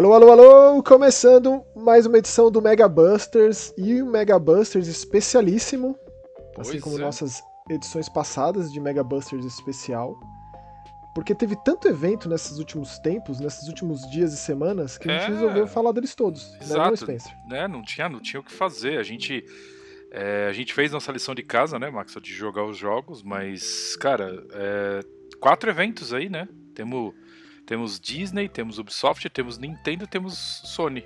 Alô, 0.00 0.14
alô, 0.14 0.32
alô! 0.32 0.82
Começando 0.82 1.62
mais 1.76 2.06
uma 2.06 2.16
edição 2.16 2.50
do 2.50 2.62
Mega 2.62 2.88
Busters 2.88 3.70
e 3.76 4.00
o 4.00 4.06
Mega 4.06 4.38
Busters 4.38 4.86
especialíssimo, 4.88 5.94
Pois 6.54 6.70
assim 6.70 6.80
como 6.80 6.96
é. 6.96 7.02
nossas 7.02 7.42
edições 7.68 8.08
passadas 8.08 8.72
de 8.72 8.80
Mega 8.80 9.04
Busters 9.04 9.44
especial. 9.44 10.18
Porque 11.14 11.34
teve 11.34 11.54
tanto 11.66 11.86
evento 11.86 12.30
nesses 12.30 12.56
últimos 12.56 12.98
tempos, 13.00 13.40
nesses 13.40 13.68
últimos 13.68 14.10
dias 14.10 14.32
e 14.32 14.38
semanas, 14.38 14.96
que 14.96 15.06
a 15.06 15.18
gente 15.18 15.32
É. 15.32 15.34
resolveu 15.34 15.66
falar 15.66 15.92
deles 15.92 16.14
todos. 16.14 16.50
Né, 16.52 16.58
não, 16.60 16.92
Exato. 16.94 17.06
Né? 17.46 17.68
Não 17.68 17.82
tinha, 17.82 18.08
não 18.08 18.20
tinha 18.22 18.40
o 18.40 18.42
que 18.42 18.52
fazer. 18.52 18.98
A 18.98 19.02
gente, 19.02 19.44
é, 20.10 20.46
a 20.48 20.52
gente 20.54 20.72
fez 20.72 20.92
nossa 20.92 21.12
lição 21.12 21.34
de 21.34 21.42
casa, 21.42 21.78
né, 21.78 21.90
Max, 21.90 22.14
de 22.22 22.32
jogar 22.32 22.64
os 22.64 22.78
jogos, 22.78 23.22
mas, 23.22 23.96
cara, 23.96 24.42
é, 24.54 25.00
quatro 25.38 25.68
eventos 25.68 26.14
aí, 26.14 26.30
né? 26.30 26.48
Temos, 26.74 27.12
temos 27.70 28.00
Disney, 28.00 28.48
temos 28.48 28.80
Ubisoft, 28.80 29.30
temos 29.30 29.56
Nintendo, 29.56 30.04
temos 30.04 30.60
Sony. 30.64 31.04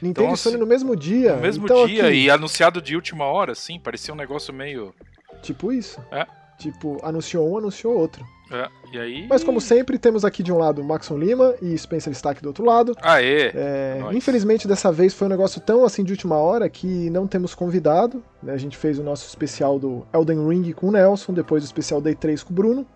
Nintendo 0.00 0.28
Então, 0.28 0.32
e 0.32 0.36
Sony 0.38 0.54
assim, 0.54 0.56
no 0.62 0.66
mesmo 0.66 0.96
dia. 0.96 1.36
No 1.36 1.42
mesmo 1.42 1.66
então, 1.66 1.86
dia 1.86 2.06
aqui, 2.06 2.16
e 2.16 2.30
anunciado 2.30 2.80
de 2.80 2.96
última 2.96 3.26
hora, 3.26 3.52
assim, 3.52 3.78
parecia 3.78 4.14
um 4.14 4.16
negócio 4.16 4.50
meio. 4.50 4.94
Tipo 5.42 5.70
isso. 5.70 6.00
É. 6.10 6.26
Tipo, 6.56 6.98
anunciou 7.02 7.52
um, 7.52 7.58
anunciou 7.58 7.98
outro. 7.98 8.24
É, 8.50 8.66
e 8.94 8.98
aí. 8.98 9.26
Mas 9.28 9.44
como 9.44 9.60
sempre, 9.60 9.98
temos 9.98 10.24
aqui 10.24 10.42
de 10.42 10.50
um 10.50 10.56
lado 10.56 10.82
Maxon 10.82 11.18
Lima 11.18 11.54
e 11.60 11.76
Spencer 11.76 12.14
Stack 12.14 12.40
do 12.40 12.46
outro 12.46 12.64
lado. 12.64 12.96
Aê! 13.02 13.52
É, 13.54 13.98
Nós. 14.00 14.16
infelizmente, 14.16 14.66
dessa 14.66 14.90
vez 14.90 15.12
foi 15.12 15.26
um 15.26 15.30
negócio 15.30 15.60
tão 15.60 15.84
assim 15.84 16.02
de 16.02 16.12
última 16.12 16.36
hora 16.36 16.66
que 16.70 17.10
não 17.10 17.26
temos 17.26 17.54
convidado. 17.54 18.24
né? 18.42 18.54
A 18.54 18.58
gente 18.58 18.78
fez 18.78 18.98
o 18.98 19.02
nosso 19.02 19.28
especial 19.28 19.78
do 19.78 20.06
Elden 20.14 20.48
Ring 20.48 20.72
com 20.72 20.88
o 20.88 20.92
Nelson, 20.92 21.34
depois 21.34 21.62
o 21.62 21.66
especial 21.66 22.00
Day 22.00 22.14
3 22.14 22.42
com 22.42 22.54
o 22.54 22.56
Bruno. 22.56 22.86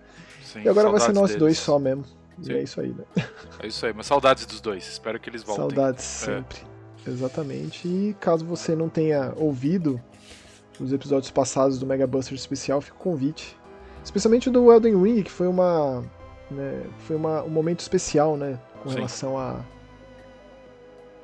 Sim, 0.43 0.63
e 0.65 0.69
agora 0.71 0.89
vai 0.89 1.01
ser 1.01 1.13
nós 1.13 1.29
deles. 1.29 1.39
dois 1.39 1.59
só 1.59 1.79
mesmo. 1.79 2.03
E 2.43 2.53
é 2.53 2.63
isso 2.63 2.81
aí, 2.81 2.89
né? 2.89 3.05
É 3.61 3.67
isso 3.67 3.87
aí, 3.87 3.93
mas 3.95 4.07
saudades 4.07 4.45
dos 4.47 4.61
dois. 4.61 4.87
Espero 4.87 5.19
que 5.21 5.31
eles 5.31 5.43
voltem. 5.43 5.69
Saudades 5.69 6.23
É. 6.29 6.37
sempre. 6.37 6.59
Exatamente. 7.07 7.87
E 7.87 8.15
caso 8.21 8.45
você 8.45 8.75
não 8.75 8.89
tenha 8.89 9.33
ouvido 9.37 10.01
os 10.81 10.93
episódios 10.93 11.31
passados 11.31 11.79
do 11.79 11.87
Mega 11.87 12.07
Buster 12.07 12.35
especial, 12.35 12.81
fica 12.81 12.97
o 12.97 13.01
convite. 13.01 13.57
Especialmente 14.03 14.51
do 14.51 14.73
Elden 14.73 15.01
Ring, 15.03 15.23
que 15.23 15.31
foi 15.31 15.47
uma. 15.47 16.03
né, 16.51 16.83
foi 17.01 17.17
uma, 17.17 17.43
um 17.43 17.49
momento 17.49 17.81
especial, 17.81 18.37
né? 18.37 18.59
Com 18.83 18.89
Sim. 18.91 18.97
relação 18.97 19.39
a. 19.39 19.61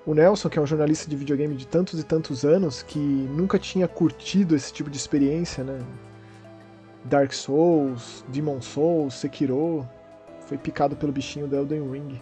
O 0.06 0.14
Nelson, 0.14 0.48
que 0.48 0.58
é 0.58 0.62
um 0.62 0.66
jornalista 0.66 1.08
de 1.10 1.14
videogame 1.14 1.54
de 1.54 1.66
tantos 1.66 2.00
e 2.00 2.04
tantos 2.04 2.44
anos, 2.44 2.82
que 2.82 2.98
nunca 2.98 3.58
tinha 3.58 3.86
curtido 3.86 4.56
esse 4.56 4.72
tipo 4.72 4.88
de 4.88 4.96
experiência, 4.96 5.62
né? 5.62 5.78
Dark 7.04 7.32
Souls, 7.32 8.24
Demon 8.28 8.60
Souls, 8.60 9.14
Sekiro, 9.14 9.86
foi 10.50 10.58
picado 10.58 10.96
pelo 10.96 11.12
bichinho 11.12 11.46
do 11.46 11.54
Elden 11.54 11.88
Ring. 11.88 12.20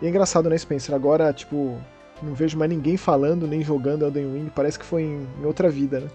E 0.00 0.06
é 0.06 0.08
engraçado, 0.08 0.48
né, 0.48 0.56
Spencer? 0.56 0.94
Agora, 0.94 1.30
tipo, 1.30 1.78
não 2.22 2.32
vejo 2.32 2.56
mais 2.56 2.70
ninguém 2.70 2.96
falando 2.96 3.46
nem 3.46 3.62
jogando 3.62 4.06
Elden 4.06 4.32
Ring, 4.32 4.50
parece 4.54 4.78
que 4.78 4.84
foi 4.86 5.02
em, 5.02 5.28
em 5.38 5.44
outra 5.44 5.68
vida, 5.68 6.00
né? 6.00 6.08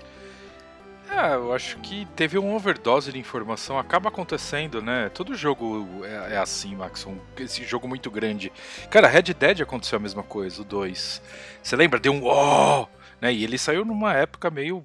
É, 1.12 1.36
eu 1.36 1.54
acho 1.54 1.78
que 1.82 2.08
teve 2.16 2.40
uma 2.40 2.56
overdose 2.56 3.12
de 3.12 3.20
informação, 3.20 3.78
acaba 3.78 4.10
acontecendo, 4.10 4.82
né? 4.82 5.10
Todo 5.10 5.36
jogo 5.36 5.88
é, 6.04 6.34
é 6.34 6.38
assim, 6.38 6.76
Max, 6.76 7.06
um- 7.06 7.20
esse 7.38 7.64
jogo 7.64 7.88
muito 7.88 8.10
grande. 8.10 8.52
Cara, 8.90 9.08
Red 9.08 9.34
Dead 9.36 9.62
aconteceu 9.62 9.98
a 9.98 10.02
mesma 10.02 10.24
coisa, 10.24 10.64
o 10.64 10.66
2. 10.66 11.22
Você 11.62 11.76
lembra? 11.76 12.00
Deu 12.00 12.12
um 12.12 12.24
oh! 12.24 12.88
Né? 13.22 13.32
E 13.32 13.44
ele 13.44 13.60
saiu 13.60 13.86
numa 13.86 14.14
época 14.14 14.50
meio 14.50 14.84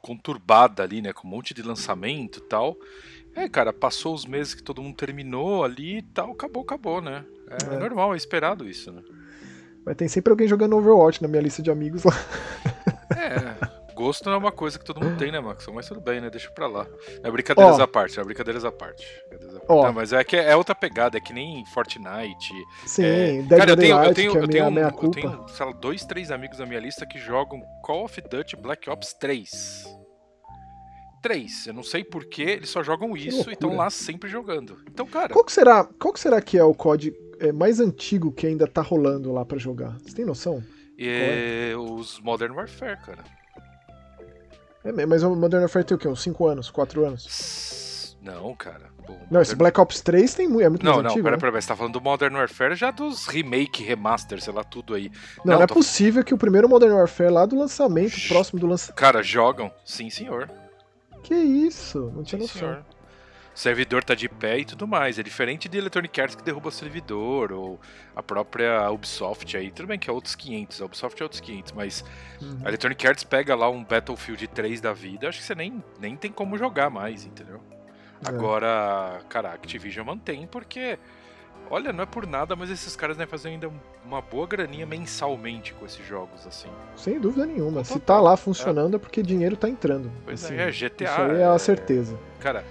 conturbada 0.00 0.84
ali, 0.84 1.02
né? 1.02 1.12
Com 1.12 1.26
um 1.26 1.30
monte 1.32 1.52
de 1.52 1.62
lançamento 1.62 2.38
e 2.38 2.42
tal. 2.42 2.76
É, 3.34 3.48
cara, 3.48 3.72
passou 3.72 4.14
os 4.14 4.24
meses 4.26 4.54
que 4.54 4.62
todo 4.62 4.82
mundo 4.82 4.96
terminou 4.96 5.64
ali 5.64 5.98
e 5.98 6.02
tal, 6.02 6.32
acabou, 6.32 6.62
acabou, 6.62 7.00
né? 7.00 7.24
É, 7.50 7.74
É. 7.74 7.78
normal, 7.78 8.14
é 8.14 8.16
esperado 8.16 8.68
isso, 8.68 8.92
né? 8.92 9.02
Mas 9.84 9.96
tem 9.96 10.08
sempre 10.08 10.30
alguém 10.30 10.48
jogando 10.48 10.76
Overwatch 10.76 11.20
na 11.20 11.28
minha 11.28 11.42
lista 11.42 11.60
de 11.62 11.70
amigos 11.70 12.04
lá. 12.04 12.12
É, 13.16 13.94
gosto 13.94 14.24
não 14.26 14.32
é 14.32 14.36
uma 14.36 14.50
coisa 14.52 14.78
que 14.78 14.84
todo 14.84 15.00
mundo 15.02 15.16
tem, 15.16 15.30
né, 15.30 15.38
Max? 15.38 15.66
Mas 15.72 15.86
tudo 15.86 16.00
bem, 16.00 16.20
né? 16.20 16.28
Deixa 16.30 16.50
pra 16.50 16.66
lá. 16.66 16.86
É 17.22 17.30
brincadeiras 17.30 17.78
Ó. 17.78 17.82
à 17.82 17.86
parte, 17.86 18.18
é 18.18 18.24
brincadeiras 18.24 18.64
à 18.64 18.72
parte. 18.72 19.06
Brincadeiras 19.28 19.56
à 19.56 19.60
parte. 19.60 19.70
Ó. 19.72 19.86
Não, 19.86 19.92
mas 19.92 20.12
é 20.12 20.24
que 20.24 20.36
é 20.36 20.56
outra 20.56 20.74
pegada, 20.74 21.16
é 21.16 21.20
que 21.20 21.32
nem 21.32 21.64
Fortnite. 21.66 22.52
Sim, 22.86 23.04
é... 23.04 23.42
Dead 23.42 23.58
Cara, 23.58 23.70
eu 23.72 23.76
tenho, 23.76 24.02
eu 24.04 24.14
tenho, 24.14 24.32
é 24.32 24.42
eu 24.42 24.48
tenho, 24.48 24.70
minha, 24.70 24.86
um- 24.88 25.02
eu 25.02 25.10
tenho, 25.10 25.48
sei 25.48 25.66
lá, 25.66 25.72
dois, 25.72 26.04
três 26.04 26.30
amigos 26.30 26.58
da 26.58 26.66
minha 26.66 26.80
lista 26.80 27.06
que 27.06 27.18
jogam 27.18 27.60
Call 27.82 28.04
of 28.04 28.20
Duty 28.20 28.56
Black 28.56 28.90
Ops 28.90 29.12
3. 29.14 29.84
Três. 31.24 31.66
Eu 31.66 31.72
não 31.72 31.82
sei 31.82 32.04
porquê, 32.04 32.42
eles 32.42 32.68
só 32.68 32.82
jogam 32.82 33.16
isso 33.16 33.48
e 33.48 33.54
estão 33.54 33.74
lá 33.74 33.88
sempre 33.88 34.28
jogando. 34.28 34.76
Então, 34.86 35.06
cara, 35.06 35.32
Qual 35.32 35.42
que 35.42 35.50
será, 35.50 35.82
qual 35.98 36.12
que 36.12 36.20
será 36.20 36.38
que 36.42 36.58
é 36.58 36.62
o 36.62 36.74
COD 36.74 37.14
é, 37.40 37.50
mais 37.50 37.80
antigo 37.80 38.30
que 38.30 38.46
ainda 38.46 38.66
tá 38.66 38.82
rolando 38.82 39.32
lá 39.32 39.42
pra 39.42 39.56
jogar? 39.56 39.96
Você 40.04 40.14
tem 40.14 40.26
noção? 40.26 40.62
é, 40.98 41.72
os 41.78 42.20
Modern 42.20 42.52
Warfare, 42.54 42.98
cara. 43.00 43.24
É, 44.84 45.06
mas 45.06 45.22
o 45.22 45.34
Modern 45.34 45.62
Warfare 45.62 45.86
tem 45.86 45.96
o 45.96 45.98
quê? 45.98 46.06
Uns 46.08 46.22
5 46.22 46.46
anos, 46.46 46.68
4 46.70 47.06
anos? 47.06 48.18
Não, 48.20 48.54
cara. 48.54 48.92
Não, 49.30 49.40
esse 49.40 49.56
Black 49.56 49.80
Ops 49.80 50.02
3 50.02 50.34
tem, 50.34 50.44
é 50.62 50.68
muito 50.68 50.84
Não, 50.84 50.92
mais 50.92 51.04
não, 51.04 51.10
antigo, 51.10 51.24
pera, 51.24 51.36
né? 51.36 51.40
pera, 51.40 51.52
pera, 51.52 51.62
você 51.62 51.68
tá 51.68 51.74
falando 51.76 51.94
do 51.94 52.00
Modern 52.02 52.34
Warfare 52.36 52.74
já 52.74 52.90
dos 52.90 53.26
remake, 53.26 53.82
remaster, 53.82 54.42
sei 54.42 54.52
lá, 54.52 54.62
tudo 54.62 54.92
aí. 54.94 55.10
Não, 55.42 55.54
não, 55.54 55.62
é 55.62 55.66
tô- 55.66 55.72
possível 55.72 56.22
que 56.22 56.34
o 56.34 56.38
primeiro 56.38 56.68
Modern 56.68 56.92
Warfare 56.92 57.30
lá 57.30 57.46
do 57.46 57.56
lançamento, 57.58 58.14
próximo 58.28 58.60
do 58.60 58.66
lançamento... 58.66 58.96
Cara, 58.98 59.22
jogam? 59.22 59.72
Sim, 59.86 60.10
senhor. 60.10 60.50
Que 61.24 61.34
isso? 61.34 62.12
Não 62.14 62.22
tinha 62.22 62.38
Sim, 62.40 62.44
noção. 62.46 62.60
senhor. 62.60 62.84
O 63.54 63.58
servidor 63.58 64.02
tá 64.02 64.16
de 64.16 64.28
pé 64.28 64.58
e 64.58 64.64
tudo 64.64 64.86
mais. 64.86 65.16
É 65.18 65.22
diferente 65.22 65.68
de 65.68 65.78
Electronic 65.78 66.20
Arts 66.20 66.34
que 66.34 66.42
derruba 66.42 66.68
o 66.68 66.72
servidor, 66.72 67.52
ou 67.52 67.80
a 68.14 68.20
própria 68.22 68.90
Ubisoft 68.90 69.56
aí. 69.56 69.70
Tudo 69.70 69.86
bem 69.86 69.98
que 69.98 70.10
é 70.10 70.12
outros 70.12 70.34
500, 70.34 70.82
a 70.82 70.84
Ubisoft 70.86 71.20
é 71.20 71.24
outros 71.24 71.40
500, 71.40 71.72
mas 71.72 72.04
Uhum. 72.42 72.58
a 72.64 72.68
Electronic 72.68 73.06
Arts 73.06 73.22
pega 73.24 73.54
lá 73.54 73.70
um 73.70 73.84
Battlefield 73.84 74.48
3 74.48 74.80
da 74.80 74.92
vida, 74.92 75.28
acho 75.28 75.38
que 75.38 75.44
você 75.44 75.54
nem, 75.54 75.82
nem 76.00 76.16
tem 76.16 76.32
como 76.32 76.58
jogar 76.58 76.90
mais, 76.90 77.24
entendeu? 77.24 77.60
É. 78.24 78.28
Agora, 78.28 79.20
cara, 79.28 79.50
a 79.50 79.54
Activision 79.54 80.04
mantém 80.04 80.46
porque, 80.48 80.98
olha, 81.70 81.92
não 81.92 82.02
é 82.02 82.06
por 82.06 82.26
nada, 82.26 82.54
mas 82.54 82.70
esses 82.70 82.94
caras 82.96 83.16
né, 83.16 83.26
fazem 83.26 83.54
ainda 83.54 83.70
uma 84.04 84.20
boa 84.20 84.46
graninha 84.46 84.86
mensalmente 84.86 85.74
com 85.74 85.86
esses 85.86 86.06
jogos, 86.06 86.46
assim. 86.46 86.68
Sem 86.96 87.18
dúvida 87.18 87.46
nenhuma. 87.46 87.82
Total. 87.82 87.84
Se 87.84 88.00
tá 88.00 88.20
lá 88.20 88.36
funcionando 88.36 88.96
é 88.96 88.98
porque 88.98 89.22
dinheiro 89.22 89.56
tá 89.56 89.68
entrando. 89.68 90.10
Pois 90.24 90.44
Assim, 90.44 90.56
é, 90.56 90.70
GTA. 90.70 91.04
Isso 91.04 91.20
aí 91.20 91.40
é 91.40 91.44
a 91.44 91.58
certeza. 91.58 92.18
Cara, 92.40 92.64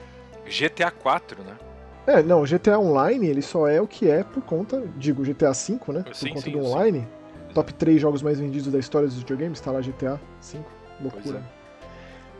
GTA 0.46 0.92
4, 0.92 1.44
né? 1.44 1.58
É, 2.06 2.22
não, 2.22 2.44
GTA 2.44 2.78
Online, 2.78 3.28
ele 3.28 3.42
só 3.42 3.68
é 3.68 3.80
o 3.80 3.88
que 3.88 4.10
é 4.10 4.24
por 4.24 4.44
conta, 4.44 4.84
digo, 4.98 5.24
GTA 5.24 5.52
V, 5.54 5.80
né? 5.94 6.04
Por 6.04 6.16
Sim, 6.16 6.30
conta 6.30 6.42
sim, 6.42 6.52
do 6.52 6.62
sim. 6.62 6.68
online. 6.68 7.08
Top 7.54 7.74
3 7.74 8.02
jogos 8.02 8.22
mais 8.22 8.40
vendidos 8.40 8.72
da 8.72 8.80
história 8.80 9.08
dos 9.08 9.18
videogames, 9.18 9.62
tá 9.62 9.72
lá 9.72 9.80
GTA 9.80 10.20
V. 10.42 10.60
Loucura. 11.00 11.44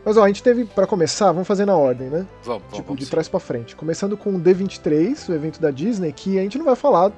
É. 0.04 0.08
Mas 0.08 0.16
ó, 0.16 0.24
a 0.24 0.26
gente 0.28 0.42
teve, 0.42 0.64
pra 0.64 0.86
começar, 0.86 1.32
vamos 1.32 1.48
fazer 1.48 1.64
na 1.64 1.76
ordem, 1.76 2.08
né? 2.08 2.26
Vamos, 2.42 2.62
vamos, 2.62 2.74
tipo, 2.76 2.88
vamos 2.88 3.04
de 3.04 3.10
trás 3.10 3.28
pra 3.28 3.40
frente. 3.40 3.74
Começando 3.74 4.16
com 4.16 4.30
o 4.34 4.40
D23, 4.40 5.28
o 5.28 5.34
evento 5.34 5.60
da 5.60 5.70
Disney, 5.70 6.12
que 6.12 6.38
a 6.38 6.42
gente 6.42 6.58
não 6.58 6.64
vai 6.64 6.76
falar 6.76 7.12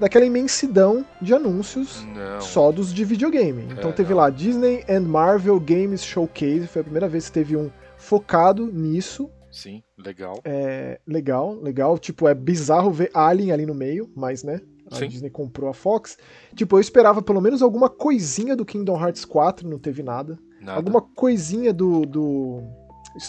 daquela 0.00 0.24
imensidão 0.24 1.04
de 1.22 1.32
anúncios 1.34 2.04
Não. 2.14 2.40
só 2.40 2.72
dos 2.72 2.92
de 2.92 3.04
videogame. 3.04 3.64
Então 3.70 3.90
É, 3.90 3.92
teve 3.92 4.10
não. 4.10 4.16
lá 4.18 4.30
Disney 4.30 4.84
and 4.88 5.02
Marvel 5.02 5.58
Games 5.60 6.02
Showcase, 6.04 6.66
foi 6.66 6.80
a 6.80 6.84
primeira 6.84 7.08
vez 7.08 7.26
que 7.26 7.32
teve 7.32 7.56
um 7.56 7.70
focado 7.96 8.66
nisso. 8.66 9.30
Sim, 9.52 9.82
legal. 9.96 10.40
É 10.44 10.98
legal, 11.06 11.54
legal. 11.54 11.96
Tipo, 11.96 12.26
é 12.26 12.34
bizarro 12.34 12.90
ver 12.90 13.08
Alien 13.14 13.52
ali 13.52 13.64
no 13.64 13.74
meio, 13.74 14.10
mas 14.16 14.42
né? 14.42 14.60
A 14.90 14.96
Sim. 14.96 15.06
Disney 15.08 15.30
comprou 15.30 15.70
a 15.70 15.74
Fox. 15.74 16.18
Tipo, 16.56 16.76
eu 16.76 16.80
esperava 16.80 17.22
pelo 17.22 17.40
menos 17.40 17.62
alguma 17.62 17.88
coisinha 17.88 18.56
do 18.56 18.64
Kingdom 18.64 19.00
Hearts 19.00 19.24
4, 19.24 19.66
não 19.68 19.78
teve 19.78 20.02
nada. 20.02 20.36
Nada. 20.64 20.78
Alguma 20.78 21.00
coisinha 21.02 21.72
do. 21.72 22.06
do. 22.06 22.62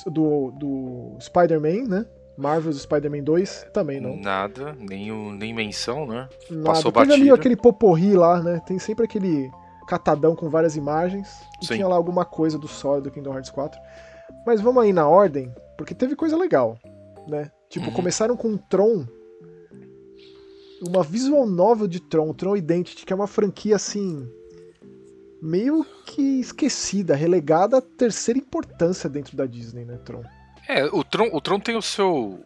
do, 0.07 0.51
do 0.51 1.17
Spider-Man, 1.19 1.87
né? 1.87 2.05
Marvel's 2.37 2.81
Spider-Man 2.81 3.23
2, 3.23 3.67
também 3.73 4.01
não. 4.01 4.17
Nada, 4.17 4.75
nem, 4.77 5.09
nem 5.37 5.53
menção, 5.53 6.05
né? 6.05 6.27
Nada. 6.49 6.63
passou 6.65 6.91
Teve 6.91 7.03
ali 7.13 7.21
batido. 7.23 7.33
aquele 7.35 7.55
poporri 7.55 8.13
lá, 8.13 8.41
né? 8.43 8.61
Tem 8.65 8.77
sempre 8.77 9.05
aquele 9.05 9.49
catadão 9.87 10.35
com 10.35 10.49
várias 10.49 10.75
imagens. 10.75 11.29
E 11.61 11.65
Sim. 11.65 11.75
tinha 11.75 11.87
lá 11.87 11.95
alguma 11.95 12.25
coisa 12.25 12.57
do 12.57 12.67
solo 12.67 13.01
do 13.01 13.11
Kingdom 13.11 13.33
Hearts 13.33 13.51
4. 13.51 13.79
Mas 14.45 14.59
vamos 14.59 14.83
aí 14.83 14.91
na 14.91 15.07
ordem, 15.07 15.49
porque 15.77 15.95
teve 15.95 16.13
coisa 16.15 16.35
legal, 16.35 16.77
né? 17.27 17.49
Tipo, 17.69 17.88
Uhum. 17.88 17.93
começaram 17.93 18.35
com 18.35 18.57
Tron. 18.57 19.05
Uma 20.85 21.03
visual 21.03 21.45
novel 21.47 21.88
de 21.88 22.01
Tron, 22.01 22.33
Tron 22.33 22.57
Identity, 22.57 23.05
que 23.05 23.13
é 23.13 23.15
uma 23.15 23.27
franquia 23.27 23.77
assim. 23.77 24.27
Meio 25.41 25.85
que 26.05 26.39
esquecida, 26.39 27.15
relegada 27.15 27.77
à 27.77 27.81
terceira 27.81 28.39
importância 28.39 29.09
dentro 29.09 29.35
da 29.35 29.45
Disney, 29.45 29.85
né, 29.85 29.97
Tron? 30.03 30.23
É, 30.67 30.85
o 30.85 31.03
Tron, 31.03 31.29
o 31.31 31.39
Tron 31.39 31.59
tem 31.59 31.75
o 31.75 31.81
seu, 31.81 32.43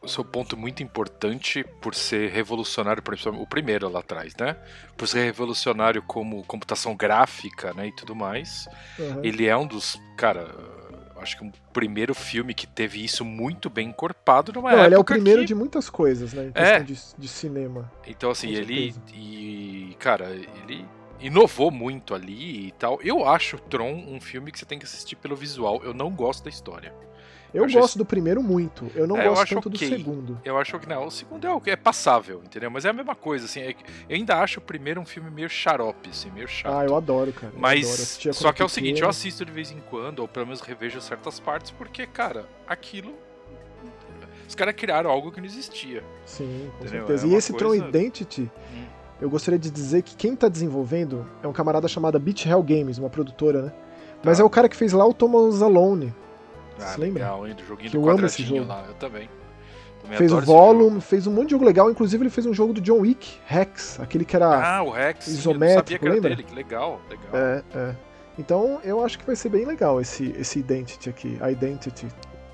o 0.00 0.08
seu 0.08 0.24
ponto 0.24 0.56
muito 0.56 0.82
importante 0.82 1.64
por 1.80 1.94
ser 1.94 2.30
revolucionário, 2.30 3.02
por 3.02 3.14
exemplo, 3.14 3.40
o 3.40 3.46
primeiro 3.46 3.88
lá 3.88 4.00
atrás, 4.00 4.34
né? 4.38 4.56
Por 4.96 5.08
ser 5.08 5.24
revolucionário 5.24 6.02
como 6.02 6.44
computação 6.44 6.94
gráfica, 6.94 7.72
né, 7.72 7.88
e 7.88 7.92
tudo 7.92 8.14
mais. 8.14 8.68
Aham. 8.98 9.20
Ele 9.24 9.46
é 9.46 9.56
um 9.56 9.66
dos, 9.66 10.00
cara, 10.16 10.54
acho 11.20 11.36
que 11.36 11.44
um 11.44 11.50
primeiro 11.72 12.14
filme 12.14 12.54
que 12.54 12.66
teve 12.66 13.04
isso 13.04 13.24
muito 13.24 13.68
bem 13.68 13.88
encorpado 13.88 14.52
numa 14.52 14.70
Não, 14.70 14.84
ele 14.84 14.94
é 14.94 14.98
o 14.98 15.04
primeiro 15.04 15.40
que... 15.40 15.46
de 15.46 15.54
muitas 15.54 15.90
coisas, 15.90 16.32
né? 16.32 16.46
Em 16.46 16.52
É. 16.54 16.80
de, 16.80 16.96
de 17.16 17.28
cinema. 17.28 17.90
Então, 18.06 18.30
assim, 18.30 18.50
ele. 18.50 18.94
E, 19.12 19.96
cara, 19.98 20.30
ele 20.30 20.86
inovou 21.20 21.70
muito 21.70 22.14
ali 22.14 22.68
e 22.68 22.72
tal. 22.72 23.00
Eu 23.02 23.26
acho 23.26 23.58
Tron 23.58 23.92
um 24.08 24.20
filme 24.20 24.50
que 24.52 24.58
você 24.58 24.64
tem 24.64 24.78
que 24.78 24.84
assistir 24.84 25.16
pelo 25.16 25.34
visual. 25.36 25.80
Eu 25.84 25.92
não 25.94 26.10
gosto 26.10 26.44
da 26.44 26.50
história. 26.50 26.92
Eu 27.52 27.64
acho 27.64 27.78
gosto 27.78 27.96
do 27.96 28.04
primeiro 28.04 28.42
muito. 28.42 28.90
Eu 28.94 29.06
não 29.06 29.16
É, 29.16 29.24
eu 29.24 29.30
gosto 29.30 29.42
acho 29.42 29.54
tanto 29.54 29.68
ok. 29.70 29.88
do 29.88 29.96
segundo. 29.96 30.38
Eu 30.44 30.58
acho 30.58 30.78
que 30.78 30.86
não. 30.86 31.06
O 31.06 31.10
segundo 31.10 31.46
é, 31.46 31.50
o- 31.54 31.62
é 31.64 31.76
passável, 31.76 32.42
entendeu? 32.44 32.70
Mas 32.70 32.84
é 32.84 32.90
a 32.90 32.92
mesma 32.92 33.14
coisa, 33.14 33.46
assim. 33.46 33.60
é 33.60 33.70
eu 34.06 34.16
ainda 34.16 34.36
acho 34.36 34.58
o 34.60 34.62
primeiro 34.62 35.00
um 35.00 35.06
filme 35.06 35.30
meio 35.30 35.48
xarope, 35.48 36.10
assim, 36.10 36.30
meio 36.30 36.46
chato. 36.46 36.74
Ah, 36.74 36.84
eu 36.84 36.94
adoro, 36.94 37.32
cara. 37.32 37.46
eu 37.46 37.48
adoro. 37.58 37.62
Mas 37.62 37.86
Assistia 37.90 38.34
só 38.34 38.52
que 38.52 38.60
é 38.60 38.64
o 38.66 38.68
seguinte, 38.68 39.00
eu 39.00 39.08
assisto 39.08 39.46
de 39.46 39.50
vez 39.50 39.70
em 39.70 39.80
quando, 39.88 40.18
ou 40.18 40.28
pelo 40.28 40.44
menos 40.44 40.60
revejo 40.60 41.00
certas 41.00 41.40
partes, 41.40 41.70
porque, 41.70 42.06
cara, 42.06 42.46
aquilo. 42.66 43.14
Os 44.46 44.54
caras 44.54 44.74
criaram 44.74 45.10
algo 45.10 45.30
que 45.32 45.40
não 45.40 45.46
existia. 45.46 46.02
Sim, 46.24 46.70
com 46.78 46.84
Entendeu? 46.84 47.06
certeza. 47.06 47.26
É 47.26 47.30
e 47.30 47.34
esse 47.34 47.52
coisa- 47.52 47.64
Tron 47.66 47.88
Identity, 47.88 48.50
Hum. 48.74 48.84
Eu 49.20 49.28
gostaria 49.28 49.58
de 49.58 49.70
dizer 49.70 50.02
que 50.02 50.14
quem 50.16 50.34
tá 50.36 50.48
desenvolvendo 50.48 51.26
é 51.42 51.48
um 51.48 51.52
camarada 51.52 51.88
chamado 51.88 52.18
Beach 52.18 52.48
Hell 52.48 52.62
Games, 52.62 52.98
uma 52.98 53.10
produtora, 53.10 53.62
né? 53.62 53.72
Mas 54.22 54.38
Tá. 54.38 54.42
é 54.42 54.46
o 54.46 54.50
cara 54.50 54.68
que 54.68 54.76
fez 54.76 54.92
lá 54.92 55.06
o 55.06 55.14
Thomas 55.14 55.62
Alone. 55.62 56.14
Ah, 56.80 56.86
Você 56.86 57.00
lembra? 57.00 57.22
legal, 57.24 57.46
hein? 57.46 57.54
Do 57.54 57.64
joguinho 57.64 57.90
Que 57.90 57.96
do 57.98 58.04
eu 58.08 58.10
amo 58.10 58.26
esse 58.26 58.42
jogo. 58.42 58.64
lá. 58.64 58.84
Eu 58.86 58.94
também. 58.94 59.28
Também 60.02 60.16
fez 60.18 60.32
o. 60.32 60.40
Volume, 60.40 61.00
fez 61.00 61.26
um 61.26 61.32
monte 61.32 61.46
de 61.46 61.50
jogo 61.52 61.64
legal. 61.64 61.90
Inclusive, 61.90 62.22
ele 62.22 62.30
fez 62.30 62.46
um 62.46 62.54
jogo 62.54 62.72
do 62.72 62.80
John 62.80 62.98
Wick, 63.00 63.38
Rex, 63.46 63.98
aquele 64.00 64.24
que 64.24 64.36
era. 64.36 64.46
Ah, 64.76 64.82
o 64.82 64.90
Rex. 64.90 65.26
eu 65.26 65.34
isométrico, 65.34 65.78
sabia 65.80 65.98
que 65.98 66.04
era 66.06 66.14
lembra? 66.14 66.30
dele. 66.30 66.42
Que 66.44 66.54
legal, 66.54 67.00
legal. 67.10 67.26
É, 67.34 67.62
é. 67.74 67.96
Então, 68.38 68.80
eu 68.84 69.04
acho 69.04 69.18
que 69.18 69.26
vai 69.26 69.34
ser 69.34 69.48
bem 69.48 69.64
legal 69.64 70.00
esse, 70.00 70.32
esse 70.38 70.60
Identity 70.60 71.10
aqui. 71.10 71.36
Identity. 71.50 72.06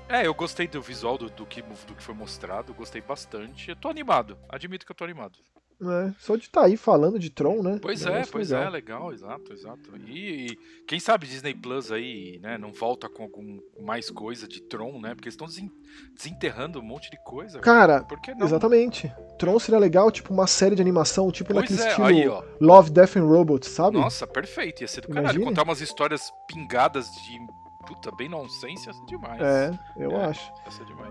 É, 0.09 0.25
eu 0.25 0.33
gostei 0.33 0.67
do 0.67 0.81
visual 0.81 1.17
do, 1.17 1.29
do, 1.29 1.45
que, 1.45 1.61
do 1.61 1.93
que 1.95 2.01
foi 2.01 2.15
mostrado, 2.15 2.73
gostei 2.73 3.01
bastante. 3.01 3.69
Eu 3.69 3.75
tô 3.75 3.89
animado, 3.89 4.35
admito 4.49 4.83
que 4.85 4.91
eu 4.91 4.95
tô 4.95 5.03
animado. 5.03 5.33
É, 5.81 6.13
só 6.19 6.35
de 6.37 6.43
estar 6.43 6.63
aí 6.63 6.77
falando 6.77 7.19
de 7.19 7.29
Tron, 7.29 7.61
né? 7.61 7.79
Pois 7.81 8.05
é, 8.05 8.09
Negócio 8.09 8.31
pois 8.31 8.49
legal. 8.49 8.65
é, 8.65 8.69
legal, 8.69 9.13
exato, 9.13 9.51
exato. 9.51 9.91
E, 10.07 10.47
e 10.47 10.57
quem 10.87 10.99
sabe 10.99 11.27
Disney 11.27 11.53
Plus 11.53 11.91
aí, 11.91 12.39
né, 12.41 12.57
não 12.57 12.71
volta 12.71 13.09
com 13.09 13.23
algum 13.23 13.59
mais 13.81 14.09
coisa 14.09 14.47
de 14.47 14.61
Tron, 14.61 15.01
né? 15.01 15.13
Porque 15.13 15.27
eles 15.27 15.33
estão 15.33 15.47
desen- 15.47 15.71
desenterrando 16.15 16.79
um 16.79 16.83
monte 16.83 17.09
de 17.11 17.17
coisa. 17.23 17.59
Cara, 17.59 18.03
Por 18.03 18.21
que 18.21 18.33
não? 18.33 18.45
exatamente. 18.45 19.11
Tron 19.37 19.59
seria 19.59 19.79
legal, 19.79 20.09
tipo 20.11 20.33
uma 20.33 20.47
série 20.47 20.75
de 20.75 20.81
animação, 20.81 21.29
tipo 21.31 21.53
Pois 21.53 21.69
naquele 21.69 21.81
é, 21.81 21.87
estilo 21.89 22.07
aí. 22.07 22.25
Love, 22.61 22.91
Death 22.91 23.17
and 23.17 23.25
Robots, 23.25 23.69
sabe? 23.69 23.97
Nossa, 23.97 24.25
perfeito. 24.25 24.81
Ia 24.81 24.87
ser 24.87 25.01
do 25.01 25.09
caralho. 25.09 25.25
Imagine. 25.25 25.45
Contar 25.45 25.63
umas 25.63 25.81
histórias 25.81 26.31
pingadas 26.47 27.07
de. 27.07 27.37
Puta, 27.85 28.09
bem 28.15 28.27
nonsense 28.27 28.87
ia 28.87 28.93
ser 28.93 29.05
demais. 29.05 29.39
É, 29.41 29.71
eu 29.97 30.11
É. 30.11 30.25
acho. 30.25 30.51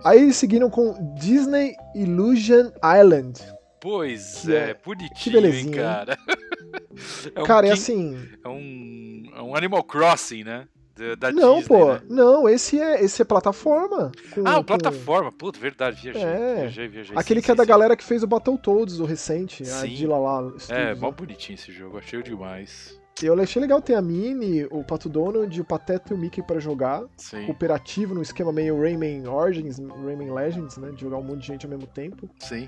Aí 0.05 0.33
seguiram 0.33 0.69
com 0.69 1.15
Disney 1.15 1.77
Illusion 1.95 2.71
Island. 3.01 3.39
Pois 3.85 4.49
é, 4.49 4.71
é- 4.71 4.75
bonitinho, 4.83 5.11
que 5.15 5.31
belezinha, 5.31 5.67
hein, 5.77 5.83
cara. 5.83 6.19
é 7.37 7.41
um 7.43 7.45
Cara, 7.45 7.67
é 7.69 7.73
assim. 7.73 8.19
É 8.43 8.49
um, 8.49 9.23
é 9.37 9.43
um 9.43 9.55
Animal 9.55 9.85
Crossing, 9.85 10.43
né? 10.43 10.67
Da, 10.97 11.15
da 11.17 11.33
não, 11.33 11.59
Disney, 11.59 11.69
pô. 11.69 11.93
né? 11.93 12.01
Não, 12.09 12.49
esse 12.49 12.81
é, 12.81 13.05
esse 13.05 13.21
é 13.21 13.25
plataforma. 13.27 14.11
com- 14.33 14.43
Ah, 14.47 14.55
o 14.55 14.57
com- 14.59 14.65
plataforma. 14.65 15.31
Puta, 15.31 15.59
verdade, 15.59 16.01
viajei. 16.01 16.23
É. 16.23 16.55
Viajei, 16.61 16.89
viajei. 16.89 17.17
Aquele 17.19 17.41
sim, 17.41 17.45
que 17.45 17.51
é 17.51 17.55
sim, 17.55 17.57
da 17.59 17.65
sim. 17.65 17.69
galera 17.69 17.95
que 17.97 18.05
fez 18.05 18.23
o 18.23 18.27
Battletoads, 18.27 19.01
o 19.01 19.05
recente, 19.05 19.65
a 19.65 19.67
Sim. 19.67 19.89
Dila 19.89 20.17
lá. 20.17 20.41
É, 20.55 20.59
Studios, 20.61 20.99
mó 21.01 21.09
né? 21.11 21.15
bonitinho 21.19 21.55
esse 21.57 21.71
jogo, 21.71 21.99
achei 21.99 22.23
demais. 22.23 22.99
Eu 23.23 23.39
achei 23.41 23.61
legal 23.61 23.83
ter 23.83 23.95
a 23.97 24.03
Minnie, 24.03 24.67
o 24.71 24.83
Pato 24.83 25.09
Donald, 25.09 25.61
o 25.61 25.65
Pateta 25.65 26.13
e 26.13 26.17
o 26.17 26.19
Mickey 26.19 26.43
pra 26.43 26.59
jogar. 26.59 27.03
Sim, 27.17 27.45
Cooperativo, 27.47 28.15
no 28.15 28.23
esquema 28.23 28.53
meio 28.53 28.81
Rayman 28.81 29.29
Origins, 29.29 29.79
Rayman 29.79 30.33
Legends, 30.33 30.77
né? 30.79 30.91
De 30.93 31.01
jogar 31.03 31.19
um 31.19 31.23
monte 31.23 31.41
de 31.43 31.47
gente 31.49 31.67
ao 31.67 31.71
mesmo 31.71 31.87
tempo. 31.87 32.31
sim. 32.39 32.67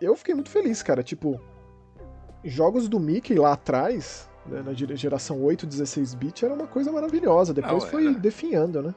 Eu 0.00 0.16
fiquei 0.16 0.34
muito 0.34 0.50
feliz, 0.50 0.82
cara. 0.82 1.02
Tipo, 1.02 1.40
jogos 2.44 2.88
do 2.88 2.98
Mickey 3.00 3.34
lá 3.34 3.52
atrás, 3.52 4.28
né, 4.46 4.62
na 4.62 4.72
gera- 4.72 4.96
geração 4.96 5.42
8, 5.42 5.66
16-bit, 5.66 6.44
era 6.44 6.54
uma 6.54 6.66
coisa 6.66 6.92
maravilhosa. 6.92 7.54
Depois 7.54 7.82
Não, 7.84 7.90
foi 7.90 8.06
era. 8.08 8.14
definhando, 8.18 8.82
né? 8.82 8.94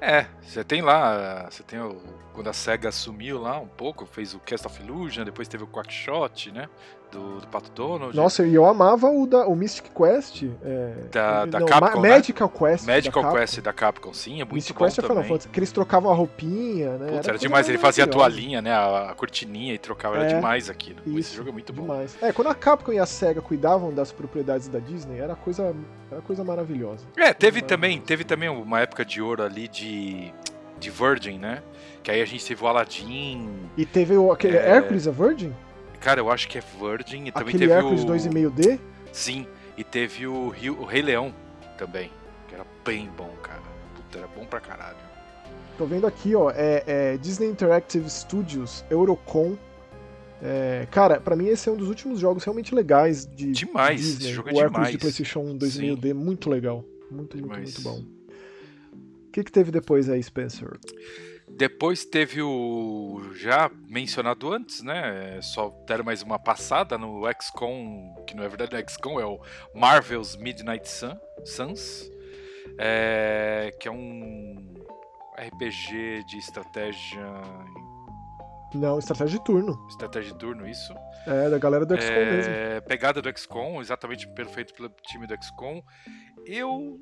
É, 0.00 0.26
você 0.42 0.62
tem 0.62 0.82
lá, 0.82 1.48
você 1.50 1.62
tem 1.62 1.80
o, 1.80 1.96
quando 2.34 2.48
a 2.48 2.52
SEGA 2.52 2.88
assumiu 2.88 3.40
lá 3.40 3.58
um 3.58 3.66
pouco, 3.68 4.04
fez 4.06 4.34
o 4.34 4.40
Cast 4.40 4.66
of 4.66 4.82
Illusion, 4.82 5.24
depois 5.24 5.46
teve 5.48 5.62
o 5.64 5.66
Quackshot, 5.68 6.50
né, 6.52 6.68
do, 7.12 7.38
do 7.40 7.46
Pato 7.46 7.70
Donald. 7.70 8.14
Nossa, 8.16 8.44
e 8.44 8.52
eu 8.54 8.64
amava 8.66 9.06
o, 9.08 9.24
da, 9.26 9.46
o 9.46 9.54
Mystic 9.54 9.86
Quest. 9.94 10.42
É, 10.64 10.94
Da- 11.12 11.46
da 11.46 11.60
não, 11.60 11.66
Capcom, 11.66 11.96
Ma- 12.00 12.02
né? 12.02 12.08
Magical 12.16 12.48
Quest. 12.48 12.84
Magical 12.86 13.22
da. 13.22 13.32
Quest 13.32 13.60
da 13.60 13.72
Capcom, 13.72 14.12
sim, 14.12 14.34
é 14.34 14.44
muito 14.44 14.54
Mystic 14.54 14.76
bom 14.76 14.84
Quest 14.84 14.98
é 14.98 15.02
Final 15.02 15.16
também. 15.16 15.28
Fantasy, 15.28 15.48
que 15.48 15.58
eles 15.60 15.70
trocavam 15.70 16.10
a 16.10 16.14
roupinha, 16.14 16.90
né? 16.98 17.06
Putz, 17.06 17.12
era 17.12 17.22
coisa 17.22 17.38
demais, 17.38 17.68
ele 17.68 17.78
fazia 17.78 18.02
a 18.04 18.06
toalhinha, 18.08 18.60
né, 18.60 18.72
a, 18.72 19.10
a 19.10 19.14
cortininha 19.14 19.72
e 19.72 19.78
trocava, 19.78 20.16
era 20.16 20.24
É, 20.24 20.34
demais 20.34 20.68
aquilo. 20.68 21.00
Pô, 21.02 21.10
Esse 21.10 21.20
Isso, 21.20 21.36
jogo 21.36 21.50
é 21.50 21.52
muito 21.52 21.72
bom. 21.72 21.82
demais. 21.82 22.16
É, 22.20 22.32
quando 22.32 22.48
a 22.48 22.54
Capcom 22.54 22.92
e 22.92 22.98
a 22.98 23.06
SEGA 23.06 23.40
cuidavam 23.40 23.94
das 23.94 24.10
propriedades 24.10 24.66
da 24.66 24.80
Disney, 24.80 25.20
era 25.20 25.36
coisa, 25.36 25.72
era 26.10 26.20
coisa 26.20 26.42
maravilhosa. 26.42 27.06
É, 27.16 27.32
teve 27.32 27.62
também, 27.62 28.00
teve 28.00 28.24
também 28.24 28.48
uma 28.48 28.80
época 28.80 29.04
de 29.04 29.22
ouro 29.22 29.44
ali 29.44 29.68
de, 29.68 30.34
de 30.80 30.90
Virgin, 30.90 31.38
né? 31.38 31.62
Que 32.04 32.10
aí 32.12 32.20
a 32.22 32.24
gente 32.26 32.44
teve 32.46 32.62
o 32.62 32.66
Aladdin. 32.68 33.48
E 33.76 33.84
teve 33.86 34.16
o, 34.16 34.30
aquele 34.30 34.56
É, 34.56 34.68
Hércules, 34.76 35.08
a 35.08 35.10
Virgin? 35.10 35.52
Cara, 36.00 36.20
eu 36.20 36.30
acho 36.30 36.46
que 36.48 36.58
é 36.58 36.60
Virgin. 36.60 37.24
E 37.26 37.32
também 37.32 37.48
Aquele 37.48 37.58
teve 37.66 37.72
Hércules 37.72 38.04
o. 38.04 38.06
2,5D? 38.06 38.78
Sim, 39.10 39.46
e 39.76 39.82
teve 39.82 40.26
o, 40.26 40.50
Rio- 40.50 40.78
o 40.80 40.84
Rei 40.84 41.00
Leão 41.02 41.34
também. 41.78 42.10
Que 42.46 42.54
era 42.54 42.64
bem 42.84 43.10
bom, 43.16 43.30
cara. 43.42 43.62
Puta, 43.96 44.18
era 44.18 44.28
bom 44.28 44.44
pra 44.44 44.60
caralho. 44.60 44.98
Tô 45.78 45.86
vendo 45.86 46.06
aqui, 46.06 46.36
ó, 46.36 46.50
é, 46.50 46.84
é 46.86 47.16
Disney 47.16 47.48
Interactive 47.48 48.08
Studios, 48.08 48.84
Eurocon. 48.90 49.56
É, 50.42 50.86
cara, 50.90 51.18
pra 51.20 51.34
mim 51.34 51.46
esse 51.48 51.68
é 51.68 51.72
um 51.72 51.76
dos 51.76 51.88
últimos 51.88 52.20
jogos 52.20 52.44
realmente 52.44 52.74
legais 52.74 53.26
de 53.26 53.50
Demais, 53.50 54.00
de 54.00 54.06
esse 54.08 54.16
Disney. 54.18 54.32
jogo 54.34 54.50
é 54.50 54.52
o 54.52 54.56
Hércules 54.60 54.72
demais. 54.72 54.92
de 54.92 54.98
PlayStation 54.98 55.40
1 55.40 55.58
2000D, 55.58 56.12
muito 56.14 56.50
legal. 56.50 56.84
Muito, 57.10 57.36
muito, 57.36 57.36
Demais. 57.36 57.74
muito 57.78 57.80
bom. 57.82 58.04
O 59.26 59.30
que, 59.32 59.42
que 59.42 59.50
teve 59.50 59.70
depois 59.72 60.08
aí, 60.10 60.22
Spencer? 60.22 60.78
Depois 61.56 62.04
teve 62.04 62.42
o 62.42 63.30
já 63.34 63.70
mencionado 63.88 64.52
antes, 64.52 64.82
né? 64.82 65.40
Só 65.40 65.70
deram 65.86 66.04
mais 66.04 66.20
uma 66.20 66.38
passada 66.38 66.98
no 66.98 67.22
XCOM, 67.40 68.12
que 68.26 68.34
na 68.34 68.48
verdade 68.48 68.74
o 68.74 68.90
XCOM 68.90 69.20
é 69.20 69.24
o 69.26 69.40
Marvel's 69.72 70.36
Midnight 70.36 70.88
Sun, 70.88 71.16
Suns, 71.44 72.10
é, 72.78 73.72
que 73.78 73.86
é 73.86 73.90
um 73.90 74.74
RPG 75.38 76.24
de 76.26 76.38
estratégia, 76.38 77.24
Não, 78.74 78.98
estratégia 78.98 79.38
de 79.38 79.44
turno. 79.44 79.86
estratégia 79.88 80.32
de 80.32 80.38
turno, 80.38 80.66
isso. 80.66 80.92
É, 81.24 81.48
da 81.48 81.58
galera 81.58 81.86
do 81.86 81.96
XCOM 81.96 82.24
mesmo. 82.26 82.52
É, 82.52 82.80
pegada 82.80 83.22
do 83.22 83.38
XCOM, 83.38 83.80
exatamente 83.80 84.26
perfeito 84.34 84.74
pelo 84.74 84.90
time 85.06 85.26
do 85.26 85.36
XCOM. 85.40 85.80
Eu 86.44 86.98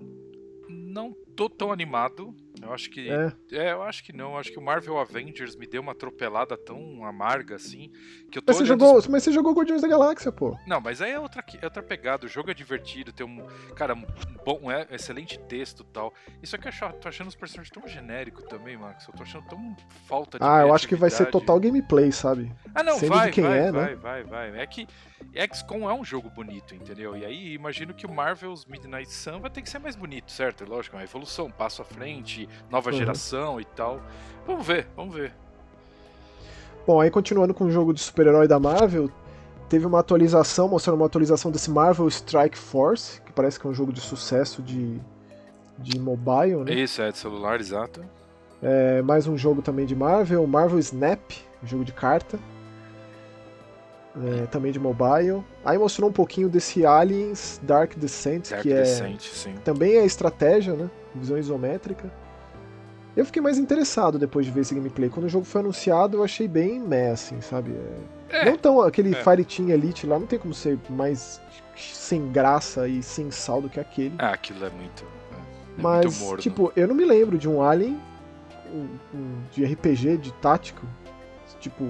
não 0.68 1.14
tô 1.36 1.48
tão 1.48 1.72
animado. 1.72 2.34
Eu 2.62 2.72
acho 2.72 2.90
que 2.90 3.08
É. 3.10 3.32
É, 3.52 3.72
eu 3.72 3.82
acho 3.82 4.02
que 4.04 4.12
não. 4.12 4.32
Eu 4.32 4.38
acho 4.38 4.50
que 4.52 4.58
o 4.58 4.62
Marvel 4.62 4.98
Avengers 4.98 5.56
me 5.56 5.66
deu 5.66 5.82
uma 5.82 5.92
atropelada 5.92 6.56
tão 6.56 7.04
amarga 7.04 7.56
assim 7.56 7.90
que 8.30 8.38
eu 8.38 8.42
tô 8.42 8.50
Mas 8.52 8.56
você, 8.58 8.64
jogou, 8.66 8.96
os- 8.96 9.06
mas 9.08 9.22
você 9.22 9.32
jogou 9.32 9.52
Guardiões 9.52 9.82
da 9.82 9.88
Galáxia, 9.88 10.30
pô. 10.32 10.56
Não, 10.66 10.80
mas 10.80 11.02
aí 11.02 11.10
é 11.12 11.18
outra, 11.20 11.44
é 11.60 11.64
outra 11.64 11.82
pegada. 11.82 12.26
O 12.26 12.28
jogo 12.28 12.50
é 12.50 12.54
divertido, 12.54 13.12
tem 13.12 13.26
um. 13.26 13.44
Cara, 13.74 13.94
um 13.94 14.04
bom, 14.44 14.70
é- 14.70 14.86
excelente 14.90 15.38
texto 15.40 15.80
e 15.82 15.92
tal. 15.92 16.12
Isso 16.42 16.54
aqui 16.56 16.66
eu 16.66 16.70
acho- 16.70 16.92
tô 16.94 17.08
achando 17.08 17.28
os 17.28 17.34
personagens 17.34 17.70
tão 17.72 17.86
genéricos 17.86 18.44
também, 18.44 18.76
Max. 18.76 19.06
Eu 19.08 19.14
tô 19.14 19.22
achando 19.22 19.46
tão 19.48 19.76
falta 20.06 20.38
de. 20.38 20.44
Ah, 20.44 20.60
eu 20.62 20.74
acho 20.74 20.86
que 20.88 20.94
vai 20.94 21.10
ser 21.10 21.26
total 21.26 21.58
gameplay, 21.60 22.10
sabe? 22.12 22.52
Ah, 22.74 22.82
não, 22.82 22.98
sendo 22.98 23.14
vai, 23.14 23.26
de 23.28 23.32
quem 23.34 23.44
vai, 23.44 23.58
é, 23.58 23.64
né? 23.64 23.70
vai, 23.70 23.96
vai, 23.96 24.24
vai. 24.24 24.60
É 24.60 24.66
que 24.66 24.86
XCOM 25.34 25.88
é 25.88 25.94
um 25.94 26.04
jogo 26.04 26.28
bonito, 26.30 26.74
entendeu? 26.74 27.16
E 27.16 27.24
aí 27.24 27.52
imagino 27.54 27.92
que 27.94 28.06
o 28.06 28.12
Marvel's 28.12 28.64
Midnight 28.66 29.10
Sun 29.12 29.40
vai 29.40 29.50
ter 29.50 29.62
que 29.62 29.68
ser 29.70 29.78
mais 29.78 29.94
bonito, 29.96 30.30
certo? 30.30 30.64
É 30.64 30.66
lógico, 30.66 30.96
é 30.96 30.98
uma 31.00 31.04
evolução, 31.04 31.50
passo 31.50 31.82
à 31.82 31.84
frente, 31.84 32.48
nova 32.70 32.90
Uhum. 32.90 32.96
geração 32.96 33.60
e 33.60 33.64
tal. 33.64 34.00
Vamos 34.46 34.66
ver, 34.66 34.86
vamos 34.96 35.14
ver. 35.14 35.32
Bom, 36.86 37.00
aí 37.00 37.10
continuando 37.10 37.54
com 37.54 37.64
o 37.64 37.70
jogo 37.70 37.92
de 37.94 38.00
super-herói 38.00 38.48
da 38.48 38.58
Marvel, 38.58 39.08
teve 39.68 39.86
uma 39.86 40.00
atualização, 40.00 40.68
mostrando 40.68 40.96
uma 40.96 41.06
atualização 41.06 41.50
desse 41.50 41.70
Marvel 41.70 42.08
Strike 42.08 42.58
Force, 42.58 43.20
que 43.22 43.32
parece 43.32 43.58
que 43.60 43.66
é 43.66 43.70
um 43.70 43.74
jogo 43.74 43.92
de 43.92 44.00
sucesso 44.00 44.60
de, 44.62 45.00
de 45.78 45.98
mobile, 45.98 46.64
né? 46.64 46.74
Isso, 46.74 47.00
é 47.00 47.10
de 47.12 47.18
celular, 47.18 47.60
exato. 47.60 48.04
É, 48.60 49.00
mais 49.02 49.26
um 49.26 49.36
jogo 49.36 49.62
também 49.62 49.86
de 49.86 49.94
Marvel, 49.94 50.46
Marvel 50.46 50.78
Snap, 50.78 51.20
jogo 51.64 51.84
de 51.84 51.92
carta. 51.92 52.38
É, 54.14 54.46
também 54.46 54.70
de 54.72 54.78
mobile. 54.78 55.42
Aí 55.64 55.78
mostrou 55.78 56.10
um 56.10 56.12
pouquinho 56.12 56.48
desse 56.48 56.84
Aliens 56.84 57.58
Dark 57.62 57.94
Descent, 57.96 58.50
Dark 58.50 58.62
que 58.62 58.70
é 58.72 58.82
Descent, 58.82 59.20
sim. 59.22 59.54
também 59.64 59.94
é 59.96 60.04
estratégia, 60.04 60.74
né? 60.74 60.90
Visão 61.14 61.38
isométrica. 61.38 62.12
Eu 63.16 63.24
fiquei 63.26 63.40
mais 63.42 63.58
interessado 63.58 64.18
depois 64.18 64.44
de 64.46 64.52
ver 64.52 64.60
esse 64.62 64.74
gameplay. 64.74 65.08
Quando 65.10 65.26
o 65.26 65.28
jogo 65.28 65.44
foi 65.44 65.60
anunciado, 65.60 66.16
eu 66.18 66.24
achei 66.24 66.46
bem 66.48 66.78
meh, 66.80 67.10
assim, 67.10 67.40
sabe? 67.40 67.72
É, 68.30 68.38
É, 68.40 68.44
Não 68.46 68.56
tão 68.56 68.80
aquele 68.80 69.14
é. 69.14 69.22
Fireteam 69.22 69.68
Elite 69.68 70.06
lá, 70.06 70.18
não 70.18 70.26
tem 70.26 70.38
como 70.38 70.54
ser 70.54 70.78
mais 70.90 71.40
sem 71.76 72.30
graça 72.32 72.88
e 72.88 73.02
sem 73.02 73.30
sal 73.30 73.60
do 73.62 73.68
que 73.68 73.78
aquele. 73.80 74.14
Ah, 74.18 74.30
aquilo 74.32 74.64
é 74.64 74.70
muito. 74.70 75.04
Mas, 75.76 76.20
morno. 76.20 76.38
tipo, 76.40 76.72
eu 76.76 76.86
não 76.88 76.94
me 76.94 77.04
lembro 77.04 77.36
de 77.38 77.48
um 77.48 77.62
Alien 77.62 77.98
um- 78.74 78.88
um 79.14 79.42
de 79.50 79.64
RPG, 79.64 80.16
de 80.18 80.32
tático. 80.34 80.86
Tipo, 81.60 81.88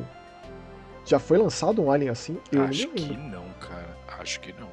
já 1.05 1.19
foi 1.19 1.39
lançado 1.39 1.83
um 1.83 1.91
Alien 1.91 2.11
assim? 2.11 2.39
Eu 2.51 2.63
Acho 2.63 2.89
não 2.89 2.95
que 2.95 3.17
não, 3.17 3.53
cara. 3.55 3.99
Acho 4.21 4.41
que 4.41 4.53
não. 4.53 4.71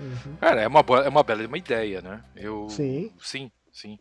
Uhum. 0.00 0.36
Cara, 0.40 0.60
é 0.62 0.66
uma, 0.66 0.82
boa, 0.82 1.04
é 1.04 1.08
uma 1.08 1.22
bela 1.22 1.46
uma 1.46 1.58
ideia, 1.58 2.02
né? 2.02 2.24
Eu, 2.34 2.68
Sim. 2.68 3.12
Sim, 3.20 3.50
sim. 3.72 3.98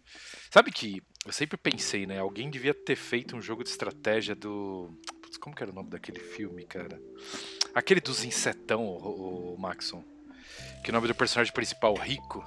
Sabe 0.50 0.71
que 0.71 1.01
eu 1.25 1.31
sempre 1.31 1.57
pensei, 1.57 2.07
né? 2.07 2.19
Alguém 2.19 2.50
devia 2.50 2.73
ter 2.73 2.95
feito 2.95 3.35
um 3.35 3.41
jogo 3.41 3.63
de 3.63 3.69
estratégia 3.69 4.33
do. 4.33 4.97
Putz, 5.21 5.38
como 5.38 5.55
que 5.55 5.61
era 5.61 5.71
o 5.71 5.75
nome 5.75 5.89
daquele 5.89 6.19
filme, 6.19 6.65
cara? 6.65 7.00
Aquele 7.73 8.01
dos 8.01 8.23
insetão, 8.25 8.83
o, 8.83 9.53
o 9.53 9.59
Maxon. 9.59 10.03
Que 10.83 10.89
o 10.89 10.93
nome 10.93 11.07
do 11.07 11.15
personagem 11.15 11.53
principal, 11.53 11.93
Rico. 11.93 12.43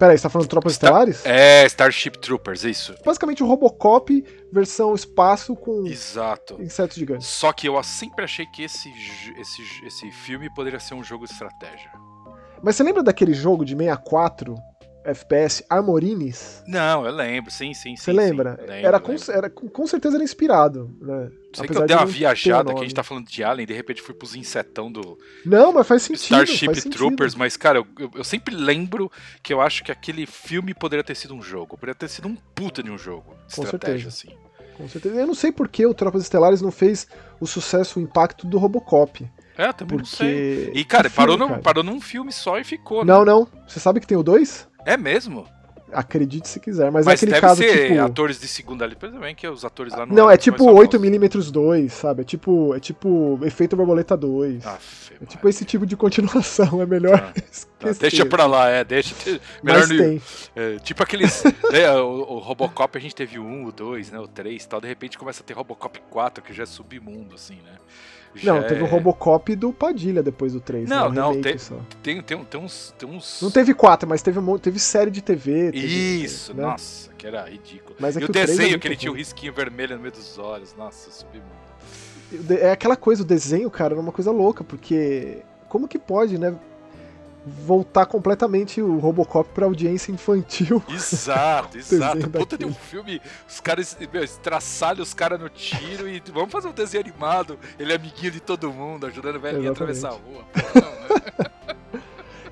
Peraí, 0.00 0.16
você 0.16 0.22
tá 0.22 0.30
falando 0.30 0.46
de 0.46 0.48
Tropas 0.48 0.72
Está- 0.72 0.86
Estelares? 0.86 1.26
É, 1.26 1.66
Starship 1.66 2.12
Troopers, 2.18 2.64
isso. 2.64 2.94
Basicamente 3.04 3.42
o 3.42 3.46
Robocop 3.46 4.24
versão 4.50 4.94
espaço 4.94 5.54
com 5.54 5.86
Exato. 5.86 6.56
insetos 6.58 6.96
gigantes. 6.96 7.26
Só 7.28 7.52
que 7.52 7.68
eu 7.68 7.80
sempre 7.82 8.24
achei 8.24 8.46
que 8.46 8.62
esse, 8.62 8.90
esse, 9.38 9.62
esse 9.86 10.10
filme 10.10 10.48
poderia 10.54 10.80
ser 10.80 10.94
um 10.94 11.04
jogo 11.04 11.26
de 11.26 11.32
estratégia. 11.32 11.92
Mas 12.62 12.76
você 12.76 12.82
lembra 12.82 13.02
daquele 13.02 13.34
jogo 13.34 13.62
de 13.62 13.76
64 13.76 14.54
FPS 15.04 15.64
Armorines? 15.68 16.62
Não, 16.66 17.04
eu 17.06 17.12
lembro, 17.12 17.50
sim, 17.50 17.72
sim, 17.74 17.94
sim. 17.94 17.96
Você 17.96 18.10
sim. 18.10 18.16
lembra? 18.16 18.50
Lembro, 18.60 18.72
era, 18.86 19.00
com, 19.00 19.12
lembro. 19.12 19.32
era 19.32 19.50
com, 19.50 19.86
certeza 19.86 20.16
era 20.16 20.24
inspirado, 20.24 20.94
né? 21.00 21.30
Sei 21.52 21.66
que 21.66 21.72
Apesar 21.72 21.80
eu 21.80 21.80
de 21.82 21.86
dei 21.88 21.96
uma 21.96 22.06
viajada 22.06 22.72
que 22.74 22.78
a 22.80 22.82
gente 22.84 22.94
tá 22.94 23.02
falando 23.02 23.26
de 23.26 23.42
Alien, 23.42 23.66
de 23.66 23.72
repente 23.74 24.02
fui 24.02 24.14
pros 24.14 24.36
insetão 24.36 24.90
do, 24.92 25.18
Não, 25.44 25.72
mas 25.72 25.86
faz 25.86 26.02
sentido. 26.02 26.22
Starship 26.22 26.66
faz 26.66 26.78
sentido. 26.82 26.96
Troopers, 26.98 27.34
mas, 27.34 27.56
cara, 27.56 27.78
eu, 27.78 27.86
eu- 27.98 28.10
eu 28.16 28.24
sempre 28.24 28.54
lembro 28.54 29.10
que 29.42 29.52
eu 29.52 29.60
acho 29.60 29.82
que 29.82 29.90
aquele 29.90 30.26
filme 30.26 30.72
poderia 30.74 31.02
ter 31.02 31.16
sido 31.16 31.34
um 31.34 31.42
jogo. 31.42 31.76
Poderia 31.76 31.94
ter 31.94 32.08
sido 32.08 32.28
um 32.28 32.36
puta 32.54 32.82
de 32.82 32.90
um 32.90 32.98
jogo. 32.98 33.34
De 33.48 33.56
Com 33.56 33.62
estratégia, 33.64 34.10
certeza. 34.10 34.34
assim. 34.36 34.74
Com 34.76 34.88
certeza. 34.88 35.14
Eu 35.16 35.26
não 35.26 35.34
sei 35.34 35.50
por 35.50 35.66
que 35.68 35.84
o 35.86 35.92
Tropas 35.92 36.22
Estelares 36.22 36.62
não 36.62 36.70
fez 36.70 37.06
o 37.40 37.46
sucesso, 37.46 37.98
o 37.98 38.02
impacto 38.02 38.46
do 38.46 38.56
Robocop. 38.56 39.28
É, 39.58 39.72
também 39.72 39.98
não 39.98 40.04
sei. 40.06 40.64
Porque. 40.66 40.78
E, 40.78 40.84
cara, 40.84 41.10
que 41.10 41.16
parou, 41.16 41.36
filme, 41.36 41.44
num, 41.48 41.50
cara. 41.56 41.62
parou 41.62 41.84
num 41.84 42.00
filme 42.00 42.32
só 42.32 42.58
e 42.58 42.64
ficou, 42.64 43.04
né? 43.04 43.12
Não, 43.12 43.24
não. 43.24 43.48
Você 43.68 43.78
sabe 43.80 44.00
que 44.00 44.06
tem 44.06 44.16
o 44.16 44.22
2? 44.22 44.69
É 44.84 44.96
mesmo? 44.96 45.46
Acredite 45.92 46.48
se 46.48 46.60
quiser, 46.60 46.90
mas, 46.90 47.04
Mas, 47.04 47.14
é 47.14 47.16
aquele 47.16 47.32
deve 47.32 47.40
caso 47.40 47.62
ser 47.62 47.88
tipo. 47.88 48.00
atores 48.00 48.38
de 48.40 48.46
segunda 48.46 48.84
ali, 48.84 48.94
também, 48.94 49.34
que 49.34 49.46
os 49.48 49.64
atores 49.64 49.92
lá 49.92 50.06
não 50.06 50.14
Não, 50.14 50.30
é 50.30 50.34
os 50.34 50.38
tipo 50.38 50.64
mais 50.64 50.88
famosos. 50.88 51.00
8mm 51.00 51.50
2, 51.50 51.92
sabe? 51.92 52.22
É 52.22 52.24
tipo, 52.24 52.74
é 52.74 52.80
tipo 52.80 53.40
Efeito 53.42 53.76
Borboleta 53.76 54.16
2. 54.16 54.64
Aff, 54.64 55.14
é 55.20 55.26
tipo 55.26 55.48
esse 55.48 55.64
tipo 55.64 55.84
de 55.84 55.96
continuação, 55.96 56.80
é 56.80 56.86
melhor 56.86 57.18
Tá, 57.18 57.34
Tá, 57.80 57.92
deixa 57.98 58.24
pra 58.24 58.46
lá, 58.46 58.68
é, 58.68 58.84
deixa. 58.84 59.14
Melhor 59.62 59.80
Mas 59.80 59.90
no, 59.90 59.96
tem. 59.98 60.22
É, 60.54 60.76
tipo 60.78 61.02
aqueles. 61.02 61.42
né, 61.72 61.90
o, 61.96 62.34
o 62.34 62.38
Robocop 62.38 62.96
a 62.96 63.00
gente 63.00 63.14
teve 63.14 63.38
o 63.38 63.44
1, 63.44 63.64
o 63.66 63.72
2, 63.72 64.10
né? 64.12 64.20
O 64.20 64.28
3 64.28 64.62
e 64.62 64.68
tal. 64.68 64.80
De 64.80 64.86
repente 64.86 65.18
começa 65.18 65.42
a 65.42 65.44
ter 65.44 65.54
Robocop 65.54 65.98
4, 66.08 66.44
que 66.44 66.52
já 66.52 66.62
é 66.62 66.66
submundo, 66.66 67.34
assim, 67.34 67.56
né? 67.64 67.72
Não, 68.44 68.62
teve 68.62 68.82
o 68.82 68.86
é- 68.86 68.88
Robocop 68.88 69.54
do 69.56 69.72
Padilha 69.72 70.22
depois 70.22 70.52
do 70.52 70.60
3. 70.60 70.88
Não, 70.88 71.10
né? 71.10 71.22
O 71.22 71.34
não, 71.34 71.40
tem- 71.40 71.58
só. 71.58 71.76
Tem, 72.02 72.22
tem, 72.22 72.42
tem 72.44 72.60
uns. 72.60 72.94
Tem 72.96 73.08
uns... 73.08 73.40
Não 73.42 73.50
teve 73.50 73.74
4, 73.74 74.08
mas 74.08 74.22
teve, 74.22 74.38
um 74.38 74.58
teve 74.58 74.78
série 74.78 75.10
de 75.10 75.20
TV. 75.20 75.72
teve- 75.72 75.86
Isso, 76.24 76.54
né? 76.54 76.62
nossa, 76.62 77.10
que 77.18 77.26
era 77.26 77.48
ridículo. 77.48 77.96
Mas 77.98 78.16
é 78.16 78.20
e 78.20 78.22
que 78.24 78.30
o 78.30 78.34
o 78.34 78.38
é 78.38 78.46
desenho, 78.46 78.68
muito 78.70 78.80
que 78.82 78.88
ele 78.88 78.96
tinha 78.96 79.10
um 79.10 79.14
ruim. 79.14 79.20
risquinho 79.20 79.52
vermelho 79.52 79.96
no 79.96 80.02
meio 80.02 80.12
dos 80.12 80.38
olhos. 80.38 80.74
Nossa, 80.78 81.10
submundo. 81.10 82.54
É 82.60 82.70
aquela 82.70 82.94
coisa, 82.96 83.22
o 83.22 83.26
desenho, 83.26 83.68
cara, 83.68 83.94
era 83.94 84.00
uma 84.00 84.12
coisa 84.12 84.30
louca, 84.30 84.62
porque 84.62 85.38
como 85.68 85.88
que 85.88 85.98
pode, 85.98 86.38
né? 86.38 86.54
Voltar 87.66 88.06
completamente 88.06 88.80
o 88.80 88.98
Robocop 88.98 89.48
pra 89.54 89.66
audiência 89.66 90.12
infantil. 90.12 90.82
Exato, 90.90 91.76
exato. 91.78 92.30
Puta 92.30 92.56
de 92.56 92.64
um 92.64 92.74
filme, 92.74 93.20
os 93.48 93.60
caras 93.60 93.96
meu, 94.12 94.22
estraçalham 94.22 95.02
os 95.02 95.14
caras 95.14 95.40
no 95.40 95.48
tiro 95.48 96.08
e 96.08 96.22
vamos 96.32 96.50
fazer 96.50 96.68
um 96.68 96.72
desenho 96.72 97.04
animado. 97.04 97.58
Ele 97.78 97.92
é 97.92 97.96
amiguinho 97.96 98.32
de 98.32 98.40
todo 98.40 98.72
mundo, 98.72 99.06
ajudando 99.06 99.36
o 99.36 99.40
velhinho 99.40 99.68
a 99.68 99.72
atravessar 99.72 100.08
a 100.08 100.12
rua. 100.12 100.44
Não, 100.74 100.82
né? 100.82 101.50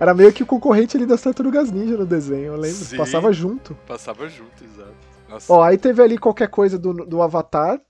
Era 0.00 0.14
meio 0.14 0.32
que 0.32 0.42
o 0.42 0.46
concorrente 0.46 0.96
ali 0.96 1.06
das 1.06 1.20
Tartarugas 1.20 1.72
Ninja 1.72 1.96
no 1.96 2.06
desenho, 2.06 2.52
eu 2.52 2.56
lembro. 2.56 2.76
Sim. 2.76 2.96
Passava 2.96 3.32
junto. 3.32 3.74
Passava 3.86 4.28
junto, 4.28 4.64
exato. 4.64 4.94
Nossa, 5.28 5.52
Ó, 5.52 5.62
aí 5.62 5.76
teve 5.76 6.02
ali 6.02 6.16
qualquer 6.16 6.48
coisa 6.48 6.78
do, 6.78 6.92
do 6.92 7.20
Avatar. 7.20 7.80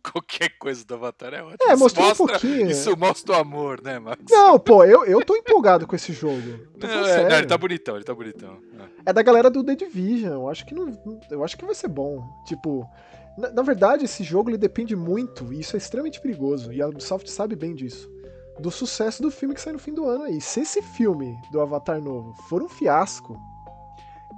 qualquer 0.12 0.50
coisa 0.58 0.84
do 0.84 0.94
Avatar 0.94 1.34
é 1.34 1.42
ótimo. 1.42 1.58
É, 1.62 1.72
Isso 1.72 1.78
mostrou 1.78 2.04
um 2.04 2.08
mostra, 2.08 2.26
pouquinho. 2.26 2.70
Isso 2.70 2.96
mostra 2.96 3.36
o 3.36 3.38
amor, 3.38 3.82
né, 3.82 3.98
Max? 3.98 4.22
Não, 4.28 4.58
pô, 4.58 4.84
eu, 4.84 5.04
eu 5.04 5.24
tô 5.24 5.36
empolgado 5.36 5.86
com 5.86 5.94
esse 5.94 6.12
jogo. 6.12 6.66
Não, 6.76 6.88
é, 7.06 7.28
não, 7.28 7.38
ele 7.38 7.46
tá 7.46 7.58
bonitão, 7.58 7.96
ele 7.96 8.04
tá 8.04 8.14
bonitão. 8.14 8.58
É. 9.06 9.10
É 9.10 9.12
da 9.12 9.22
galera 9.22 9.50
do 9.50 9.64
The 9.64 9.74
Division. 9.74 10.32
Eu 10.32 10.48
acho 10.48 10.66
que 10.66 10.74
não. 10.74 10.98
Eu 11.30 11.44
acho 11.44 11.56
que 11.56 11.64
vai 11.64 11.74
ser 11.74 11.88
bom. 11.88 12.24
Tipo. 12.46 12.88
Na, 13.38 13.50
na 13.50 13.62
verdade, 13.62 14.04
esse 14.04 14.24
jogo 14.24 14.50
ele 14.50 14.58
depende 14.58 14.96
muito, 14.96 15.52
e 15.52 15.60
isso 15.60 15.76
é 15.76 15.78
extremamente 15.78 16.20
perigoso, 16.20 16.72
e 16.72 16.82
a 16.82 16.88
Ubisoft 16.88 17.30
sabe 17.30 17.54
bem 17.54 17.74
disso, 17.74 18.10
do 18.58 18.70
sucesso 18.72 19.22
do 19.22 19.30
filme 19.30 19.54
que 19.54 19.60
sai 19.60 19.72
no 19.72 19.78
fim 19.78 19.94
do 19.94 20.04
ano 20.04 20.24
aí. 20.24 20.40
Se 20.40 20.60
esse 20.60 20.82
filme 20.82 21.38
do 21.52 21.60
Avatar 21.60 22.02
novo 22.02 22.34
for 22.48 22.60
um 22.60 22.68
fiasco, 22.68 23.38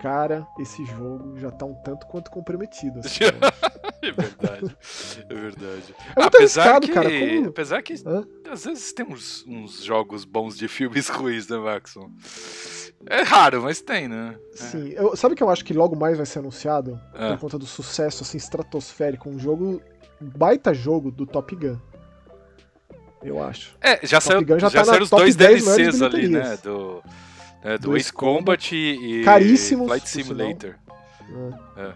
cara, 0.03 0.47
esse 0.59 0.85
jogo 0.85 1.39
já 1.39 1.51
tá 1.51 1.65
um 1.65 1.75
tanto 1.75 2.07
quanto 2.09 2.31
comprometido. 2.31 2.99
assim, 2.99 3.21
né? 3.25 3.93
É 4.03 4.11
verdade. 4.11 4.77
É 5.31 5.35
verdade. 5.35 5.95
É 6.17 6.23
apesar 6.23 6.63
arriscado, 6.77 6.87
que, 6.89 6.93
cara, 6.93 7.09
como- 7.09 7.49
apesar 7.49 7.83
que 7.83 7.95
Hã? 8.05 8.27
às 8.51 8.65
vezes 8.65 8.93
tem 8.93 9.07
uns, 9.07 9.45
uns 9.47 9.83
jogos 9.85 10.25
bons 10.25 10.59
de 10.59 10.67
filmes 10.67 11.07
ruins, 11.11 11.47
né, 11.49 11.57
Maxon? 11.57 12.11
É 13.07 13.23
raro, 13.23 13.63
mas 13.63 13.81
tem, 13.81 14.09
né? 14.09 14.37
É. 14.53 14.57
Sim, 14.57 14.89
eu, 14.91 15.17
sabe 15.17 15.35
que 15.37 15.43
eu 15.43 15.49
acho 15.51 15.65
que 15.65 15.73
logo 15.73 15.95
mais 15.97 16.17
vai 16.17 16.27
ser 16.27 16.41
anunciado? 16.41 17.01
Ah. 17.15 17.31
Por 17.31 17.39
conta 17.39 17.59
do 17.59 17.67
sucesso 17.67 18.23
assim 18.25 18.39
estratosférico, 18.39 19.29
um 19.29 19.39
jogo. 19.39 19.81
Um 20.21 20.29
baita 20.29 20.73
jogo 20.75 21.11
do 21.11 21.27
Top 21.27 21.55
Gun. 21.55 21.79
Eu 23.23 23.43
acho. 23.43 23.77
É, 23.81 24.05
já, 24.05 24.21
saiu, 24.21 24.45
Gun 24.45 24.59
já 24.59 24.69
já, 24.69 24.81
tá 24.81 24.85
saíram 24.85 25.05
os 25.05 25.11
top 25.11 25.23
dois 25.23 25.37
10 25.37 25.65
maiores 25.65 25.99
DLCs 25.99 26.03
ali, 26.03 26.29
né? 26.29 26.57
Do, 26.63 27.03
né, 27.65 27.79
do 27.79 27.89
Do 27.91 27.97
Ace 27.97 28.07
Ace 28.07 28.13
Combat 28.13 28.73
e 28.75 29.23
Caríssimos, 29.25 29.87
Flight. 29.89 30.09
Simulator. 30.09 30.75
É. 31.77 31.93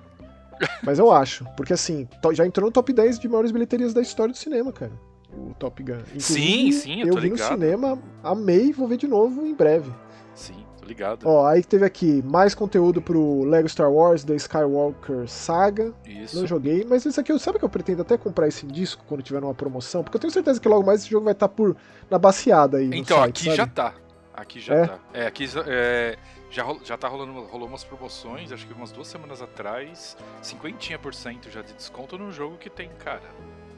Mas 0.83 0.99
eu 0.99 1.11
acho, 1.11 1.45
porque 1.57 1.73
assim, 1.75 2.09
já 2.33 2.47
entrou 2.47 2.67
no 2.67 2.73
top 2.73 2.93
10 2.93 3.19
de 3.19 3.29
maiores 3.29 3.51
bilheterias 3.51 3.93
da 3.93 4.01
história 4.01 4.33
do 4.33 4.39
cinema, 4.39 4.73
cara. 4.73 4.93
O 5.37 5.53
Top 5.59 5.83
Gun. 5.83 5.99
Sim, 6.19 6.73
sim, 6.73 7.01
eu 7.03 7.09
eu 7.09 7.15
tô 7.15 7.21
vi 7.21 7.29
ligado. 7.29 7.51
no 7.51 7.55
cinema, 7.61 7.99
amei, 8.23 8.73
vou 8.73 8.89
ver 8.89 8.97
de 8.97 9.07
novo 9.07 9.45
em 9.47 9.53
breve. 9.55 9.93
Sim, 10.35 10.65
tô 10.81 10.87
ligado. 10.87 11.27
Ó, 11.29 11.47
aí 11.47 11.63
teve 11.63 11.85
aqui 11.85 12.23
mais 12.25 12.55
conteúdo 12.55 13.03
pro 13.03 13.45
Lego 13.45 13.69
Star 13.69 13.93
Wars 13.93 14.25
The 14.25 14.35
Skywalker 14.37 15.29
Saga. 15.29 15.93
Isso. 16.07 16.39
Não 16.41 16.47
joguei, 16.47 16.87
mas 16.89 17.05
isso 17.05 17.21
aqui, 17.21 17.31
eu- 17.33 17.39
sabe 17.39 17.59
que 17.59 17.65
eu 17.67 17.69
pretendo 17.69 18.01
até 18.01 18.17
comprar 18.17 18.49
esse 18.49 18.65
disco 18.67 19.05
quando 19.07 19.23
tiver 19.23 19.43
numa 19.43 19.53
promoção? 19.55 20.03
Porque 20.03 20.17
eu 20.17 20.21
tenho 20.21 20.33
certeza 20.33 20.59
que 20.59 20.69
logo 20.69 20.87
mais 20.87 21.03
esse 21.03 21.11
jogo 21.11 21.25
vai 21.25 21.33
estar 21.35 21.49
por 21.49 21.77
na 22.11 22.17
baciada 22.19 22.79
aí. 22.79 22.89
no 22.89 22.95
Então, 22.95 23.19
site, 23.19 23.29
aqui 23.31 23.45
sabe? 23.45 23.57
já 23.57 23.67
tá. 23.67 23.95
Aqui 24.37 24.61
já 24.61 24.75
É? 24.75 24.87
tá. 24.87 24.99
É, 25.15 25.27
aqui 25.27 25.49
é, 25.67 26.17
já, 26.51 26.63
já 26.85 26.97
tá 26.97 27.09
rolando 27.09 27.33
rolou 27.45 27.67
umas 27.69 27.83
promoções, 27.83 28.53
acho 28.53 28.67
que 28.67 28.73
umas 28.75 28.93
duas 28.93 29.09
semanas 29.09 29.41
atrás, 29.41 30.17
50% 30.43 31.51
já 31.51 31.63
de 31.63 31.73
desconto 31.73 32.19
num 32.19 32.31
jogo 32.31 32.57
que 32.59 32.69
tem, 32.69 32.89
cara. 32.99 33.23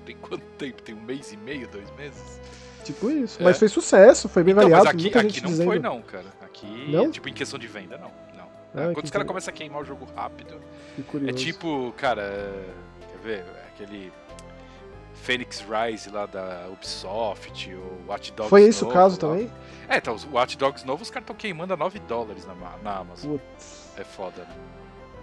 Tem 0.05 0.17
quanto 0.17 0.45
tempo? 0.59 0.83
Tem 0.83 0.95
um 0.95 1.00
mês 1.00 1.33
e 1.33 1.37
meio, 1.37 1.69
dois 1.69 1.91
meses? 1.93 2.41
Tipo 2.85 3.11
isso. 3.11 3.41
É. 3.41 3.45
Mas 3.45 3.59
fez 3.59 3.71
sucesso, 3.71 4.29
foi 4.29 4.43
bem 4.43 4.53
Então, 4.53 4.65
variado, 4.65 4.87
mas 4.87 4.95
aqui, 4.95 5.09
aqui 5.17 5.29
gente 5.29 5.43
não 5.43 5.50
dizendo. 5.50 5.67
foi 5.67 5.79
não, 5.79 6.03
cara. 6.03 6.27
Aqui, 6.43 6.91
Não? 6.91 7.11
tipo, 7.11 7.29
em 7.29 7.33
questão 7.35 7.59
de 7.59 7.67
venda, 7.69 7.97
não. 7.99 8.11
não. 8.37 8.49
Ah, 8.75 8.93
Quando 8.93 9.05
os 9.05 9.11
caras 9.11 9.27
começam 9.29 9.53
a 9.53 9.57
queimar 9.57 9.81
o 9.83 9.85
jogo 9.85 10.07
rápido, 10.17 10.61
Que 10.97 11.29
é 11.31 11.33
tipo, 11.33 11.93
cara, 11.97 12.53
quer 13.12 13.19
ver? 13.23 13.45
Aquele 13.69 14.12
Phoenix 15.23 15.61
Rise 15.69 16.11
lá 16.11 16.27
da 16.27 16.67
Ubisoft, 16.73 17.73
o 17.75 18.05
Watch 18.09 18.33
Dogs 18.33 18.49
Foi 18.50 18.62
esse 18.62 18.83
o 18.85 18.88
caso 18.88 19.15
lá. 19.17 19.21
também? 19.33 19.50
É, 19.88 19.97
então, 19.97 20.14
os 20.14 20.26
Watch 20.30 20.57
Dogs 20.59 20.85
novos, 20.87 21.02
os 21.09 21.11
caras 21.11 21.25
estão 21.25 21.37
queimando 21.37 21.73
a 21.73 21.76
9 21.76 21.99
dólares 22.00 22.47
na, 22.47 22.54
na 22.83 22.97
Amazon. 22.99 23.33
Putz, 23.38 23.92
É 23.97 24.04
foda, 24.04 24.42
né? 24.42 24.54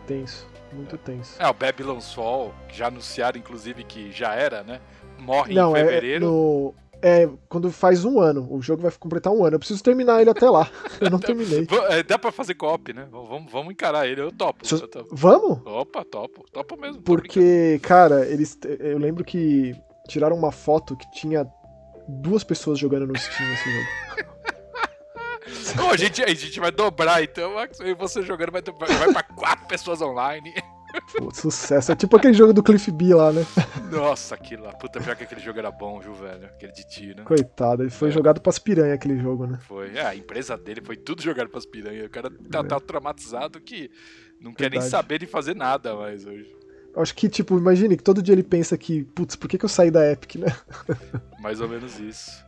tenso. 0.07 0.47
Muito 0.71 0.97
tenso. 0.97 1.41
É, 1.41 1.47
o 1.47 1.53
Babylon's 1.53 2.13
Fall, 2.13 2.53
que 2.67 2.77
já 2.77 2.87
anunciaram, 2.87 3.39
inclusive, 3.39 3.83
que 3.83 4.11
já 4.11 4.33
era, 4.35 4.63
né? 4.63 4.79
Morre 5.17 5.53
Não, 5.53 5.75
em 5.75 5.79
é, 5.79 5.85
fevereiro. 5.85 6.25
no, 6.25 6.75
é 7.01 7.29
quando 7.49 7.71
faz 7.71 8.03
um 8.05 8.19
ano. 8.19 8.47
O 8.51 8.61
jogo 8.61 8.81
vai 8.81 8.91
completar 8.91 9.31
um 9.31 9.43
ano. 9.45 9.55
Eu 9.55 9.59
preciso 9.59 9.81
terminar 9.83 10.21
ele 10.21 10.29
até 10.29 10.49
lá. 10.49 10.69
Eu 10.99 11.09
não 11.09 11.19
terminei. 11.19 11.67
É, 11.89 12.03
dá 12.03 12.17
pra 12.19 12.31
fazer 12.31 12.55
co-op, 12.55 12.93
né? 12.93 13.07
Vamos, 13.11 13.51
vamos 13.51 13.71
encarar 13.71 14.07
ele, 14.07 14.21
eu 14.21 14.31
topo. 14.31 14.65
Eu 14.69 14.87
topo. 14.87 15.09
Vamos? 15.11 15.59
Opa, 15.65 16.03
topo. 16.03 16.45
Topo 16.51 16.77
mesmo. 16.77 17.01
Porque, 17.01 17.79
cara, 17.81 18.25
eles. 18.25 18.57
Eu 18.79 18.97
lembro 18.97 19.23
que 19.23 19.75
tiraram 20.07 20.35
uma 20.35 20.51
foto 20.51 20.95
que 20.95 21.09
tinha 21.11 21.47
duas 22.07 22.43
pessoas 22.43 22.77
jogando 22.79 23.07
no 23.07 23.17
Steam 23.17 23.53
esse 23.53 23.71
jogo. 23.71 24.29
Ô, 25.83 25.89
a, 25.91 25.97
gente, 25.97 26.23
a 26.23 26.27
gente 26.33 26.59
vai 26.59 26.71
dobrar, 26.71 27.23
então. 27.23 27.55
Max, 27.55 27.79
e 27.79 27.93
você 27.93 28.21
jogando 28.21 28.51
vai, 28.51 28.61
dobrar, 28.61 28.87
vai 28.97 29.11
pra 29.11 29.23
quatro 29.23 29.65
pessoas 29.67 30.01
online. 30.01 30.53
Pô, 31.17 31.29
sucesso. 31.33 31.91
É 31.91 31.95
tipo 31.95 32.15
aquele 32.15 32.33
jogo 32.33 32.53
do 32.53 32.63
Cliff 32.63 32.89
B 32.91 33.13
lá, 33.13 33.31
né? 33.33 33.45
Nossa, 33.91 34.35
aquilo 34.35 34.63
lá. 34.63 34.71
Puta, 34.73 35.01
pior 35.01 35.15
que 35.15 35.23
aquele 35.25 35.41
jogo 35.41 35.59
era 35.59 35.69
bom, 35.69 35.99
viu, 35.99 36.13
velho? 36.13 36.45
Aquele 36.45 36.71
de 36.71 36.87
tiro. 36.87 37.23
Coitado, 37.25 37.83
ele 37.83 37.89
foi 37.89 38.09
É. 38.09 38.11
jogado 38.11 38.39
pras 38.39 38.57
piranha 38.59 38.93
aquele 38.93 39.17
jogo, 39.19 39.45
né? 39.45 39.59
Foi. 39.67 39.93
É, 39.95 40.05
a 40.05 40.15
empresa 40.15 40.55
dele 40.57 40.81
foi 40.81 40.95
tudo 40.95 41.21
jogado 41.21 41.49
pras 41.49 41.65
piranhas. 41.65 42.05
O 42.05 42.09
cara 42.09 42.29
tá, 42.49 42.59
É. 42.59 42.63
tá 42.63 42.79
traumatizado 42.79 43.59
que 43.59 43.91
não 44.39 44.53
quer 44.53 44.69
nem 44.71 44.79
Verdade. 44.79 44.89
saber 44.91 45.19
de 45.19 45.25
fazer 45.25 45.53
nada 45.55 45.95
mais 45.95 46.25
hoje. 46.25 46.49
Acho 46.95 47.13
que, 47.13 47.27
tipo, 47.27 47.57
imagine 47.57 47.97
que 47.97 48.03
todo 48.03 48.21
dia 48.23 48.31
ele 48.33 48.43
pensa 48.43 48.77
que, 48.77 49.03
putz, 49.03 49.35
por 49.35 49.49
que, 49.49 49.57
que 49.57 49.65
eu 49.65 49.69
saí 49.69 49.91
da 49.91 50.09
Epic, 50.09 50.35
né? 50.35 50.55
Mais 51.41 51.59
ou 51.59 51.67
menos 51.67 51.99
isso. 51.99 52.44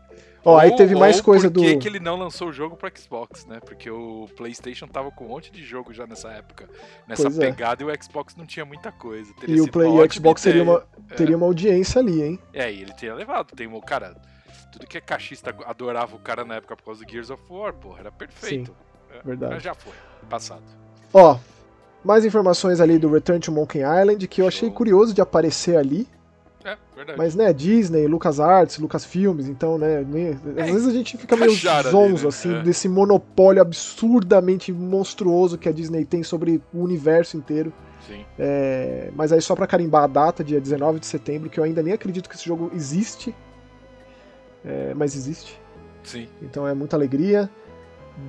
Ó, 0.49 0.57
aí 0.57 0.69
Ou- 0.71 0.77
teve 0.77 0.95
mais 0.95 1.17
ou 1.17 1.23
coisa 1.23 1.47
por 1.51 1.55
do. 1.55 1.61
que 1.61 1.75
que 1.77 1.87
ele 1.89 1.99
não 1.99 2.15
lançou 2.15 2.47
o 2.47 2.53
jogo 2.53 2.77
pro 2.77 2.89
Xbox, 2.97 3.45
né? 3.45 3.59
Porque 3.59 3.89
o 3.91 4.27
PlayStation 4.37 4.87
tava 4.87 5.11
com 5.11 5.25
um 5.25 5.27
monte 5.27 5.51
de 5.51 5.61
jogo 5.63 5.93
já 5.93 6.07
nessa 6.07 6.29
época. 6.29 6.69
Nessa 7.05 7.23
Pois 7.23 7.37
é. 7.39 7.47
pegada 7.51 7.83
e 7.83 7.85
o 7.85 8.03
Xbox 8.03 8.33
não 8.35 8.45
tinha 8.45 8.63
muita 8.65 8.89
coisa. 8.91 9.33
Teria 9.33 9.57
E 9.57 9.61
o 9.61 9.69
Play 9.69 9.89
uma 9.89 10.03
o 10.03 10.09
Xbox 10.13 10.45
ideia. 10.45 10.63
uma, 10.63 10.83
teria 11.17 11.35
uma 11.35 11.45
audiência 11.45 11.99
ali, 11.99 12.21
hein? 12.21 12.39
É, 12.53 12.71
e 12.71 12.81
ele 12.81 12.93
teria 12.93 13.13
levado. 13.13 13.53
Tem 13.55 13.67
um 13.67 13.79
cara. 13.81 14.15
Tudo 14.71 14.87
que 14.87 14.97
é 14.97 15.01
cachista 15.01 15.53
adorava 15.65 16.15
o 16.15 16.19
cara 16.19 16.45
na 16.45 16.55
época 16.55 16.75
por 16.77 16.83
causa 16.85 17.03
do 17.03 17.11
Gears 17.11 17.29
of 17.29 17.43
War, 17.49 17.73
porra, 17.73 17.99
era 17.99 18.11
perfeito. 18.11 18.73
É, 19.13 19.21
verdade. 19.23 19.53
Mas 19.55 19.63
já 19.63 19.73
foi, 19.73 19.93
passado. 20.29 20.63
Ó, 21.13 21.37
mais 22.03 22.23
informações 22.25 22.79
ali 22.79 22.97
do 22.97 23.11
Return 23.11 23.39
to 23.41 23.51
Monkey 23.51 23.79
Island, 23.79 24.25
que 24.27 24.41
eu 24.41 24.47
achei 24.47 24.69
curioso 24.69 25.13
de 25.13 25.19
aparecer 25.21 25.75
ali. 25.77 26.07
É, 26.67 26.77
verdade. 26.95 27.17
Mas, 27.17 27.33
né, 27.35 27.53
Disney, 27.53 28.07
LucasArts, 28.07 28.77
Lucasfilmes, 28.77 29.47
então, 29.47 29.77
né, 29.77 29.99
às 29.99 30.57
É, 30.57 30.63
vezes 30.71 30.87
a 30.87 30.91
gente 30.91 31.17
fica 31.17 31.35
meio 31.35 31.53
zonzo, 31.55 32.23
né? 32.23 32.29
assim, 32.29 32.55
É. 32.55 32.61
desse 32.61 32.89
monopólio 32.89 33.61
absurdamente 33.61 34.71
monstruoso 34.73 35.57
que 35.57 35.69
a 35.69 35.71
Disney 35.71 36.03
tem 36.05 36.23
sobre 36.23 36.61
o 36.73 36.79
universo 36.83 37.37
inteiro. 37.37 37.71
Sim. 38.05 38.25
É, 38.37 39.11
mas 39.15 39.31
aí 39.31 39.41
só 39.41 39.55
pra 39.55 39.65
carimbar 39.67 40.03
a 40.03 40.07
data, 40.07 40.43
dia 40.43 40.59
19 40.61 40.99
de 40.99 41.05
setembro, 41.07 41.49
que 41.49 41.59
eu 41.59 41.63
ainda 41.63 41.81
nem 41.81 41.93
acredito 41.93 42.29
que 42.29 42.35
esse 42.35 42.45
jogo 42.45 42.69
existe. 42.73 43.33
É, 44.65 44.93
mas 44.93 45.15
existe. 45.15 45.59
Sim. 46.03 46.27
Então 46.41 46.67
é 46.67 46.73
muita 46.73 46.95
alegria. 46.95 47.49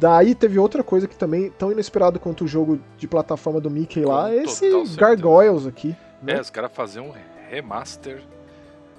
Daí 0.00 0.34
teve 0.34 0.58
outra 0.58 0.82
coisa 0.82 1.08
que 1.08 1.16
também 1.16 1.50
tão 1.50 1.72
inesperado 1.72 2.20
quanto 2.20 2.44
o 2.44 2.46
jogo 2.48 2.78
de 2.98 3.08
plataforma 3.08 3.60
do 3.60 3.70
Mickey 3.70 4.04
lá, 4.04 4.24
Com 4.24 4.28
é 4.28 4.36
esse 4.44 4.56
certeza. 4.70 4.96
Gargoyles 4.96 5.66
aqui. 5.66 5.96
né? 6.22 6.34
É, 6.34 6.40
os 6.40 6.50
caras 6.50 6.70
fazer 6.72 7.00
um 7.00 7.10
remaster 7.48 8.22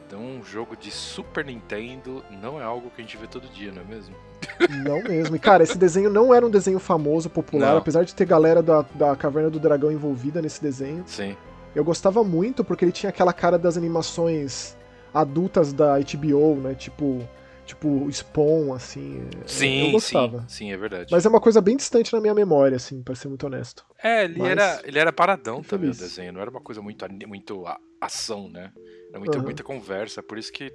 de 0.09 0.15
um 0.15 0.43
jogo 0.43 0.75
de 0.75 0.89
Super 0.89 1.45
Nintendo 1.45 2.23
não 2.41 2.59
é 2.59 2.63
algo 2.63 2.89
que 2.89 3.01
a 3.01 3.03
gente 3.03 3.15
vê 3.15 3.27
todo 3.27 3.47
dia, 3.47 3.71
não 3.71 3.81
é 3.81 3.85
mesmo? 3.85 4.15
Não 4.83 5.03
mesmo. 5.03 5.35
E 5.35 5.39
cara, 5.39 5.63
esse 5.63 5.77
desenho 5.77 6.09
não 6.09 6.33
era 6.33 6.45
um 6.45 6.49
desenho 6.49 6.79
famoso, 6.79 7.29
popular, 7.29 7.71
Não. 7.71 7.77
apesar 7.77 8.03
de 8.03 8.15
ter 8.15 8.25
galera 8.25 8.61
da, 8.63 8.83
da 8.95 9.15
Caverna 9.15 9.49
do 9.49 9.59
Dragão 9.59 9.91
envolvida 9.91 10.41
nesse 10.41 10.61
desenho. 10.61 11.03
Sim. 11.05 11.35
Eu 11.75 11.83
gostava 11.83 12.23
muito 12.23 12.63
porque 12.63 12.83
ele 12.83 12.91
tinha 12.91 13.09
aquela 13.11 13.31
cara 13.31 13.57
das 13.57 13.77
animações 13.77 14.75
adultas 15.13 15.71
da 15.71 15.97
HBO, 15.99 16.55
né? 16.55 16.73
Tipo, 16.73 17.21
tipo 17.69 18.09
Spawn, 18.11 18.73
assim. 18.73 19.21
Eu 19.31 19.45
Sim, 19.45 19.85
sim. 19.85 19.91
gostava. 19.91 20.45
Sim, 20.47 20.71
é 20.71 20.77
verdade. 20.77 21.07
Mas 21.11 21.25
é 21.25 21.29
uma 21.29 21.39
coisa 21.39 21.61
bem 21.61 21.77
distante 21.77 22.11
na 22.11 22.19
minha 22.19 22.33
memória, 22.33 22.75
assim, 22.75 23.01
pra 23.03 23.13
ser 23.15 23.27
muito 23.27 23.45
honesto. 23.45 23.85
É, 24.03 24.23
ele, 24.23 24.39
Mas- 24.39 24.49
era, 24.49 24.81
ele 24.83 24.99
era 24.99 25.13
paradão 25.13 25.61
também 25.61 25.89
o 25.89 25.93
desenho, 25.93 26.33
não 26.33 26.41
era 26.41 26.49
uma 26.49 26.61
coisa 26.61 26.81
muito, 26.81 27.05
muito 27.27 27.63
ação, 28.01 28.49
né? 28.49 28.71
Era 29.09 29.19
muita, 29.19 29.37
Aham. 29.37 29.45
muita 29.45 29.63
conversa, 29.63 30.21
por 30.23 30.37
isso 30.37 30.51
que. 30.51 30.71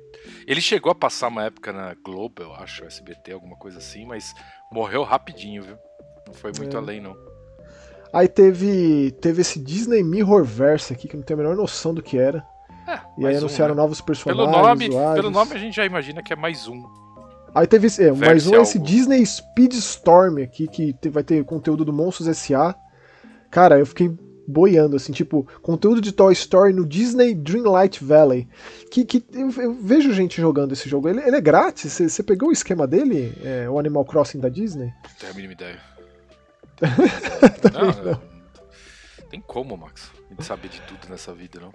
Ele 0.47 0.61
chegou 0.61 0.91
a 0.93 0.95
passar 0.95 1.29
uma 1.29 1.45
época 1.45 1.73
na 1.73 1.95
Globo, 2.05 2.43
eu 2.43 2.55
acho, 2.55 2.85
SBT, 2.85 3.33
alguma 3.33 3.57
coisa 3.57 3.79
assim, 3.79 4.05
mas 4.07 4.33
morreu 4.71 5.03
rapidinho, 5.03 5.63
viu? 5.63 5.77
Não 6.27 6.35
foi 6.35 6.53
muito 6.53 6.77
É. 6.77 6.81
além, 6.81 7.01
não. 7.01 7.17
Aí 8.13 8.29
teve, 8.29 9.11
teve 9.21 9.41
esse 9.41 9.59
Disney 9.59 10.03
Mirrorverse 10.05 10.93
aqui, 10.93 11.09
que 11.09 11.17
eu 11.17 11.19
não 11.19 11.27
tenho 11.27 11.41
a 11.41 11.43
menor 11.43 11.57
noção 11.57 11.93
do 11.93 12.03
que 12.03 12.17
era. 12.17 12.47
É, 12.87 12.93
E 12.93 12.97
aí 12.97 13.23
mais 13.23 13.37
um, 13.37 13.38
anunciaram 13.41 13.75
né? 13.75 13.81
novos 13.81 14.00
Pelo 14.00 14.07
personagens, 14.07 14.53
nome, 14.57 14.88
usuários. 14.88 15.14
pelo 15.17 15.31
nome 15.31 15.53
a 15.55 15.59
gente 15.59 15.75
já 15.76 15.85
imagina 15.87 16.23
que 16.23 16.33
é 16.33 16.37
mais 16.37 16.67
um. 16.69 16.83
Aí 17.55 17.67
teve 17.67 17.87
esse, 17.87 18.03
é, 18.05 18.12
mais 18.12 18.47
um 18.47 18.55
é 18.57 18.62
esse. 18.62 18.78
Disney 18.78 19.25
Speedstorm 19.25 20.43
aqui, 20.43 20.67
que 20.67 20.93
te- 20.93 21.08
vai 21.08 21.23
ter 21.23 21.45
conteúdo 21.45 21.85
do 21.85 21.93
Monstros 21.93 22.26
S.A. 22.28 22.75
Cara, 23.50 23.78
eu 23.78 23.87
fiquei 23.87 24.11
boiando, 24.47 24.97
assim, 24.97 25.13
tipo, 25.13 25.47
conteúdo 25.63 26.00
de 26.00 26.11
Toy 26.13 26.32
Story 26.32 26.73
no 26.73 26.85
Disney 26.85 27.32
Dreamlight 27.35 28.04
Valley. 28.04 28.49
Que, 28.91 29.04
que 29.04 29.25
eu, 29.32 29.49
eu 29.63 29.73
vejo 29.75 30.13
gente 30.13 30.39
jogando 30.41 30.73
esse 30.73 30.89
jogo. 30.89 31.08
Ele, 31.08 31.21
ele 31.23 31.37
é 31.37 31.41
grátis? 31.41 31.93
Você- 31.93 32.23
pegou 32.25 32.49
o 32.49 32.52
esquema 32.52 32.87
dele? 32.87 33.32
É, 33.43 33.71
o 33.71 33.78
Animal 33.78 34.04
Crossing 34.04 34.41
da 34.41 34.49
Disney? 34.49 34.87
Não 35.04 35.11
tenho 35.21 35.32
a 35.32 35.35
mínima 35.35 35.52
ideia. 35.52 35.78
Não, 37.73 38.04
não. 38.13 38.21
Tem 39.30 39.41
como, 39.41 39.76
Max, 39.76 40.11
a 40.26 40.28
gente 40.35 40.45
saber 40.45 40.69
de 40.69 40.80
tudo 40.82 41.08
nessa 41.08 41.32
vida, 41.32 41.61
não? 41.61 41.73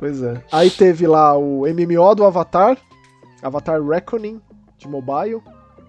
Pois 0.00 0.20
é. 0.22 0.42
Aí 0.50 0.68
teve 0.70 1.06
lá 1.06 1.36
o 1.38 1.62
MMO 1.66 2.14
do 2.16 2.24
Avatar, 2.24 2.76
Avatar 3.42 3.80
Reckoning 3.80 4.40
de 4.78 4.88
mobile, 4.88 5.40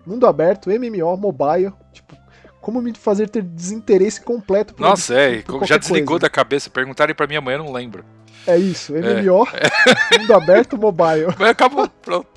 mundo 0.06 0.28
aberto, 0.28 0.70
MMO 0.70 1.16
mobile, 1.18 1.72
tipo, 1.94 2.16
como 2.60 2.80
me 2.82 2.94
fazer 2.94 3.28
ter 3.30 3.42
desinteresse 3.42 4.22
completo 4.22 4.74
por 4.76 4.84
Nossa, 4.86 5.16
é, 5.16 5.42
por 5.42 5.66
já 5.66 5.78
desligou 5.78 6.10
coisa. 6.20 6.22
da 6.24 6.30
cabeça. 6.30 6.70
Perguntarem 6.70 7.16
pra 7.16 7.26
minha 7.26 7.42
mãe, 7.42 7.56
eu 7.56 7.64
não 7.64 7.72
lembro. 7.72 8.04
É 8.46 8.58
isso, 8.58 8.92
MMO, 8.94 9.48
mundo 10.20 10.34
aberto, 10.34 10.78
mobile. 10.78 11.28
Mas 11.40 11.50
acabou, 11.50 11.88
pronto. 12.02 12.28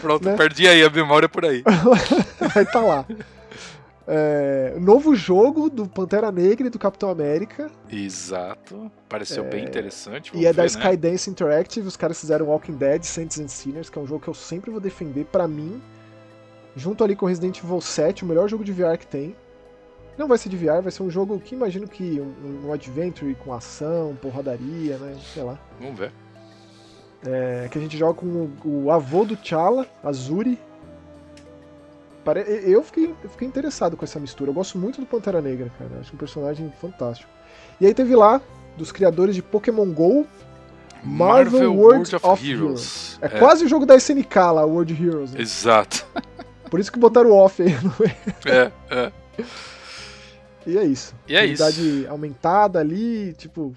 Pronto, 0.00 0.24
Né? 0.28 0.36
perdi 0.36 0.68
aí 0.68 0.84
a 0.84 0.90
memória 0.90 1.28
por 1.28 1.44
aí. 1.44 1.62
Aí 2.54 2.66
tá 2.66 2.80
lá. 2.80 3.06
É, 4.06 4.74
novo 4.80 5.14
jogo 5.14 5.70
do 5.70 5.86
Pantera 5.86 6.32
Negra 6.32 6.66
e 6.66 6.70
do 6.70 6.78
Capitão 6.78 7.08
América. 7.08 7.70
Exato. 7.90 8.90
Pareceu 9.08 9.44
bem 9.44 9.64
interessante. 9.64 10.32
É, 10.34 10.40
e 10.40 10.46
é 10.46 10.52
vamos 10.52 10.56
da 10.56 10.62
ver, 10.62 10.84
né? 10.84 10.94
Skydance 10.94 11.30
Interactive. 11.30 11.86
Os 11.86 11.96
caras 11.96 12.18
fizeram 12.20 12.46
Walking 12.46 12.76
Dead, 12.76 13.02
Saints 13.04 13.38
and 13.38 13.48
Sinners, 13.48 13.88
que 13.88 13.98
é 13.98 14.02
um 14.02 14.06
jogo 14.06 14.22
que 14.22 14.28
eu 14.28 14.34
sempre 14.34 14.70
vou 14.70 14.80
defender 14.80 15.24
pra 15.26 15.46
mim. 15.46 15.80
Junto 16.74 17.04
ali 17.04 17.14
com 17.14 17.26
Resident 17.26 17.58
Evil 17.58 17.80
7, 17.80 18.24
o 18.24 18.26
melhor 18.26 18.48
jogo 18.48 18.64
de 18.64 18.72
VR 18.72 18.96
que 18.98 19.06
tem. 19.06 19.36
Não 20.16 20.28
vai 20.28 20.36
ser 20.36 20.48
de 20.48 20.56
VR, 20.56 20.82
vai 20.82 20.90
ser 20.90 21.02
um 21.02 21.10
jogo 21.10 21.38
que 21.38 21.54
imagino 21.54 21.88
que 21.88 22.20
um, 22.20 22.66
um 22.66 22.72
adventure 22.72 23.34
com 23.36 23.52
ação, 23.52 24.16
porradaria, 24.20 24.96
né? 24.98 25.16
Sei 25.32 25.42
lá. 25.42 25.58
Vamos 25.80 25.98
ver. 25.98 26.12
É, 27.24 27.68
que 27.70 27.78
a 27.78 27.80
gente 27.80 27.96
joga 27.96 28.14
com 28.14 28.26
o, 28.26 28.84
o 28.84 28.90
avô 28.90 29.24
do 29.24 29.36
T'Challa, 29.36 29.86
Azuri. 30.02 30.58
Eu 32.66 32.82
fiquei, 32.82 33.14
eu 33.22 33.28
fiquei 33.30 33.48
interessado 33.48 33.96
com 33.96 34.04
essa 34.04 34.20
mistura. 34.20 34.50
Eu 34.50 34.54
gosto 34.54 34.78
muito 34.78 35.00
do 35.00 35.06
Pantera 35.06 35.40
Negra, 35.40 35.70
cara. 35.78 35.90
Acho 36.00 36.14
um 36.14 36.18
personagem 36.18 36.72
fantástico. 36.80 37.30
E 37.80 37.86
aí 37.86 37.92
teve 37.94 38.14
lá, 38.14 38.40
dos 38.76 38.92
criadores 38.92 39.34
de 39.34 39.42
Pokémon 39.42 39.90
GO, 39.92 40.26
Marvel 41.02 41.74
World 41.74 42.14
of 42.22 42.50
Heroes. 42.50 43.18
É, 43.20 43.28
quase 43.28 43.64
o 43.64 43.68
jogo 43.68 43.84
da 43.84 43.96
SNK 43.96 44.36
lá, 44.36 44.64
World 44.64 44.92
Heroes. 44.92 45.32
né? 45.32 45.40
Exato. 45.40 46.06
Por 46.70 46.78
isso 46.80 46.92
que 46.92 46.98
botaram 46.98 47.30
o 47.30 47.36
off 47.36 47.60
aí. 47.62 47.70
É, 48.46 48.70
é. 48.90 49.12
E 50.64 50.78
é 50.78 50.84
isso. 50.84 51.14
E 51.26 51.34
é 51.34 51.40
Realidade 51.40 52.06
aumentada 52.08 52.78
ali, 52.78 53.32
tipo. 53.34 53.74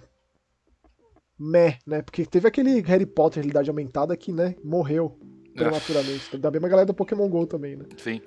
Meh, 1.38 1.77
né? 1.86 2.01
Porque 2.01 2.25
teve 2.25 2.47
aquele 2.47 2.79
Harry 2.81 3.05
Potter 3.05 3.41
realidade 3.41 3.69
aumentada 3.69 4.15
que, 4.15 4.31
né, 4.31 4.55
morreu 4.63 5.17
É. 5.55 5.58
prematuramente. 5.63 6.38
Da 6.38 6.49
mesma 6.51 6.69
galera 6.69 6.86
do 6.86 6.93
Pokémon 6.93 7.27
GO 7.27 7.45
também, 7.45 7.75
né? 7.75 7.86
Sim. 7.97 8.21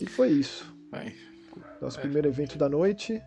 E 0.00 0.06
foi 0.06 0.28
isso. 0.28 0.66
Bem, 0.90 1.14
Nosso 1.80 1.98
É. 1.98 2.02
primeiro 2.02 2.28
evento 2.28 2.56
da 2.58 2.68
noite. 2.68 3.20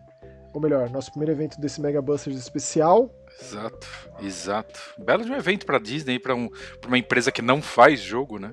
Ou 0.52 0.60
melhor, 0.60 0.90
nosso 0.90 1.10
primeiro 1.12 1.32
evento 1.32 1.60
desse 1.60 1.80
Mega 1.80 2.02
Busters 2.02 2.36
especial. 2.36 3.14
exato, 3.40 3.86
exato. 4.20 4.80
Belo 4.98 5.24
de 5.24 5.30
um 5.30 5.36
evento 5.36 5.64
pra 5.64 5.78
Disney, 5.78 6.18
pra, 6.18 6.34
um, 6.34 6.48
pra 6.80 6.88
uma 6.88 6.98
empresa 6.98 7.30
que 7.30 7.40
não 7.40 7.62
faz 7.62 8.00
jogo, 8.00 8.38
né? 8.38 8.52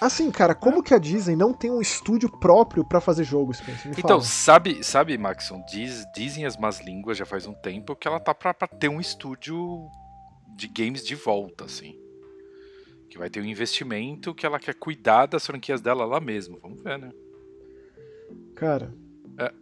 Assim, 0.00 0.30
cara, 0.30 0.54
como 0.54 0.82
que 0.82 0.92
a 0.94 0.98
Disney 0.98 1.36
não 1.36 1.52
tem 1.52 1.70
um 1.70 1.80
estúdio 1.80 2.30
próprio 2.40 2.86
pra 2.86 3.00
fazer 3.00 3.24
jogo, 3.24 3.52
Spencer? 3.54 3.90
Me 3.90 3.96
Então, 3.98 4.20
sabe, 4.20 4.82
sabe, 4.82 5.16
Maxon, 5.18 5.62
diz, 5.70 6.04
dizem 6.14 6.46
as 6.46 6.56
más 6.56 6.80
línguas 6.80 7.16
já 7.18 7.26
faz 7.26 7.46
um 7.46 7.54
tempo 7.54 7.94
que 7.94 8.08
ela 8.08 8.18
tá 8.18 8.34
pra, 8.34 8.52
pra 8.54 8.66
ter 8.66 8.88
um 8.88 9.00
estúdio 9.00 9.86
de 10.56 10.66
games 10.68 11.04
de 11.04 11.14
volta, 11.14 11.64
assim. 11.66 11.94
Que 13.10 13.18
vai 13.18 13.28
ter 13.30 13.40
um 13.40 13.44
investimento 13.46 14.34
que 14.34 14.44
ela 14.46 14.58
quer 14.58 14.74
cuidar 14.74 15.26
das 15.26 15.46
franquias 15.46 15.80
dela 15.80 16.04
lá 16.06 16.20
mesmo. 16.20 16.58
Vamos 16.60 16.82
ver, 16.82 16.98
né? 16.98 17.10
Cara, 18.64 18.92
É. 19.38 19.52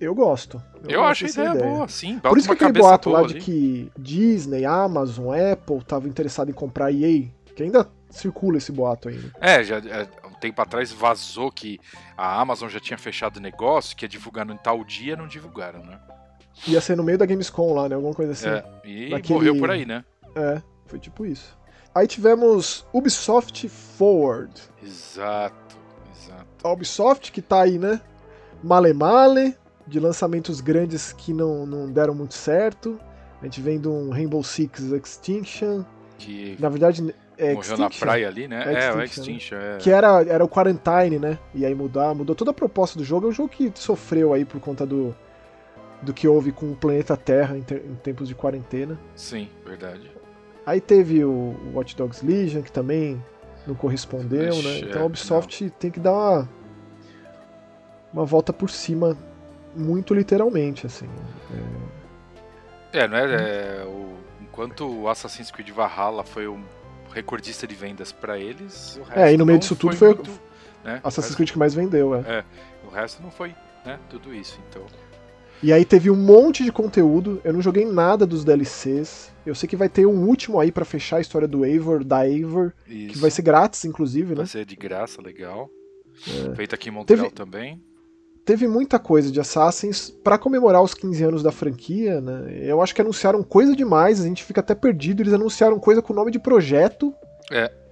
eu 0.00 0.14
gosto. 0.14 0.62
Eu, 0.88 1.00
gosto 1.00 1.10
acho 1.10 1.24
a 1.24 1.26
dessa 1.28 1.44
ideia, 1.54 1.64
boa, 1.74 1.88
sim. 1.88 2.18
Por 2.18 2.38
isso 2.38 2.48
que 2.48 2.54
aquele 2.54 2.72
boato 2.72 3.10
lá 3.10 3.18
boa 3.20 3.28
de 3.28 3.34
ali. 3.36 3.44
que 3.44 3.92
Disney, 3.98 4.64
Amazon, 4.64 5.34
Apple 5.52 5.78
estavam 5.78 6.08
interessados 6.08 6.52
em 6.52 6.56
comprar 6.56 6.86
a 6.86 6.92
EA, 6.92 7.28
que 7.54 7.62
ainda 7.62 7.88
circula 8.10 8.58
esse 8.58 8.70
boato 8.72 9.08
ainda. 9.08 9.32
É, 9.40 9.62
já 9.64 9.76
é, 9.78 10.06
um 10.26 10.34
tempo 10.40 10.60
atrás 10.62 10.92
vazou 10.92 11.50
que 11.50 11.78
a 12.16 12.40
Amazon 12.40 12.68
já 12.68 12.78
tinha 12.80 12.96
fechado 12.98 13.38
o 13.38 13.40
negócio, 13.40 13.96
que 13.96 14.04
ia 14.04 14.08
divulgar 14.08 14.46
no 14.46 14.56
tal 14.56 14.82
dia, 14.84 15.16
não 15.16 15.26
divulgaram, 15.26 15.80
né? 15.84 15.98
Ia 16.66 16.80
ser 16.80 16.96
no 16.96 17.02
meio 17.02 17.18
da 17.18 17.26
Gamescom 17.26 17.74
lá, 17.74 17.88
né? 17.88 17.94
Alguma 17.96 18.14
coisa 18.14 18.32
assim. 18.32 18.48
É, 18.48 18.64
e 18.84 19.10
Daquele- 19.10 19.34
morreu 19.34 19.56
por 19.58 19.70
aí, 19.70 19.84
né? 19.84 20.04
É, 20.34 20.62
foi 20.86 20.98
tipo 20.98 21.26
isso. 21.26 21.56
Aí 21.94 22.06
tivemos 22.06 22.86
Ubisoft 22.92 23.68
Forward. 23.68 24.52
Exato, 24.82 25.76
exato. 26.14 26.46
A 26.62 26.70
Ubisoft 26.72 27.32
que 27.32 27.40
tá 27.42 27.62
aí, 27.62 27.78
né? 27.78 28.00
Male 28.62 28.92
Male, 28.92 29.56
de 29.86 30.00
lançamentos 30.00 30.60
grandes 30.60 31.12
que 31.12 31.32
não, 31.32 31.66
não 31.66 31.90
deram 31.90 32.14
muito 32.14 32.34
certo. 32.34 32.98
A 33.40 33.44
gente 33.44 33.60
vem 33.60 33.80
de 33.80 33.88
um 33.88 34.10
Rainbow 34.10 34.42
Six 34.42 34.92
Extinction. 34.92 35.84
Que 36.18 36.56
Na 36.58 36.68
verdade, 36.68 37.14
é 37.36 37.52
morreu 37.52 37.76
na 37.76 37.90
praia 37.90 38.28
ali, 38.28 38.48
né? 38.48 38.64
É 38.66 38.86
É, 38.86 38.92
o 38.92 39.02
Extinction, 39.02 39.04
Extinction. 39.04 39.56
É. 39.58 39.76
Que 39.78 39.90
era, 39.90 40.22
era 40.22 40.44
o 40.44 40.48
Quarantine, 40.48 41.18
né? 41.18 41.38
E 41.54 41.64
aí 41.66 41.74
mudar, 41.74 42.14
mudou 42.14 42.34
toda 42.34 42.50
a 42.50 42.54
proposta 42.54 42.98
do 42.98 43.04
jogo. 43.04 43.26
É 43.26 43.28
um 43.28 43.32
jogo 43.32 43.48
que 43.50 43.70
sofreu 43.74 44.32
aí 44.32 44.44
por 44.44 44.60
conta 44.60 44.86
do, 44.86 45.14
do 46.02 46.14
que 46.14 46.26
houve 46.26 46.52
com 46.52 46.72
o 46.72 46.76
planeta 46.76 47.16
Terra 47.16 47.56
em, 47.56 47.60
em 47.60 47.94
tempos 47.96 48.28
de 48.28 48.34
quarentena. 48.34 48.98
Sim, 49.14 49.48
verdade. 49.64 50.10
Aí 50.64 50.80
teve 50.80 51.24
o, 51.24 51.54
Watch 51.74 51.94
Dogs 51.94 52.24
Legion, 52.26 52.62
que 52.62 52.72
também 52.72 53.22
não 53.66 53.74
correspondeu, 53.74 54.48
Ixi, 54.48 54.62
né? 54.64 54.74
é, 54.74 54.80
Então 54.80 55.02
a 55.02 55.04
Ubisoft 55.04 55.70
tem 55.78 55.90
que 55.90 56.00
dar 56.00 56.12
uma, 56.12 56.48
uma 58.16 58.24
volta 58.24 58.50
por 58.50 58.70
cima, 58.70 59.14
muito 59.76 60.14
literalmente, 60.14 60.86
assim. 60.86 61.06
É, 62.92 63.06
não 63.06 63.16
é, 63.18 63.24
é, 63.24 63.84
o, 63.84 64.14
enquanto 64.40 64.86
o 65.02 65.06
Assassin's 65.08 65.50
Creed 65.50 65.68
Valhalla 65.70 66.24
foi 66.24 66.46
o 66.46 66.58
recordista 67.12 67.66
de 67.66 67.74
vendas 67.74 68.10
pra 68.12 68.38
eles, 68.38 68.96
o 68.96 69.02
resto 69.02 69.18
É, 69.20 69.34
e 69.34 69.36
no 69.36 69.44
meio 69.44 69.58
disso 69.58 69.76
tudo 69.76 69.94
foi 69.94 70.14
muito, 70.14 70.30
né? 70.82 71.00
Assassin's 71.04 71.34
Creed 71.34 71.50
que 71.50 71.58
mais 71.58 71.74
vendeu, 71.74 72.14
é. 72.14 72.20
resto, 72.22 72.46
o 72.86 72.90
resto 72.90 73.22
não 73.22 73.30
foi, 73.30 73.54
né? 73.84 73.98
Tudo 74.08 74.34
isso, 74.34 74.58
então. 74.70 74.82
E 75.62 75.70
aí 75.72 75.84
teve 75.84 76.10
um 76.10 76.16
monte 76.16 76.64
de 76.64 76.72
conteúdo, 76.72 77.40
eu 77.44 77.52
não 77.52 77.60
joguei 77.60 77.84
nada 77.84 78.26
dos 78.26 78.44
DLCs. 78.44 79.30
Eu 79.44 79.54
sei 79.54 79.68
que 79.68 79.76
vai 79.76 79.88
ter 79.88 80.04
um 80.06 80.26
último 80.26 80.58
aí 80.60 80.70
pra 80.72 80.84
fechar 80.84 81.16
a 81.16 81.20
história 81.20 81.46
do 81.48 81.64
Eivor, 81.64 82.02
da 82.04 82.26
Eivor, 82.28 82.72
Isso. 82.86 83.12
que 83.12 83.18
vai 83.18 83.30
ser 83.30 83.42
grátis, 83.42 83.84
inclusive, 83.84 84.30
né? 84.30 84.36
Vai 84.36 84.46
ser 84.46 84.64
de 84.66 84.74
graça, 84.76 85.22
legal. 85.22 85.70
É. 86.50 86.54
Feito 86.54 86.74
aqui 86.74 86.88
em 86.88 86.92
Montreal 86.92 87.24
Teve- 87.24 87.34
também. 87.34 87.82
Teve 88.46 88.68
muita 88.68 88.98
coisa 88.98 89.30
de 89.30 89.40
Assassins 89.40 90.08
pra 90.08 90.38
comemorar 90.38 90.80
os 90.80 90.94
15 90.94 91.24
anos 91.24 91.42
da 91.42 91.50
franquia, 91.50 92.20
né? 92.20 92.46
Eu 92.62 92.80
acho 92.80 92.94
que 92.94 93.00
anunciaram 93.02 93.42
coisa 93.42 93.74
demais, 93.74 94.20
a 94.20 94.24
gente 94.24 94.44
fica 94.44 94.60
até 94.60 94.72
perdido. 94.74 95.20
Eles 95.20 95.32
anunciaram 95.34 95.78
coisa 95.80 96.00
com 96.00 96.14
nome 96.14 96.30
de 96.30 96.38
projeto, 96.38 97.12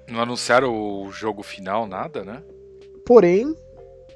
Não 0.08 0.20
anunciaram 0.20 0.72
o 0.72 1.10
jogo 1.10 1.42
final, 1.42 1.86
nada, 1.88 2.22
né? 2.24 2.40
porém 3.04 3.54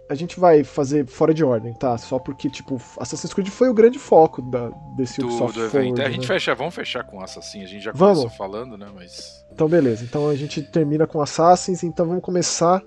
a 0.09 0.15
gente 0.15 0.41
vai 0.41 0.65
fazer 0.65 1.07
fora 1.07 1.35
de 1.35 1.45
ordem, 1.45 1.75
tá? 1.75 1.99
Só 1.99 2.19
porque, 2.19 2.49
tipo, 2.49 2.81
Assassin's 2.99 3.35
Creed 3.35 3.49
foi 3.49 3.69
o 3.69 3.75
grande 3.75 3.99
foco 3.99 4.41
da, 4.41 4.71
desse 4.97 5.21
Do, 5.21 5.27
Ubisoft 5.27 5.53
do 5.55 5.61
evento. 5.67 5.73
Forward, 5.73 6.01
É, 6.01 6.07
a 6.07 6.11
gente 6.11 6.21
né? 6.23 6.27
fecha, 6.27 6.55
vamos 6.55 6.75
fechar 6.75 7.05
com 7.05 7.21
Assassin, 7.21 7.63
a 7.63 7.67
gente 7.67 7.83
já 7.85 7.93
Vamos. 7.93 8.21
começou 8.21 8.39
falando, 8.39 8.79
né? 8.79 8.87
Mas. 8.95 9.45
Então, 9.53 9.69
beleza. 9.69 10.05
Então 10.05 10.29
a 10.29 10.35
gente 10.35 10.63
termina 10.63 11.07
com 11.07 11.21
Assassins, 11.21 11.83
então 11.83 12.07
vamos 12.07 12.23
começar 12.23 12.83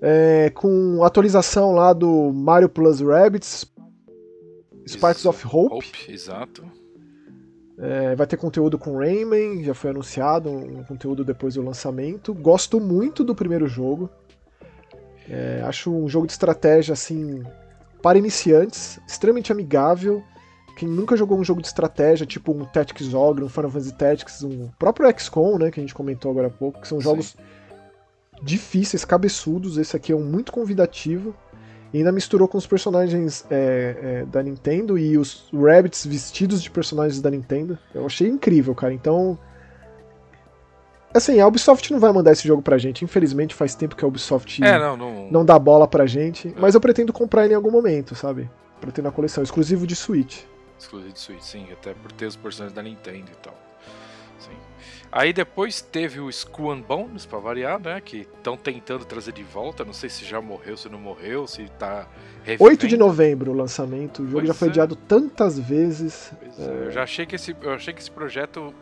é, 0.00 0.50
com 0.50 1.02
atualização 1.02 1.72
lá 1.72 1.92
do 1.92 2.32
Mario 2.32 2.68
Plus 2.68 3.00
Rabbids, 3.00 3.66
Sparks 4.88 5.20
Isso. 5.20 5.28
of 5.28 5.46
Hope. 5.46 5.74
Hope, 5.74 6.12
exato. 6.12 6.64
É, 7.78 8.14
vai 8.14 8.26
ter 8.26 8.36
conteúdo 8.36 8.78
com 8.78 8.96
Rayman, 8.98 9.62
já 9.62 9.74
foi 9.74 9.90
anunciado, 9.90 10.48
um 10.48 10.82
conteúdo 10.84 11.24
depois 11.24 11.54
do 11.54 11.62
lançamento. 11.62 12.32
Gosto 12.32 12.80
muito 12.80 13.22
do 13.22 13.34
primeiro 13.34 13.66
jogo. 13.66 14.08
É, 15.28 15.62
acho 15.64 15.90
um 15.90 16.08
jogo 16.08 16.26
de 16.26 16.32
estratégia 16.32 16.92
assim 16.92 17.42
para 18.00 18.16
iniciantes, 18.16 18.98
extremamente 19.06 19.52
amigável. 19.52 20.22
Quem 20.76 20.88
nunca 20.88 21.16
jogou 21.16 21.38
um 21.38 21.44
jogo 21.44 21.60
de 21.60 21.66
estratégia, 21.66 22.26
tipo 22.26 22.52
um 22.52 22.64
Tactics 22.64 23.12
Ogre, 23.12 23.44
um 23.44 23.48
Final 23.48 23.70
Fantasy 23.70 23.94
Tactics, 23.94 24.42
um 24.42 24.68
próprio 24.78 25.10
XCOM, 25.18 25.58
né, 25.58 25.70
que 25.70 25.80
a 25.80 25.82
gente 25.82 25.94
comentou 25.94 26.30
agora 26.30 26.48
há 26.48 26.50
pouco, 26.50 26.80
que 26.80 26.88
são 26.88 27.00
Sim. 27.00 27.06
Difíceis, 28.42 29.04
cabeçudos. 29.04 29.78
Esse 29.78 29.96
aqui 29.96 30.12
é 30.12 30.16
um 30.16 30.24
muito 30.24 30.52
convidativo. 30.52 31.34
E 31.92 31.98
ainda 31.98 32.12
misturou 32.12 32.48
com 32.48 32.58
os 32.58 32.66
personagens 32.66 33.44
é, 33.50 33.96
é, 34.02 34.24
da 34.26 34.42
Nintendo 34.42 34.98
e 34.98 35.16
os 35.16 35.48
Rabbits 35.52 36.04
vestidos 36.04 36.62
de 36.62 36.70
personagens 36.70 37.20
da 37.20 37.30
Nintendo. 37.30 37.78
Eu 37.94 38.04
achei 38.04 38.28
incrível, 38.28 38.74
cara. 38.74 38.92
Então. 38.92 39.38
Assim, 41.14 41.40
a 41.40 41.46
Ubisoft 41.46 41.90
não 41.92 41.98
vai 41.98 42.12
mandar 42.12 42.32
esse 42.32 42.46
jogo 42.46 42.60
pra 42.60 42.76
gente. 42.76 43.02
Infelizmente, 43.04 43.54
faz 43.54 43.74
tempo 43.74 43.96
que 43.96 44.04
a 44.04 44.08
Ubisoft 44.08 44.62
É, 44.62 44.78
não, 44.78 44.96
não. 44.96 45.28
não 45.30 45.44
dá 45.44 45.58
bola 45.58 45.88
pra 45.88 46.04
gente. 46.04 46.54
Mas 46.58 46.74
eu 46.74 46.80
pretendo 46.80 47.12
comprar 47.12 47.44
ele 47.44 47.54
em 47.54 47.56
algum 47.56 47.70
momento, 47.70 48.14
sabe? 48.14 48.50
Pra 48.80 48.90
ter 48.90 49.00
na 49.00 49.10
coleção. 49.10 49.42
Exclusivo 49.42 49.86
de 49.86 49.96
Switch. 49.96 50.42
Exclusivo 50.78 51.12
de 51.12 51.18
Switch, 51.20 51.40
sim, 51.40 51.66
até 51.72 51.94
por 51.94 52.12
ter 52.12 52.26
os 52.26 52.36
personagens 52.36 52.74
da 52.74 52.82
Nintendo 52.82 53.30
e 53.32 53.36
tal. 53.42 53.54
Aí 55.16 55.32
depois 55.32 55.80
teve 55.80 56.20
o 56.20 56.28
Skull 56.28 56.72
and 56.72 56.82
Bones, 56.82 57.24
pra 57.24 57.38
variar, 57.38 57.80
né? 57.80 57.98
Que 58.02 58.28
estão 58.36 58.54
tentando 58.54 59.02
trazer 59.06 59.32
de 59.32 59.42
volta. 59.42 59.82
Não 59.82 59.94
sei 59.94 60.10
se 60.10 60.26
já 60.26 60.42
morreu, 60.42 60.76
se 60.76 60.90
não 60.90 60.98
morreu, 60.98 61.46
se 61.46 61.70
tá 61.78 62.06
revivendo. 62.44 62.68
8 62.70 62.86
de 62.86 62.98
novembro 62.98 63.50
o 63.50 63.54
lançamento. 63.54 64.18
O 64.22 64.26
jogo 64.26 64.40
Pois 64.40 64.48
já 64.48 64.52
foi 64.52 64.68
é. 64.68 64.70
adiado 64.72 64.94
tantas 64.94 65.58
vezes. 65.58 66.30
Pois 66.38 66.58
é, 66.58 66.84
Eu 66.84 66.90
já 66.90 67.02
achei 67.02 67.24
que 67.24 67.34
esse, 67.34 67.56
eu 67.62 67.72
achei 67.72 67.94
que 67.94 68.00
esse 68.02 68.10
projeto 68.10 68.74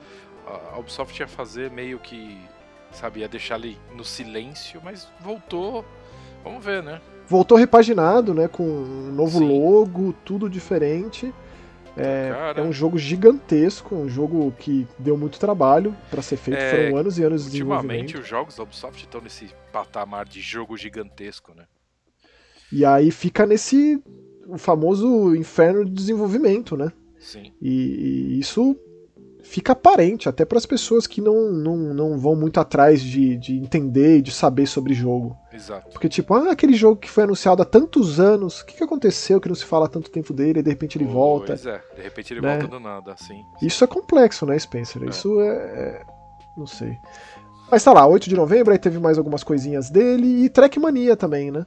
a 0.45 0.77
Ubisoft 0.77 1.17
ia 1.21 1.29
fazer 1.29 1.71
meio 1.71 2.01
que, 2.01 2.37
sabe, 2.91 3.21
ia 3.21 3.29
deixar 3.29 3.57
ele 3.57 3.79
no 3.95 4.05
silêncio, 4.05 4.81
mas 4.83 5.09
voltou. 5.21 5.85
Vamos 6.43 6.65
ver, 6.65 6.83
né? 6.83 7.01
Voltou 7.29 7.57
repaginado, 7.57 8.35
né? 8.35 8.49
Com 8.49 8.65
um 8.65 9.13
novo 9.13 9.39
Sim. 9.39 9.49
logo, 9.49 10.13
tudo 10.25 10.51
diferente. 10.51 11.33
É, 11.97 12.55
é 12.57 12.63
um 12.63 12.73
jogo 12.73 12.99
gigantesco, 12.99 13.95
um 13.95 14.09
jogo 14.09 14.53
que 14.59 14.87
deu 14.99 15.17
muito 15.17 15.39
trabalho 15.39 15.97
pra 16.11 16.23
ser 16.23 16.37
feito. 16.37 16.59
É, 16.59 16.71
Foram 16.71 16.97
anos 16.99 17.19
e 17.19 17.23
anos 17.23 17.51
de 17.51 17.63
Ultimamente 17.63 18.17
os 18.17 18.27
jogos 18.27 18.57
da 18.57 18.65
Ubisoft 18.65 19.05
estão 19.05 19.21
nesse 19.21 19.49
patamar 19.73 20.25
de 20.27 20.41
jogo 20.41 20.77
gigantesco, 20.77 21.55
né? 21.55 21.65
E 22.73 22.85
aí 22.85 23.11
fica 23.11 23.47
nesse 23.47 24.03
o 24.47 24.59
famoso 24.59 25.35
inferno 25.37 25.85
de 25.85 25.93
desenvolvimento, 25.93 26.77
né? 26.77 26.93
Sim. 27.19 27.53
E, 27.63 28.35
e 28.35 28.41
isso 28.41 28.77
fica 29.43 29.73
aparente 29.73 30.29
até 30.29 30.45
para 30.45 30.59
as 30.59 30.67
pessoas 30.67 31.07
que 31.07 31.21
não, 31.21 31.53
não, 31.53 31.77
não 31.77 32.19
vão 32.19 32.35
muito 32.35 32.59
atrás 32.59 33.01
de, 33.01 33.37
de 33.37 33.57
entender 33.57 34.19
e 34.19 34.23
de 34.23 34.33
saber 34.33 34.67
sobre 34.67 34.95
jogo. 34.95 35.37
Exato. 35.55 35.91
Porque, 35.91 36.09
tipo, 36.09 36.35
ah, 36.35 36.51
aquele 36.51 36.75
jogo 36.75 37.01
que 37.01 37.09
foi 37.09 37.23
anunciado 37.23 37.63
há 37.63 37.65
tantos 37.65 38.19
anos, 38.19 38.61
o 38.61 38.67
que, 38.67 38.75
que 38.75 38.83
aconteceu 38.83 39.41
que 39.41 39.49
não 39.49 39.55
se 39.55 39.65
fala 39.65 39.87
há 39.87 39.89
tanto 39.89 40.11
tempo 40.11 40.33
dele 40.33 40.59
e 40.59 40.63
de 40.63 40.71
repente 40.71 40.99
ele 40.99 41.05
volta? 41.05 41.47
Pois 41.55 41.65
é, 41.65 41.81
de 41.95 42.03
repente 42.03 42.33
ele 42.35 42.41
né? 42.41 42.59
volta 42.59 42.67
do 42.67 42.81
nada, 42.81 43.13
assim. 43.13 43.41
Isso 43.63 43.85
é 43.85 43.87
complexo, 43.87 44.45
né, 44.45 44.59
Spencer? 44.59 45.03
É. 45.03 45.07
Isso 45.07 45.41
é, 45.41 45.47
é- 45.47 46.03
Não 46.57 46.67
sei. 46.67 46.99
Mas 47.71 47.83
tá 47.85 47.93
lá, 47.93 48.07
8 48.07 48.29
de 48.29 48.35
novembro, 48.35 48.73
aí 48.73 48.79
teve 48.79 48.99
mais 48.99 49.17
algumas 49.17 49.45
coisinhas 49.45 49.89
dele 49.91 50.45
e 50.45 50.49
Trackmania 50.49 51.17
também, 51.17 51.51
né? 51.51 51.65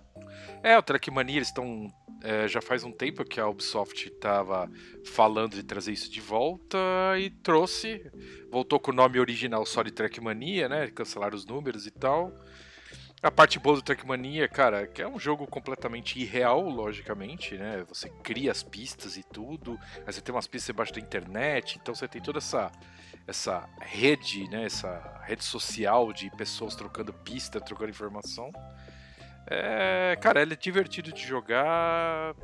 É, 0.61 0.77
o 0.77 0.83
Trackmania, 0.83 1.37
eles 1.37 1.47
estão. 1.47 1.87
é, 2.23 2.47
já 2.47 2.61
faz 2.61 2.83
um 2.83 2.91
tempo 2.91 3.23
que 3.23 3.39
a 3.39 3.47
Ubisoft 3.47 4.09
tava 4.19 4.69
falando 5.05 5.53
de 5.53 5.63
trazer 5.63 5.93
isso 5.93 6.11
de 6.11 6.19
volta 6.19 6.77
e 7.17 7.29
trouxe. 7.29 8.01
Voltou 8.51 8.79
com 8.79 8.91
o 8.91 8.93
nome 8.93 9.19
original 9.19 9.65
só 9.65 9.81
de 9.81 9.91
Trackmania, 9.91 10.67
né? 10.67 10.87
Cancelaram 10.87 11.35
os 11.35 11.45
números 11.45 11.85
e 11.87 11.91
tal. 11.91 12.33
A 13.21 13.31
parte 13.31 13.57
boa 13.57 13.75
do 13.75 13.81
Trackmania, 13.81 14.47
cara, 14.47 14.85
que 14.85 15.01
é 15.01 15.07
um 15.07 15.17
jogo 15.17 15.47
completamente 15.47 16.19
irreal, 16.19 16.61
logicamente, 16.69 17.57
né? 17.57 17.83
Você 17.89 18.09
cria 18.21 18.51
as 18.51 18.61
pistas 18.61 19.17
e 19.17 19.23
tudo, 19.23 19.79
aí 20.05 20.13
você 20.13 20.21
tem 20.21 20.33
umas 20.33 20.45
pistas 20.45 20.69
embaixo 20.69 20.93
da 20.93 20.99
internet, 20.99 21.79
então 21.81 21.95
você 21.95 22.07
tem 22.07 22.21
toda 22.21 22.37
essa 22.37 22.71
essa 23.25 23.67
rede, 23.81 24.47
né? 24.49 24.65
Essa 24.65 25.19
rede 25.23 25.43
social 25.43 26.13
de 26.13 26.29
pessoas 26.37 26.75
trocando 26.75 27.11
pista, 27.11 27.59
trocando 27.59 27.89
informação. 27.89 28.51
É, 29.49 30.15
cara, 30.21 30.41
ele 30.41 30.53
é 30.53 30.57
divertido 30.57 31.11
de 31.11 31.25
jogar 31.25 32.35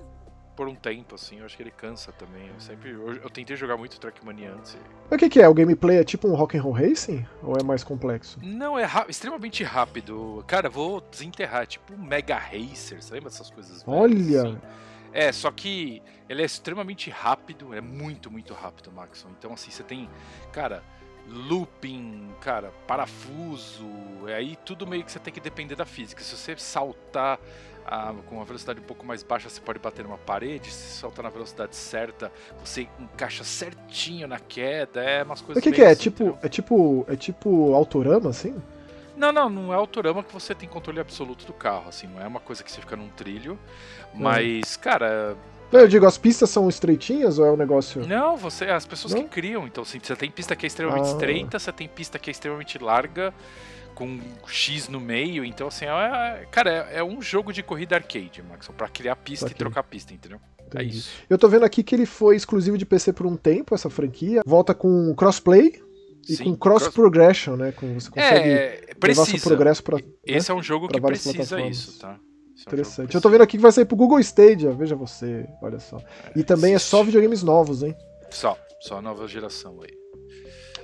por 0.56 0.68
um 0.68 0.76
tempo, 0.76 1.16
assim. 1.16 1.40
Eu 1.40 1.46
acho 1.46 1.56
que 1.56 1.64
ele 1.64 1.72
cansa 1.72 2.12
também. 2.12 2.48
Eu 2.48 2.60
sempre, 2.60 2.92
eu, 2.92 3.16
eu 3.16 3.30
tentei 3.30 3.56
jogar 3.56 3.78
muito 3.78 4.00
Trackmania 4.00 4.52
antes. 4.54 4.78
Mas 5.10 5.16
o 5.16 5.18
que, 5.18 5.30
que 5.30 5.42
é? 5.42 5.48
O 5.48 5.54
gameplay 5.54 5.98
é 5.98 6.04
tipo 6.04 6.28
um 6.28 6.36
Rock'n'Roll 6.36 6.74
Racing? 6.74 7.26
Ou 7.42 7.56
é 7.58 7.64
mais 7.64 7.84
complexo? 7.84 8.40
Não, 8.42 8.78
é 8.78 8.88
extremamente 9.08 9.64
rápido. 9.64 10.44
Cara, 10.48 10.70
vou 10.70 11.02
desenterrar. 11.02 11.64
É 11.64 11.66
tipo 11.66 11.94
um 11.94 11.98
Mega 11.98 12.38
Racer, 12.38 13.02
você 13.02 13.14
lembra 13.14 13.30
dessas 13.30 13.50
coisas? 13.50 13.84
Olha! 13.88 14.42
assim? 14.42 14.58
É, 15.14 15.32
só 15.32 15.52
que 15.52 16.02
ele 16.28 16.42
é 16.42 16.46
extremamente 16.46 17.12
rápido, 17.12 17.74
é 17.74 17.80
muito, 17.80 18.32
muito 18.32 18.54
rápido, 18.54 18.92
Maxon. 18.92 19.30
Então, 19.38 19.54
assim, 19.54 19.70
você 19.70 19.84
tem, 19.84 20.10
cara, 20.52 20.84
looping, 21.28 22.30
cara, 22.42 22.72
parafuso, 22.88 23.88
é 24.28 24.36
aí 24.36 24.58
tudo 24.66 24.88
meio 24.88 25.04
que 25.04 25.12
você 25.12 25.20
tem 25.20 25.34
que 25.34 25.40
depender 25.40 25.76
da 25.76 25.86
física. 25.86 26.22
Se 26.24 26.36
você 26.36 26.58
saltar 26.58 27.40
ah, 27.86 28.14
com 28.28 28.36
uma 28.38 28.46
velocidade 28.46 28.80
um 28.80 28.84
pouco 28.84 29.06
mais 29.06 29.24
baixa, 29.24 29.50
você 29.50 29.60
pode 29.62 29.80
bater 29.80 30.04
numa 30.04 30.18
parede. 30.18 30.72
Se 30.72 31.00
saltar 31.00 31.24
na 31.24 31.30
velocidade 31.30 31.76
certa, 31.76 32.32
você 32.64 32.88
encaixa 33.00 33.44
certinho 33.44 34.28
na 34.28 34.40
queda. 34.40 35.02
É 35.02 35.24
umas 35.24 35.42
Mas 35.42 35.42
coisas 35.42 35.62
o 35.62 35.64
que, 35.64 35.72
que 35.72 35.82
meio 35.82 35.90
é? 35.90 35.92
assim, 35.92 36.02
Tipo, 36.04 36.24
entendeu? 36.24 36.40
é 36.44 36.50
tipo. 36.50 37.06
É 37.10 37.16
tipo 37.16 37.74
Autorama, 37.74 38.30
assim? 38.30 38.62
Não, 39.16 39.32
não, 39.32 39.48
não 39.50 39.72
é 39.74 39.76
autorama 39.76 40.24
que 40.24 40.34
você 40.34 40.56
tem 40.56 40.68
controle 40.68 41.00
absoluto 41.00 41.46
do 41.46 41.54
carro, 41.54 41.88
assim, 41.88 42.08
não 42.08 42.20
é 42.20 42.26
uma 42.26 42.40
coisa 42.40 42.64
que 42.64 42.72
você 42.72 42.82
fica 42.82 42.96
num 42.96 43.10
trilho, 43.10 43.60
mas, 44.12 44.76
cara, 44.76 45.38
eu 45.72 45.88
digo, 45.88 46.06
as 46.08 46.18
pistas 46.18 46.50
são 46.50 46.68
estreitinhas 46.68 47.38
ou 47.38 47.46
é 47.46 47.52
um 47.52 47.56
negócio. 47.56 48.06
não, 48.08 48.36
você, 48.36 48.66
as 48.66 48.86
pessoas 48.88 49.14
Não? 49.14 49.22
que 49.24 49.30
criam, 49.30 49.68
então, 49.68 49.84
assim, 49.84 50.00
você 50.02 50.16
tem 50.16 50.32
pista 50.32 50.56
que 50.56 50.66
é 50.66 50.68
extremamente 50.68 51.06
Ah. 51.06 51.12
estreita, 51.12 51.60
você 51.60 51.72
tem 51.72 51.88
pista 51.88 52.18
que 52.18 52.30
é 52.30 52.32
extremamente 52.32 52.80
larga, 52.80 53.32
com 53.94 54.06
um 54.06 54.22
X 54.48 54.88
no 54.90 55.00
meio, 55.00 55.46
então, 55.46 55.68
assim, 55.68 55.86
é, 55.86 56.46
cara, 56.52 56.88
é, 56.92 57.00
é 57.00 57.04
um 57.04 57.22
jogo 57.22 57.52
de 57.54 57.62
corrida 57.64 57.96
arcade, 57.96 58.42
Maxon, 58.44 58.74
pra 58.74 58.88
criar 58.90 59.16
pista 59.16 59.48
e 59.50 59.54
trocar 59.54 59.84
pista, 59.84 60.14
entendeu? 60.14 60.40
É 60.76 60.82
isso. 60.84 61.10
Eu 61.30 61.38
tô 61.38 61.48
vendo 61.48 61.64
aqui 61.66 61.84
que 61.84 61.94
ele 61.94 62.06
foi 62.06 62.36
exclusivo 62.36 62.78
de 62.78 62.86
PC 62.86 63.14
por 63.14 63.26
um 63.28 63.38
tempo, 63.38 63.76
essa 63.76 63.90
franquia. 63.90 64.42
Volta 64.46 64.74
com 64.74 65.14
crossplay 65.16 65.80
e 66.28 66.36
Sim, 66.36 66.44
com 66.46 66.56
cross, 66.56 66.84
cross- 66.84 66.96
progression, 66.96 67.56
né? 67.56 67.72
Com, 67.74 67.94
você 67.94 68.10
consegue 68.10 68.50
É, 68.50 68.70
levar 68.72 68.86
seu 68.88 68.98
precisa. 69.26 69.48
progresso 69.48 69.84
pra. 69.84 70.00
Esse 70.26 70.50
é 70.50 70.54
um 70.54 70.64
jogo 70.64 70.88
pra 70.88 70.96
que 70.96 71.02
várias 71.02 71.22
precisa 71.22 71.46
plataformas. 71.46 71.78
isso, 71.78 72.00
tá? 72.00 72.14
Esse 72.56 72.66
é 72.66 72.70
um 72.70 72.74
Interessante. 72.74 73.14
Eu 73.16 73.22
tô 73.22 73.30
vendo 73.30 73.42
aqui 73.42 73.58
que 73.58 73.62
vai 73.62 73.72
sair 73.72 73.86
pro 73.86 73.96
Google 73.98 74.20
Stadia, 74.20 74.72
veja 74.72 74.96
você, 74.96 75.46
olha 75.62 75.80
só. 75.80 76.00
E 76.36 76.44
também 76.44 76.72
é 76.72 76.76
existe. 76.76 76.90
só 76.90 77.04
videogames 77.04 77.44
novos, 77.44 77.84
hein? 77.84 77.96
Só, 78.32 78.58
só 78.80 78.98
a 78.98 79.02
nova 79.02 79.28
geração 79.28 79.80
aí. 79.84 79.94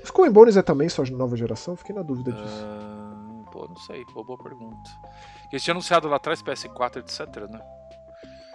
O 0.10 0.12
Skull 0.12 0.26
and 0.26 0.32
Bones 0.32 0.58
é 0.58 0.63
também 0.63 0.89
só 0.89 1.04
nova 1.06 1.38
geração? 1.38 1.76
Fiquei 1.76 1.93
na 1.93 2.02
dúvida 2.02 2.32
disso. 2.32 2.65
Ah, 2.65 3.43
pô, 3.52 3.67
não 3.67 3.76
sei, 3.78 4.04
boa, 4.06 4.26
boa 4.26 4.41
pergunta. 4.41 4.89
Eles 5.52 5.63
tinham 5.63 5.74
anunciado 5.76 6.08
lá 6.08 6.15
atrás 6.15 6.41
PS4, 6.41 6.98
etc, 6.98 7.48
né? 7.48 7.62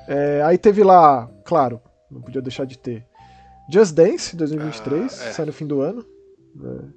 É, 0.08 0.42
aí 0.42 0.58
teve 0.58 0.82
lá, 0.82 1.30
claro, 1.44 1.80
não 2.10 2.20
podia 2.20 2.42
deixar 2.42 2.64
de 2.66 2.76
ter. 2.76 3.06
Just 3.70 3.94
Dance 3.94 4.34
2023, 4.36 5.20
Ah, 5.22 5.24
é. 5.26 5.32
sai 5.32 5.46
no 5.46 5.52
fim 5.52 5.64
do 5.64 5.80
ano. 5.80 6.04
né? 6.56 6.90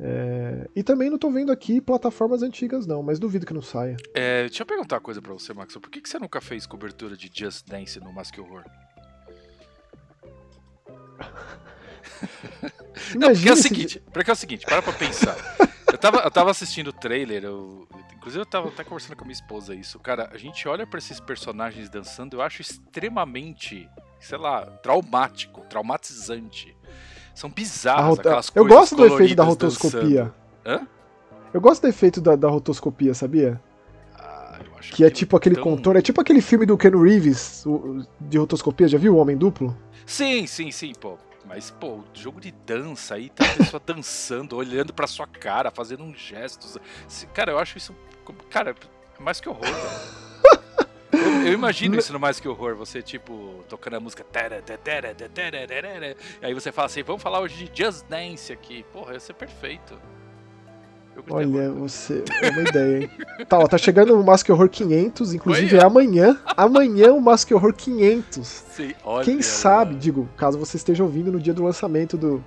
É, 0.00 0.68
e 0.74 0.82
também 0.82 1.10
não 1.10 1.18
tô 1.18 1.30
vendo 1.30 1.52
aqui 1.52 1.78
plataformas 1.78 2.42
antigas, 2.42 2.86
não, 2.86 3.02
mas 3.02 3.18
duvido 3.18 3.44
que 3.44 3.52
não 3.52 3.60
saia. 3.62 3.96
É, 4.14 4.46
deixa 4.48 4.62
eu 4.62 4.66
perguntar 4.66 4.96
uma 4.96 5.02
coisa 5.02 5.20
pra 5.20 5.34
você, 5.34 5.52
Max. 5.52 5.74
Por 5.76 5.90
que, 5.90 6.00
que 6.00 6.08
você 6.08 6.18
nunca 6.18 6.40
fez 6.40 6.64
cobertura 6.66 7.14
de 7.14 7.30
Just 7.32 7.68
Dance 7.68 8.00
no 8.00 8.10
Mask 8.10 8.36
Horror? 8.38 8.64
Não, 13.14 13.32
porque 13.32 13.48
é 13.48 13.52
o 13.52 13.54
esse- 13.54 13.62
seguinte, 13.62 14.02
porque 14.12 14.30
é 14.30 14.32
o 14.32 14.36
seguinte, 14.36 14.64
para 14.66 14.82
pra 14.82 14.92
pensar. 14.92 15.36
Eu 15.90 15.98
tava, 15.98 16.18
eu 16.20 16.30
tava 16.30 16.50
assistindo 16.50 16.88
o 16.88 16.92
trailer, 16.92 17.44
eu, 17.44 17.86
inclusive 18.16 18.40
eu 18.42 18.46
tava 18.46 18.68
até 18.68 18.82
conversando 18.82 19.14
com 19.16 19.24
a 19.24 19.26
minha 19.26 19.34
esposa 19.34 19.74
isso. 19.74 19.98
Cara, 19.98 20.30
a 20.32 20.38
gente 20.38 20.66
olha 20.66 20.86
pra 20.86 20.98
esses 20.98 21.20
personagens 21.20 21.88
dançando, 21.90 22.36
eu 22.36 22.42
acho 22.42 22.62
extremamente, 22.62 23.88
sei 24.18 24.38
lá, 24.38 24.64
traumático, 24.82 25.60
traumatizante. 25.68 26.74
São 27.34 27.50
bizarras 27.50 28.04
rota- 28.06 28.20
aquelas 28.28 28.46
Eu 28.54 28.62
coisas 28.64 28.78
gosto 28.78 28.96
do 28.96 29.06
efeito 29.06 29.34
da 29.34 29.44
rotoscopia. 29.44 30.32
Eu 31.52 31.60
gosto 31.60 31.82
do 31.82 31.88
efeito 31.88 32.20
da, 32.20 32.34
da 32.36 32.48
rotoscopia, 32.48 33.12
sabia? 33.12 33.60
Ah, 34.18 34.58
eu 34.64 34.78
acho 34.78 34.92
Que 34.94 35.04
é 35.04 35.10
tipo 35.10 35.36
aquele 35.36 35.54
tão- 35.56 35.64
contorno, 35.64 35.98
é 35.98 36.02
tipo 36.02 36.20
aquele 36.20 36.40
filme 36.40 36.64
do 36.64 36.78
Ken 36.78 36.90
Reeves, 36.90 37.64
o- 37.66 38.02
de 38.20 38.38
rotoscopia, 38.38 38.88
já 38.88 38.96
viu 38.98 39.14
o 39.14 39.18
Homem 39.18 39.36
Duplo? 39.36 39.76
Sim, 40.06 40.46
sim, 40.46 40.70
sim, 40.70 40.92
pô. 40.98 41.18
Mas, 41.44 41.70
pô, 41.70 42.02
jogo 42.14 42.40
de 42.40 42.50
dança 42.50 43.16
aí, 43.16 43.28
tá 43.28 43.44
a 43.44 43.56
pessoa 43.56 43.82
dançando, 43.84 44.56
olhando 44.56 44.92
pra 44.92 45.06
sua 45.06 45.26
cara, 45.26 45.70
fazendo 45.70 46.04
uns 46.04 46.18
gestos. 46.18 46.78
Cara, 47.34 47.50
eu 47.50 47.58
acho 47.58 47.76
isso. 47.78 47.94
Cara, 48.48 48.70
é 49.18 49.22
mais 49.22 49.40
que 49.40 49.48
horror, 49.48 49.64
velho. 49.64 50.22
Eu, 51.12 51.48
eu 51.48 51.52
imagino 51.52 51.96
isso 51.96 52.12
no 52.12 52.18
Mais 52.18 52.40
Que 52.40 52.48
Horror, 52.48 52.74
você, 52.74 53.02
tipo, 53.02 53.62
tocando 53.68 53.96
a 53.96 54.00
música. 54.00 54.24
E 56.40 56.46
aí 56.46 56.54
você 56.54 56.72
fala 56.72 56.86
assim: 56.86 57.02
vamos 57.02 57.22
falar 57.22 57.40
hoje 57.40 57.68
de 57.68 57.82
Just 57.84 58.06
Dance 58.06 58.52
aqui. 58.52 58.82
Porra, 58.92 59.12
ia 59.12 59.20
ser 59.20 59.34
perfeito. 59.34 60.00
De 61.14 61.32
Olha, 61.32 61.46
terror. 61.46 61.74
você. 61.74 62.24
É 62.40 62.50
uma 62.50 62.62
ideia, 62.62 62.98
hein? 63.02 63.10
Tá, 63.48 63.58
ó, 63.58 63.66
tá 63.66 63.76
chegando 63.78 64.18
o 64.18 64.24
Mask 64.24 64.48
Horror 64.48 64.68
500, 64.68 65.34
inclusive 65.34 65.76
é 65.76 65.84
amanhã. 65.84 66.38
Amanhã 66.56 67.12
o 67.12 67.20
Mask 67.20 67.50
Horror 67.52 67.72
500. 67.74 68.46
Sim, 68.46 68.92
olha 69.04 69.24
Quem 69.24 69.42
sabe, 69.42 69.94
digo, 69.94 70.28
caso 70.36 70.58
você 70.58 70.76
esteja 70.76 71.02
ouvindo 71.04 71.30
no 71.30 71.38
dia 71.38 71.52
do 71.52 71.62
lançamento 71.62 72.16
do, 72.16 72.42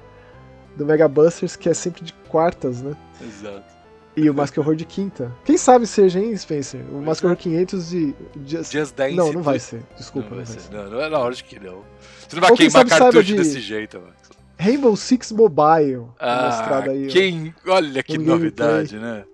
do 0.75 0.85
Mega 0.85 1.07
Busters, 1.07 1.55
que 1.55 1.69
é 1.69 1.73
sempre 1.73 2.03
de 2.03 2.11
quartas, 2.27 2.81
né? 2.81 2.93
Exato. 3.21 3.75
E 4.17 4.29
o 4.29 4.33
Mask 4.33 4.57
Horror 4.57 4.75
de 4.75 4.85
quinta. 4.85 5.31
Quem 5.43 5.57
sabe 5.57 5.85
seja, 5.85 6.19
hein, 6.19 6.35
Spencer? 6.37 6.81
O 6.91 6.95
Mask 7.01 7.23
Exato. 7.23 7.27
Horror 7.27 7.37
500 7.37 7.89
de. 7.89 8.15
Just... 8.45 8.71
Just 8.71 8.95
Dance. 8.95 9.13
Não, 9.15 9.31
não 9.33 9.41
vai 9.41 9.59
ser. 9.59 9.83
Desculpa, 9.97 10.29
Não 10.29 10.37
não, 10.37 10.45
vai 10.45 10.53
ser. 10.53 10.61
ser. 10.61 10.73
Não, 10.73 10.89
não 10.89 11.01
é 11.01 11.07
lógico 11.07 11.49
que 11.49 11.59
não. 11.59 11.79
Você 12.27 12.35
não 12.35 12.41
vai 12.41 12.51
Ou 12.51 12.57
queimar 12.57 12.85
cartucho 12.87 13.23
de- 13.23 13.35
desse 13.35 13.59
jeito, 13.59 13.99
mano. 13.99 14.13
Rainbow 14.57 14.95
Six 14.95 15.31
Mobile. 15.31 16.07
Ah, 16.19 16.47
mostrado 16.49 16.89
aí. 16.91 17.07
quem... 17.07 17.53
Olha 17.67 18.01
que 18.03 18.17
novidade, 18.17 18.97
né? 18.97 19.25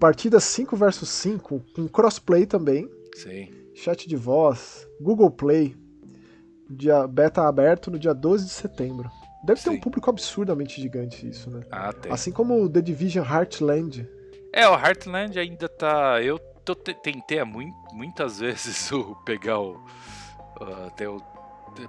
Partida 0.00 0.40
5 0.40 0.76
versus 0.76 1.08
5, 1.08 1.62
com 1.74 1.86
crossplay 1.88 2.46
também. 2.46 2.88
Sim. 3.14 3.48
Chat 3.74 4.08
de 4.08 4.16
voz, 4.16 4.88
Google 5.00 5.30
Play. 5.30 5.76
Dia 6.68 7.06
beta 7.06 7.46
aberto 7.46 7.90
no 7.90 7.98
dia 7.98 8.14
12 8.14 8.46
de 8.46 8.50
setembro. 8.50 9.08
Deve 9.44 9.60
ter 9.60 9.70
Sim. 9.70 9.76
um 9.76 9.80
público 9.80 10.08
absurdamente 10.08 10.80
gigante 10.80 11.28
isso, 11.28 11.50
né? 11.50 11.60
Ah, 11.70 11.92
tem. 11.92 12.10
Assim 12.10 12.32
como 12.32 12.62
o 12.62 12.68
The 12.68 12.80
Division 12.80 13.24
Heartland. 13.24 14.08
É, 14.52 14.66
o 14.66 14.72
Heartland 14.74 15.38
ainda 15.38 15.68
tá. 15.68 16.22
Eu 16.22 16.38
tô 16.64 16.74
te- 16.74 16.94
tentei 16.94 17.42
muitas 17.92 18.38
vezes 18.40 18.90
o 18.90 19.14
pegar 19.24 19.60
o. 19.60 19.78
ah, 20.60 20.86
até 20.86 21.06
o. 21.08 21.20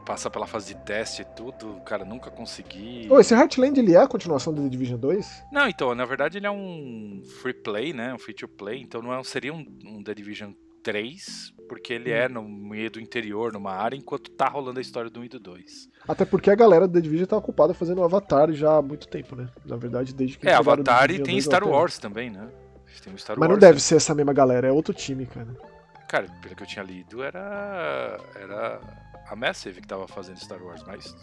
Passar 0.06 0.30
pela 0.30 0.45
fase 0.48 0.74
de 0.74 0.82
teste 0.82 1.21
e 1.21 1.26
tudo, 1.26 1.82
cara, 1.86 2.04
nunca 2.06 2.30
consegui. 2.32 3.08
Ô, 3.10 3.19
esse 3.19 3.34
Heartland 3.34 3.80
ele 3.80 3.93
é 3.93 4.00
a 4.00 4.08
continuação 4.08 4.54
do 4.54 4.62
The 4.63 4.69
Division 4.69 5.00
2? 5.00 5.43
Não, 5.52 5.67
então, 5.67 5.93
na 5.95 6.06
verdade 6.06 6.38
ele 6.38 6.48
é 6.48 6.52
um 6.52 7.21
free 7.41 7.54
play, 7.54 7.93
né? 7.93 8.13
Um 8.13 8.19
free 8.19 8.34
to 8.34 8.48
play, 8.48 8.82
então 8.82 9.02
não 9.02 9.13
é, 9.13 9.24
seria 9.24 9.54
um, 9.54 9.65
um 9.86 10.04
The 10.04 10.13
Division 10.13 10.52
3, 10.84 11.54
porque 11.67 11.93
ele 11.93 12.12
Hum. 12.12 12.15
é 12.15 12.28
no 12.30 12.43
meio 12.48 12.91
do 12.91 13.00
interior, 13.00 13.52
numa 13.52 13.71
área, 13.71 13.95
enquanto 13.95 14.30
tá 14.32 14.48
rolando 14.48 14.78
a 14.80 14.82
história 14.82 15.10
do 15.10 15.19
1 15.19 15.24
e 15.26 15.30
do 15.30 15.39
2. 15.39 15.89
Até 16.08 16.26
porque 16.26 16.50
a 16.52 16.56
galera 16.56 16.88
do 16.88 16.93
The 16.93 17.02
Division 17.02 17.28
tá 17.28 17.38
ocupada 17.38 17.74
fazendo 17.74 18.02
o 18.02 18.04
Avatar 18.04 18.52
já 18.54 18.78
há 18.78 18.82
muito 18.82 19.08
tempo, 19.08 19.36
né? 19.36 19.48
Na 19.65 19.76
verdade, 19.78 20.13
desde 20.13 20.38
que 20.38 20.48
É, 20.48 20.54
Avatar 20.54 21.10
e 21.10 21.15
tem 21.15 21.36
2 21.36 21.43
Star 21.43 21.67
Wars 21.67 21.98
também, 21.98 22.30
né? 22.30 22.48
Tem 23.04 23.13
o 23.13 23.17
Star 23.17 23.38
Mas 23.38 23.48
não 23.50 23.56
Wars. 23.56 23.62
deve 23.62 23.80
ser 23.82 23.95
essa 23.95 24.13
mesma 24.15 24.32
galera, 24.34 24.67
é 24.67 24.71
outro 24.71 24.93
time, 24.93 25.26
cara. 25.26 25.56
Cara, 26.08 26.28
pelo 26.41 26.56
que 26.56 26.62
eu 26.63 26.67
tinha 26.67 26.84
lido, 26.86 27.24
era. 27.24 28.17
Era 28.39 28.80
a 29.27 29.35
Massive 29.35 29.81
que 29.81 29.88
tava 29.88 30.07
fazendo 30.07 30.38
Star 30.38 30.61
Wars, 30.61 30.83
mas. 30.85 31.15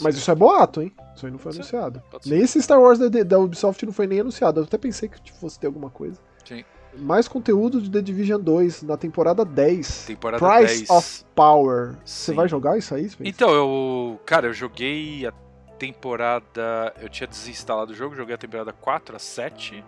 Mas 0.00 0.16
isso 0.16 0.30
é 0.30 0.34
boato, 0.34 0.82
hein? 0.82 0.92
Isso 1.14 1.26
aí 1.26 1.32
não 1.32 1.38
foi 1.38 1.52
Pode 1.52 1.58
anunciado. 1.58 2.02
Nem 2.26 2.40
esse 2.40 2.60
Star 2.62 2.80
Wars 2.80 2.98
da, 2.98 3.08
da 3.08 3.38
Ubisoft 3.38 3.84
não 3.84 3.92
foi 3.92 4.06
nem 4.06 4.20
anunciado. 4.20 4.60
Eu 4.60 4.64
até 4.64 4.78
pensei 4.78 5.08
que 5.08 5.20
tipo, 5.20 5.38
fosse 5.38 5.58
ter 5.58 5.66
alguma 5.66 5.90
coisa. 5.90 6.18
Sim. 6.44 6.64
Mais 6.96 7.28
conteúdo 7.28 7.80
de 7.80 7.90
The 7.90 8.02
Division 8.02 8.40
2 8.40 8.82
na 8.82 8.96
temporada 8.96 9.44
10. 9.44 10.06
Temporada 10.06 10.44
Price 10.44 10.78
10. 10.78 10.90
of 10.90 11.24
Power. 11.34 11.96
Você 12.04 12.32
vai 12.32 12.48
jogar 12.48 12.78
isso 12.78 12.94
aí, 12.94 13.08
Spencer? 13.08 13.32
Então, 13.32 13.50
eu. 13.50 14.20
Cara, 14.26 14.48
eu 14.48 14.52
joguei 14.52 15.26
a 15.26 15.32
temporada. 15.78 16.92
Eu 17.00 17.08
tinha 17.08 17.26
desinstalado 17.26 17.92
o 17.92 17.94
jogo, 17.94 18.14
joguei 18.14 18.34
a 18.34 18.38
temporada 18.38 18.72
4, 18.72 19.16
a 19.16 19.18
7. 19.18 19.84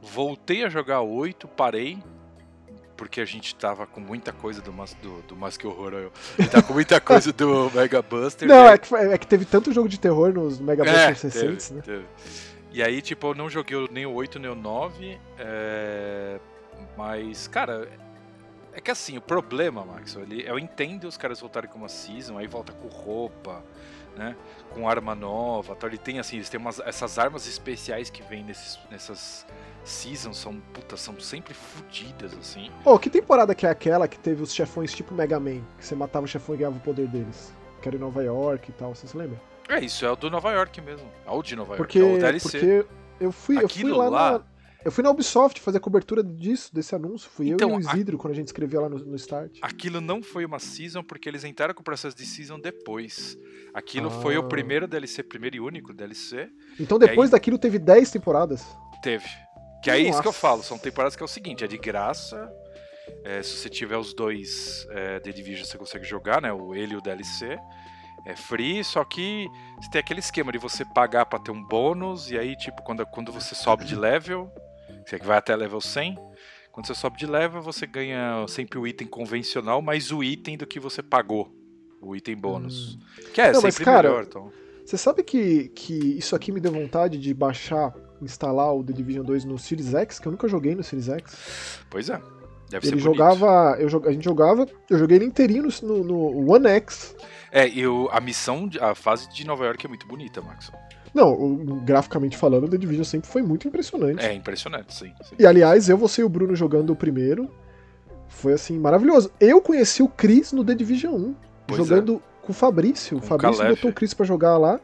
Voltei 0.00 0.64
a 0.64 0.68
jogar 0.68 0.96
a 0.96 1.02
8, 1.02 1.48
parei. 1.48 2.02
Porque 3.04 3.20
a 3.20 3.24
gente 3.26 3.54
tava 3.54 3.86
com 3.86 4.00
muita 4.00 4.32
coisa 4.32 4.62
do, 4.62 4.72
Mas- 4.72 4.94
do, 4.94 5.20
do 5.28 5.36
Mask 5.36 5.62
Horror. 5.64 5.92
Eu, 5.92 6.12
a 6.38 6.42
gente 6.42 6.50
tava 6.52 6.62
com 6.66 6.72
muita 6.72 6.98
coisa 7.00 7.32
do 7.34 7.70
Mega 7.76 8.00
Buster. 8.00 8.48
Não, 8.48 8.66
aí- 8.66 8.74
é 8.74 8.78
que, 8.78 8.94
é 8.94 9.18
que 9.18 9.26
teve 9.26 9.44
tanto 9.44 9.72
jogo 9.74 9.88
de 9.90 10.00
terror 10.00 10.32
nos 10.32 10.58
Mega 10.58 10.82
É, 10.88 11.10
Busters 11.12 11.34
recentes, 11.34 11.68
teve, 11.68 11.76
né? 11.76 11.82
teve. 11.84 12.04
E 12.72 12.82
aí, 12.82 13.02
tipo, 13.02 13.26
eu 13.28 13.34
não 13.34 13.50
joguei 13.50 13.76
nem 13.90 14.06
o 14.06 14.12
8 14.14 14.38
nem 14.38 14.50
o 14.50 14.54
9. 14.54 15.20
é, 15.38 16.40
Mas, 16.96 17.46
cara, 17.46 17.88
é 18.72 18.80
que 18.80 18.90
assim, 18.90 19.16
o 19.18 19.20
problema, 19.20 19.84
Max, 19.84 20.16
ele, 20.16 20.42
eu 20.48 20.58
entendo 20.58 21.04
os 21.06 21.16
caras 21.18 21.38
voltarem 21.40 21.68
com 21.70 21.76
uma 21.78 21.88
season, 21.90 22.38
aí 22.38 22.46
volta 22.46 22.72
com 22.72 22.88
roupa, 22.88 23.62
né? 24.16 24.34
Com 24.70 24.88
arma 24.88 25.14
nova. 25.14 25.76
Tal. 25.76 25.90
Ele 25.90 25.98
tem 25.98 26.18
assim, 26.18 26.36
eles 26.36 26.48
têm 26.48 26.58
umas, 26.58 26.80
essas 26.80 27.18
armas 27.18 27.46
especiais 27.46 28.08
que 28.10 28.22
vêm 28.22 28.42
nesses, 28.42 28.78
nessas 28.90 29.46
seasons, 29.84 30.36
são, 30.38 30.58
puta, 30.72 30.96
são 30.96 31.18
sempre 31.20 31.54
fodidas, 31.54 32.32
assim. 32.34 32.70
Ô, 32.84 32.98
que 32.98 33.10
temporada 33.10 33.54
que 33.54 33.66
é 33.66 33.70
aquela 33.70 34.08
que 34.08 34.18
teve 34.18 34.42
os 34.42 34.52
chefões 34.54 34.92
tipo 34.92 35.14
Mega 35.14 35.38
Man? 35.38 35.60
Que 35.78 35.84
você 35.86 35.94
matava 35.94 36.24
o 36.24 36.28
chefão 36.28 36.54
e 36.54 36.58
ganhava 36.58 36.76
o 36.76 36.80
poder 36.80 37.06
deles? 37.08 37.52
Que 37.82 37.88
era 37.88 37.96
em 37.96 38.00
Nova 38.00 38.22
York 38.22 38.70
e 38.70 38.72
tal, 38.72 38.94
você 38.94 39.06
se 39.06 39.16
lembra? 39.16 39.40
É 39.68 39.80
isso, 39.80 40.04
é 40.04 40.10
o 40.10 40.16
do 40.16 40.30
Nova 40.30 40.50
York 40.52 40.80
mesmo. 40.80 41.06
É 41.26 41.30
o 41.30 41.42
de 41.42 41.54
Nova 41.56 41.76
Porque, 41.76 41.98
York, 41.98 42.14
é 42.14 42.18
o 42.18 42.20
DLC. 42.20 42.48
porque 42.50 42.86
eu 43.20 43.32
fui, 43.32 43.62
eu 43.62 43.68
fui 43.68 43.84
lá, 43.90 44.08
lá- 44.08 44.32
na. 44.38 44.54
Eu 44.84 44.92
fui 44.92 45.02
na 45.02 45.08
Ubisoft 45.10 45.62
fazer 45.62 45.78
a 45.78 45.80
cobertura 45.80 46.22
disso, 46.22 46.68
desse 46.74 46.94
anúncio. 46.94 47.30
Fui 47.30 47.48
Então, 47.48 47.70
eu 47.70 47.80
e 47.80 47.82
o 47.84 47.88
a- 47.88 47.92
Isidro 47.94 48.18
quando 48.18 48.32
a 48.32 48.36
gente 48.36 48.48
escrevia 48.48 48.80
lá 48.82 48.88
no, 48.90 48.98
no 48.98 49.16
Start. 49.16 49.56
Aquilo 49.62 49.98
não 49.98 50.22
foi 50.22 50.44
uma 50.44 50.58
season 50.58 51.02
porque 51.02 51.26
eles 51.26 51.42
entraram 51.42 51.72
com 51.72 51.80
o 51.80 51.84
processo 51.84 52.14
de 52.14 52.26
season 52.26 52.60
depois. 52.60 53.38
Aquilo 53.72 54.10
foi 54.10 54.36
Ah. 54.36 54.40
o 54.40 54.42
primeiro 54.46 54.86
DLC, 54.86 55.22
primeiro 55.22 55.56
e 55.56 55.60
único 55.60 55.94
DLC. 55.94 56.50
Então 56.78 56.98
depois 56.98 57.30
aí- 57.30 57.32
daquilo 57.32 57.56
teve 57.56 57.78
10 57.78 58.10
temporadas. 58.10 58.62
Teve. 59.02 59.24
Que 59.84 59.90
é 59.90 59.98
isso 59.98 60.22
que 60.22 60.26
eu 60.26 60.30
Nossa. 60.30 60.40
falo. 60.40 60.62
São 60.62 60.78
temporadas 60.78 61.14
que 61.14 61.22
é 61.22 61.26
o 61.26 61.28
seguinte: 61.28 61.62
é 61.62 61.66
de 61.66 61.76
graça. 61.76 62.50
é, 63.22 63.42
se 63.42 63.56
você 63.58 63.68
tiver 63.68 63.98
os 63.98 64.14
dois 64.14 64.86
é, 64.90 65.20
The 65.20 65.30
Division, 65.30 65.66
você 65.66 65.76
consegue 65.76 66.04
jogar, 66.04 66.40
né? 66.40 66.52
O 66.52 66.74
ele 66.74 66.94
e 66.94 66.96
o 66.96 67.02
DLC. 67.02 67.58
É 68.26 68.34
free, 68.34 68.82
só 68.82 69.04
que 69.04 69.46
você 69.76 69.90
tem 69.90 69.98
aquele 70.00 70.20
esquema 70.20 70.50
de 70.50 70.56
você 70.56 70.82
pagar 70.82 71.26
pra 71.26 71.38
ter 71.38 71.50
um 71.50 71.62
bônus. 71.62 72.30
E 72.30 72.38
aí, 72.38 72.56
tipo, 72.56 72.82
quando, 72.82 73.04
quando 73.04 73.30
você 73.30 73.54
sobe 73.54 73.84
de 73.84 73.94
level, 73.94 74.50
você 75.06 75.18
que 75.18 75.26
vai 75.26 75.36
até 75.36 75.54
level 75.54 75.80
100. 75.80 76.16
Quando 76.72 76.86
você 76.86 76.94
sobe 76.94 77.18
de 77.18 77.26
level, 77.26 77.60
você 77.60 77.86
ganha 77.86 78.46
sempre 78.48 78.78
o 78.78 78.86
item 78.86 79.06
convencional, 79.06 79.82
mais 79.82 80.10
o 80.10 80.24
item 80.24 80.56
do 80.56 80.66
que 80.66 80.80
você 80.80 81.02
pagou. 81.02 81.54
O 82.00 82.16
item 82.16 82.34
bônus. 82.34 82.98
Que 83.34 83.42
é 83.42 83.50
Hum. 83.50 83.52
Não, 83.52 83.62
mas, 83.62 83.74
sempre 83.74 83.84
cara, 83.84 84.08
melhor, 84.08 84.24
então. 84.24 84.50
Você 84.86 84.96
sabe 84.96 85.22
que, 85.22 85.68
que 85.68 85.94
isso 86.18 86.34
aqui 86.34 86.50
me 86.50 86.60
deu 86.60 86.72
vontade 86.72 87.18
de 87.18 87.34
baixar, 87.34 87.94
instalar 88.22 88.74
o 88.74 88.82
The 88.82 88.92
Division 88.92 89.24
2 89.24 89.44
no 89.44 89.58
Series 89.58 89.94
X, 89.94 90.18
que 90.18 90.28
eu 90.28 90.32
nunca 90.32 90.48
joguei 90.48 90.74
no 90.74 90.82
Series 90.82 91.08
X. 91.08 91.80
Pois 91.90 92.08
é. 92.08 92.20
Deve 92.70 92.88
ele 92.88 92.98
jogava. 92.98 93.76
Eu, 93.78 93.88
a 94.06 94.12
gente 94.12 94.24
jogava. 94.24 94.66
Eu 94.88 94.98
joguei 94.98 95.18
ele 95.18 95.26
inteirinho 95.26 95.68
no, 95.82 96.04
no 96.04 96.52
One 96.52 96.66
X. 96.66 97.14
É, 97.52 97.68
e 97.68 97.82
a 98.10 98.20
missão, 98.20 98.68
a 98.80 98.94
fase 98.94 99.28
de 99.28 99.46
Nova 99.46 99.64
York 99.64 99.86
é 99.86 99.88
muito 99.88 100.06
bonita, 100.06 100.40
Max. 100.40 100.72
Não, 101.14 101.56
graficamente 101.84 102.36
falando, 102.36 102.64
o 102.64 102.68
The 102.68 102.76
Division 102.76 103.04
sempre 103.04 103.30
foi 103.30 103.42
muito 103.42 103.68
impressionante. 103.68 104.24
É 104.24 104.34
impressionante, 104.34 104.92
sim. 104.92 105.12
sim. 105.22 105.36
E 105.38 105.46
aliás, 105.46 105.88
eu, 105.88 105.96
você 105.96 106.22
e 106.22 106.24
o 106.24 106.28
Bruno 106.28 106.56
jogando 106.56 106.90
o 106.90 106.96
primeiro. 106.96 107.48
Foi 108.26 108.52
assim, 108.52 108.76
maravilhoso. 108.78 109.30
Eu 109.38 109.60
conheci 109.60 110.02
o 110.02 110.08
Chris 110.08 110.52
no 110.52 110.64
The 110.64 110.74
Division 110.74 111.14
1, 111.14 111.34
Pois 111.68 111.78
jogando 111.78 112.20
com 112.42 112.50
o 112.50 112.54
Fabrício. 112.54 113.18
Com 113.18 113.24
o 113.24 113.28
Fabrício 113.28 113.58
Calef. 113.58 113.76
botou 113.76 113.90
o 113.92 113.94
Chris 113.94 114.12
pra 114.12 114.26
jogar 114.26 114.58
lá. 114.58 114.80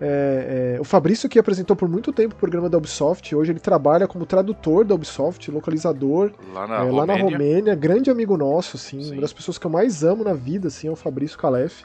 É, 0.00 0.76
é, 0.76 0.80
o 0.80 0.84
Fabrício 0.84 1.28
que 1.28 1.38
apresentou 1.38 1.74
por 1.74 1.88
muito 1.88 2.12
tempo 2.12 2.34
o 2.34 2.38
programa 2.38 2.68
da 2.68 2.76
Ubisoft, 2.76 3.34
hoje 3.34 3.52
ele 3.52 3.60
trabalha 3.60 4.06
como 4.06 4.26
tradutor 4.26 4.84
da 4.84 4.94
Ubisoft, 4.94 5.50
localizador 5.50 6.32
Lá 6.52 6.66
na 6.66 6.74
é, 6.74 6.78
Romênia. 6.78 6.96
lá 6.98 7.06
na 7.06 7.16
Romênia, 7.16 7.74
grande 7.74 8.10
amigo 8.10 8.36
nosso, 8.36 8.76
assim, 8.76 9.02
Sim. 9.02 9.12
uma 9.12 9.22
das 9.22 9.32
pessoas 9.32 9.56
que 9.56 9.66
eu 9.66 9.70
mais 9.70 10.04
amo 10.04 10.22
na 10.22 10.34
vida, 10.34 10.68
assim, 10.68 10.88
é 10.88 10.90
o 10.90 10.96
Fabrício 10.96 11.38
Calef. 11.38 11.84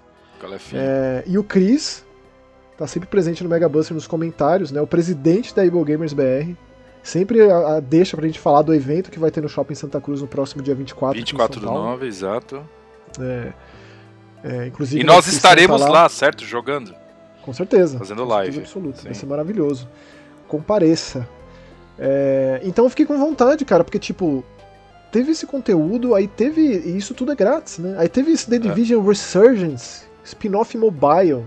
É, 0.74 1.24
e 1.26 1.38
o 1.38 1.44
Chris 1.44 2.04
tá 2.78 2.88
sempre 2.88 3.08
presente 3.08 3.44
no 3.44 3.50
Mega 3.50 3.70
Buster 3.70 3.94
nos 3.94 4.08
comentários, 4.08 4.72
né? 4.72 4.82
O 4.82 4.88
presidente 4.88 5.56
da 5.56 5.62
Able 5.62 5.84
Gamers 5.84 6.14
BR. 6.14 6.56
Sempre 7.04 7.50
a, 7.50 7.76
a 7.76 7.80
deixa 7.80 8.18
pra 8.18 8.26
gente 8.26 8.40
falar 8.40 8.62
do 8.64 8.74
evento 8.74 9.10
que 9.10 9.20
vai 9.20 9.32
ter 9.32 9.42
no 9.42 9.50
Shopping 9.50 9.76
Santa 9.76 10.02
Cruz 10.02 10.22
no 10.22 10.28
próximo 10.28 10.62
dia 10.62 10.76
24. 10.76 11.12
aqui 11.12 11.20
em 11.20 11.24
24 11.24 11.60
do 11.60 11.66
São 11.66 11.74
Paulo. 11.74 11.90
9, 11.92 12.08
exato. 12.08 12.64
É, 13.20 13.54
é, 14.44 14.68
inclusive, 14.68 15.02
E 15.02 15.06
nós 15.06 15.28
estaremos 15.28 15.82
tá 15.82 15.90
lá, 15.90 16.10
certo? 16.10 16.44
Jogando. 16.46 16.94
Com 17.42 17.54
certeza. 17.54 17.98
Fazendo 17.98 18.24
com 18.24 18.30
live. 18.30 18.54
certeza 18.54 18.72
absoluta. 18.72 19.02
Vai 19.04 19.14
ser 19.14 19.26
maravilhoso. 19.26 19.88
Compareça. 20.48 21.28
É, 21.98 22.60
então 22.64 22.86
eu 22.86 22.90
fiquei 22.90 23.06
com 23.06 23.18
vontade, 23.18 23.64
cara, 23.66 23.84
porque, 23.84 24.00
tipo, 24.00 24.44
teve 25.12 25.32
esse 25.32 25.46
conteúdo, 25.46 26.16
aí 26.16 26.28
teve. 26.28 26.62
E 26.62 26.98
isso 26.98 27.14
tudo 27.14 27.32
é 27.32 27.36
grátis, 27.36 27.78
né? 27.78 27.96
Aí 27.98 28.10
teve 28.10 28.32
esse 28.32 28.50
The 28.50 28.58
Division 28.58 29.06
Resurgence, 29.06 30.04
spin-off 30.24 30.78
mobile. 30.78 31.46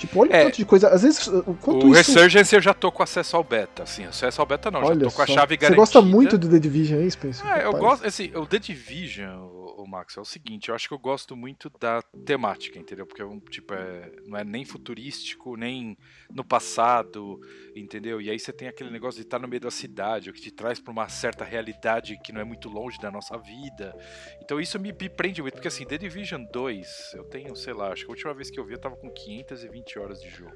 Tipo, 0.00 0.20
olha 0.20 0.30
o 0.30 0.34
É. 0.34 0.42
quanto 0.44 0.56
de 0.56 0.64
coisa. 0.64 0.88
Às 0.88 1.02
vezes, 1.02 1.26
o 1.26 1.54
quanto 1.60 1.86
O 1.86 1.90
isso. 1.90 2.12
Resurgence 2.14 2.54
eu 2.56 2.60
já 2.62 2.72
tô 2.72 2.90
com 2.90 3.02
acesso 3.02 3.36
ao 3.36 3.44
beta, 3.44 3.82
assim. 3.82 4.04
Acesso 4.06 4.40
ao 4.40 4.46
beta 4.46 4.70
não, 4.70 4.80
olha 4.80 5.04
já 5.04 5.10
tô 5.10 5.16
com 5.16 5.22
a 5.22 5.26
só. 5.26 5.34
chave 5.34 5.54
Você 5.54 5.56
garantida. 5.58 5.76
gosta 5.80 6.00
muito 6.00 6.38
do 6.38 6.48
The 6.48 6.58
Division, 6.58 7.00
hein, 7.02 7.10
Spencer? 7.10 7.46
Ah, 7.46 7.58
eu 7.60 7.72
gosto, 7.72 8.06
assim, 8.06 8.30
o 8.34 8.46
The 8.46 8.58
Division, 8.58 9.38
o, 9.76 9.84
Max, 9.86 10.16
é 10.16 10.20
o 10.20 10.24
seguinte, 10.24 10.68
eu 10.70 10.74
acho 10.74 10.88
que 10.88 10.94
eu 10.94 10.98
gosto 10.98 11.36
muito 11.36 11.70
da 11.78 12.00
temática, 12.24 12.78
entendeu? 12.78 13.04
Porque 13.06 13.20
é 13.22 13.26
tipo, 13.50 13.74
é, 13.74 14.10
não 14.26 14.38
é 14.38 14.44
nem 14.44 14.64
futurístico, 14.64 15.54
nem 15.56 15.98
no 16.32 16.44
passado, 16.44 17.38
entendeu? 17.76 18.20
E 18.20 18.30
aí 18.30 18.38
você 18.38 18.52
tem 18.52 18.68
aquele 18.68 18.90
negócio 18.90 19.20
de 19.20 19.26
estar 19.26 19.38
no 19.38 19.46
meio 19.48 19.60
da 19.60 19.70
cidade, 19.70 20.30
o 20.30 20.32
que 20.32 20.40
te 20.40 20.50
traz 20.50 20.78
pra 20.80 20.92
uma 20.92 21.08
certa 21.08 21.44
realidade 21.44 22.18
que 22.24 22.32
não 22.32 22.40
é 22.40 22.44
muito 22.44 22.68
longe 22.68 22.98
da 22.98 23.10
nossa 23.10 23.36
vida. 23.38 23.94
Então 24.42 24.60
isso 24.60 24.78
me, 24.78 24.92
me 24.92 25.08
prende 25.08 25.40
muito, 25.42 25.54
porque 25.54 25.68
assim, 25.68 25.84
The 25.84 25.98
Division 25.98 26.44
2, 26.52 27.12
eu 27.14 27.24
tenho, 27.24 27.54
sei 27.56 27.72
lá, 27.72 27.92
acho 27.92 28.04
que 28.04 28.10
a 28.10 28.14
última 28.14 28.34
vez 28.34 28.50
que 28.50 28.58
eu 28.58 28.64
vi 28.64 28.74
eu 28.74 28.80
tava 28.80 28.96
com 28.96 29.10
520 29.10 29.98
horas 29.98 30.20
de 30.20 30.28
jogo. 30.30 30.52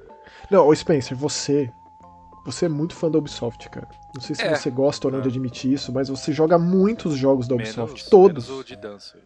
Não, 0.50 0.66
ô 0.66 0.74
Spencer, 0.74 1.16
você. 1.16 1.70
Você 2.46 2.66
é 2.66 2.68
muito 2.68 2.94
fã 2.94 3.10
da 3.10 3.16
Ubisoft, 3.18 3.70
cara. 3.70 3.88
Não 4.14 4.20
sei 4.20 4.36
se 4.36 4.42
É. 4.42 4.54
você 4.54 4.68
gosta 4.70 5.06
ou 5.06 5.10
não 5.12 5.20
É. 5.20 5.22
de 5.22 5.28
admitir 5.28 5.72
isso, 5.72 5.90
mas 5.90 6.10
você 6.10 6.30
joga 6.30 6.58
muitos 6.58 7.16
jogos 7.16 7.48
da 7.48 7.54
Ubisoft. 7.54 7.94
Menos, 7.94 8.10
todos. 8.10 8.46
menos 8.48 8.60
o 8.60 8.64
de 8.64 8.76
dança. 8.76 9.18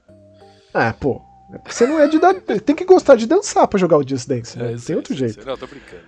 Ah, 0.73 0.93
pô. 0.95 1.21
Você 1.67 1.85
não 1.85 1.99
é 1.99 2.07
de 2.07 2.19
dar. 2.21 2.33
Tem 2.65 2.77
que 2.77 2.85
gostar 2.85 3.17
de 3.17 3.27
dançar 3.27 3.67
pra 3.67 3.77
jogar 3.77 3.97
o 3.99 4.07
Just 4.07 4.29
Dance, 4.29 4.57
né? 4.57 4.69
É, 4.69 4.75
Não 4.77 4.81
tem 4.81 4.95
outro 4.95 5.15
jeito. 5.15 5.45
Não, 5.45 5.57
tô 5.57 5.67
brincando. 5.67 6.05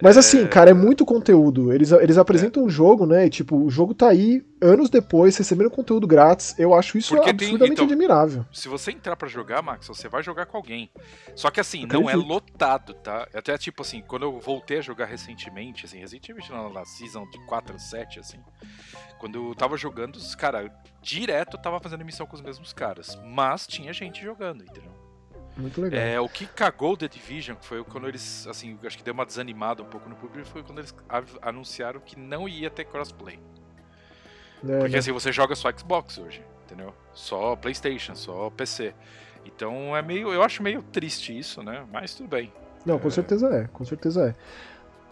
Mas 0.00 0.16
assim, 0.16 0.46
cara, 0.46 0.70
é 0.70 0.74
muito 0.74 1.04
conteúdo. 1.04 1.72
Eles, 1.72 1.90
eles 1.90 2.18
apresentam 2.18 2.64
um 2.64 2.68
jogo, 2.68 3.04
né? 3.04 3.26
E 3.26 3.30
tipo, 3.30 3.56
o 3.56 3.68
jogo 3.68 3.92
tá 3.92 4.08
aí 4.08 4.44
anos 4.60 4.88
depois, 4.88 5.36
recebendo 5.36 5.70
conteúdo 5.70 6.06
grátis. 6.06 6.54
Eu 6.58 6.72
acho 6.72 6.96
isso 6.98 7.14
Porque 7.14 7.34
tem- 7.34 7.54
então, 7.54 7.84
admirável. 7.84 8.46
se 8.52 8.68
você 8.68 8.92
entrar 8.92 9.16
pra 9.16 9.28
jogar, 9.28 9.60
Max, 9.60 9.86
você 9.88 10.08
vai 10.08 10.22
jogar 10.22 10.46
com 10.46 10.56
alguém. 10.56 10.88
Só 11.34 11.50
que 11.50 11.58
assim, 11.60 11.84
não 11.86 12.08
é 12.08 12.14
lotado, 12.14 12.94
tá? 12.94 13.26
Até 13.34 13.58
tipo 13.58 13.82
assim, 13.82 14.02
quando 14.06 14.22
eu 14.22 14.38
voltei 14.38 14.78
a 14.78 14.82
jogar 14.82 15.06
recentemente, 15.06 15.84
assim, 15.84 15.98
recentemente 15.98 16.50
na, 16.52 16.68
na 16.68 16.84
season 16.84 17.28
de 17.30 17.38
4 17.46 17.74
a 17.74 17.78
7, 17.78 18.20
assim, 18.20 18.38
quando 19.18 19.48
eu 19.48 19.54
tava 19.54 19.76
jogando, 19.76 20.16
os 20.16 20.34
cara, 20.34 20.72
direto 21.02 21.56
eu 21.56 21.62
tava 21.62 21.80
fazendo 21.80 22.04
missão 22.04 22.26
com 22.26 22.36
os 22.36 22.42
mesmos 22.42 22.72
caras. 22.72 23.18
Mas 23.24 23.66
tinha 23.66 23.92
gente 23.92 24.22
jogando, 24.22 24.62
entendeu? 24.62 24.92
Muito 25.58 25.80
legal. 25.80 26.00
É, 26.00 26.20
o 26.20 26.28
que 26.28 26.46
cagou 26.46 26.96
The 26.96 27.08
Division 27.08 27.56
foi 27.60 27.82
quando 27.82 28.06
eles, 28.06 28.46
assim, 28.46 28.78
acho 28.84 28.96
que 28.96 29.02
deu 29.02 29.12
uma 29.12 29.26
desanimada 29.26 29.82
um 29.82 29.86
pouco 29.86 30.08
no 30.08 30.14
público, 30.14 30.48
foi 30.48 30.62
quando 30.62 30.78
eles 30.78 30.94
anunciaram 31.42 32.00
que 32.00 32.16
não 32.16 32.48
ia 32.48 32.70
ter 32.70 32.84
crossplay. 32.84 33.40
É, 34.64 34.78
Porque 34.78 34.92
né? 34.92 34.98
assim, 34.98 35.10
você 35.10 35.32
joga 35.32 35.56
só 35.56 35.70
Xbox 35.76 36.16
hoje, 36.18 36.42
entendeu? 36.64 36.94
Só 37.12 37.56
PlayStation, 37.56 38.14
só 38.14 38.48
PC. 38.50 38.94
Então 39.44 39.96
é 39.96 40.02
meio. 40.02 40.32
Eu 40.32 40.42
acho 40.42 40.62
meio 40.62 40.80
triste 40.80 41.36
isso, 41.36 41.60
né? 41.62 41.84
Mas 41.92 42.14
tudo 42.14 42.28
bem. 42.28 42.52
Não, 42.86 42.98
com 42.98 43.10
certeza 43.10 43.48
é, 43.48 43.66
com 43.66 43.84
certeza 43.84 44.28
é. 44.28 44.34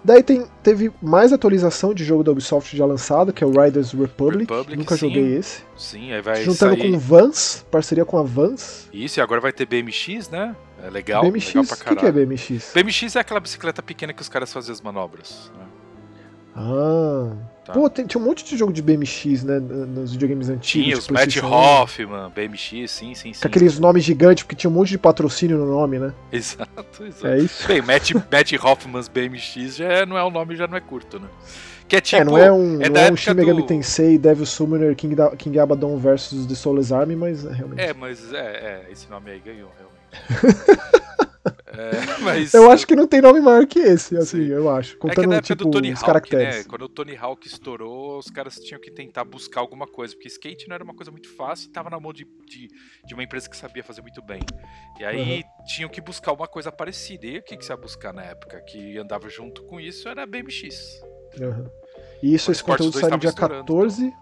Daí 0.06 0.22
tem, 0.22 0.46
teve 0.62 0.92
mais 1.02 1.32
atualização 1.32 1.92
de 1.92 2.04
jogo 2.04 2.22
da 2.22 2.30
Ubisoft 2.30 2.76
já 2.76 2.86
lançado, 2.86 3.32
que 3.32 3.42
é 3.42 3.46
o 3.46 3.50
Riders 3.50 3.90
Republic. 3.90 4.48
Republic, 4.48 4.76
Nunca 4.76 4.96
sim. 4.96 5.08
joguei 5.08 5.36
esse. 5.36 5.64
Sim, 5.76 6.12
aí 6.12 6.22
vai 6.22 6.44
Juntando 6.44 6.76
sair 6.76 6.92
com 6.92 6.96
Vans, 6.96 7.66
parceria 7.72 8.04
com 8.04 8.16
a 8.16 8.22
Vans. 8.22 8.88
isso, 8.92 9.18
e 9.18 9.20
agora 9.20 9.40
vai 9.40 9.52
ter 9.52 9.66
BMX, 9.66 10.30
né? 10.30 10.54
É 10.80 10.88
legal, 10.88 11.24
BMX, 11.24 11.48
legal 11.48 11.64
pra 11.64 11.74
o 11.74 11.78
que, 11.88 11.96
que 11.96 12.06
é. 12.06 12.12
BMX? 12.12 12.72
BMX 12.72 13.16
é 13.16 13.18
aquela 13.18 13.40
bicicleta 13.40 13.82
pequena 13.82 14.12
que 14.12 14.22
os 14.22 14.28
caras 14.28 14.52
fazem 14.52 14.72
as 14.72 14.80
manobras. 14.80 15.50
Né? 15.58 15.64
Ah. 16.54 17.32
Tá. 17.66 17.72
Pô, 17.72 17.90
tem- 17.90 18.06
tinha 18.06 18.20
um 18.22 18.24
monte 18.24 18.44
de 18.44 18.56
jogo 18.56 18.72
de 18.72 18.80
BMX, 18.80 19.42
né? 19.42 19.58
nos 19.58 20.12
videogames 20.12 20.48
antigos. 20.48 20.84
Tinha 20.86 20.96
os 20.98 21.08
Matt 21.08 21.22
PlayStation 21.34 21.48
1, 21.48 21.82
Hoffman, 21.82 22.30
BMX, 22.34 22.90
sim, 22.90 23.14
sim, 23.14 23.32
sim. 23.34 23.40
Com 23.40 23.48
aqueles 23.48 23.78
nomes 23.80 24.04
gigantes, 24.04 24.44
porque 24.44 24.54
tinha 24.54 24.70
um 24.70 24.74
monte 24.74 24.90
de 24.90 24.98
patrocínio 24.98 25.58
no 25.58 25.66
nome, 25.66 25.98
né? 25.98 26.12
Exato, 26.30 27.04
exato. 27.04 27.26
É 27.26 27.38
isso? 27.38 27.66
Bem, 27.66 27.82
Matt, 27.82 28.12
Matt 28.30 28.52
Hoffman's 28.62 29.08
BMX 29.08 29.76
já 29.76 29.84
é- 29.86 30.06
não 30.06 30.16
é 30.16 30.22
o 30.22 30.30
nome, 30.30 30.54
já 30.54 30.66
não 30.68 30.76
é 30.76 30.80
curto, 30.80 31.18
né? 31.18 31.26
Que 31.88 31.96
é 31.96 32.00
tipo. 32.00 32.20
é, 32.20 32.24
não 32.24 32.36
é 32.38 32.50
um, 32.52 32.80
é 32.82 32.88
não 32.88 33.00
é 33.00 33.12
um 33.12 33.16
Shin 33.16 33.34
Megami 33.34 33.60
do- 33.62 33.66
Tensei, 33.66 34.18
Devil 34.18 34.44
Summoner, 34.46 34.94
King, 34.96 35.14
da, 35.14 35.30
King 35.36 35.58
Abaddon 35.58 35.96
versus 35.98 36.44
The 36.46 36.54
Soulless 36.56 36.92
Army, 36.92 37.14
mas 37.16 37.44
é, 37.44 37.52
realmente. 37.52 37.80
É, 37.80 37.92
mas 37.94 38.32
é, 38.32 38.38
é, 38.38 38.86
esse 38.90 39.08
nome 39.08 39.30
aí 39.30 39.40
ganhou, 39.44 39.70
realmente. 39.78 40.66
é, 41.76 41.90
mas. 42.22 42.54
Eu 42.54 42.70
acho 42.70 42.86
que 42.86 42.96
não 42.96 43.06
tem 43.06 43.20
nome 43.20 43.40
maior 43.40 43.66
que 43.66 43.78
esse, 43.78 44.16
assim, 44.16 44.46
Sim. 44.46 44.52
eu 44.52 44.68
acho. 44.70 44.92
É 44.92 44.94
que 44.94 45.00
Contando, 45.00 45.28
na 45.28 45.36
época 45.36 45.54
tipo, 45.54 45.64
do 45.64 45.70
Tony 45.70 45.90
Hawk, 45.90 46.04
caracteres. 46.04 46.56
né? 46.58 46.64
Quando 46.64 46.82
o 46.82 46.88
Tony 46.88 47.16
Hawk 47.16 47.46
estourou, 47.46 48.18
os 48.18 48.30
caras 48.30 48.56
tinham 48.56 48.80
que 48.80 48.90
tentar 48.90 49.24
buscar 49.24 49.60
alguma 49.60 49.86
coisa, 49.86 50.14
porque 50.14 50.28
skate 50.28 50.68
não 50.68 50.74
era 50.74 50.84
uma 50.84 50.94
coisa 50.94 51.10
muito 51.10 51.28
fácil 51.34 51.68
e 51.68 51.72
tava 51.72 51.90
na 51.90 52.00
mão 52.00 52.12
de, 52.12 52.24
de, 52.46 52.68
de 53.04 53.14
uma 53.14 53.22
empresa 53.22 53.48
que 53.48 53.56
sabia 53.56 53.84
fazer 53.84 54.02
muito 54.02 54.22
bem. 54.22 54.40
E 54.98 55.04
aí 55.04 55.44
tinham 55.66 55.88
que 55.88 56.00
buscar 56.00 56.32
uma 56.32 56.48
coisa 56.48 56.72
parecida. 56.72 57.26
E 57.26 57.38
o 57.38 57.42
que, 57.42 57.56
que 57.56 57.64
você 57.64 57.72
ia 57.72 57.76
buscar 57.76 58.12
na 58.12 58.22
época? 58.22 58.60
Que 58.62 58.98
andava 58.98 59.28
junto 59.28 59.62
com 59.64 59.80
isso 59.80 60.08
era 60.08 60.26
BMX. 60.26 61.00
Aham. 61.40 61.70
E 62.22 62.34
isso, 62.34 62.50
esse 62.50 62.62
conteúdo 62.62 62.92
2 62.92 63.00
sai 63.00 63.10
no 63.10 63.18
dia 63.18 63.30
estourando, 63.30 63.60
14 63.60 64.12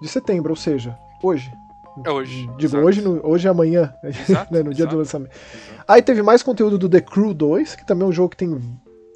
de 0.00 0.08
setembro, 0.08 0.50
ou 0.50 0.56
seja, 0.56 0.98
hoje. 1.22 1.50
É 2.04 2.10
hoje, 2.10 2.46
Digo, 2.56 2.64
exato. 2.64 2.84
hoje, 2.84 3.02
no, 3.02 3.20
hoje 3.26 3.46
e 3.46 3.50
amanhã, 3.50 3.92
Exato, 4.02 4.52
né, 4.52 4.62
no 4.62 4.72
dia 4.72 4.86
do 4.86 4.90
exato. 4.90 4.96
lançamento. 4.96 5.30
Exato. 5.32 5.84
Aí 5.86 6.02
teve 6.02 6.22
mais 6.22 6.42
conteúdo 6.42 6.78
do 6.78 6.88
The 6.88 7.00
Crew 7.00 7.34
2, 7.34 7.76
que 7.76 7.86
também 7.86 8.04
é 8.04 8.08
um 8.08 8.12
jogo 8.12 8.30
que 8.30 8.36
tem 8.36 8.58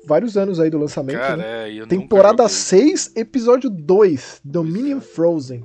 vários 0.06 0.36
anos 0.36 0.60
aí 0.60 0.70
do 0.70 0.78
lançamento, 0.78 1.18
Cara, 1.18 1.36
né? 1.36 1.68
é, 1.68 1.72
e 1.72 1.78
eu 1.78 1.86
Temporada 1.86 2.42
nunca 2.44 2.54
joguei. 2.54 2.96
6, 2.96 3.12
episódio 3.16 3.68
2, 3.70 4.40
Dominion 4.44 4.98
é. 4.98 5.00
Frozen. 5.00 5.64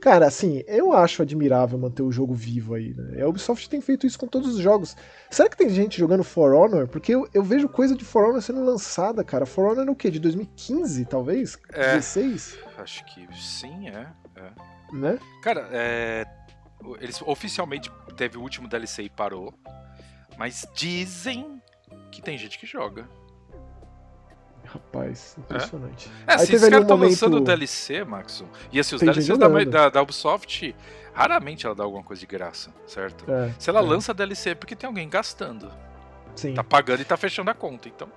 Cara, 0.00 0.26
assim, 0.26 0.62
eu 0.68 0.92
acho 0.92 1.22
admirável 1.22 1.78
manter 1.78 2.02
o 2.02 2.12
jogo 2.12 2.32
vivo 2.32 2.74
aí, 2.74 2.94
né? 2.94 3.22
A 3.22 3.28
Ubisoft 3.28 3.68
tem 3.68 3.80
feito 3.80 4.06
isso 4.06 4.18
com 4.18 4.26
todos 4.28 4.54
os 4.54 4.60
jogos. 4.60 4.96
Será 5.30 5.48
que 5.48 5.56
tem 5.56 5.68
gente 5.68 5.98
jogando 5.98 6.22
For 6.22 6.54
Honor? 6.54 6.86
Porque 6.86 7.12
eu, 7.12 7.28
eu 7.34 7.42
vejo 7.42 7.68
coisa 7.68 7.94
de 7.96 8.04
For 8.04 8.24
Honor 8.24 8.40
sendo 8.40 8.64
lançada, 8.64 9.24
cara. 9.24 9.44
For 9.46 9.72
Honor 9.72 9.88
é 9.88 9.90
o 9.90 9.96
quê? 9.96 10.08
De 10.10 10.20
2015, 10.20 11.04
talvez? 11.06 11.58
É. 11.72 11.94
16? 11.94 12.56
Acho 12.78 13.04
que 13.06 13.26
sim, 13.36 13.88
é. 13.88 14.06
é. 14.36 14.50
Né? 14.92 15.18
Cara, 15.42 15.68
é, 15.72 16.24
eles 17.00 17.20
oficialmente 17.22 17.90
teve 18.16 18.36
o 18.38 18.40
último 18.42 18.68
DLC 18.68 19.02
e 19.04 19.10
parou, 19.10 19.52
mas 20.38 20.66
dizem 20.74 21.60
que 22.10 22.20
tem 22.22 22.36
gente 22.38 22.58
que 22.58 22.66
joga. 22.66 23.08
Rapaz, 24.64 25.36
impressionante. 25.38 26.10
É, 26.26 26.32
Aí 26.34 26.38
se 26.40 26.56
os 26.56 26.60
caras 26.60 26.80
estão 26.80 26.96
momento- 26.96 27.10
lançando 27.12 27.40
DLC, 27.40 28.04
Maxon, 28.04 28.46
e 28.72 28.80
assim, 28.80 28.96
os 28.96 29.00
Tem 29.00 29.10
DLCs 29.10 29.38
da, 29.38 29.48
da, 29.64 29.88
da 29.90 30.02
Ubisoft, 30.02 30.74
raramente 31.14 31.64
ela 31.66 31.74
dá 31.74 31.84
alguma 31.84 32.02
coisa 32.02 32.18
de 32.20 32.26
graça, 32.26 32.70
certo? 32.86 33.30
É, 33.30 33.52
Se 33.60 33.70
ela 33.70 33.78
é, 33.78 33.82
lança 33.82 34.12
DLC 34.12 34.50
é 34.50 34.54
porque 34.56 34.74
tem 34.74 34.88
alguém 34.88 35.08
gastando, 35.08 35.70
Sim, 36.34 36.52
tá 36.52 36.64
pagando 36.64 37.00
e 37.00 37.04
tá 37.04 37.16
fechando 37.16 37.48
a 37.50 37.54
conta, 37.54 37.88
então. 37.88 38.08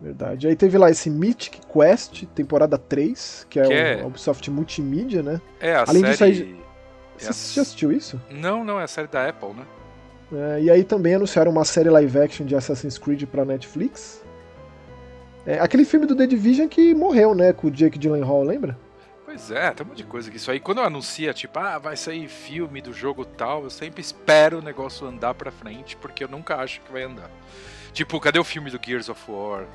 verdade. 0.00 0.46
Aí 0.46 0.54
teve 0.54 0.76
lá 0.76 0.90
esse 0.90 1.08
Mythic 1.08 1.60
Quest, 1.66 2.24
temporada 2.34 2.76
3, 2.76 3.46
que 3.48 3.58
é 3.58 3.62
Que 3.62 3.68
o 3.68 3.72
é- 3.72 4.00
a 4.02 4.06
Ubisoft 4.06 4.48
Multimídia, 4.50 5.22
né? 5.22 5.40
É 5.58 5.74
a 5.74 5.84
Além 5.88 6.02
disso, 6.02 6.18
série... 6.18 6.54
é 6.54 6.56
a- 6.56 6.59
Você 7.20 7.54
já 7.54 7.62
assistiu 7.62 7.92
isso? 7.92 8.20
Não, 8.30 8.64
não, 8.64 8.80
é 8.80 8.84
a 8.84 8.88
série 8.88 9.08
da 9.08 9.28
Apple, 9.28 9.50
né? 9.50 9.64
É, 10.32 10.62
e 10.62 10.70
aí 10.70 10.84
também 10.84 11.14
anunciaram 11.14 11.50
uma 11.50 11.64
série 11.64 11.90
live 11.90 12.18
action 12.18 12.46
de 12.46 12.54
Assassin's 12.54 12.98
Creed 12.98 13.24
pra 13.24 13.44
Netflix. 13.44 14.22
É, 15.44 15.58
aquele 15.58 15.84
filme 15.84 16.06
do 16.06 16.14
The 16.14 16.26
Division 16.26 16.68
que 16.68 16.94
morreu, 16.94 17.34
né? 17.34 17.52
Com 17.52 17.68
o 17.68 17.70
Jake 17.70 17.98
Gyllenhaal, 17.98 18.42
lembra? 18.42 18.78
Pois 19.24 19.50
é, 19.50 19.70
tem 19.70 19.86
um 19.86 19.88
monte 19.88 19.98
de 19.98 20.04
coisa 20.04 20.30
que 20.30 20.36
isso 20.36 20.50
aí. 20.50 20.60
Quando 20.60 20.80
anuncia, 20.80 21.32
tipo, 21.32 21.58
ah, 21.58 21.78
vai 21.78 21.96
sair 21.96 22.28
filme 22.28 22.80
do 22.80 22.92
jogo 22.92 23.24
tal, 23.24 23.64
eu 23.64 23.70
sempre 23.70 24.00
espero 24.00 24.58
o 24.58 24.62
negócio 24.62 25.06
andar 25.06 25.34
pra 25.34 25.50
frente, 25.50 25.96
porque 25.96 26.24
eu 26.24 26.28
nunca 26.28 26.56
acho 26.56 26.80
que 26.80 26.92
vai 26.92 27.04
andar. 27.04 27.30
Tipo, 27.92 28.18
cadê 28.20 28.38
o 28.38 28.44
filme 28.44 28.70
do 28.70 28.80
Gears 28.84 29.08
of 29.08 29.20
War? 29.30 29.66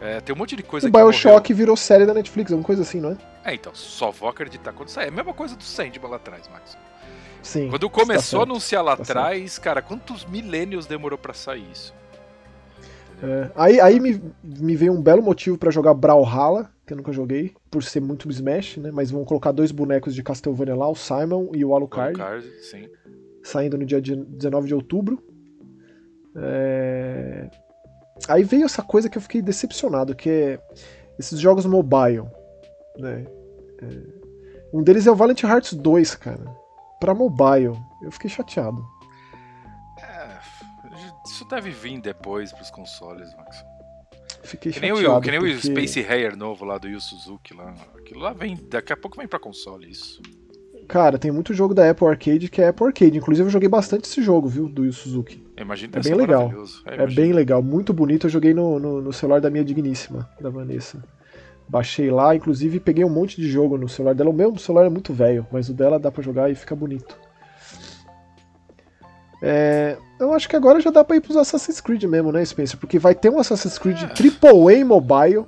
É, 0.00 0.20
tem 0.20 0.34
um 0.34 0.38
monte 0.38 0.56
de 0.56 0.62
coisa 0.62 0.88
o 0.88 0.90
que. 0.90 0.96
Bioshock 0.96 1.50
morreu. 1.50 1.56
virou 1.56 1.76
série 1.76 2.06
da 2.06 2.14
Netflix, 2.14 2.50
alguma 2.50 2.64
coisa 2.64 2.82
assim, 2.82 3.00
não 3.00 3.10
é? 3.10 3.16
É, 3.50 3.54
então, 3.54 3.74
só 3.74 4.10
vou 4.10 4.28
acreditar 4.28 4.72
quando 4.72 4.88
sair. 4.88 5.06
É 5.06 5.08
a 5.08 5.12
mesma 5.12 5.34
coisa 5.34 5.56
do 5.56 5.62
Sandman 5.62 6.10
lá 6.10 6.16
atrás, 6.16 6.48
Max. 6.48 6.78
Sim. 7.42 7.70
Quando 7.70 7.88
começou 7.88 8.40
tá 8.40 8.44
a 8.44 8.48
anunciar 8.48 8.84
lá 8.84 8.96
tá 8.96 9.02
atrás, 9.02 9.52
certo. 9.52 9.64
cara, 9.64 9.82
quantos 9.82 10.24
milênios 10.24 10.86
demorou 10.86 11.18
para 11.18 11.32
sair 11.32 11.64
isso? 11.70 11.94
É, 13.22 13.50
aí 13.54 13.80
aí 13.80 14.00
me, 14.00 14.20
me 14.42 14.74
veio 14.74 14.92
um 14.92 15.02
belo 15.02 15.22
motivo 15.22 15.58
para 15.58 15.70
jogar 15.70 15.92
Brawlhalla, 15.94 16.70
que 16.86 16.92
eu 16.92 16.96
nunca 16.96 17.12
joguei, 17.12 17.54
por 17.70 17.82
ser 17.82 18.00
muito 18.00 18.28
Smash, 18.30 18.78
né? 18.78 18.90
Mas 18.90 19.10
vão 19.10 19.24
colocar 19.24 19.52
dois 19.52 19.70
bonecos 19.70 20.14
de 20.14 20.22
Castlevania 20.22 20.74
lá, 20.74 20.88
o 20.88 20.94
Simon 20.94 21.50
e 21.54 21.64
o 21.64 21.74
Alucard. 21.74 22.20
Alucard, 22.20 22.50
sim. 22.62 22.88
Saindo 23.42 23.78
no 23.78 23.84
dia 23.84 24.00
19 24.00 24.66
de 24.66 24.74
outubro. 24.74 25.22
É... 26.36 27.50
Aí 28.28 28.42
veio 28.42 28.64
essa 28.64 28.82
coisa 28.82 29.08
que 29.08 29.18
eu 29.18 29.22
fiquei 29.22 29.42
decepcionado, 29.42 30.14
que 30.14 30.30
é 30.30 30.58
esses 31.18 31.38
jogos 31.38 31.66
mobile, 31.66 32.24
né? 32.98 33.26
É... 33.82 34.20
Um 34.72 34.82
deles 34.82 35.06
é 35.06 35.10
o 35.10 35.16
Valiant 35.16 35.42
Hearts 35.42 35.74
2, 35.74 36.14
cara. 36.14 36.59
Pra 37.00 37.14
mobile. 37.14 37.76
Eu 38.02 38.12
fiquei 38.12 38.30
chateado. 38.30 38.86
É, 39.98 40.38
isso 41.26 41.44
deve 41.46 41.70
vir 41.70 42.00
depois 42.00 42.52
pros 42.52 42.70
consoles, 42.70 43.34
Max. 43.36 43.64
Fiquei 44.42 44.72
que 44.72 44.80
nem 44.80 44.94
chateado. 44.94 45.16
O, 45.16 45.20
que 45.20 45.30
nem 45.30 45.40
porque... 45.40 45.54
o 45.54 45.60
Space 45.60 46.00
Hair 46.00 46.36
novo 46.36 46.64
lá 46.64 46.78
do 46.78 46.88
Yu 46.88 47.00
Suzuki 47.00 47.54
lá. 47.54 47.74
Aquilo 47.98 48.20
lá 48.20 48.32
vem. 48.32 48.56
Daqui 48.68 48.92
a 48.92 48.96
pouco 48.96 49.16
vem 49.16 49.26
pra 49.26 49.38
console, 49.38 49.90
isso. 49.90 50.20
Cara, 50.90 51.18
tem 51.18 51.30
muito 51.30 51.54
jogo 51.54 51.72
da 51.72 51.88
Apple 51.88 52.06
Arcade 52.08 52.48
que 52.48 52.60
é 52.60 52.68
Apple 52.68 52.84
Arcade. 52.84 53.16
Inclusive 53.16 53.46
eu 53.46 53.52
joguei 53.52 53.68
bastante 53.68 54.06
esse 54.06 54.20
jogo, 54.20 54.48
viu, 54.48 54.68
do 54.68 54.84
Yu 54.84 54.92
Suzuki. 54.92 55.40
Imagina 55.56 55.98
é 55.98 56.02
bem 56.02 56.14
legal. 56.14 56.52
É, 56.84 57.02
é 57.02 57.06
bem 57.06 57.32
legal, 57.32 57.62
muito 57.62 57.92
bonito. 57.92 58.26
Eu 58.26 58.30
joguei 58.30 58.52
no, 58.52 58.78
no, 58.80 59.00
no, 59.00 59.12
celular 59.12 59.40
da 59.40 59.48
minha 59.48 59.64
digníssima, 59.64 60.28
da 60.40 60.50
Vanessa. 60.50 61.00
Baixei 61.70 62.10
lá, 62.10 62.34
inclusive 62.34 62.80
peguei 62.80 63.04
um 63.04 63.08
monte 63.08 63.40
de 63.40 63.48
jogo 63.48 63.78
no 63.78 63.88
celular 63.88 64.12
dela. 64.12 64.30
O 64.30 64.32
meu 64.32 64.58
celular 64.58 64.86
é 64.86 64.88
muito 64.88 65.12
velho, 65.12 65.46
mas 65.52 65.68
o 65.68 65.72
dela 65.72 66.00
dá 66.00 66.10
para 66.10 66.20
jogar 66.20 66.50
e 66.50 66.54
fica 66.56 66.74
bonito. 66.74 67.16
É, 69.40 69.96
eu 70.18 70.32
acho 70.32 70.48
que 70.48 70.56
agora 70.56 70.80
já 70.80 70.90
dá 70.90 71.04
pra 71.04 71.14
ir 71.14 71.20
pros 71.20 71.36
Assassin's 71.36 71.80
Creed 71.80 72.02
mesmo, 72.04 72.32
né, 72.32 72.44
Spencer? 72.44 72.76
Porque 72.76 72.98
vai 72.98 73.14
ter 73.14 73.30
um 73.30 73.38
Assassin's 73.38 73.78
Creed 73.78 74.02
é. 74.02 74.06
AAA 74.06 74.84
mobile. 74.84 75.46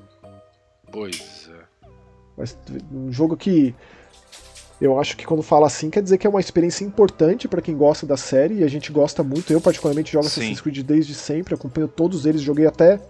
Pois 0.92 1.50
é. 2.38 2.44
Um 2.92 3.10
jogo 3.10 3.36
que 3.36 3.74
eu 4.80 5.00
acho 5.00 5.16
que 5.16 5.26
quando 5.26 5.42
fala 5.42 5.66
assim 5.66 5.90
quer 5.90 6.04
dizer 6.04 6.18
que 6.18 6.26
é 6.26 6.30
uma 6.30 6.40
experiência 6.40 6.84
importante 6.84 7.48
para 7.48 7.60
quem 7.60 7.76
gosta 7.76 8.06
da 8.06 8.16
série 8.16 8.58
e 8.58 8.64
a 8.64 8.68
gente 8.68 8.92
gosta 8.92 9.24
muito. 9.24 9.52
Eu 9.52 9.60
particularmente 9.60 10.12
jogo 10.12 10.24
Sim. 10.26 10.40
Assassin's 10.40 10.60
Creed 10.60 10.86
desde 10.86 11.14
sempre, 11.14 11.52
acompanho 11.52 11.88
todos 11.88 12.26
eles, 12.26 12.40
joguei 12.40 12.66
até 12.66 13.00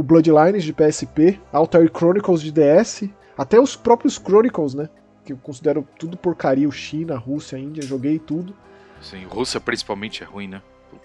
o 0.00 0.02
Bloodlines 0.02 0.64
de 0.64 0.72
PSP, 0.72 1.38
Altair 1.52 1.90
Chronicles 1.94 2.40
de 2.40 2.50
DS, 2.50 3.04
até 3.36 3.60
os 3.60 3.76
próprios 3.76 4.14
Chronicles, 4.14 4.72
né? 4.72 4.88
Que 5.26 5.34
eu 5.34 5.36
considero 5.36 5.86
tudo 5.98 6.16
porcaria, 6.16 6.66
o 6.66 6.72
China, 6.72 7.16
a 7.16 7.18
Rússia, 7.18 7.58
a 7.58 7.60
Índia, 7.60 7.82
joguei 7.82 8.18
tudo. 8.18 8.54
Sim, 9.02 9.26
Rússia 9.26 9.60
principalmente 9.60 10.22
é 10.22 10.26
ruim, 10.26 10.48
né? 10.48 10.62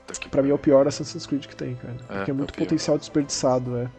Puta 0.07 0.29
pra 0.29 0.41
mim 0.41 0.51
é 0.51 0.53
o 0.53 0.57
pior 0.57 0.87
Assassin's 0.87 1.25
Creed 1.25 1.45
que 1.45 1.57
tem, 1.57 1.75
cara. 1.75 1.97
É, 2.09 2.15
porque 2.15 2.31
é 2.31 2.33
muito 2.33 2.53
é 2.53 2.57
potencial 2.57 2.97
desperdiçado, 2.97 3.75
é. 3.75 3.89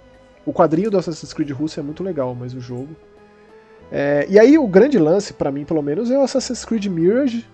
O 0.47 0.53
quadrinho 0.53 0.91
do 0.91 0.97
Assassin's 0.97 1.35
Creed 1.35 1.51
Rússia 1.51 1.81
é 1.81 1.85
muito 1.85 2.03
legal, 2.03 2.35
mas 2.35 2.55
o 2.55 2.61
jogo. 2.61 2.97
É, 3.93 4.27
e 4.31 4.39
aí 4.39 4.57
o 4.57 4.67
grande 4.67 4.99
lance, 4.99 5.35
para 5.35 5.53
mim 5.53 5.67
pelo 5.67 5.83
menos, 5.83 6.11
é 6.11 6.17
o 6.17 6.23
Assassin's 6.23 6.65
Creed 6.65 6.87
Mirage, 6.87 7.47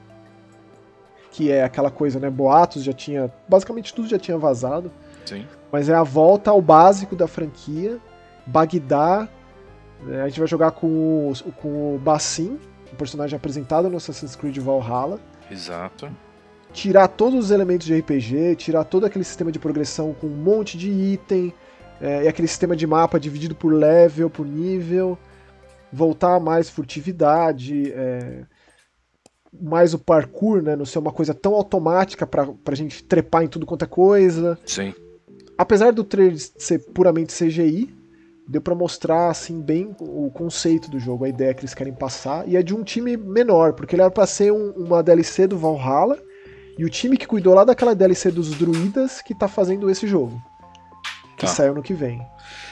que 1.33 1.51
é 1.51 1.65
aquela 1.65 1.91
coisa, 1.91 2.21
né? 2.21 2.31
Boatos 2.31 2.85
já 2.85 2.93
tinha. 2.93 3.33
Basicamente 3.49 3.93
tudo 3.93 4.07
já 4.07 4.19
tinha 4.19 4.39
vazado. 4.39 4.93
Sim. 5.27 5.45
Mas 5.73 5.89
é 5.89 5.95
a 5.95 6.03
volta 6.03 6.51
ao 6.51 6.63
básico 6.63 7.17
da 7.17 7.27
franquia. 7.27 7.99
Bagdá. 8.47 9.29
Né, 10.03 10.23
a 10.23 10.29
gente 10.29 10.39
vai 10.39 10.49
jogar 10.49 10.73
com 10.73 11.31
o, 11.31 11.53
com 11.53 11.97
o 11.97 11.99
Bassin, 11.99 12.59
o 12.93 12.97
personagem 12.97 13.37
apresentado 13.37 13.89
no 13.89 13.97
Assassin's 13.97 14.37
Creed 14.37 14.59
Valhalla. 14.59 15.19
Exato 15.51 16.11
tirar 16.73 17.07
todos 17.09 17.39
os 17.39 17.51
elementos 17.51 17.87
de 17.87 17.95
RPG, 17.95 18.57
tirar 18.57 18.85
todo 18.85 19.05
aquele 19.05 19.25
sistema 19.25 19.53
de 19.53 19.59
progressão 19.59 20.15
com 20.15 20.27
um 20.27 20.31
monte 20.31 20.79
de 20.79 20.91
item, 20.91 21.53
é, 22.01 22.25
e 22.25 22.29
aquele 22.29 22.49
sistema 22.49 22.75
de 22.75 22.87
mapa 22.87 23.21
dividido 23.21 23.55
por 23.55 23.73
level, 23.73 24.29
por 24.29 24.47
nível, 24.47 25.17
voltar 25.93 26.41
mais 26.41 26.69
furtividade, 26.69 27.93
é, 27.93 28.45
mais 29.53 29.93
o 29.95 29.99
parkour, 29.99 30.63
né, 30.63 30.75
não 30.75 30.87
ser 30.87 30.99
uma 30.99 31.13
coisa 31.13 31.35
tão 31.35 31.55
automática 31.55 32.27
pra, 32.27 32.47
pra 32.47 32.75
gente 32.75 33.05
trepar 33.05 33.45
em 33.45 33.49
tudo 33.49 33.67
quanto 33.67 33.85
é 33.85 33.89
coisa. 33.89 34.59
Sim. 34.67 34.95
Apesar 35.63 35.93
do 35.93 36.03
trailer 36.03 36.37
ser 36.59 36.81
puramente 36.93 37.33
CGI, 37.33 37.95
deu 38.49 38.61
para 38.61 38.75
mostrar 38.75 39.31
assim 39.31 39.61
bem 39.61 39.95
o 40.01 40.29
conceito 40.29 40.91
do 40.91 40.99
jogo, 40.99 41.25
a 41.25 41.29
ideia 41.29 41.55
que 41.55 41.61
eles 41.61 41.73
querem 41.73 41.93
passar, 41.93 42.49
e 42.49 42.57
é 42.57 42.63
de 42.65 42.75
um 42.75 42.83
time 42.83 43.17
menor, 43.17 43.73
porque 43.73 43.95
ele 43.95 44.03
era 44.03 44.11
para 44.11 44.27
ser 44.27 44.53
um, 44.53 44.73
uma 44.73 45.05
DLC 45.05 45.47
do 45.47 45.57
Valhalla, 45.57 46.19
e 46.77 46.85
o 46.85 46.91
time 46.91 47.17
que 47.17 47.29
cuidou 47.29 47.55
lá 47.55 47.63
daquela 47.63 47.95
DLC 47.95 48.33
dos 48.33 48.51
druidas 48.51 49.23
que 49.23 49.33
tá 49.37 49.47
fazendo 49.47 49.89
esse 49.89 50.05
jogo. 50.05 50.37
Que 51.37 51.47
tá. 51.47 51.53
saiu 51.53 51.77
no 51.77 51.83
que 51.83 51.95
vem. 51.95 52.21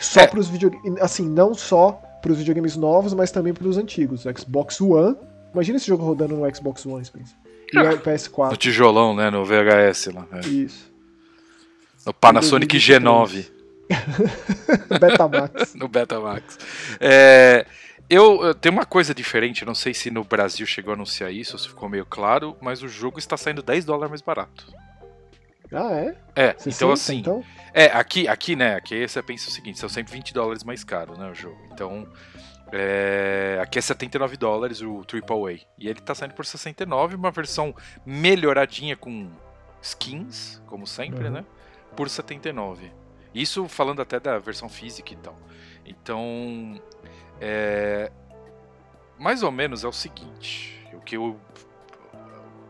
Só 0.01 0.23
é. 0.23 0.27
pros 0.27 0.49
videogames. 0.49 1.01
Assim, 1.01 1.29
não 1.29 1.55
só 1.55 1.93
pros 2.21 2.39
videogames 2.39 2.77
novos, 2.77 3.15
mas 3.15 3.31
também 3.31 3.55
pros 3.55 3.79
antigos. 3.79 4.25
Xbox 4.37 4.81
One. 4.81 5.15
Imagina 5.55 5.77
esse 5.77 5.87
jogo 5.87 6.05
rodando 6.05 6.37
no 6.37 6.57
Xbox 6.57 6.85
One, 6.85 7.05
Spencer. 7.05 7.37
E 7.73 7.79
ah, 7.79 7.93
o 7.95 8.01
PS4. 8.01 8.51
No 8.51 8.57
tijolão, 8.57 9.15
né? 9.15 9.31
No 9.31 9.45
VHS 9.45 10.07
lá. 10.13 10.27
É. 10.33 10.41
Isso. 10.49 10.90
No 12.07 12.15
Panasonic 12.15 12.79
G9. 12.79 13.51
Betamax. 15.01 15.75
no 15.77 15.89
Betamax. 15.89 16.59
É, 17.01 17.67
eu, 18.09 18.43
eu 18.43 18.55
tenho 18.55 18.73
uma 18.75 18.87
coisa 18.87 19.15
diferente, 19.15 19.65
não 19.65 19.75
sei 19.75 19.93
se 19.93 20.11
no 20.11 20.25
Brasil 20.25 20.67
chegou 20.67 20.93
a 20.93 20.95
anunciar 20.95 21.33
isso, 21.33 21.55
ou 21.55 21.59
se 21.59 21.69
ficou 21.69 21.89
meio 21.89 22.07
claro, 22.07 22.57
mas 22.61 22.83
o 22.83 22.89
jogo 22.89 23.19
está 23.19 23.37
saindo 23.37 23.63
10 23.63 23.85
dólares 23.85 24.11
mais 24.11 24.23
barato. 24.23 24.67
Ah, 25.73 25.93
é? 25.93 26.17
É, 26.35 26.55
você 26.55 26.71
então 26.71 26.91
assim. 26.91 27.19
Então? 27.19 27.45
É, 27.73 27.87
aqui, 27.87 28.27
aqui, 28.27 28.57
né? 28.57 28.75
Aqui 28.75 29.07
você 29.07 29.23
pensa 29.23 29.49
o 29.49 29.53
seguinte: 29.53 29.79
são 29.79 29.89
sempre 29.89 30.13
20 30.13 30.35
dólares 30.35 30.65
mais 30.65 30.83
caro, 30.83 31.17
né? 31.17 31.31
O 31.31 31.35
jogo. 31.35 31.59
Então. 31.73 32.09
É, 32.73 33.59
aqui 33.61 33.81
é 33.81 33.83
79 33.83 34.37
dólares 34.37 34.81
o 34.81 35.01
AAA. 35.01 35.61
E 35.77 35.89
ele 35.89 36.01
tá 36.01 36.15
saindo 36.15 36.35
por 36.35 36.47
69, 36.47 37.17
uma 37.17 37.33
versão 37.33 37.75
melhoradinha 38.07 38.97
com 38.97 39.29
skins, 39.83 40.63
como 40.67 40.87
sempre, 40.87 41.27
uhum. 41.27 41.33
né? 41.33 41.45
Por 41.97 42.09
79. 42.09 42.93
Isso 43.35 43.69
falando 43.69 44.03
até 44.03 44.19
da 44.19 44.39
versão 44.39 44.69
física 44.69 45.13
e 45.13 45.17
tal. 45.17 45.37
Então, 45.87 46.81
é, 47.41 48.11
mais 49.19 49.43
ou 49.43 49.51
menos 49.51 49.85
é 49.85 49.89
o 49.89 49.93
seguinte, 49.93 50.87
o 50.93 51.01
que 51.01 51.17
eu 51.17 51.39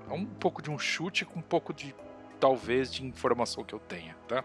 é 0.09 0.13
um 0.13 0.27
pouco 0.27 0.61
de 0.61 0.71
um 0.71 0.79
chute 0.79 1.25
com 1.25 1.39
um 1.39 1.43
pouco 1.43 1.73
de 1.73 1.95
talvez 2.41 2.93
de 2.93 3.05
informação 3.05 3.63
que 3.63 3.73
eu 3.73 3.79
tenha, 3.79 4.17
tá? 4.27 4.43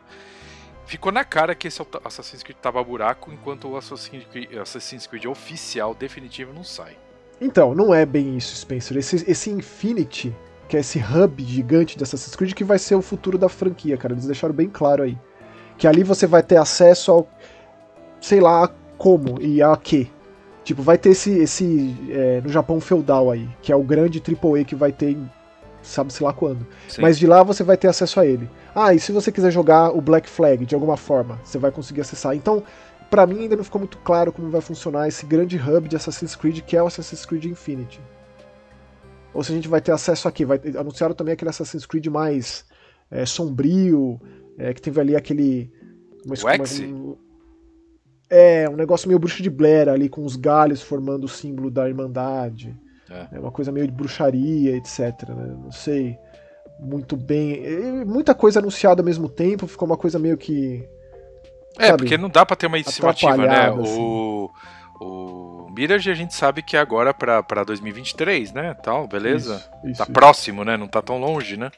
Ficou 0.86 1.12
na 1.12 1.24
cara 1.24 1.56
que 1.56 1.68
esse 1.68 1.82
Assassin's 2.04 2.44
Creed 2.44 2.58
tava 2.60 2.84
buraco, 2.84 3.32
enquanto 3.32 3.68
o 3.68 3.76
Assassin's 3.76 4.24
Creed, 4.26 4.56
Assassin's 4.56 5.08
Creed 5.08 5.26
oficial 5.26 5.96
definitivo 5.96 6.54
não 6.54 6.64
sai. 6.64 6.96
Então, 7.42 7.74
não 7.74 7.94
é 7.94 8.06
bem 8.06 8.38
isso, 8.38 8.56
Spencer. 8.56 8.98
Esse, 8.98 9.30
esse 9.30 9.50
Infinity, 9.50 10.36
que 10.68 10.78
é 10.78 10.80
esse 10.80 11.00
hub 11.00 11.44
gigante 11.44 11.98
de 11.98 12.04
Assassin's 12.04 12.36
Creed, 12.36 12.54
que 12.54 12.64
vai 12.64 12.80
ser 12.80 12.96
o 12.96 13.02
futuro 13.02 13.38
da 13.38 13.50
franquia, 13.50 13.98
cara. 13.98 14.14
Eles 14.14 14.26
deixaram 14.26 14.54
bem 14.54 14.70
claro 14.70 15.04
aí. 15.04 15.18
Que 15.78 15.88
ali 15.88 16.04
você 16.04 16.26
vai 16.26 16.42
ter 16.42 16.58
acesso 16.58 17.12
ao. 17.12 17.28
sei 18.20 18.40
lá 18.40 18.70
como 18.98 19.42
e 19.42 19.62
a 19.62 19.76
que. 19.76 20.12
Tipo, 20.64 20.82
vai 20.82 20.98
ter 20.98 21.10
esse, 21.10 21.32
esse 21.38 21.96
é, 22.10 22.42
no 22.42 22.50
Japão 22.50 22.80
feudal 22.80 23.30
aí, 23.30 23.48
que 23.62 23.72
é 23.72 23.76
o 23.76 23.84
grande 23.84 24.20
AAA 24.20 24.64
que 24.64 24.74
vai 24.74 24.92
ter 24.92 25.16
sabe-se 25.84 26.24
lá 26.24 26.34
quando. 26.34 26.66
Sim. 26.88 27.02
Mas 27.02 27.18
de 27.18 27.28
lá 27.28 27.44
você 27.44 27.64
vai 27.64 27.78
ter 27.78 27.88
acesso 27.88 28.20
a 28.20 28.26
ele. 28.26 28.50
Ah, 28.74 28.94
e 28.94 29.00
se 29.00 29.12
você 29.12 29.32
quiser 29.32 29.52
jogar 29.52 29.96
o 29.96 30.02
Black 30.02 30.28
Flag 30.28 30.66
de 30.66 30.74
alguma 30.74 30.98
forma, 30.98 31.40
você 31.44 31.58
vai 31.58 31.72
conseguir 31.72 32.02
acessar. 32.02 32.36
Então, 32.36 32.64
para 33.10 33.26
mim 33.26 33.42
ainda 33.42 33.56
não 33.56 33.64
ficou 33.64 33.80
muito 33.80 33.98
claro 34.00 34.32
como 34.32 34.50
vai 34.50 34.62
funcionar 34.62 35.08
esse 35.08 35.26
grande 35.26 35.58
hub 35.58 35.88
de 35.88 35.96
Assassin's 35.96 36.36
Creed 36.36 36.62
que 36.62 36.76
é 36.76 36.82
o 36.82 36.88
Assassin's 36.88 37.26
Creed 37.26 37.46
Infinity. 37.46 38.02
Ou 39.36 39.44
se 39.44 39.52
a 39.52 39.56
gente 39.56 39.68
vai 39.68 39.82
ter 39.82 39.92
acesso 39.92 40.30
aqui. 40.30 40.46
Vai, 40.46 40.60
anunciaram 40.80 41.14
também 41.14 41.34
aquele 41.34 41.50
Assassin's 41.50 41.86
Creed 41.86 42.08
mais 42.08 42.66
é, 43.12 43.26
sombrio, 43.26 44.20
é, 44.58 44.74
que 44.74 44.82
teve 44.82 45.00
ali 45.02 45.16
aquele. 45.16 45.70
Uma, 46.26 46.36
uma, 46.56 47.18
é, 48.30 48.68
um 48.70 48.78
negócio 48.78 49.10
meio 49.10 49.20
bruxo 49.20 49.44
de 49.44 49.50
Blair 49.50 49.90
ali, 49.90 50.08
com 50.08 50.24
os 50.24 50.38
galhos 50.38 50.82
formando 50.82 51.26
o 51.26 51.30
símbolo 51.30 51.70
da 51.70 51.88
Irmandade. 51.88 52.76
É. 53.10 53.36
é 53.36 53.40
uma 53.40 53.52
coisa 53.52 53.72
meio 53.74 53.86
de 53.86 53.94
bruxaria, 53.94 54.76
etc. 54.78 55.30
Né? 55.30 55.58
Não 55.62 55.72
sei 55.72 56.18
muito 56.80 57.18
bem. 57.18 57.62
Muita 58.06 58.34
coisa 58.34 58.60
anunciada 58.60 59.02
ao 59.02 59.06
mesmo 59.06 59.28
tempo, 59.28 59.68
ficou 59.68 59.86
uma 59.86 59.98
coisa 59.98 60.18
meio 60.18 60.38
que. 60.38 60.88
É, 61.78 61.88
sabe, 61.88 61.98
porque 61.98 62.18
não 62.18 62.30
dá 62.30 62.46
pra 62.46 62.56
ter 62.56 62.68
uma 62.68 62.80
estimativa, 62.80 63.36
né? 63.36 63.68
Assim. 63.68 64.00
O, 64.00 64.50
o 65.02 65.55
Mirage 65.76 66.10
a 66.10 66.14
gente 66.14 66.34
sabe 66.34 66.62
que 66.62 66.78
é 66.78 66.80
agora 66.80 67.14
pra, 67.14 67.44
pra 67.44 67.64
2023, 67.64 68.54
né? 68.54 68.74
Tal, 68.76 69.08
beleza? 69.08 69.56
Isso, 69.56 69.90
isso, 69.90 69.98
tá 69.98 70.04
isso. 70.06 70.12
próximo, 70.14 70.64
né? 70.64 70.78
Não 70.78 70.88
tá 70.88 71.02
tão 71.02 71.20
longe, 71.20 71.58
né? 71.58 71.70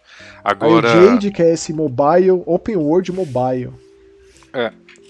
Aí 0.43 0.51
Agora. 0.51 0.87
o 0.87 1.05
Jade, 1.07 1.31
que 1.31 1.41
é 1.41 1.53
esse 1.53 1.73
mobile, 1.73 2.43
open 2.45 2.75
world 2.77 3.11
mobile. 3.11 3.73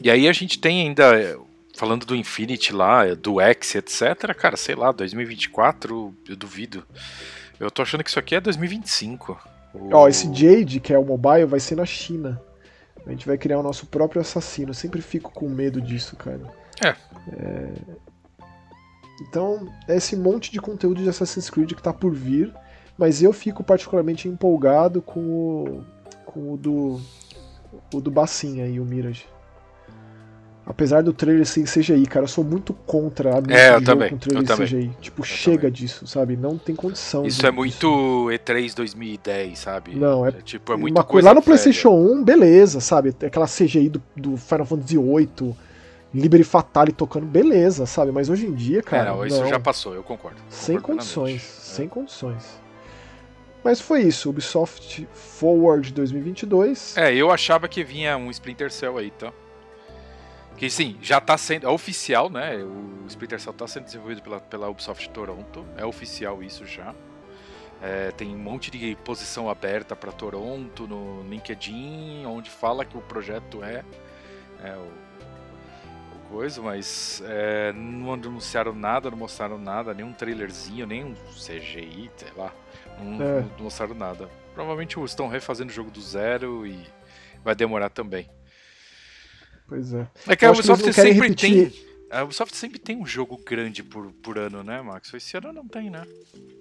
E 0.01 0.09
aí 0.09 0.27
a 0.27 0.33
gente 0.33 0.59
tem 0.59 0.81
ainda, 0.87 1.19
é, 1.19 1.35
falando 1.75 2.05
do 2.05 2.15
Infinity 2.15 2.73
lá, 2.73 3.05
é, 3.05 3.15
do 3.15 3.41
X, 3.41 3.75
etc. 3.75 4.33
Cara, 4.35 4.55
sei 4.57 4.75
lá, 4.75 4.91
2024, 4.91 6.13
eu 6.27 6.35
duvido. 6.35 6.83
Eu 7.59 7.71
tô 7.71 7.81
achando 7.81 8.03
que 8.03 8.09
isso 8.09 8.19
aqui 8.19 8.35
é 8.35 8.41
2025. 8.41 9.39
O- 9.73 9.89
Ó, 9.93 10.07
esse 10.07 10.31
Jade, 10.33 10.79
que 10.79 10.93
é 10.93 10.97
o 10.99 11.05
mobile, 11.05 11.45
vai 11.45 11.59
ser 11.59 11.75
na 11.75 11.85
China. 11.85 12.41
A 13.05 13.09
gente 13.09 13.25
vai 13.25 13.37
criar 13.37 13.59
o 13.59 13.63
nosso 13.63 13.85
próprio 13.85 14.21
assassino. 14.21 14.71
Eu 14.71 14.73
sempre 14.73 15.01
fico 15.01 15.31
com 15.31 15.47
medo 15.47 15.81
disso, 15.81 16.15
cara. 16.15 16.41
É. 16.83 16.89
É. 17.33 17.69
Então, 19.21 19.67
é 19.87 19.97
esse 19.97 20.15
monte 20.15 20.51
de 20.51 20.59
conteúdo 20.59 21.01
de 21.01 21.09
Assassin's 21.09 21.49
Creed 21.49 21.73
que 21.73 21.81
tá 21.81 21.91
por 21.93 22.13
vir. 22.13 22.53
Mas 22.97 23.21
eu 23.21 23.31
fico 23.31 23.63
particularmente 23.63 24.27
empolgado 24.27 25.01
com 25.01 25.19
o, 25.19 25.83
com 26.25 26.53
o 26.53 26.57
do. 26.57 26.99
O 27.93 28.01
do 28.01 28.09
Bacinha 28.09 28.65
aí, 28.65 28.79
o 28.79 28.85
Mirage. 28.85 29.25
Apesar 30.65 31.01
do 31.01 31.13
trailer 31.13 31.45
ser 31.45 31.61
em 31.61 31.63
CGI, 31.63 32.05
cara, 32.07 32.25
eu 32.25 32.27
sou 32.27 32.43
muito 32.43 32.73
contra 32.73 33.37
a 33.37 33.41
mídia 33.41 33.55
É, 33.55 33.75
eu 33.75 33.81
também, 33.81 34.09
com 34.09 34.17
trailer 34.17 34.43
eu 34.43 34.47
também. 34.47 34.67
CGI. 34.67 34.91
Tipo, 34.99 35.21
Eu 35.21 35.25
chega 35.25 35.57
também. 35.59 35.71
disso, 35.71 36.05
sabe? 36.05 36.35
Não 36.35 36.57
tem 36.57 36.75
condição. 36.75 37.25
Isso 37.25 37.45
é 37.47 37.51
muito 37.51 37.87
E3 38.29 38.75
2010, 38.75 39.57
sabe? 39.59 39.95
Não, 39.95 40.25
é 40.25 40.31
tipo, 40.33 40.73
é 40.73 40.75
muito 40.75 40.93
uma 40.97 41.03
coisa 41.03 41.11
coisa 41.13 41.27
lá 41.29 41.33
no 41.33 41.39
velha. 41.39 41.45
PlayStation 41.45 41.91
1, 41.91 42.23
beleza, 42.23 42.81
sabe? 42.81 43.15
Aquela 43.25 43.45
CGI 43.47 43.87
do, 43.89 44.03
do 44.15 44.35
Final 44.35 44.65
Fantasy 44.65 44.97
VIII, 44.97 45.55
Liberi 46.13 46.43
Fatale 46.43 46.91
tocando, 46.91 47.25
beleza, 47.25 47.85
sabe? 47.85 48.11
Mas 48.11 48.29
hoje 48.29 48.47
em 48.47 48.53
dia, 48.53 48.79
É, 48.79 48.81
cara, 48.81 49.11
não, 49.11 49.25
isso 49.25 49.41
não. 49.41 49.47
já 49.49 49.59
passou, 49.59 49.93
eu 49.93 50.03
concordo. 50.03 50.37
sem 50.49 50.75
concordo 50.77 50.99
condições. 50.99 51.41
É. 51.43 51.61
sem 51.75 51.87
condições. 51.87 52.61
Mas 53.63 53.81
foi 53.81 54.01
isso, 54.03 54.29
Ubisoft 54.29 55.05
Forward 55.11 55.91
2022. 55.91 56.95
É, 56.97 57.13
eu 57.13 57.29
achava 57.31 57.67
que 57.67 57.83
vinha 57.83 58.15
um 58.15 58.31
Splinter 58.31 58.71
Cell 58.71 58.97
aí, 58.97 59.11
tá? 59.11 59.33
Que 60.55 60.69
sim, 60.69 60.97
já 61.01 61.19
tá 61.19 61.37
sendo. 61.37 61.67
É 61.67 61.69
oficial, 61.69 62.29
né? 62.29 62.55
O 62.63 63.05
Splinter 63.07 63.39
Cell 63.39 63.53
tá 63.53 63.67
sendo 63.67 63.83
desenvolvido 63.83 64.21
pela, 64.21 64.39
pela 64.39 64.69
Ubisoft 64.69 65.09
Toronto. 65.09 65.65
É 65.75 65.85
oficial 65.85 66.41
isso 66.41 66.65
já. 66.65 66.95
É, 67.81 68.11
tem 68.11 68.33
um 68.33 68.39
monte 68.39 68.71
de 68.71 68.95
posição 69.03 69.49
aberta 69.49 69.95
para 69.95 70.11
Toronto 70.11 70.87
no 70.87 71.21
LinkedIn, 71.29 72.25
onde 72.25 72.49
fala 72.49 72.83
que 72.85 72.97
o 72.97 73.01
projeto 73.01 73.63
é, 73.63 73.83
é 74.63 74.75
o 74.75 74.87
coisa, 76.29 76.61
mas 76.61 77.21
é, 77.25 77.71
não 77.73 78.13
anunciaram 78.13 78.73
nada, 78.73 79.09
não 79.11 79.17
mostraram 79.17 79.57
nada, 79.57 79.93
nenhum 79.93 80.13
trailerzinho, 80.13 80.85
nem 80.85 81.03
um 81.03 81.13
CGI, 81.13 82.09
sei 82.17 82.29
lá. 82.35 82.53
Não, 82.99 83.21
É. 83.21 83.41
não 83.57 83.63
mostraram 83.65 83.95
nada. 83.95 84.29
Provavelmente 84.53 84.99
estão 85.03 85.27
refazendo 85.27 85.69
o 85.69 85.73
jogo 85.73 85.91
do 85.91 86.01
zero 86.01 86.65
e 86.65 86.85
vai 87.43 87.55
demorar 87.55 87.89
também. 87.89 88.29
Pois 89.67 89.93
é. 89.93 90.07
É 90.27 90.35
que 90.35 90.45
a 90.45 90.49
Eu 90.49 90.53
que 90.53 90.59
Ubisoft 90.59 90.83
querem 90.93 91.13
sempre 91.13 91.27
repetir. 91.29 91.71
tem. 91.71 91.87
A 92.09 92.23
Ubisoft 92.23 92.55
sempre 92.55 92.79
tem 92.79 92.95
um 92.97 93.05
jogo 93.05 93.37
grande 93.45 93.83
por, 93.83 94.11
por 94.13 94.37
ano, 94.37 94.63
né, 94.63 94.81
Max? 94.81 95.13
Esse 95.13 95.35
ano 95.37 95.51
não 95.51 95.67
tem, 95.67 95.89
né? 95.89 96.05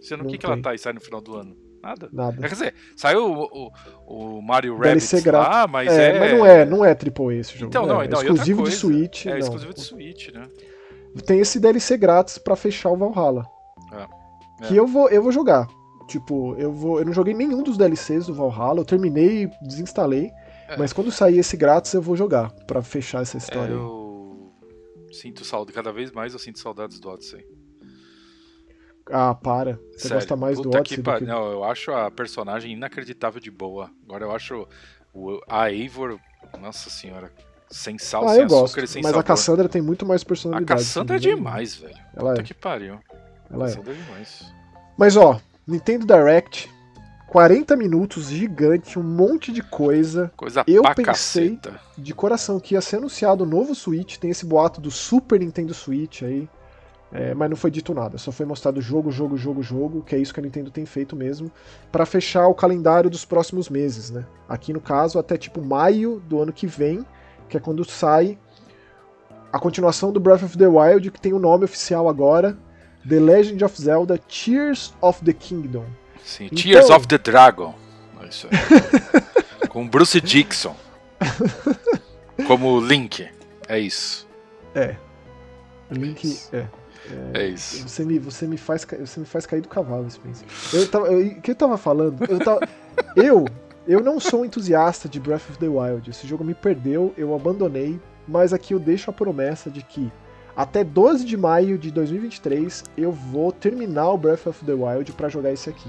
Esse 0.01 0.13
ano 0.15 0.25
o 0.25 0.27
que, 0.27 0.39
que 0.39 0.45
ela 0.45 0.61
tá 0.61 0.75
e 0.75 0.79
sai 0.79 0.93
no 0.93 1.01
final 1.01 1.21
do 1.21 1.37
ano? 1.37 1.57
Nada. 1.87 2.09
Nada. 2.13 2.41
Quer 2.43 2.49
dizer, 2.55 2.75
saiu 2.97 3.25
o, 3.25 3.71
o, 4.07 4.37
o 4.39 4.43
Mario 4.43 4.79
DLC 4.81 5.17
Rabbids 5.17 5.25
grátis. 5.25 5.55
lá, 5.55 5.67
mas 5.67 5.93
é, 5.93 6.17
é... 6.17 6.19
mas 6.19 6.33
não 6.33 6.47
é, 6.47 6.65
não 6.65 6.85
é 6.85 6.91
AAA 6.91 7.35
esse 7.35 7.53
jogo. 7.57 7.69
Então, 7.71 7.87
né? 7.87 7.93
não, 7.93 8.03
é 8.03 8.09
não, 8.09 8.21
exclusivo 8.21 8.63
de 8.65 8.73
Switch. 8.73 9.27
É 9.27 9.31
não. 9.31 9.39
exclusivo 9.39 9.73
de 9.75 9.81
Switch, 9.81 10.29
né? 10.33 10.49
Tem 11.25 11.39
esse 11.41 11.59
DLC 11.61 11.97
grátis 11.97 12.39
pra 12.39 12.57
fechar 12.57 12.91
o 12.91 12.97
Valhalla. 12.97 13.47
É. 13.93 14.67
Que 14.67 14.75
É. 14.75 14.79
eu 14.81 14.87
vou, 14.87 15.09
eu 15.09 15.23
vou 15.23 15.31
jogar. 15.33 15.67
Tipo, 16.09 16.55
eu 16.59 16.73
vou, 16.73 16.99
eu 16.99 17.05
não 17.05 17.13
joguei 17.13 17.35
nenhum 17.35 17.63
dos 17.63 17.77
DLCs 17.77 18.27
do 18.27 18.35
Valhalla, 18.35 18.81
eu 18.81 18.85
terminei, 18.85 19.49
desinstalei, 19.63 20.31
É. 20.69 20.77
mas 20.77 20.93
quando 20.93 21.11
sair 21.11 21.39
esse 21.39 21.57
grátis 21.57 21.93
eu 21.95 22.01
vou 22.03 22.15
jogar 22.17 22.51
pra 22.67 22.81
fechar 22.83 23.23
essa 23.23 23.37
É, 23.37 23.39
história. 23.39 23.75
aí. 23.75 23.81
eu 23.81 24.53
sinto 25.11 25.45
saudade, 25.45 25.73
cada 25.75 25.93
vez 25.93 26.13
mais 26.13 26.33
eu 26.33 26.39
sinto 26.39 26.59
saudades 26.59 27.01
do 27.01 27.09
Odyssey. 27.09 27.45
Ah, 29.11 29.35
para. 29.35 29.79
Você 29.93 30.01
Sério, 30.09 30.17
gosta 30.17 30.37
mais 30.37 30.57
do 30.57 30.65
puta 30.65 30.79
Odyssey 30.79 30.97
que 30.99 31.03
do 31.03 31.19
que... 31.19 31.25
Não, 31.25 31.47
eu 31.51 31.65
acho 31.65 31.91
a 31.93 32.11
personagem 32.11 32.73
inacreditável 32.73 33.41
de 33.41 33.51
boa. 33.51 33.91
Agora 34.05 34.25
eu 34.25 34.33
acho 34.33 34.67
o, 35.15 35.41
a 35.49 35.71
Eivor, 35.71 36.19
nossa 36.61 36.91
senhora, 36.91 37.31
sem 37.71 37.99
sal, 37.99 38.25
Ah, 38.27 38.31
sem 38.31 38.41
eu 38.41 38.47
açúcar 38.47 38.61
gosto, 38.61 38.85
e 38.85 38.87
sem 38.89 39.03
mas 39.03 39.11
sabor. 39.13 39.21
a 39.21 39.25
Cassandra 39.25 39.69
tem 39.69 39.81
muito 39.83 40.05
mais 40.05 40.23
A 40.23 40.27
personalidade. 40.27 40.81
Cassandra 40.81 41.17
é 41.17 41.19
demais, 41.21 41.77
velho. 41.77 41.97
Ela 42.17 42.31
Puta 42.31 42.41
é. 42.41 42.45
que 42.45 42.55
pariu. 42.55 42.99
Ela 43.51 43.65
é. 43.67 43.69
Cassandra 43.69 43.93
é 43.93 43.97
demais. 43.97 44.53
Mas 44.99 45.17
ó, 45.17 45.41
Nintendo 45.67 46.05
Direct, 46.07 46.69
40 47.29 47.77
minutos, 47.77 48.29
gigante, 48.29 48.99
um 48.99 49.03
monte 49.03 49.53
de 49.53 49.63
coisa. 49.63 50.33
Coisa 50.37 50.65
Eu 50.67 50.83
pensei- 50.83 51.05
caceta. 51.05 51.81
De 51.97 52.13
coração 52.15 52.59
que 52.59 52.75
ia 52.75 52.81
ser 52.81 52.97
anunciado 52.97 53.45
o 53.45 53.47
novo 53.47 53.75
Switch, 53.75 54.17
tem 54.17 54.31
esse 54.31 54.45
boato 54.45 54.81
do 54.81 54.91
Super 54.91 55.39
Nintendo 55.41 55.73
Switch 55.75 56.23
aí. 56.23 56.49
É, 57.13 57.35
mas 57.35 57.49
não 57.49 57.57
foi 57.57 57.71
dito 57.71 57.95
nada, 57.95 58.19
só 58.19 58.33
foi 58.33 58.45
mostrado 58.45 58.81
jogo, 58.81 59.11
jogo, 59.11 59.37
jogo, 59.37 59.63
jogo, 59.63 60.03
que 60.03 60.15
é 60.15 60.19
isso 60.19 60.35
que 60.35 60.41
a 60.41 60.43
Nintendo 60.43 60.71
tem 60.71 60.85
feito 60.85 61.15
mesmo, 61.15 61.51
pra 61.93 62.05
fechar 62.05 62.47
o 62.49 62.55
calendário 62.55 63.09
dos 63.09 63.25
próximos 63.25 63.69
meses, 63.69 64.11
né? 64.11 64.27
Aqui 64.49 64.73
no 64.73 64.81
caso, 64.81 65.19
até 65.19 65.37
tipo 65.37 65.63
maio 65.63 66.21
do 66.29 66.41
ano 66.43 66.53
que 66.53 66.67
vem, 66.67 67.07
que 67.49 67.57
é 67.57 67.61
quando 67.61 67.85
sai 67.85 68.37
a 69.53 69.59
continuação 69.59 70.13
do 70.13 70.19
Breath 70.21 70.43
of 70.43 70.59
the 70.59 70.67
Wild, 70.67 71.11
que 71.11 71.21
tem 71.21 71.33
o 71.33 71.39
nome 71.39 71.65
oficial 71.65 72.09
agora, 72.09 72.59
The 73.09 73.21
Legend 73.21 73.65
of 73.65 73.81
Zelda 73.81 74.19
Tears 74.19 74.93
of 75.01 75.25
the 75.25 75.33
Kingdom. 75.33 75.85
Sim, 76.25 76.47
Então- 76.47 76.59
Tears 76.59 76.91
of 76.91 77.07
the 77.07 77.19
Dragon. 77.19 77.73
É 78.21 78.27
isso 78.27 78.49
aí. 78.51 79.69
Com 79.71 79.87
Bruce 79.87 80.21
Dixon. 80.21 80.75
Como 82.47 82.81
Link. 82.81 83.29
É 83.69 83.79
isso. 83.79 84.27
É. 84.75 84.97
Link. 85.91 86.25
isso. 86.27 86.51
É. 87.35 87.43
É 87.43 87.49
isso. 87.49 87.89
Você 87.89 88.05
me, 88.05 88.19
você 88.19 88.47
me, 88.47 88.57
faz, 88.57 88.85
você 89.01 89.21
me 89.21 89.27
faz 89.27 89.47
cair 89.47 89.61
do 89.61 89.69
cavalo, 89.69 90.11
Spencer. 90.11 90.47
Eu 90.73 90.89
tava, 90.89 91.07
eu- 91.09 91.27
o 91.39 91.41
que 91.41 91.51
eu 91.51 91.55
tava 91.55 91.77
falando? 91.77 92.25
Eu, 92.29 92.39
tava, 92.39 92.61
eu, 93.17 93.45
eu 93.87 94.01
não 94.03 94.19
sou 94.21 94.41
um 94.41 94.45
entusiasta 94.45 95.09
de 95.09 95.21
Breath 95.21 95.49
of 95.51 95.59
the 95.59 95.69
Wild. 95.69 96.11
Esse 96.11 96.27
jogo 96.27 96.45
me 96.45 96.55
perdeu, 96.55 97.15
eu 97.17 97.35
abandonei, 97.35 98.01
mas 98.27 98.53
aqui 98.53 98.75
eu 98.75 98.79
deixo 98.79 99.11
a 99.11 99.13
promessa 99.13 99.71
de 99.71 99.83
que 99.83 100.11
até 100.57 100.83
12 100.83 101.25
de 101.25 101.37
maio 101.37 101.77
de 101.79 101.91
2023 101.91 102.85
eu 102.97 103.13
vou 103.13 103.53
terminar 103.53 104.11
o 104.11 104.17
Breath 104.19 104.47
of 104.47 104.65
the 104.65 104.73
Wild 104.73 105.13
pra 105.13 105.29
jogar 105.29 105.53
esse 105.53 105.69
aqui. 105.71 105.89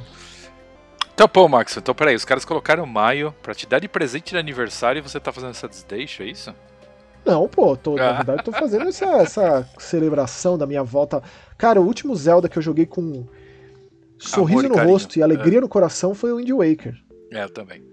Então, 1.14 1.28
pô, 1.28 1.48
Max, 1.48 1.76
então 1.76 1.96
peraí, 1.96 2.16
os 2.16 2.24
caras 2.26 2.46
colocaram 2.46 2.86
maio 2.86 3.34
pra 3.42 3.56
te 3.56 3.66
dar 3.66 3.80
de 3.80 3.88
presente 3.88 4.32
de 4.34 4.38
aniversário 4.38 5.00
e 5.00 5.02
você 5.02 5.20
tá 5.20 5.32
fazendo 5.32 5.50
essa 5.50 5.68
desdeixa, 5.68 6.24
é 6.24 6.28
isso? 6.28 6.54
Não, 7.28 7.48
pô, 7.48 7.76
tô, 7.76 7.96
na 7.96 8.10
Ah. 8.10 8.14
verdade 8.14 8.44
tô 8.44 8.52
fazendo 8.54 8.88
essa, 8.88 9.06
essa 9.18 9.70
celebração 9.78 10.58
da 10.58 10.66
minha 10.66 10.84
volta. 10.84 11.22
Cara, 11.58 11.82
o 11.82 11.86
último 11.86 12.16
Zelda 12.16 12.48
que 12.48 12.58
eu 12.58 12.62
joguei 12.62 12.86
com 12.86 13.26
sorriso 14.18 14.60
Amor 14.62 14.70
no 14.70 14.76
carinho. 14.76 14.94
rosto 14.94 15.20
e 15.20 15.22
alegria 15.24 15.62
no 15.62 15.68
coração 15.70 16.16
foi 16.16 16.32
o 16.32 16.38
Wind 16.38 16.50
Waker. 16.52 16.96
É, 17.32 17.44
eu 17.44 17.50
também. 17.50 17.84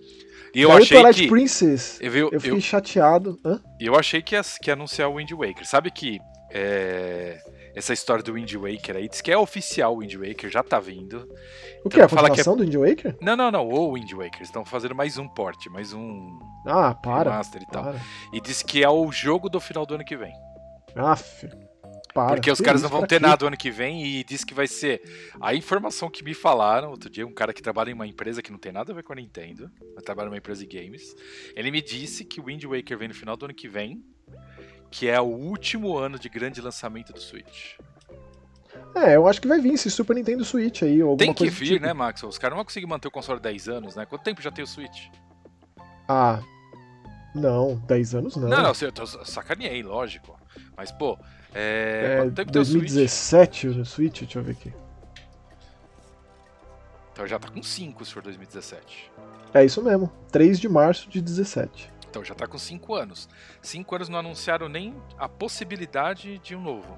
E 0.55 0.63
eu 0.63 0.69
Daí 0.69 0.79
achei 0.83 0.97
Twilight 0.99 1.23
que. 1.23 1.29
Princess, 1.29 1.99
Eu, 2.01 2.11
vi- 2.13 2.19
eu 2.21 2.31
fiquei 2.41 2.51
eu, 2.53 2.61
chateado. 2.61 3.37
Hã? 3.45 3.61
eu 3.81 3.97
achei 3.97 4.23
que 4.23 4.37
ia, 4.37 4.43
que 4.63 4.71
ia 4.71 4.75
anunciar 4.75 5.11
o 5.11 5.17
Wind 5.17 5.33
Waker. 5.33 5.67
Sabe 5.69 5.91
que 5.91 6.21
é, 6.53 7.39
essa 7.75 7.93
história 7.93 8.23
do 8.23 8.35
Wind 8.35 8.53
Waker 8.55 8.97
aí, 8.97 9.09
diz 9.09 9.21
que 9.21 9.31
é 9.33 9.37
oficial 9.39 9.95
o 9.95 9.99
Wind 10.01 10.15
Waker, 10.15 10.51
já 10.51 10.63
tá 10.63 10.79
vindo. 10.81 11.29
O 11.85 11.89
que? 11.89 12.01
A 12.01 12.07
que 12.07 12.15
é- 12.15 12.19
continuação 12.19 12.57
do 12.57 12.63
Wind 12.63 12.75
Waker? 12.77 13.17
Não, 13.21 13.37
não, 13.37 13.51
não, 13.51 13.69
o 13.69 13.93
Wind 13.95 14.13
Waker. 14.13 14.43
Estão 14.43 14.65
fazendo 14.65 14.95
mais 14.95 15.19
um 15.19 15.27
port, 15.29 15.67
mais 15.67 15.93
um 15.93 16.39
Ah, 16.67 16.95
para. 16.95 17.31
master 17.31 17.63
e 17.63 17.67
tal. 17.67 17.85
Para. 17.85 18.01
E 18.33 18.41
diz 18.41 18.63
que 18.63 18.83
é 18.83 18.89
o 18.89 19.11
jogo 19.11 19.49
do 19.49 19.61
final 19.61 19.85
do 19.85 19.95
ano 19.95 20.05
que 20.05 20.17
vem. 20.17 20.33
Aff. 20.95 21.49
Para. 22.15 22.35
Porque 22.37 22.49
os 22.51 22.59
Que 22.61 22.65
caras 22.65 22.81
isso, 22.81 22.89
não 22.89 22.97
vão 22.99 23.07
ter 23.09 23.19
quê? 23.21 23.27
nada 23.27 23.45
o 23.45 23.49
ano 23.49 23.57
que 23.57 23.73
vem 23.73 24.07
e 24.07 24.23
diz 24.23 24.45
que 24.45 24.55
vai 24.55 24.69
ser. 24.69 25.03
A 25.41 25.53
informação 25.53 26.09
que 26.09 26.23
me 26.23 26.33
falaram 26.33 26.91
outro 26.91 27.11
dia, 27.11 27.27
um 27.27 27.33
cara 27.35 27.53
que 27.53 27.61
trabalha 27.61 27.91
em 27.91 27.95
uma 27.95 28.07
empresa 28.07 28.41
que 28.41 28.53
não 28.53 28.59
tem 28.59 28.71
nada 28.71 28.93
a 28.93 28.95
ver 28.95 29.03
com 29.03 29.13
a 29.13 29.17
Nintendo, 29.17 29.69
mas 29.97 30.05
trabalha 30.05 30.27
numa 30.29 30.39
empresa 30.39 30.65
de 30.65 30.79
games, 30.81 31.13
ele 31.57 31.73
me 31.73 31.83
disse 31.83 32.25
que 32.25 32.41
o 32.41 32.45
Wind 32.45 32.63
Waker 32.65 32.97
vem 32.97 33.09
no 33.09 33.15
final 33.15 33.37
do 33.37 33.47
ano 33.47 33.55
que 33.55 33.67
vem, 33.67 34.01
que 34.95 35.09
é 35.09 35.21
o 35.21 35.25
último 35.25 35.99
ano 35.99 36.21
de 36.21 36.29
grande 36.29 36.61
lançamento 36.61 37.13
do 37.13 37.21
Switch. 37.21 37.73
É, 38.95 39.17
eu 39.17 39.27
acho 39.27 39.41
que 39.41 39.49
vai 39.49 39.61
vir 39.61 39.75
esse 39.75 39.91
Super 39.91 40.15
Nintendo 40.15 40.45
Switch 40.45 40.83
aí, 40.83 41.01
alguma 41.01 41.19
Tem 41.19 41.35
que 41.35 41.51
vir, 41.51 41.67
tipo. 41.67 41.85
né, 41.85 41.93
Max? 41.93 42.23
Os 42.23 42.39
caras 42.39 42.53
não 42.53 42.59
vão 42.59 42.65
conseguir 42.65 42.87
manter 42.87 43.09
o 43.09 43.11
console 43.11 43.41
10 43.41 43.69
anos, 43.69 43.97
né? 43.97 44.07
Quanto 44.07 44.23
tempo 44.23 44.41
já 44.41 44.53
tem 44.53 44.63
o 44.63 44.69
Switch? 44.69 45.09
Ah. 46.09 46.41
Não, 47.35 47.75
10 47.89 48.15
anos 48.15 48.37
não. 48.37 48.49
Não, 48.49 48.63
não, 48.63 48.73
eu 48.81 48.93
tô 48.93 49.05
sacaneei, 49.05 49.83
lógico. 49.83 50.39
Mas, 50.77 50.93
pô, 50.93 51.19
é. 51.53 52.19
É, 52.19 52.23
quanto 52.23 52.35
tempo 52.37 52.53
tem 52.53 52.63
o 52.63 52.65
Switch? 52.65 52.83
2017 52.83 53.67
no 53.67 53.85
Switch, 53.85 54.21
deixa 54.21 54.39
eu 54.39 54.45
ver 54.45 54.53
aqui. 54.53 54.73
Então 57.13 57.27
já 57.27 57.41
tá 57.41 57.49
com 57.49 57.65
5 57.65 58.05
se 58.05 58.13
for 58.13 58.23
2017. 58.23 59.11
É 59.53 59.65
isso 59.65 59.83
mesmo, 59.83 60.09
3 60.31 60.61
de 60.61 60.69
março 60.69 61.11
de 61.11 61.21
17. 61.21 61.93
Então 62.15 62.23
já 62.23 62.33
tá 62.33 62.47
com 62.47 62.57
5 62.57 62.95
anos. 62.95 63.29
5 63.61 63.93
anos 63.97 64.09
não 64.09 64.21
anunciaram 64.21 64.69
nem 64.69 64.95
a 65.19 65.29
possibilidade 65.29 66.39
de 66.39 66.55
um 66.55 66.61
novo. 66.61 66.97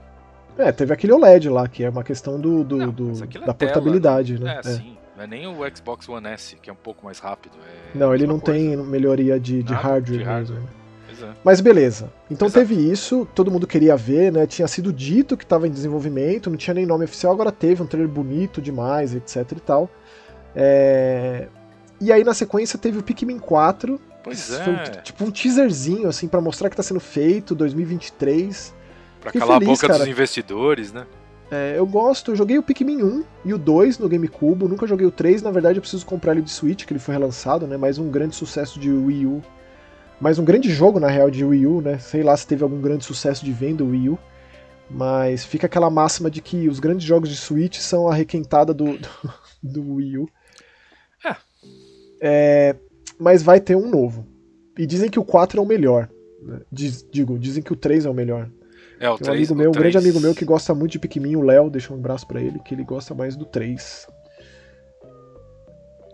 É, 0.59 0.71
teve 0.71 0.93
aquele 0.93 1.11
OLED 1.15 1.49
lá, 1.49 1.67
que 1.67 1.83
é 1.83 1.89
uma 1.89 2.05
questão 2.05 2.39
do, 2.39 2.63
do, 2.63 2.77
Não, 2.77 2.91
do- 2.93 3.11
é 3.13 3.27
da 3.27 3.27
tela, 3.27 3.55
portabilidade, 3.55 4.35
É, 4.35 4.39
né? 4.39 4.59
É. 4.59 4.63
sim. 4.63 4.99
Não 5.17 5.25
é 5.25 5.27
nem 5.27 5.47
o 5.47 5.57
Xbox 5.75 6.07
One 6.07 6.27
S, 6.29 6.57
que 6.57 6.69
é 6.69 6.73
um 6.73 6.77
pouco 6.77 7.07
mais 7.07 7.19
rápido. 7.19 7.55
é 7.95 7.97
Não, 7.99 8.15
ele 8.15 8.27
não 8.27 8.39
coisa. 8.39 8.59
tem 8.61 8.77
melhoria 8.77 9.41
de, 9.41 9.63
de 9.63 9.73
Nada 9.73 9.83
hardware 9.89 10.19
de 10.19 10.19
mesmo. 10.19 10.31
hardware. 10.33 10.61
né? 10.61 10.69
Pois 11.07 11.23
é. 11.23 11.33
Mas 11.43 11.61
beleza. 11.63 12.13
Então 12.31 12.47
Exato. 12.49 12.67
teve 12.67 12.91
isso, 12.93 13.27
todo 13.35 13.51
mundo 13.51 13.67
queria 13.67 13.97
ver, 13.97 14.31
né? 14.31 14.47
Tinha 14.47 14.69
sido 14.69 14.93
dito 14.93 15.35
que 15.35 15.45
estava 15.45 15.67
em 15.67 15.71
desenvolvimento, 15.71 16.51
não 16.51 16.59
tinha 16.59 16.75
nem 16.75 16.85
nome 16.85 17.07
oficial, 17.07 17.33
agora 17.33 17.51
teve 17.51 17.83
um 17.83 17.87
trailer 17.87 18.11
bonito 18.11 18.61
demais, 18.61 19.15
etc 19.15 19.51
e 19.53 19.61
tal. 19.61 19.89
É, 20.55 21.49
E 22.03 22.13
aí 22.13 22.23
na 22.23 22.35
sequência 22.35 22.79
teve 22.79 22.99
o 22.99 23.03
Pikmin 23.03 23.39
4. 23.39 23.99
Pois 24.27 24.45
que 24.45 24.65
foi 24.65 24.73
é. 24.73 25.01
tipo 25.03 25.25
um 25.25 25.31
teaserzinho, 25.31 26.09
assim, 26.09 26.27
pra 26.27 26.41
mostrar 26.41 26.69
que 26.69 26.75
tá 26.75 26.83
sendo 26.83 26.99
feito, 26.99 27.55
2023. 27.55 28.75
Pra 29.21 29.31
Fiquei 29.31 29.41
calar 29.41 29.61
feliz, 29.61 29.69
a 29.69 29.73
boca 29.73 29.87
dos 29.87 29.99
cara. 29.99 30.11
investidores, 30.11 30.93
né? 30.93 31.07
É, 31.49 31.75
eu 31.77 31.87
gosto, 31.87 32.33
eu 32.33 32.37
joguei 32.37 32.59
o 32.59 32.63
Pikmin 32.63 33.05
1 33.05 33.25
e 33.45 33.55
o 33.55 33.59
2 33.59 34.01
no 34.01 34.09
GameCube, 34.09 34.67
nunca 34.67 34.85
joguei 34.85 35.07
o 35.07 35.13
3, 35.13 35.43
na 35.43 35.53
verdade 35.53 35.79
eu 35.79 35.81
preciso 35.81 36.05
comprar 36.05 36.33
ele 36.33 36.43
de 36.43 36.51
Switch, 36.51 36.85
que 36.85 36.93
ele 36.93 36.99
foi 36.99 37.15
relançado, 37.15 37.69
né? 37.69 37.77
Mais 37.77 37.99
um 37.99 38.11
grande 38.11 38.35
sucesso 38.35 38.81
de 38.81 38.91
Wii 38.91 39.27
U. 39.27 39.41
Mais 40.21 40.41
um 40.41 40.45
grande 40.45 40.73
jogo, 40.73 40.99
na 40.99 41.07
real, 41.07 41.31
de 41.31 41.45
Wii 41.45 41.67
U, 41.69 41.81
né? 41.81 41.97
Sei 42.01 42.25
lá 42.25 42.37
se 42.37 42.49
teve 42.49 42.65
algum 42.65 42.81
grande 42.81 43.05
sucesso 43.05 43.45
de 43.45 43.53
venda 43.53 43.85
Wii 43.85 44.09
U. 44.09 44.19
Mas 44.91 45.45
fica 45.45 45.67
aquela 45.67 45.89
máxima 45.89 46.29
de 46.29 46.41
que 46.41 46.69
os 46.69 46.81
grandes 46.81 47.07
jogos 47.07 47.29
de 47.29 47.37
Switch 47.37 47.79
são 47.79 48.09
a 48.09 48.15
requentada 48.15 48.75
do, 48.75 48.99
do, 48.99 49.09
do 49.63 49.95
Wii 49.95 50.19
U. 50.19 50.29
É. 51.25 51.37
É, 52.21 52.77
mas 53.19 53.43
vai 53.43 53.61
ter 53.61 53.77
um 53.77 53.89
novo. 53.89 54.27
E 54.79 54.87
dizem 54.87 55.11
que 55.11 55.19
o 55.19 55.25
4 55.25 55.59
é 55.59 55.63
o 55.63 55.67
melhor. 55.67 56.09
né? 56.43 56.61
Diz- 56.71 57.07
digo, 57.11 57.39
dizem 57.39 57.63
que 57.63 57.73
o 57.73 57.77
3 57.77 58.07
é 58.07 58.11
o 58.11 58.15
melhor. 58.15 58.49
É, 58.99 59.11
o 59.11 59.19
Tem 59.19 59.29
um 59.29 59.33
3, 59.33 59.51
amigo 59.51 59.55
meu, 59.55 59.71
um 59.71 59.73
grande 59.73 59.99
amigo 59.99 60.21
meu 60.21 60.35
que 60.35 60.45
gosta 60.45 60.75
muito 60.75 60.93
de 60.93 60.99
Pikmin, 60.99 61.37
o 61.37 61.43
Léo, 61.43 61.69
deixa 61.69 61.93
um 61.93 61.97
abraço 61.97 62.27
pra 62.27 62.41
ele, 62.41 62.59
que 62.61 62.75
ele 62.75 62.85
gosta 62.85 63.15
mais 63.15 63.37
do 63.37 63.45
3. 63.45 64.07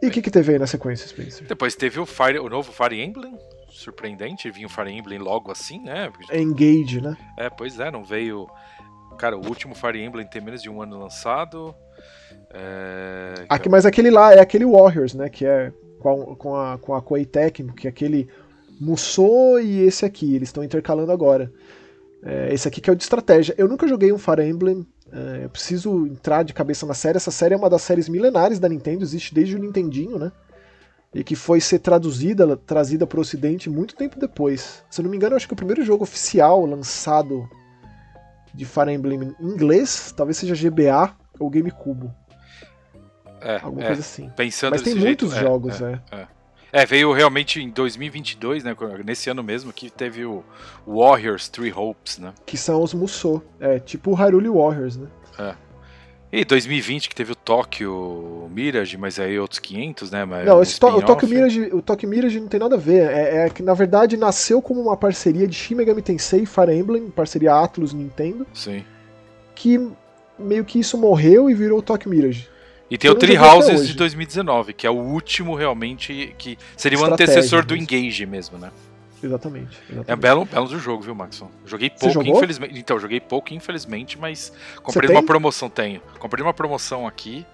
E 0.03 0.09
o 0.09 0.11
que, 0.11 0.20
que 0.20 0.30
teve 0.30 0.53
aí 0.53 0.59
na 0.59 0.66
sequência, 0.66 1.07
Spencer? 1.07 1.46
Depois 1.46 1.76
teve 1.76 2.00
o, 2.00 2.07
Fire, 2.07 2.38
o 2.40 2.48
novo 2.48 2.72
Fire 2.72 3.00
Emblem, 3.00 3.38
surpreendente, 3.70 4.50
vinha 4.50 4.66
o 4.66 4.70
Fire 4.70 4.90
Emblem 4.90 5.18
logo 5.18 5.53
assim, 5.53 5.80
né? 5.80 6.11
É 6.28 6.40
Engage, 6.40 7.00
né? 7.00 7.16
É, 7.38 7.48
pois 7.48 7.78
é, 7.78 7.88
não 7.88 8.03
veio. 8.03 8.48
Cara, 9.16 9.36
o 9.36 9.46
último 9.46 9.76
Fire 9.76 10.03
Emblem 10.03 10.26
tem 10.26 10.42
menos 10.42 10.61
de 10.61 10.68
um 10.68 10.82
ano 10.82 10.98
lançado. 10.98 11.72
É... 12.53 13.44
Aqui, 13.48 13.68
mas 13.68 13.86
aquele 13.86 14.11
lá 14.11 14.34
é 14.34 14.40
aquele 14.40 14.64
Warriors, 14.64 15.14
né? 15.14 15.28
Que 15.28 15.46
é 15.46 15.72
com 16.03 16.57
a, 16.57 16.78
com 16.78 16.94
a, 16.94 17.00
Koei 17.00 17.24
Tecmo, 17.24 17.72
que 17.72 17.86
é 17.86 17.90
aquele 17.90 18.28
Musou 18.80 19.61
e 19.61 19.80
esse 19.80 20.05
aqui, 20.05 20.34
eles 20.34 20.48
estão 20.48 20.64
intercalando 20.64 21.12
agora. 21.12 21.53
É, 22.22 22.53
esse 22.53 22.66
aqui 22.68 22.80
que 22.80 22.90
é 22.90 22.92
o 22.92 22.96
de 22.96 23.03
estratégia. 23.03 23.55
Eu 23.57 23.68
nunca 23.68 23.86
joguei 23.86 24.12
um 24.12 24.18
Fire 24.18 24.42
Emblem, 24.42 24.86
é, 25.12 25.44
eu 25.44 25.50
preciso 25.50 26.07
entrar 26.07 26.42
de 26.42 26.53
cabeça 26.53 26.86
na 26.86 26.94
série. 26.94 27.16
Essa 27.16 27.30
série 27.30 27.55
é 27.55 27.57
uma 27.57 27.70
das 27.70 27.82
séries 27.82 28.09
milenares 28.09 28.59
da 28.59 28.68
Nintendo, 28.68 29.05
existe 29.05 29.34
desde 29.34 29.57
o 29.57 29.59
Nintendinho, 29.59 30.18
né? 30.18 30.32
E 31.14 31.22
que 31.22 31.36
foi 31.36 31.61
ser 31.61 31.78
traduzida, 31.80 32.57
trazida 32.57 33.07
para 33.07 33.18
o 33.18 33.20
Ocidente 33.20 33.68
muito 33.68 33.94
tempo 33.94 34.18
depois. 34.18 34.82
Se 34.90 35.00
eu 35.00 35.03
não 35.03 35.11
me 35.11 35.16
engano, 35.16 35.36
acho 35.36 35.46
que 35.46 35.53
o 35.53 35.57
primeiro 35.57 35.84
jogo 35.84 36.05
oficial 36.05 36.64
lançado 36.64 37.46
de 38.55 38.64
Fire 38.64 38.90
Emblem 38.90 39.34
em 39.38 39.46
inglês 39.46 40.12
talvez 40.16 40.38
seja 40.38 40.55
GBA 40.55 41.14
ou 41.38 41.50
GameCube, 41.50 42.11
É, 43.45 43.61
alguma 43.62 43.82
é, 43.82 43.86
coisa 43.86 44.01
assim. 44.01 44.30
pensando 44.36 44.72
Mas 44.72 44.82
tem 44.82 44.95
jeito, 44.95 45.24
muitos 45.24 45.34
é, 45.34 45.40
jogos, 45.40 45.80
é. 45.80 46.01
é. 46.11 46.26
É, 46.74 46.86
veio 46.86 47.12
realmente 47.12 47.61
em 47.61 47.68
2022, 47.68 48.64
né? 48.64 48.74
Nesse 49.05 49.28
ano 49.28 49.43
mesmo, 49.43 49.70
que 49.74 49.90
teve 49.90 50.24
o 50.24 50.43
Warriors 50.86 51.47
Three 51.47 51.70
Hopes, 51.70 52.16
né? 52.16 52.32
Que 52.47 52.57
são 52.57 52.82
os 52.82 52.95
Musou. 52.95 53.45
É 53.61 53.78
tipo 53.78 54.12
o 54.12 54.14
Hyrule 54.14 54.49
Warriors, 54.49 54.97
né? 54.97 55.07
E 56.32 56.47
2020 56.47 57.11
que 57.11 57.14
teve 57.14 57.32
o 57.32 57.34
Tokyo 57.34 58.49
Mirage, 58.51 58.97
mas 58.97 59.18
aí 59.18 59.38
outros 59.38 59.61
500, 59.61 60.11
né? 60.11 60.24
Mas 60.24 60.47
não, 60.47 60.61
um 60.61 60.62
esse 60.62 60.80
to- 60.80 60.86
o 60.86 61.28
Mirage, 61.28 61.68
o 61.74 61.82
Tokyo 61.82 62.09
Mirage 62.09 62.40
não 62.40 62.49
tem 62.49 62.59
nada 62.59 62.76
a 62.76 62.78
ver. 62.78 63.11
É, 63.11 63.45
é 63.45 63.51
que 63.51 63.62
na 63.62 63.74
verdade 63.74 64.16
nasceu 64.16 64.62
como 64.62 64.80
uma 64.80 64.97
parceria 64.97 65.47
de 65.47 65.55
Shin 65.55 65.74
Megami 65.74 66.01
Tensei 66.01 66.45
e 66.45 66.47
Fire 66.47 66.72
Emblem, 66.72 67.11
parceria 67.11 67.55
Atlus 67.55 67.93
Nintendo, 67.93 68.47
Sim. 68.55 68.82
que 69.55 69.90
meio 70.38 70.64
que 70.64 70.80
isso 70.80 70.97
morreu 70.97 71.51
e 71.51 71.55
virou 71.55 71.80
o 71.80 71.82
Tokyo 71.82 72.11
Mirage. 72.11 72.49
E 72.93 72.99
tem 72.99 73.09
Eu 73.09 73.14
o 73.14 73.16
até 73.16 73.40
Houses 73.40 73.88
de 73.88 73.95
2019, 73.95 74.74
que 74.74 74.86
é 74.86 74.90
o 74.90 74.95
último 74.95 75.55
realmente 75.55 76.34
que 76.36 76.59
seria 76.76 77.01
o 77.01 77.05
antecessor 77.07 77.64
do. 77.64 77.74
Engage 77.74 78.26
mesmo, 78.26 78.59
né? 78.59 78.70
Exatamente. 79.22 79.78
É 79.88 79.93
um 79.93 79.95
exatamente. 79.95 80.20
belo, 80.20 80.45
belo 80.45 80.68
do 80.68 80.78
jogo, 80.78 81.03
viu, 81.03 81.14
Maxon? 81.14 81.51
Joguei 81.64 81.88
pouco, 81.88 82.22
infelizmente. 82.22 82.78
Então, 82.78 82.99
joguei 82.99 83.18
pouco, 83.18 83.55
infelizmente, 83.55 84.18
mas 84.18 84.53
comprei 84.82 85.09
numa 85.09 85.22
promoção, 85.22 85.70
tenho. 85.70 86.03
Comprei 86.18 86.45
numa 86.45 86.53
promoção 86.53 87.07
aqui 87.07 87.47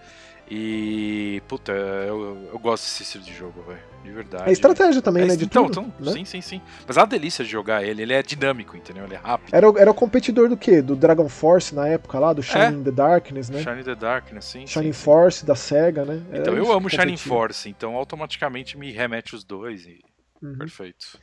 e. 0.51 1.43
Puta, 1.49 1.73
eu, 1.73 2.49
eu, 2.53 2.59
gosto 2.59 2.85
desse 2.85 3.03
estilo 3.03 3.25
de 3.25 3.35
jogo, 3.35 3.63
velho. 3.63 3.81
De 4.03 4.11
verdade. 4.11 4.49
É 4.49 4.53
estratégia 4.53 5.03
também, 5.03 5.25
É, 5.25 5.27
né? 5.27 5.37
De 5.37 5.45
então, 5.45 5.67
tudo, 5.69 5.87
então, 5.99 6.07
né? 6.07 6.13
sim, 6.13 6.25
sim, 6.25 6.41
sim. 6.41 6.63
Mas 6.87 6.97
é 6.97 7.01
uma 7.01 7.07
delícia 7.07 7.45
de 7.45 7.51
jogar 7.51 7.85
ele, 7.85 8.03
ele 8.03 8.13
é 8.13 8.23
dinâmico, 8.23 8.77
entendeu? 8.77 9.05
Ele 9.05 9.15
é 9.15 9.19
rápido. 9.19 9.55
Era, 9.55 9.71
o- 9.71 9.79
era 9.79 9.91
o 9.91 9.95
competidor 9.95 10.49
do 10.49 10.57
quê? 10.57 10.81
Do 10.81 10.95
Dragon 10.97 11.29
Force 11.29 11.75
na 11.75 11.87
época 11.89 12.19
lá, 12.19 12.33
do 12.33 12.43
Shining 12.43 12.83
the 12.85 12.91
Darkness, 12.91 13.51
né? 13.51 13.63
Shining 13.63 13.83
the 13.83 13.95
Darkness, 13.95 14.45
sim. 14.45 14.67
Shining 14.67 14.93
sim, 14.93 14.99
sim. 14.99 15.05
Force 15.05 15.45
da 15.45 15.55
SEGA, 15.55 16.05
né? 16.05 16.23
Era 16.31 16.41
Então, 16.41 16.57
eu 16.57 16.73
amo 16.73 16.89
Shining. 16.89 17.17
Force, 17.17 17.69
então 17.69 17.95
automaticamente 17.97 18.79
me 18.79 18.93
remete 18.93 19.35
os 19.35 19.45
dois 19.45 19.85
e. 19.85 20.01
Uhum. 20.43 20.57
Perfeito. 20.59 21.19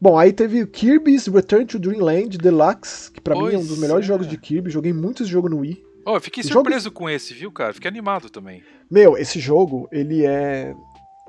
Bom, 0.00 0.18
aí 0.18 0.32
teve 0.32 0.62
o 0.62 0.66
Kirby's 0.66 1.28
Return 1.28 1.64
to 1.64 1.78
Dreamland 1.78 2.36
Deluxe, 2.38 3.10
que 3.10 3.20
pra 3.20 3.36
mim 3.36 3.54
é 3.54 3.58
um 3.58 3.64
dos 3.64 3.78
melhores 3.78 4.04
é. 4.04 4.08
jogos 4.08 4.26
de 4.26 4.36
Kirby. 4.36 4.70
Joguei 4.70 4.92
muito 4.92 5.22
esse 5.22 5.30
jogo 5.30 5.48
no 5.48 5.58
Wii. 5.58 5.80
Oh, 6.06 6.16
eu 6.16 6.20
fiquei 6.20 6.42
Jogo- 6.42 6.54
surpreso 6.54 6.90
com 6.90 7.08
esse, 7.08 7.32
viu, 7.34 7.50
cara? 7.52 7.72
Fiquei 7.72 7.88
animado 7.88 8.28
também. 8.30 8.62
Meu, 8.90 9.16
esse 9.16 9.38
jogo, 9.40 9.88
ele 9.92 10.24
é. 10.24 10.74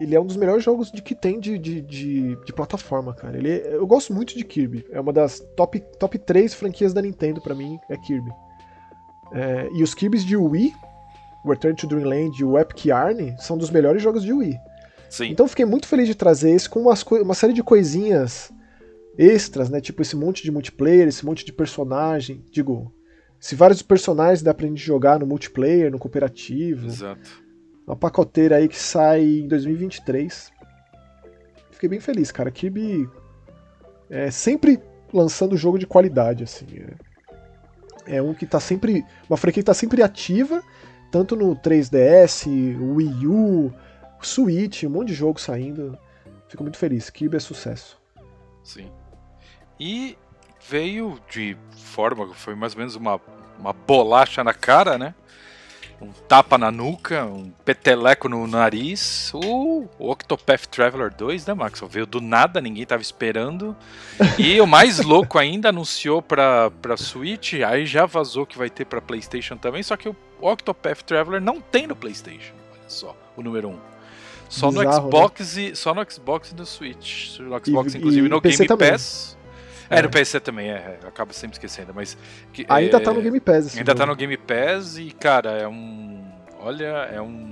Ele 0.02 0.16
é 0.16 0.20
um 0.20 0.26
dos 0.26 0.36
melhores 0.36 0.64
jogos 0.64 0.92
de 0.92 1.02
que 1.04 1.14
tem 1.14 1.40
de, 1.40 1.58
de, 1.60 1.80
de, 1.82 2.36
de 2.44 2.54
plataforma, 2.54 3.14
cara. 3.14 3.38
Ele 3.38 3.52
é- 3.52 3.76
eu 3.76 3.86
gosto 3.86 4.12
muito 4.12 4.36
de 4.36 4.44
Kirby. 4.44 4.84
É 4.92 5.00
uma 5.00 5.14
das 5.14 5.40
top, 5.56 5.80
top 6.00 6.18
3 6.18 6.54
franquias 6.56 6.94
da 6.94 7.02
Nintendo 7.02 7.40
pra 7.42 7.54
mim, 7.54 7.78
é 7.90 7.96
Kirby. 7.98 8.32
É, 9.32 9.70
e 9.74 9.84
os 9.84 9.94
Kirby's 9.94 10.26
de 10.26 10.36
Wii, 10.36 10.74
o 11.46 11.50
Return 11.52 11.76
to 11.78 11.88
Dreamland 11.88 12.40
e 12.40 12.44
o 12.44 12.58
Epic 12.58 12.86
Yarn, 12.86 13.36
são 13.40 13.58
dos 13.58 13.70
melhores 13.70 14.02
jogos 14.02 14.24
de 14.24 14.34
Wii. 14.34 14.58
Sim. 15.10 15.28
Então 15.30 15.46
eu 15.46 15.50
fiquei 15.50 15.66
muito 15.66 15.88
feliz 15.88 16.08
de 16.08 16.16
trazer 16.16 16.50
esse 16.52 16.68
com 16.68 16.80
umas 16.82 17.04
uma 17.04 17.36
série 17.36 17.54
de 17.54 17.62
coisinhas 17.64 18.52
extras, 19.18 19.70
né? 19.70 19.80
Tipo 19.80 20.02
esse 20.02 20.16
monte 20.16 20.42
de 20.44 20.52
multiplayer, 20.52 21.08
esse 21.08 21.24
monte 21.26 21.46
de 21.46 21.54
personagem. 21.54 22.44
Digo, 22.52 22.92
se 23.44 23.56
vários 23.56 23.82
personagens 23.82 24.42
dá 24.42 24.54
pra 24.54 24.66
gente 24.66 24.82
jogar 24.82 25.20
no 25.20 25.28
multiplayer, 25.28 25.92
no 25.92 26.00
cooperativo. 26.00 26.88
Exato. 26.88 27.44
Uma 27.86 27.94
pacoteira 27.94 28.56
aí 28.56 28.70
que 28.70 28.80
sai 28.80 29.22
em 29.22 29.50
2023. 29.50 30.50
Fiquei 31.72 31.90
bem 31.90 32.00
feliz, 32.00 32.32
cara. 32.32 32.50
Kirby 32.50 33.06
é 34.10 34.32
sempre 34.32 34.82
lançando 35.12 35.58
jogo 35.58 35.78
de 35.78 35.86
qualidade, 35.86 36.46
assim. 36.46 36.66
É, 38.08 38.16
é 38.16 38.22
um 38.22 38.34
que 38.34 38.46
tá 38.46 38.62
sempre. 38.62 39.06
Uma 39.30 39.36
franquia 39.36 39.62
que 39.62 39.68
tá 39.68 39.74
sempre 39.74 40.02
ativa, 40.02 40.64
tanto 41.12 41.36
no 41.36 41.54
3DS, 41.54 42.48
Wii 42.48 43.28
U, 43.28 43.74
Switch, 44.22 44.84
um 44.84 44.90
monte 44.90 45.10
de 45.10 45.16
jogo 45.16 45.38
saindo. 45.38 46.00
Fico 46.48 46.64
muito 46.64 46.78
feliz. 46.78 47.10
Kirby 47.10 47.36
é 47.36 47.42
sucesso. 47.42 48.02
Sim. 48.64 48.90
E 49.78 50.18
veio 50.70 51.20
de 51.30 51.58
forma 51.72 52.34
foi 52.34 52.56
mais 52.56 52.74
ou 52.74 52.80
menos 52.80 52.96
uma, 52.96 53.20
uma 53.60 53.74
bolacha 53.74 54.44
na 54.44 54.54
cara, 54.54 54.98
né? 54.98 55.14
Um 56.02 56.12
tapa 56.28 56.58
na 56.58 56.70
nuca, 56.70 57.24
um 57.26 57.50
peteleco 57.64 58.28
no 58.28 58.46
nariz. 58.46 59.32
O, 59.34 59.88
o 59.98 60.12
Octopath 60.12 60.66
Traveler 60.68 61.14
2, 61.16 61.46
né, 61.46 61.54
Max? 61.54 61.82
Veio 61.90 62.06
do 62.06 62.20
nada, 62.20 62.60
ninguém 62.60 62.86
tava 62.86 63.02
esperando. 63.02 63.74
E 64.38 64.60
o 64.60 64.68
mais 64.68 65.00
louco 65.06 65.40
ainda 65.40 65.70
anunciou 65.70 66.22
pra, 66.22 66.70
pra 66.82 66.98
Switch, 66.98 67.54
aí 67.66 67.86
já 67.86 68.06
vazou 68.06 68.46
que 68.46 68.58
vai 68.58 68.70
ter 68.70 68.84
pra 68.86 69.00
PlayStation 69.00 69.56
também. 69.56 69.82
Só 69.82 69.96
que 69.96 70.10
o 70.10 70.16
Octopath 70.42 71.04
Traveler 71.04 71.40
não 71.40 71.62
tem 71.62 71.88
no 71.88 71.96
PlayStation. 71.96 72.54
Olha 72.74 72.82
só, 72.90 73.16
o 73.38 73.42
número 73.42 73.70
1. 73.70 73.80
Só 74.50 74.72
no 74.72 74.80
Bizarro, 74.82 75.08
Xbox 75.08 75.58
e 75.58 75.76
só 75.76 75.94
no 75.94 76.06
Xbox 76.12 76.52
e 76.52 76.56
no 76.56 76.66
Switch. 76.66 77.40
No 77.40 77.66
Xbox, 77.66 77.94
E- 77.94 77.98
inclusive 77.98 78.28
e 78.28 78.30
no 78.30 78.42
PC 78.42 78.58
Game 78.58 78.68
também. 78.68 78.92
Pass. 78.92 79.38
É, 79.90 80.02
no 80.02 80.10
PC 80.10 80.40
também, 80.40 80.70
é, 80.72 80.98
é, 81.04 81.08
acaba 81.08 81.34
sempre 81.34 81.56
esquecendo, 81.56 81.94
mas. 81.94 82.18
que- 82.52 82.66
Ainda 82.70 82.98
é, 82.98 83.00
tá 83.00 83.14
no 83.14 83.22
Game 83.22 83.40
Pass 83.40 83.78
Ainda 83.78 83.94
tá 83.94 84.02
jogo. 84.02 84.12
no 84.12 84.16
Game 84.18 84.38
Pass 84.38 84.98
e, 84.98 85.12
cara, 85.12 85.52
é 85.52 85.68
um. 85.68 86.24
Olha, 86.60 87.10
é 87.12 87.22
um, 87.22 87.50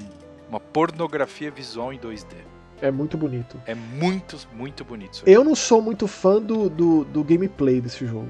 uma 0.50 0.60
pornografia 0.60 1.52
visual 1.52 1.92
em 1.94 2.00
2D. 2.00 2.36
É 2.82 2.90
muito 2.90 3.16
bonito. 3.18 3.62
É 3.68 3.76
muito, 3.76 4.38
muito 4.56 4.84
bonito. 4.84 5.22
Eu 5.26 5.44
não 5.44 5.54
sou 5.54 5.82
muito 5.82 6.08
fã 6.08 6.42
do, 6.42 6.70
do, 6.70 7.04
do 7.06 7.24
gameplay 7.24 7.80
desse 7.80 8.06
jogo. 8.08 8.30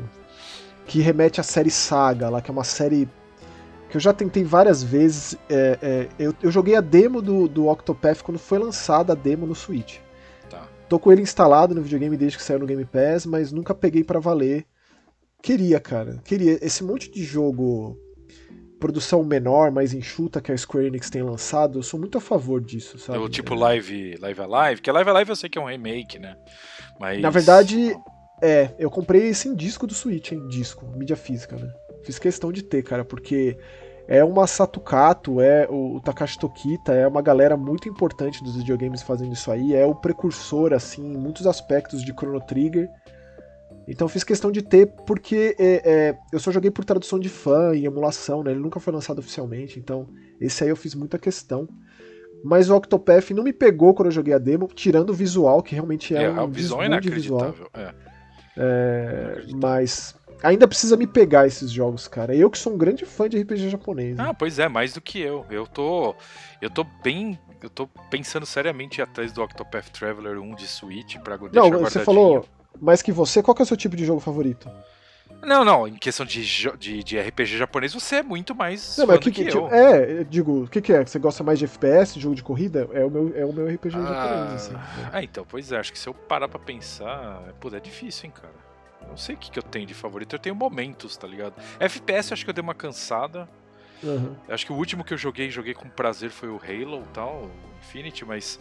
Que 0.85 0.99
remete 0.99 1.39
à 1.39 1.43
série 1.43 1.69
Saga, 1.71 2.27
lá, 2.29 2.41
que 2.41 2.51
é 2.51 2.53
uma 2.53 2.63
série 2.65 3.07
que 3.89 3.95
eu 3.95 4.01
já 4.01 4.11
tentei 4.11 4.43
várias 4.43 4.83
vezes. 4.83 5.37
é, 5.49 5.77
é, 5.81 6.07
eu, 6.19 6.33
eu 6.41 6.51
joguei 6.51 6.75
a 6.75 6.81
demo 6.81 7.21
do, 7.21 7.47
do 7.47 7.67
Octopath 7.67 8.21
quando 8.23 8.39
foi 8.39 8.57
lançada 8.59 9.13
a 9.13 9.15
demo 9.15 9.45
no 9.45 9.55
Switch. 9.55 9.99
Tô 10.91 10.99
com 10.99 11.09
ele 11.09 11.21
instalado 11.21 11.73
no 11.73 11.81
videogame 11.81 12.17
desde 12.17 12.37
que 12.37 12.43
saiu 12.43 12.59
no 12.59 12.65
Game 12.65 12.83
Pass, 12.83 13.25
mas 13.25 13.49
nunca 13.49 13.73
peguei 13.73 14.03
pra 14.03 14.19
valer 14.19 14.65
Queria, 15.41 15.79
cara. 15.79 16.19
Queria. 16.25 16.59
Esse 16.61 16.83
monte 16.83 17.09
de 17.09 17.23
jogo 17.23 17.97
produção 18.77 19.23
menor, 19.23 19.71
mais 19.71 19.93
enxuta 19.93 20.41
que 20.41 20.51
a 20.51 20.57
Square 20.57 20.87
Enix 20.87 21.09
tem 21.09 21.23
lançado, 21.23 21.79
eu 21.79 21.83
sou 21.83 21.97
muito 21.97 22.17
a 22.17 22.21
favor 22.21 22.59
disso, 22.59 22.99
sabe? 22.99 23.19
O 23.19 23.29
tipo 23.29 23.55
Live, 23.55 24.17
Live 24.17 24.41
Alive, 24.41 24.81
que 24.81 24.89
a 24.89 24.93
Live 24.93 25.09
Alive 25.09 25.29
eu 25.29 25.35
sei 25.37 25.49
que 25.49 25.57
é 25.57 25.61
um 25.61 25.65
remake, 25.69 26.19
né? 26.19 26.35
Mas... 26.99 27.21
Na 27.21 27.29
verdade, 27.29 27.95
é, 28.43 28.71
eu 28.77 28.91
comprei 28.91 29.27
esse 29.27 29.47
em 29.47 29.55
disco 29.55 29.87
do 29.87 29.93
Switch, 29.93 30.33
em 30.33 30.45
disco, 30.49 30.85
mídia 30.97 31.15
física, 31.15 31.55
né? 31.55 31.71
Fiz 32.03 32.19
questão 32.19 32.51
de 32.51 32.63
ter, 32.63 32.83
cara, 32.83 33.05
porque 33.05 33.57
é 34.11 34.25
uma 34.25 34.45
Satukato, 34.45 35.39
é 35.39 35.65
o, 35.69 35.95
o 35.95 36.01
Takashi 36.01 36.37
Tokita, 36.37 36.91
é 36.91 37.07
uma 37.07 37.21
galera 37.21 37.55
muito 37.55 37.87
importante 37.87 38.43
dos 38.43 38.57
videogames 38.57 39.01
fazendo 39.01 39.31
isso 39.31 39.49
aí, 39.49 39.73
é 39.73 39.85
o 39.85 39.95
precursor, 39.95 40.73
assim, 40.73 41.13
em 41.13 41.17
muitos 41.17 41.47
aspectos 41.47 42.03
de 42.03 42.11
Chrono 42.11 42.41
Trigger. 42.41 42.89
Então 43.87 44.09
fiz 44.09 44.25
questão 44.25 44.51
de 44.51 44.61
ter, 44.61 44.87
porque 45.07 45.55
é, 45.57 45.89
é, 45.89 46.17
eu 46.29 46.41
só 46.41 46.51
joguei 46.51 46.69
por 46.69 46.83
tradução 46.83 47.17
de 47.17 47.29
fã 47.29 47.73
e 47.73 47.85
emulação, 47.85 48.43
né? 48.43 48.51
Ele 48.51 48.59
nunca 48.59 48.81
foi 48.81 48.91
lançado 48.91 49.19
oficialmente, 49.19 49.79
então 49.79 50.09
esse 50.41 50.61
aí 50.61 50.69
eu 50.69 50.75
fiz 50.75 50.93
muita 50.93 51.17
questão. 51.17 51.65
Mas 52.43 52.69
o 52.69 52.75
Octopath 52.75 53.31
não 53.31 53.45
me 53.45 53.53
pegou 53.53 53.93
quando 53.93 54.07
eu 54.07 54.11
joguei 54.11 54.33
a 54.33 54.37
demo, 54.37 54.67
tirando 54.67 55.11
o 55.11 55.13
visual, 55.13 55.63
que 55.63 55.73
realmente 55.73 56.13
é, 56.13 56.23
é 56.23 56.29
um 56.29 56.43
o 56.43 56.47
visual 56.49 56.83
é 56.83 56.87
inacreditável. 56.87 57.53
Visual. 57.53 57.69
É. 57.75 58.11
É, 58.57 59.43
mas 59.53 60.13
ainda 60.43 60.67
precisa 60.67 60.97
me 60.97 61.07
pegar 61.07 61.47
esses 61.47 61.71
jogos, 61.71 62.07
cara. 62.07 62.35
Eu 62.35 62.49
que 62.49 62.57
sou 62.57 62.73
um 62.73 62.77
grande 62.77 63.05
fã 63.05 63.27
de 63.29 63.41
RPG 63.41 63.69
japonês. 63.69 64.17
Né? 64.17 64.25
Ah, 64.27 64.33
pois 64.33 64.59
é, 64.59 64.67
mais 64.67 64.93
do 64.93 65.01
que 65.01 65.19
eu. 65.19 65.45
Eu 65.49 65.67
tô, 65.67 66.15
eu 66.61 66.69
tô 66.69 66.85
bem, 67.03 67.39
eu 67.61 67.69
tô 67.69 67.87
pensando 68.09 68.45
seriamente 68.45 69.01
atrás 69.01 69.31
do 69.31 69.41
Octopath 69.41 69.89
Traveler 69.89 70.39
1 70.39 70.55
de 70.55 70.67
Switch 70.67 71.17
para 71.17 71.37
deixar 71.37 71.53
Não, 71.53 71.79
você 71.79 71.99
falou 71.99 72.45
mais 72.79 73.01
que 73.01 73.11
você, 73.11 73.43
qual 73.43 73.55
que 73.55 73.61
é 73.61 73.65
o 73.65 73.67
seu 73.67 73.77
tipo 73.77 73.95
de 73.95 74.05
jogo 74.05 74.19
favorito? 74.19 74.69
Não, 75.43 75.65
não, 75.65 75.87
em 75.87 75.95
questão 75.95 76.25
de, 76.25 76.43
de, 76.77 77.03
de 77.03 77.19
RPG 77.19 77.57
japonês, 77.57 77.93
você 77.93 78.17
é 78.17 78.23
muito 78.23 78.53
mais 78.53 78.95
não, 78.97 79.07
mas 79.07 79.19
que, 79.19 79.31
que, 79.31 79.47
eu. 79.47 79.69
É, 79.69 80.19
eu 80.19 80.23
digo, 80.23 80.63
o 80.63 80.67
que, 80.67 80.79
que 80.81 80.93
é? 80.93 81.03
Você 81.03 81.17
gosta 81.17 81.43
mais 81.43 81.57
de 81.57 81.65
FPS, 81.65 82.13
de 82.13 82.19
jogo 82.19 82.35
de 82.35 82.43
corrida? 82.43 82.87
É 82.93 83.03
o 83.03 83.09
meu, 83.09 83.33
é 83.35 83.45
o 83.45 83.51
meu 83.51 83.65
RPG 83.67 83.95
ah, 83.97 84.01
japonês, 84.01 84.53
assim. 84.53 84.73
Né? 84.73 85.09
Ah, 85.11 85.23
então, 85.23 85.45
pois 85.47 85.71
é, 85.71 85.79
acho 85.79 85.91
que 85.91 85.97
se 85.97 86.07
eu 86.07 86.13
parar 86.13 86.47
pra 86.47 86.59
pensar, 86.59 87.41
pô, 87.59 87.69
é 87.69 87.79
difícil, 87.79 88.27
hein, 88.27 88.33
cara. 88.39 88.60
Não 89.11 89.17
sei 89.17 89.35
o 89.35 89.37
que, 89.37 89.51
que 89.51 89.59
eu 89.59 89.63
tenho 89.63 89.85
de 89.85 89.93
favorito, 89.93 90.35
eu 90.35 90.39
tenho 90.39 90.55
momentos, 90.55 91.15
tá 91.17 91.27
ligado? 91.27 91.53
FPS 91.79 92.33
acho 92.33 92.43
que 92.43 92.49
eu 92.49 92.53
dei 92.53 92.63
uma 92.63 92.73
cansada. 92.73 93.47
Uhum. 94.01 94.35
Acho 94.49 94.65
que 94.65 94.71
o 94.71 94.75
último 94.75 95.03
que 95.03 95.13
eu 95.13 95.17
joguei, 95.17 95.49
joguei 95.49 95.73
com 95.73 95.87
prazer 95.89 96.31
foi 96.31 96.49
o 96.49 96.55
Halo 96.55 97.03
tal, 97.13 97.51
Infinity, 97.79 98.25
mas 98.25 98.59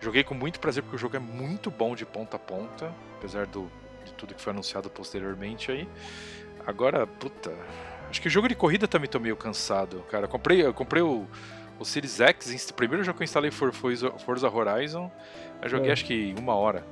joguei 0.00 0.24
com 0.24 0.34
muito 0.34 0.58
prazer 0.58 0.82
porque 0.82 0.96
o 0.96 0.98
jogo 0.98 1.16
é 1.16 1.18
muito 1.18 1.70
bom 1.70 1.94
de 1.94 2.06
ponta 2.06 2.36
a 2.36 2.40
ponta, 2.40 2.94
apesar 3.18 3.46
do 3.46 3.70
tudo 4.16 4.34
que 4.34 4.40
foi 4.40 4.52
anunciado 4.52 4.88
posteriormente 4.88 5.70
aí. 5.70 5.88
Agora, 6.66 7.06
puta. 7.06 7.52
Acho 8.08 8.20
que 8.20 8.28
o 8.28 8.30
jogo 8.30 8.48
de 8.48 8.54
corrida 8.54 8.88
também 8.88 9.08
tô 9.08 9.20
meio 9.20 9.36
cansado, 9.36 10.04
cara. 10.10 10.24
Eu 10.24 10.28
comprei, 10.28 10.64
eu 10.64 10.74
comprei 10.74 11.02
o, 11.02 11.26
o 11.78 11.84
Series 11.84 12.20
X, 12.20 12.68
o 12.70 12.74
primeiro 12.74 13.04
jogo 13.04 13.18
que 13.18 13.22
eu 13.22 13.24
instalei 13.24 13.50
foi 13.50 13.70
Forza, 13.72 14.10
Forza 14.18 14.48
Horizon. 14.48 15.10
Eu 15.62 15.68
joguei 15.68 15.90
é. 15.90 15.92
acho 15.92 16.04
que 16.04 16.34
uma 16.38 16.54
hora. 16.54 16.84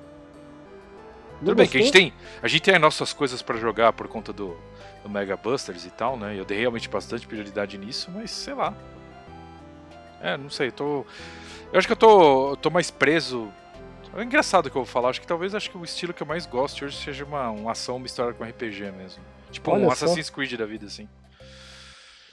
Tudo 1.38 1.54
bem 1.54 1.68
que 1.68 1.78
a 1.78 1.80
gente 1.80 1.92
tem, 1.92 2.12
a 2.42 2.48
gente 2.48 2.62
tem 2.62 2.74
as 2.74 2.80
nossas 2.80 3.12
coisas 3.12 3.42
para 3.42 3.56
jogar 3.58 3.92
por 3.92 4.08
conta 4.08 4.32
do, 4.32 4.56
do 5.02 5.08
Mega 5.08 5.36
Busters 5.36 5.84
e 5.84 5.90
tal, 5.90 6.16
né? 6.16 6.38
Eu 6.38 6.44
dei 6.44 6.58
realmente 6.58 6.88
bastante 6.88 7.26
prioridade 7.26 7.78
nisso, 7.78 8.10
mas 8.12 8.30
sei 8.30 8.54
lá. 8.54 8.74
É, 10.20 10.36
não 10.36 10.50
sei, 10.50 10.70
tô. 10.70 11.06
Eu 11.72 11.78
acho 11.78 11.86
que 11.86 11.92
eu 11.92 11.96
tô, 11.96 12.56
tô 12.56 12.70
mais 12.70 12.90
preso 12.90 13.52
é 14.16 14.22
engraçado 14.24 14.70
que 14.70 14.76
eu 14.76 14.84
vou 14.84 14.90
falar, 14.90 15.10
acho 15.10 15.20
que 15.20 15.26
talvez 15.26 15.54
acho 15.54 15.70
que 15.70 15.76
o 15.76 15.84
estilo 15.84 16.14
que 16.14 16.22
eu 16.22 16.26
mais 16.26 16.46
gosto 16.46 16.84
hoje 16.84 16.96
seja 16.96 17.24
uma, 17.24 17.50
uma 17.50 17.72
ação 17.72 17.98
misturada 17.98 18.34
com 18.34 18.44
RPG 18.44 18.90
mesmo. 18.92 19.22
Tipo 19.50 19.70
Olha 19.70 19.86
um 19.86 19.86
só. 19.86 19.92
Assassin's 19.92 20.30
Creed 20.30 20.54
da 20.54 20.66
vida, 20.66 20.86
assim. 20.86 21.08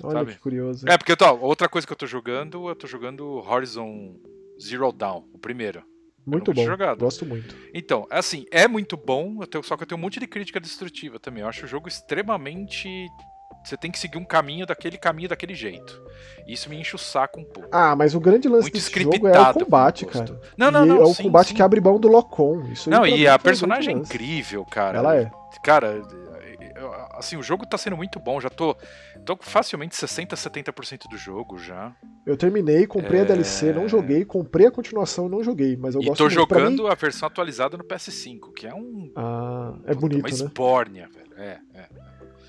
Olha 0.01 0.19
sabe? 0.19 0.33
que 0.33 0.39
curioso. 0.39 0.87
É, 0.87 0.97
porque 0.97 1.15
tô, 1.15 1.31
outra 1.37 1.69
coisa 1.69 1.85
que 1.85 1.93
eu 1.93 1.97
tô 1.97 2.07
jogando, 2.07 2.67
eu 2.69 2.75
tô 2.75 2.87
jogando 2.87 3.25
Horizon 3.47 4.15
Zero 4.61 4.91
Dawn, 4.91 5.23
o 5.33 5.37
primeiro. 5.37 5.83
Muito 6.25 6.53
bom, 6.53 6.65
jogado. 6.65 6.99
gosto 6.99 7.25
muito. 7.25 7.55
Então, 7.73 8.07
assim, 8.09 8.45
é 8.51 8.67
muito 8.67 8.97
bom, 8.97 9.37
eu 9.41 9.47
tenho, 9.47 9.63
só 9.63 9.77
que 9.77 9.83
eu 9.83 9.87
tenho 9.87 9.99
um 9.99 10.01
monte 10.01 10.19
de 10.19 10.27
crítica 10.27 10.59
destrutiva 10.59 11.19
também. 11.19 11.43
Eu 11.43 11.49
acho 11.49 11.65
o 11.65 11.67
jogo 11.67 11.87
extremamente 11.87 13.07
você 13.65 13.75
tem 13.75 13.89
que 13.89 13.97
seguir 13.97 14.19
um 14.19 14.25
caminho 14.25 14.65
daquele 14.65 14.95
caminho 14.95 15.27
daquele 15.27 15.55
jeito. 15.55 15.99
Isso 16.47 16.69
me 16.69 16.79
enche 16.79 16.95
o 16.95 16.99
saco 16.99 17.39
um 17.39 17.43
pouco. 17.43 17.69
Ah, 17.71 17.95
mas 17.95 18.13
o 18.13 18.19
grande 18.19 18.47
lance 18.47 18.63
Muito 18.63 18.73
desse 18.73 19.01
jogo 19.01 19.27
é 19.27 19.39
o 19.39 19.53
combate, 19.53 20.05
cara. 20.05 20.39
Não, 20.55 20.69
não, 20.69 20.85
e 20.85 20.89
não. 20.89 20.97
É 20.97 21.03
o 21.03 21.13
sim, 21.13 21.23
combate 21.23 21.47
sim. 21.47 21.55
que 21.55 21.63
abre 21.63 21.81
mão 21.81 21.99
do 21.99 22.07
Locom. 22.07 22.63
Isso 22.71 22.89
não, 22.89 23.07
e 23.07 23.27
a 23.27 23.39
personagem 23.39 23.95
é 23.95 23.97
incrível, 23.97 24.63
cara. 24.65 24.99
Ela 24.99 25.15
é. 25.15 25.31
Cara, 25.63 26.03
assim, 27.17 27.37
o 27.37 27.43
jogo 27.43 27.65
tá 27.65 27.77
sendo 27.77 27.97
muito 27.97 28.19
bom. 28.19 28.39
Já 28.39 28.49
tô, 28.49 28.75
tô 29.25 29.37
facilmente 29.41 29.95
60, 29.95 30.35
70% 30.35 31.09
do 31.09 31.17
jogo 31.17 31.57
já. 31.57 31.95
Eu 32.25 32.37
terminei, 32.37 32.85
comprei 32.87 33.19
é... 33.19 33.23
a 33.23 33.25
DLC, 33.25 33.73
não 33.73 33.87
joguei, 33.87 34.25
comprei 34.25 34.67
a 34.67 34.71
continuação, 34.71 35.29
não 35.29 35.43
joguei, 35.43 35.77
mas 35.77 35.95
eu 35.95 36.01
e 36.01 36.05
gosto 36.05 36.23
tô 36.23 36.29
jogando 36.29 36.83
mim... 36.83 36.89
a 36.89 36.95
versão 36.95 37.27
atualizada 37.27 37.77
no 37.77 37.83
PS5, 37.83 38.53
que 38.53 38.67
é 38.67 38.73
um. 38.73 39.11
Ah, 39.15 39.73
é 39.85 39.93
bonito, 39.93 40.19
uma 40.19 40.29
né? 40.29 40.33
Esbórnia, 40.33 41.09
velho. 41.09 41.33
É, 41.37 41.59
é. 41.73 41.89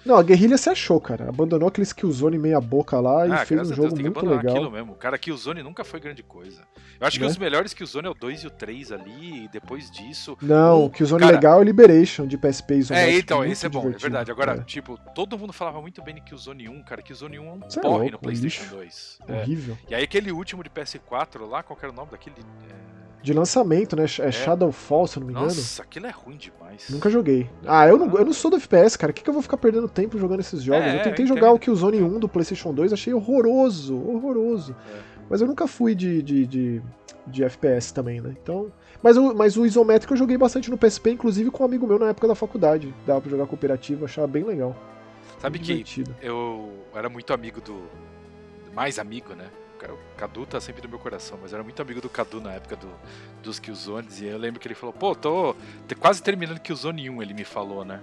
Não, 0.06 0.16
a 0.16 0.22
guerrilha 0.22 0.56
se 0.56 0.70
achou, 0.70 1.00
cara. 1.00 1.28
Abandonou 1.28 1.68
aqueles 1.68 1.92
Killzone 1.92 2.38
meia 2.38 2.60
boca 2.60 3.00
lá 3.00 3.26
e 3.26 3.32
ah, 3.32 3.44
fez 3.44 3.72
um 3.72 3.74
jogo 3.74 3.88
Deus, 3.88 4.00
muito 4.00 4.24
legal. 4.24 4.54
aquilo 4.54 4.70
mesmo. 4.70 4.94
Cara, 4.94 5.18
Killzone 5.18 5.64
nunca 5.64 5.82
foi 5.82 5.98
grande 5.98 6.22
coisa. 6.22 6.62
Eu 7.00 7.06
acho 7.08 7.18
né? 7.18 7.26
que 7.26 7.32
os 7.32 7.36
melhores 7.36 7.74
Killzone 7.74 8.06
é 8.06 8.10
o 8.10 8.14
2 8.14 8.44
e 8.44 8.46
o 8.46 8.50
3 8.50 8.92
ali, 8.92 9.44
e 9.44 9.48
depois 9.48 9.90
disso. 9.90 10.38
Não, 10.40 10.84
o 10.84 10.90
Killzone 10.90 11.22
cara... 11.22 11.32
legal 11.32 11.60
é 11.60 11.64
Liberation 11.64 12.24
de 12.24 12.38
PSP 12.38 12.74
e 12.78 12.92
É, 12.92 13.18
então, 13.18 13.44
esse 13.44 13.66
é 13.66 13.68
bom, 13.68 13.88
é 13.88 13.98
verdade. 13.98 14.30
Agora, 14.30 14.52
é. 14.52 14.62
tipo, 14.62 14.96
todo 15.12 15.36
mundo 15.36 15.52
falava 15.52 15.80
muito 15.80 16.00
bem 16.04 16.14
de 16.14 16.20
Killzone 16.20 16.68
1, 16.68 16.84
cara. 16.84 17.02
Killzone 17.02 17.40
1 17.40 17.44
é 17.44 17.50
um 17.50 17.60
Você 17.60 17.78
é 17.80 17.82
porre 17.82 17.94
é 17.94 17.98
louco, 17.98 18.12
no 18.12 18.18
PlayStation 18.20 18.62
lixo. 18.62 18.76
2. 18.76 19.18
É. 19.26 19.42
Horrível. 19.42 19.78
E 19.88 19.94
aí 19.96 20.04
aquele 20.04 20.30
último 20.30 20.62
de 20.62 20.70
PS4 20.70 21.48
lá, 21.48 21.64
qual 21.64 21.76
era 21.82 21.90
o 21.90 21.94
nome 21.94 22.12
daquele. 22.12 22.36
É 22.70 22.95
de 23.26 23.32
lançamento, 23.32 23.96
né? 23.96 24.04
É, 24.04 24.28
é 24.28 24.30
Shadowfall, 24.30 25.08
se 25.08 25.16
eu 25.16 25.20
não 25.20 25.26
me 25.26 25.32
engano. 25.32 25.46
Nossa, 25.48 25.82
aquilo 25.82 26.06
é 26.06 26.10
ruim 26.10 26.36
demais. 26.36 26.88
Nunca 26.88 27.10
joguei. 27.10 27.50
Ah, 27.66 27.84
eu 27.88 27.98
não, 27.98 28.16
eu 28.16 28.24
não 28.24 28.32
sou 28.32 28.52
do 28.52 28.56
FPS, 28.56 28.96
cara. 28.96 29.10
O 29.10 29.14
que, 29.14 29.24
que 29.24 29.28
eu 29.28 29.34
vou 29.34 29.42
ficar 29.42 29.56
perdendo 29.56 29.88
tempo 29.88 30.16
jogando 30.16 30.38
esses 30.38 30.62
jogos? 30.62 30.86
É, 30.86 31.00
eu 31.00 31.02
tentei 31.02 31.24
eu 31.24 31.28
jogar 31.28 31.50
o 31.50 31.58
Killzone 31.58 32.00
1 32.00 32.20
do 32.20 32.28
PlayStation 32.28 32.72
2, 32.72 32.92
achei 32.92 33.12
horroroso, 33.12 33.96
horroroso. 33.96 34.76
É. 34.94 34.98
Mas 35.28 35.40
eu 35.40 35.48
nunca 35.48 35.66
fui 35.66 35.92
de, 35.96 36.22
de, 36.22 36.46
de, 36.46 36.82
de, 37.26 37.42
FPS 37.42 37.92
também, 37.92 38.20
né? 38.20 38.32
Então. 38.40 38.70
Mas 39.02 39.16
o, 39.16 39.34
mas 39.34 39.56
o 39.56 39.66
isométrico 39.66 40.14
eu 40.14 40.18
joguei 40.18 40.38
bastante 40.38 40.70
no 40.70 40.78
PSP, 40.78 41.10
inclusive 41.10 41.50
com 41.50 41.64
um 41.64 41.66
amigo 41.66 41.84
meu 41.84 41.98
na 41.98 42.10
época 42.10 42.28
da 42.28 42.36
faculdade. 42.36 42.94
Dava 43.04 43.20
pra 43.20 43.30
jogar 43.30 43.46
cooperativo, 43.46 44.04
achava 44.04 44.28
bem 44.28 44.44
legal. 44.44 44.76
Sabe 45.40 45.58
que 45.58 46.04
eu 46.22 46.70
era 46.94 47.08
muito 47.08 47.32
amigo 47.32 47.60
do. 47.60 47.88
Mais 48.72 49.00
amigo, 49.00 49.34
né? 49.34 49.48
O 49.84 50.16
Cadu 50.16 50.46
tá 50.46 50.60
sempre 50.60 50.82
no 50.82 50.88
meu 50.88 50.98
coração, 50.98 51.38
mas 51.40 51.52
eu 51.52 51.56
era 51.56 51.64
muito 51.64 51.80
amigo 51.80 52.00
do 52.00 52.08
Cadu 52.08 52.40
na 52.40 52.52
época 52.52 52.76
do, 52.76 52.88
dos 53.42 53.58
Killzones, 53.58 54.20
e 54.20 54.26
eu 54.26 54.38
lembro 54.38 54.58
que 54.58 54.66
ele 54.66 54.74
falou, 54.74 54.92
pô, 54.92 55.14
tô 55.14 55.54
quase 56.00 56.22
terminando 56.22 56.58
Killzone 56.60 57.10
1, 57.10 57.22
ele 57.22 57.34
me 57.34 57.44
falou, 57.44 57.84
né? 57.84 58.02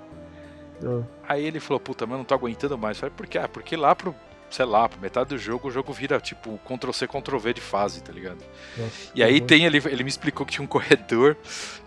Ah. 0.84 1.04
Aí 1.28 1.46
ele 1.46 1.60
falou, 1.60 1.80
puta, 1.80 2.06
mas 2.06 2.14
eu 2.14 2.18
não 2.20 2.26
tô 2.26 2.34
aguentando 2.34 2.78
mais. 2.78 2.98
Eu 2.98 3.02
falei, 3.02 3.16
por 3.16 3.28
quê? 3.28 3.38
Ah, 3.38 3.48
porque 3.48 3.76
lá 3.76 3.96
pro 3.96 4.16
sei 4.54 4.66
lá, 4.66 4.90
metade 5.02 5.30
do 5.30 5.38
jogo, 5.38 5.68
o 5.68 5.72
jogo 5.72 5.92
vira 5.92 6.20
tipo 6.20 6.60
Ctrl-C, 6.60 7.08
Ctrl-V 7.08 7.54
de 7.54 7.62
fase, 7.62 8.02
tá 8.02 8.14
ligado? 8.14 8.44
Nossa, 8.78 9.12
e 9.16 9.24
aí 9.24 9.42
tem, 9.42 9.66
ele, 9.66 9.82
ele 9.86 10.04
me 10.04 10.10
explicou 10.10 10.46
que 10.46 10.54
tinha 10.54 10.64
um 10.64 10.68
corredor 10.68 11.36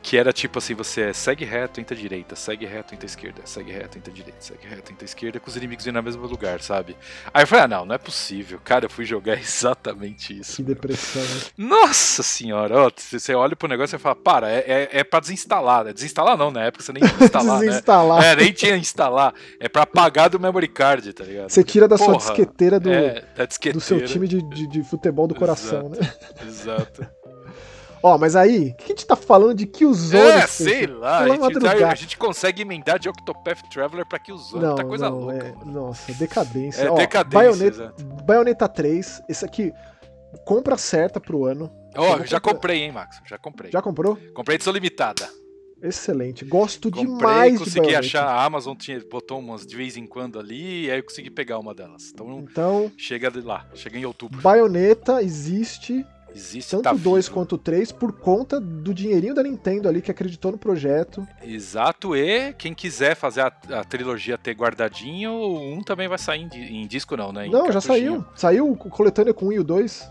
que 0.02 0.16
era 0.16 0.32
tipo 0.32 0.58
assim, 0.58 0.72
você 0.72 1.12
segue 1.12 1.44
reto, 1.44 1.80
entra 1.80 1.96
direita, 1.96 2.36
segue 2.36 2.64
reto, 2.64 2.94
entra 2.94 3.06
esquerda, 3.06 3.42
segue 3.44 3.72
reto, 3.72 3.98
entra 3.98 4.12
direita, 4.12 4.38
segue 4.40 4.64
reto, 4.64 4.92
entra 4.92 5.04
esquerda, 5.04 5.40
com 5.40 5.50
os 5.50 5.56
inimigos 5.56 5.84
indo 5.84 5.94
no 5.94 6.02
mesmo 6.02 6.24
lugar, 6.26 6.60
sabe? 6.60 6.96
Aí 7.34 7.42
eu 7.42 7.46
falei, 7.46 7.64
ah, 7.64 7.68
não, 7.68 7.84
não 7.84 7.94
é 7.94 7.98
possível. 7.98 8.60
Cara, 8.62 8.84
eu 8.84 8.90
fui 8.90 9.04
jogar 9.04 9.34
exatamente 9.40 10.38
isso. 10.38 10.56
Que 10.56 10.62
depressão. 10.62 11.22
Né? 11.22 11.40
Nossa 11.56 12.22
senhora, 12.22 12.82
ó, 12.82 12.90
você 12.96 13.34
olha 13.34 13.56
pro 13.56 13.68
negócio 13.68 13.96
e 13.96 13.98
fala, 13.98 14.14
para, 14.14 14.48
é, 14.48 14.58
é, 14.58 14.88
é 15.00 15.04
pra 15.04 15.18
desinstalar, 15.18 15.84
né? 15.84 15.92
Desinstalar 15.92 16.36
não, 16.36 16.52
na 16.52 16.62
época 16.62 16.84
você 16.84 16.92
nem 16.92 17.02
tinha 17.02 17.24
instalar, 17.24 17.58
né? 17.58 17.66
Desinstalar. 17.66 18.20
Né? 18.20 18.32
É, 18.32 18.36
nem 18.36 18.52
tinha 18.52 18.76
instalar. 18.76 19.34
É 19.58 19.68
pra 19.68 19.82
apagar 19.82 20.30
do 20.30 20.38
memory 20.38 20.68
card, 20.68 21.12
tá 21.12 21.24
ligado? 21.24 21.50
Você 21.50 21.64
tira 21.64 21.88
da 21.88 21.96
Porra, 21.96 22.20
sua 22.20 22.34
disquete 22.34 22.52
disqueteira 22.56 22.80
do, 22.80 22.90
é, 22.90 23.22
disqueteira. 23.46 23.78
do 23.78 23.80
seu 23.80 24.04
time 24.04 24.26
de, 24.26 24.42
de, 24.42 24.66
de 24.66 24.82
futebol 24.82 25.26
do 25.26 25.34
coração, 25.34 25.92
exato, 25.92 26.00
né? 26.00 26.46
Exato. 26.46 27.06
Ó, 28.02 28.16
mas 28.18 28.36
aí, 28.36 28.70
o 28.70 28.74
que 28.76 28.84
a 28.84 28.88
gente 28.88 29.06
tá 29.06 29.16
falando 29.16 29.54
de 29.54 29.66
Killzone? 29.66 30.22
É, 30.22 30.46
sei 30.46 30.86
lá, 30.86 31.20
a 31.20 31.28
gente, 31.28 31.58
tá, 31.58 31.88
a 31.90 31.94
gente, 31.94 32.16
consegue 32.16 32.62
emendar 32.62 32.98
de 32.98 33.08
Octopath 33.08 33.62
Traveler 33.72 34.06
pra 34.06 34.18
Killzone, 34.18 34.62
não, 34.62 34.74
tá 34.76 34.84
coisa 34.84 35.10
não, 35.10 35.18
louca. 35.18 35.46
É, 35.46 35.64
nossa, 35.64 36.12
decadência. 36.12 36.82
É, 36.82 36.90
Ó, 36.90 36.94
decadência, 36.94 37.38
Bayonetta, 37.38 37.94
Bayonetta 38.24 38.68
3, 38.68 39.22
esse 39.28 39.44
aqui, 39.44 39.72
compra 40.44 40.76
certa 40.76 41.18
pro 41.18 41.46
ano. 41.46 41.72
Ó, 41.96 42.18
oh, 42.18 42.24
já 42.24 42.38
comprei, 42.38 42.82
hein, 42.82 42.92
Max, 42.92 43.20
já 43.26 43.38
comprei. 43.38 43.72
Já 43.72 43.82
comprou? 43.82 44.16
Comprei 44.34 44.56
edição 44.56 44.72
limitada. 44.72 45.28
Excelente. 45.86 46.44
Gosto 46.44 46.90
Comprei, 46.90 47.06
demais 47.06 47.58
consegui 47.58 47.88
de 47.88 47.96
achar. 47.96 48.24
A 48.26 48.44
Amazon 48.44 48.76
tinha, 48.76 49.00
botou 49.10 49.38
umas 49.38 49.66
de 49.66 49.76
vez 49.76 49.96
em 49.96 50.06
quando 50.06 50.38
ali, 50.38 50.86
e 50.86 50.90
aí 50.90 50.98
eu 50.98 51.04
consegui 51.04 51.30
pegar 51.30 51.58
uma 51.58 51.74
delas. 51.74 52.10
Então, 52.12 52.40
então 52.40 52.92
chega 52.96 53.30
de 53.30 53.40
lá, 53.40 53.66
chega 53.74 53.98
em 53.98 54.04
outubro. 54.04 54.40
Baioneta 54.40 55.22
existe 55.22 56.04
Existe, 56.34 56.72
tanto 56.72 56.82
tá 56.84 56.92
o 56.92 56.98
2 56.98 57.24
vivo. 57.26 57.34
quanto 57.34 57.54
o 57.54 57.58
3 57.58 57.92
por 57.92 58.12
conta 58.12 58.60
do 58.60 58.92
dinheirinho 58.92 59.34
da 59.34 59.42
Nintendo 59.42 59.88
ali 59.88 60.02
que 60.02 60.10
acreditou 60.10 60.52
no 60.52 60.58
projeto. 60.58 61.26
Exato, 61.42 62.14
e 62.14 62.52
quem 62.54 62.74
quiser 62.74 63.16
fazer 63.16 63.40
a, 63.40 63.46
a 63.70 63.84
trilogia 63.84 64.36
ter 64.36 64.52
guardadinho, 64.52 65.32
o 65.32 65.72
1 65.78 65.82
também 65.82 66.08
vai 66.08 66.18
sair 66.18 66.42
em, 66.52 66.82
em 66.82 66.86
disco, 66.86 67.16
não, 67.16 67.32
né? 67.32 67.46
Em 67.46 67.50
Não, 67.50 67.72
já 67.72 67.80
cartuchinho. 67.80 68.12
saiu. 68.20 68.26
Saiu 68.34 68.70
o 68.70 68.76
coletânea 68.76 69.32
com 69.32 69.46
o 69.46 69.48
1 69.48 69.52
e 69.52 69.58
o 69.60 69.64
2. 69.64 70.08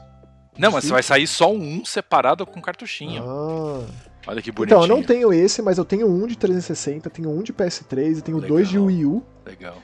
Não, 0.57 0.71
mas 0.71 0.85
Sim. 0.85 0.91
vai 0.91 1.03
sair 1.03 1.27
só 1.27 1.51
um 1.53 1.81
1 1.81 1.85
separado 1.85 2.43
com 2.45 2.59
cartuchinho. 2.59 3.23
Ah. 3.23 3.85
Olha 4.27 4.41
que 4.41 4.51
bonitinho. 4.51 4.77
Então, 4.83 4.83
eu 4.83 4.87
não 5.01 5.03
tenho 5.05 5.33
esse, 5.33 5.61
mas 5.61 5.77
eu 5.77 5.85
tenho 5.85 6.07
um 6.07 6.25
de 6.27 6.37
360, 6.37 7.09
tenho 7.09 7.29
um 7.29 7.41
de 7.43 7.53
PS3 7.53 8.17
e 8.17 8.21
tenho 8.21 8.37
Legal. 8.37 8.49
dois 8.57 8.69
de 8.69 8.79
Wii 8.79 9.05
U. 9.05 9.23
Legal. 9.45 9.77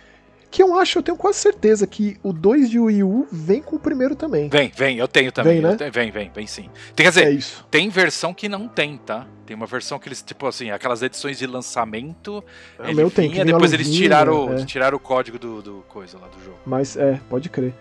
Que 0.49 0.61
eu 0.61 0.75
acho, 0.77 0.99
eu 0.99 1.03
tenho 1.03 1.17
quase 1.17 1.37
certeza 1.37 1.87
que 1.87 2.17
o 2.21 2.33
2 2.33 2.69
de 2.69 2.77
Wii 2.77 3.03
U 3.03 3.25
vem 3.31 3.61
com 3.61 3.77
o 3.77 3.79
primeiro 3.79 4.17
também. 4.17 4.49
Vem, 4.49 4.69
vem, 4.75 4.97
eu 4.97 5.07
tenho 5.07 5.31
também. 5.31 5.61
Vem, 5.61 5.61
né? 5.61 5.75
tenho- 5.77 5.91
vem, 5.93 6.11
vem, 6.11 6.29
vem 6.35 6.45
sim. 6.45 6.69
Tem, 6.93 7.05
quer 7.05 7.09
dizer, 7.09 7.27
É 7.27 7.31
isso. 7.31 7.65
tem 7.71 7.87
versão 7.87 8.33
que 8.33 8.49
não 8.49 8.67
tem, 8.67 8.97
tá? 8.97 9.25
Tem 9.45 9.55
uma 9.55 9.65
versão 9.65 9.97
que 9.97 10.09
eles, 10.09 10.21
tipo 10.21 10.45
assim, 10.45 10.69
aquelas 10.69 11.01
edições 11.01 11.37
de 11.37 11.47
lançamento. 11.47 12.43
O 12.77 12.83
ele 12.83 12.95
meu 12.95 13.09
tem, 13.09 13.29
que 13.29 13.35
vinha, 13.35 13.45
uma 13.45 13.53
depois 13.53 13.71
eles 13.71 13.89
tiraram, 13.89 14.53
é. 14.53 14.65
tiraram 14.65 14.97
o 14.97 14.99
código 14.99 15.39
do, 15.39 15.61
do 15.61 15.85
coisa 15.87 16.17
lá 16.17 16.27
do 16.27 16.43
jogo. 16.43 16.57
Mas 16.65 16.97
é, 16.97 17.17
pode 17.29 17.47
crer. 17.47 17.73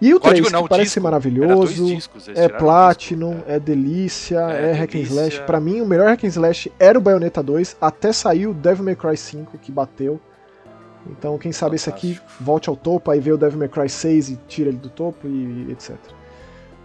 E 0.00 0.12
o 0.12 0.20
Código 0.20 0.48
3, 0.48 0.52
não, 0.52 0.62
que 0.64 0.68
parece 0.68 0.90
disco. 0.90 1.02
Maravilhoso. 1.02 1.86
discos, 1.86 2.28
É 2.28 2.48
Platinum, 2.48 3.34
disco, 3.36 3.50
é 3.50 3.58
delícia, 3.58 4.38
É 4.52 4.70
é, 4.70 4.72
hack 4.72 4.90
and 4.90 4.92
delícia. 4.98 5.12
slash. 5.14 5.40
Pra 5.42 5.58
mim, 5.60 5.80
o 5.80 5.86
melhor 5.86 6.08
hack 6.08 6.24
and 6.24 6.28
slash 6.28 6.70
era 6.78 6.98
o 6.98 7.00
Bayonetta 7.00 7.42
2, 7.42 7.76
até 7.80 8.12
saiu 8.12 8.50
o 8.50 8.54
Devil 8.54 8.84
May 8.84 8.96
Cry 8.96 9.16
5, 9.16 9.56
que 9.58 9.72
bateu. 9.72 10.20
Então, 11.08 11.38
quem 11.38 11.52
sabe 11.52 11.76
esse 11.76 11.88
aqui 11.88 12.14
Fantástico. 12.14 12.44
volte 12.44 12.68
ao 12.68 12.76
topo, 12.76 13.10
aí 13.10 13.20
vê 13.20 13.32
o 13.32 13.38
Devil 13.38 13.58
May 13.58 13.68
Cry 13.68 13.88
6 13.88 14.28
e 14.30 14.36
tira 14.48 14.68
ele 14.68 14.78
do 14.78 14.88
topo 14.90 15.26
e 15.26 15.70
etc. 15.70 15.94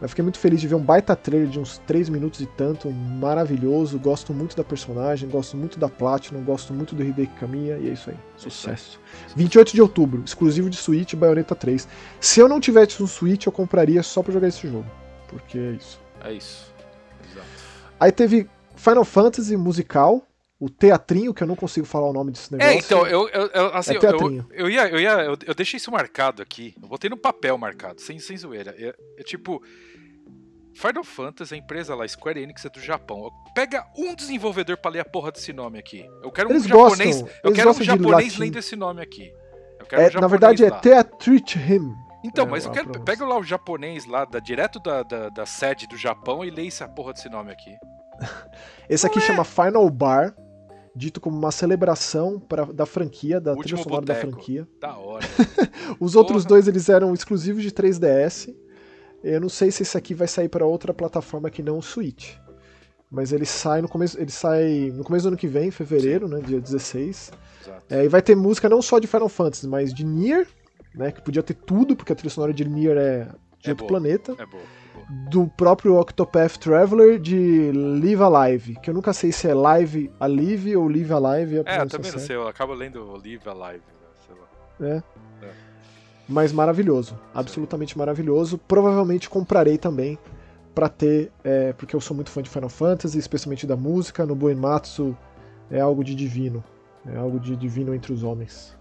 Eu 0.02 0.10
fiquei 0.10 0.24
muito 0.24 0.40
feliz 0.40 0.60
de 0.60 0.68
ver 0.68 0.74
um 0.76 0.82
baita 0.82 1.16
trailer 1.16 1.48
de 1.48 1.60
uns 1.60 1.78
3 1.80 2.10
minutos 2.10 2.42
e 2.42 2.48
tanto, 2.48 2.90
maravilhoso. 2.90 4.00
Gosto 4.00 4.34
muito 4.34 4.56
da 4.58 4.64
personagem, 4.64 5.30
gosto 5.30 5.56
muito 5.56 5.78
da 5.78 5.88
Platinum, 5.88 6.44
gosto 6.44 6.74
muito 6.74 6.96
do 6.96 7.04
Hideki 7.04 7.34
Kamiya 7.36 7.78
e 7.78 7.88
é 7.90 7.94
isso 7.94 8.10
aí. 8.10 8.16
Sucesso. 8.36 9.00
28 9.36 9.74
de 9.74 9.82
outubro, 9.82 10.24
exclusivo 10.26 10.70
de 10.72 10.76
Switch, 10.78 11.14
Bayonetta 11.14 11.54
3. 11.54 11.88
Se 12.20 12.40
eu 12.40 12.50
não 12.50 12.60
tivesse 12.60 13.02
um 13.04 13.08
Switch, 13.08 13.46
eu 13.46 13.52
compraria 13.52 14.02
só 14.02 14.24
pra 14.24 14.34
jogar 14.34 14.48
esse 14.48 14.68
jogo. 14.68 14.90
Porque 15.28 15.60
é 15.60 15.72
isso. 15.74 16.02
É 16.24 16.34
isso. 16.34 16.74
Exato. 17.32 17.48
Aí 18.00 18.12
teve 18.12 18.50
Final 18.76 19.06
Fantasy 19.06 19.56
musical, 19.56 20.28
o 20.60 20.70
teatrinho, 20.70 21.34
que 21.34 21.42
eu 21.42 21.48
não 21.48 21.56
consigo 21.56 21.86
falar 21.86 22.08
o 22.08 22.14
nome 22.14 22.32
desse 22.32 22.52
negócio. 22.52 22.74
É, 22.74 22.78
então, 22.78 23.08
eu, 23.08 23.28
eu, 23.30 23.48
eu, 23.48 23.76
assim, 23.76 23.96
É 23.96 24.00
teatrinho. 24.00 24.48
eu, 24.52 24.70
ia, 24.70 24.88
eu 24.90 25.00
ia, 25.00 25.12
eu, 25.24 25.38
eu 25.46 25.54
deixei 25.56 25.78
isso 25.78 25.92
marcado 25.92 26.42
aqui. 26.42 26.76
Eu 26.82 26.88
botei 26.88 27.10
no 27.10 27.18
papel 27.18 27.58
marcado, 27.58 28.00
sem, 28.02 28.20
sem 28.20 28.38
zoeira. 28.38 28.76
É, 28.78 28.96
é 29.18 29.24
tipo, 29.24 29.62
Final 30.82 31.04
Fantasy, 31.04 31.54
a 31.54 31.58
empresa 31.58 31.94
lá, 31.94 32.08
Square 32.08 32.42
Enix, 32.42 32.66
é 32.66 32.70
do 32.70 32.80
Japão. 32.80 33.32
Pega 33.54 33.86
um 33.96 34.16
desenvolvedor 34.16 34.78
pra 34.78 34.90
ler 34.90 35.02
a 35.02 35.06
porra 35.06 35.32
desse 35.32 35.54
nome 35.54 35.78
aqui. 35.78 36.10
Eu 36.24 36.32
quero 36.32 36.50
Eles 36.50 36.66
um 36.66 36.68
japonês, 36.68 37.22
gostam, 37.22 37.40
eu 37.44 37.54
quero 37.54 37.70
um 37.70 37.84
japonês 37.84 38.38
lendo 38.38 38.58
esse 38.58 38.76
nome 38.76 39.00
aqui. 39.00 39.32
É, 39.92 40.18
um 40.18 40.22
na 40.22 40.28
verdade 40.28 40.66
é 40.66 40.72
lá. 40.72 40.80
Teatrich 40.80 41.60
Him. 41.60 41.94
Então, 42.24 42.46
é, 42.46 42.50
mas 42.50 42.66
eu 42.66 42.72
quero. 42.72 42.90
Pega 43.02 43.26
lá 43.26 43.38
o 43.38 43.44
japonês 43.44 44.06
lá, 44.06 44.26
da, 44.26 44.40
direto 44.40 44.80
da, 44.80 45.04
da, 45.04 45.30
da 45.30 45.46
sede 45.46 45.86
do 45.88 45.98
Japão 45.98 46.44
e 46.44 46.50
lê 46.50 46.66
essa 46.66 46.88
porra 46.88 47.14
desse 47.14 47.30
nome 47.30 47.52
aqui. 47.52 47.76
Esse 48.90 49.06
aqui 49.06 49.18
Não 49.18 49.24
é. 49.24 49.28
chama 49.28 49.44
Final 49.44 49.90
Bar, 49.90 50.36
dito 50.96 51.22
como 51.22 51.38
uma 51.38 51.52
celebração 51.52 52.40
pra, 52.40 52.66
da 52.66 52.86
franquia, 52.86 53.40
da 53.40 53.52
Último 53.52 53.64
trilha 53.64 53.84
sonora 53.84 54.06
da 54.06 54.14
boteco. 54.14 54.32
franquia. 54.32 54.68
Da 54.80 54.98
hora. 54.98 55.26
Os 56.00 56.16
outros 56.16 56.44
Porra. 56.44 56.50
dois 56.50 56.68
eles 56.68 56.90
eram 56.90 57.14
exclusivos 57.14 57.64
de 57.64 57.72
3DS. 57.72 58.54
Eu 59.24 59.40
não 59.40 59.50
sei 59.50 59.70
se 59.72 59.84
esse 59.84 59.98
aqui 59.98 60.14
vai 60.14 60.28
sair 60.28 60.50
para 60.50 60.66
outra 60.66 60.94
plataforma 60.94 61.50
que 61.50 61.62
não 61.62 61.78
o 61.78 61.82
Switch. 61.82 62.36
Mas 63.10 63.32
ele 63.34 63.46
sai 63.46 63.82
no 63.82 63.90
começo, 63.90 64.20
ele 64.20 64.32
sai 64.32 64.92
no 64.96 65.04
começo 65.04 65.24
do 65.26 65.30
ano 65.30 65.38
que 65.38 65.48
vem, 65.48 65.68
em 65.68 65.72
fevereiro, 65.72 66.28
né, 66.28 66.40
dia 66.40 66.60
16. 66.62 67.32
Exato. 67.62 67.86
É, 67.90 68.06
e 68.06 68.08
vai 68.08 68.22
ter 68.22 68.36
música 68.36 68.70
não 68.70 68.82
só 68.82 69.00
de 69.00 69.08
Final 69.08 69.28
Fantasy, 69.28 69.68
mas 69.68 69.94
de 69.94 70.06
Nier, 70.06 70.48
né, 70.96 71.12
que 71.12 71.22
podia 71.22 71.44
ter 71.44 71.54
tudo, 71.56 71.96
porque 71.96 72.14
a 72.14 72.16
trilha 72.16 72.30
sonora 72.30 72.54
de 72.54 72.64
Nier 72.68 72.98
é 72.98 73.28
de 73.60 73.68
É 73.68 73.72
outro 73.72 73.86
boa. 73.86 73.88
planeta. 73.88 74.32
É 74.40 74.46
boa. 74.46 74.64
boa. 74.94 75.06
Do 75.30 75.46
próprio 75.50 76.00
Octopath 76.00 76.58
Traveler 76.58 77.20
de 77.20 77.72
Live 77.74 78.24
Alive, 78.24 78.76
que 78.82 78.90
eu 78.90 78.94
nunca 78.94 79.12
sei 79.12 79.32
se 79.34 79.46
é 79.48 79.54
Live 79.54 80.10
Alive 80.18 80.78
ou 80.78 80.88
Live 80.88 81.12
Alive. 81.14 81.60
a 81.60 81.64
É, 81.66 81.82
eu 81.82 81.88
também 81.88 82.12
não 82.14 82.20
sei, 82.20 82.36
eu 82.38 82.48
acabo 82.48 82.74
lendo 82.74 83.06
Live 83.18 83.42
Alive, 83.46 83.84
né, 83.84 84.08
sei 84.26 84.36
lá. 84.90 84.96
É. 84.96 85.04
Mas 86.32 86.54
maravilhoso, 86.54 87.20
absolutamente 87.34 87.98
maravilhoso. 87.98 88.58
Provavelmente 88.58 89.30
comprarei 89.30 89.78
também 89.78 90.18
pra 90.74 90.88
ter, 90.88 91.30
é, 91.44 91.74
porque 91.74 91.94
eu 91.94 92.00
sou 92.00 92.16
muito 92.16 92.32
fã 92.32 92.42
de 92.42 92.50
Final 92.50 92.70
Fantasy, 92.70 93.20
especialmente 93.20 93.68
da 93.68 93.76
música. 93.76 94.26
No 94.26 94.34
Buematsu 94.34 95.16
é 95.70 95.82
algo 95.82 96.06
de 96.06 96.16
divino, 96.16 96.64
é 97.06 97.18
algo 97.18 97.38
de 97.38 97.54
divino 97.58 97.94
entre 97.94 98.14
os 98.14 98.24
homens. 98.24 98.78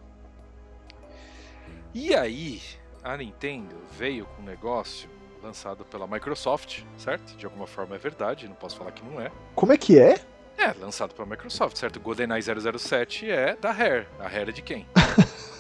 E 1.93 2.15
aí, 2.15 2.61
a 3.03 3.17
Nintendo 3.17 3.75
veio 3.99 4.27
com 4.27 4.43
um 4.43 4.45
negócio 4.45 5.11
lançado 5.43 5.85
pela 5.85 6.07
Microsoft, 6.07 6.85
certo? 6.97 7.37
De 7.37 7.47
alguma 7.47 7.67
forma 7.67 7.97
é 7.97 7.99
verdade, 7.99 8.47
não 8.47 8.55
posso 8.55 8.77
falar 8.77 8.93
que 8.93 9.05
não 9.05 9.21
é. 9.21 9.33
Como 9.57 9.73
é 9.73 9.77
que 9.77 9.99
é? 9.99 10.21
É, 10.57 10.73
lançado 10.79 11.15
pela 11.15 11.27
Microsoft, 11.27 11.77
certo? 11.77 11.99
GoldenEye 11.99 12.43
007 12.43 13.29
é 13.29 13.57
da 13.57 13.73
Rare. 13.73 14.07
A 14.21 14.29
Rare 14.29 14.51
é 14.51 14.53
de 14.53 14.63
quem? 14.63 14.87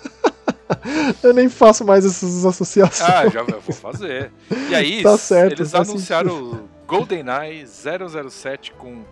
Eu 1.22 1.32
nem 1.34 1.48
faço 1.48 1.84
mais 1.84 2.04
essas 2.04 2.44
associações. 2.46 3.08
Ah, 3.08 3.28
já 3.28 3.40
eu 3.40 3.60
vou 3.60 3.74
fazer. 3.74 4.30
E 4.68 4.74
aí, 4.74 5.02
Tá 5.02 5.16
certo, 5.18 5.60
eles 5.60 5.74
anunciaram 5.74 6.42
o 6.52 6.68
GoldenEye 6.86 7.66
007 7.66 8.72
com 8.72 9.02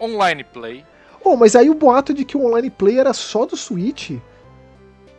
online 0.00 0.44
play. 0.44 0.84
Oh, 1.24 1.36
mas 1.36 1.56
aí 1.56 1.68
o 1.68 1.74
boato 1.74 2.14
de 2.14 2.24
que 2.24 2.36
o 2.36 2.46
online 2.46 2.70
play 2.70 2.98
era 2.98 3.12
só 3.12 3.44
do 3.44 3.56
Switch. 3.56 4.12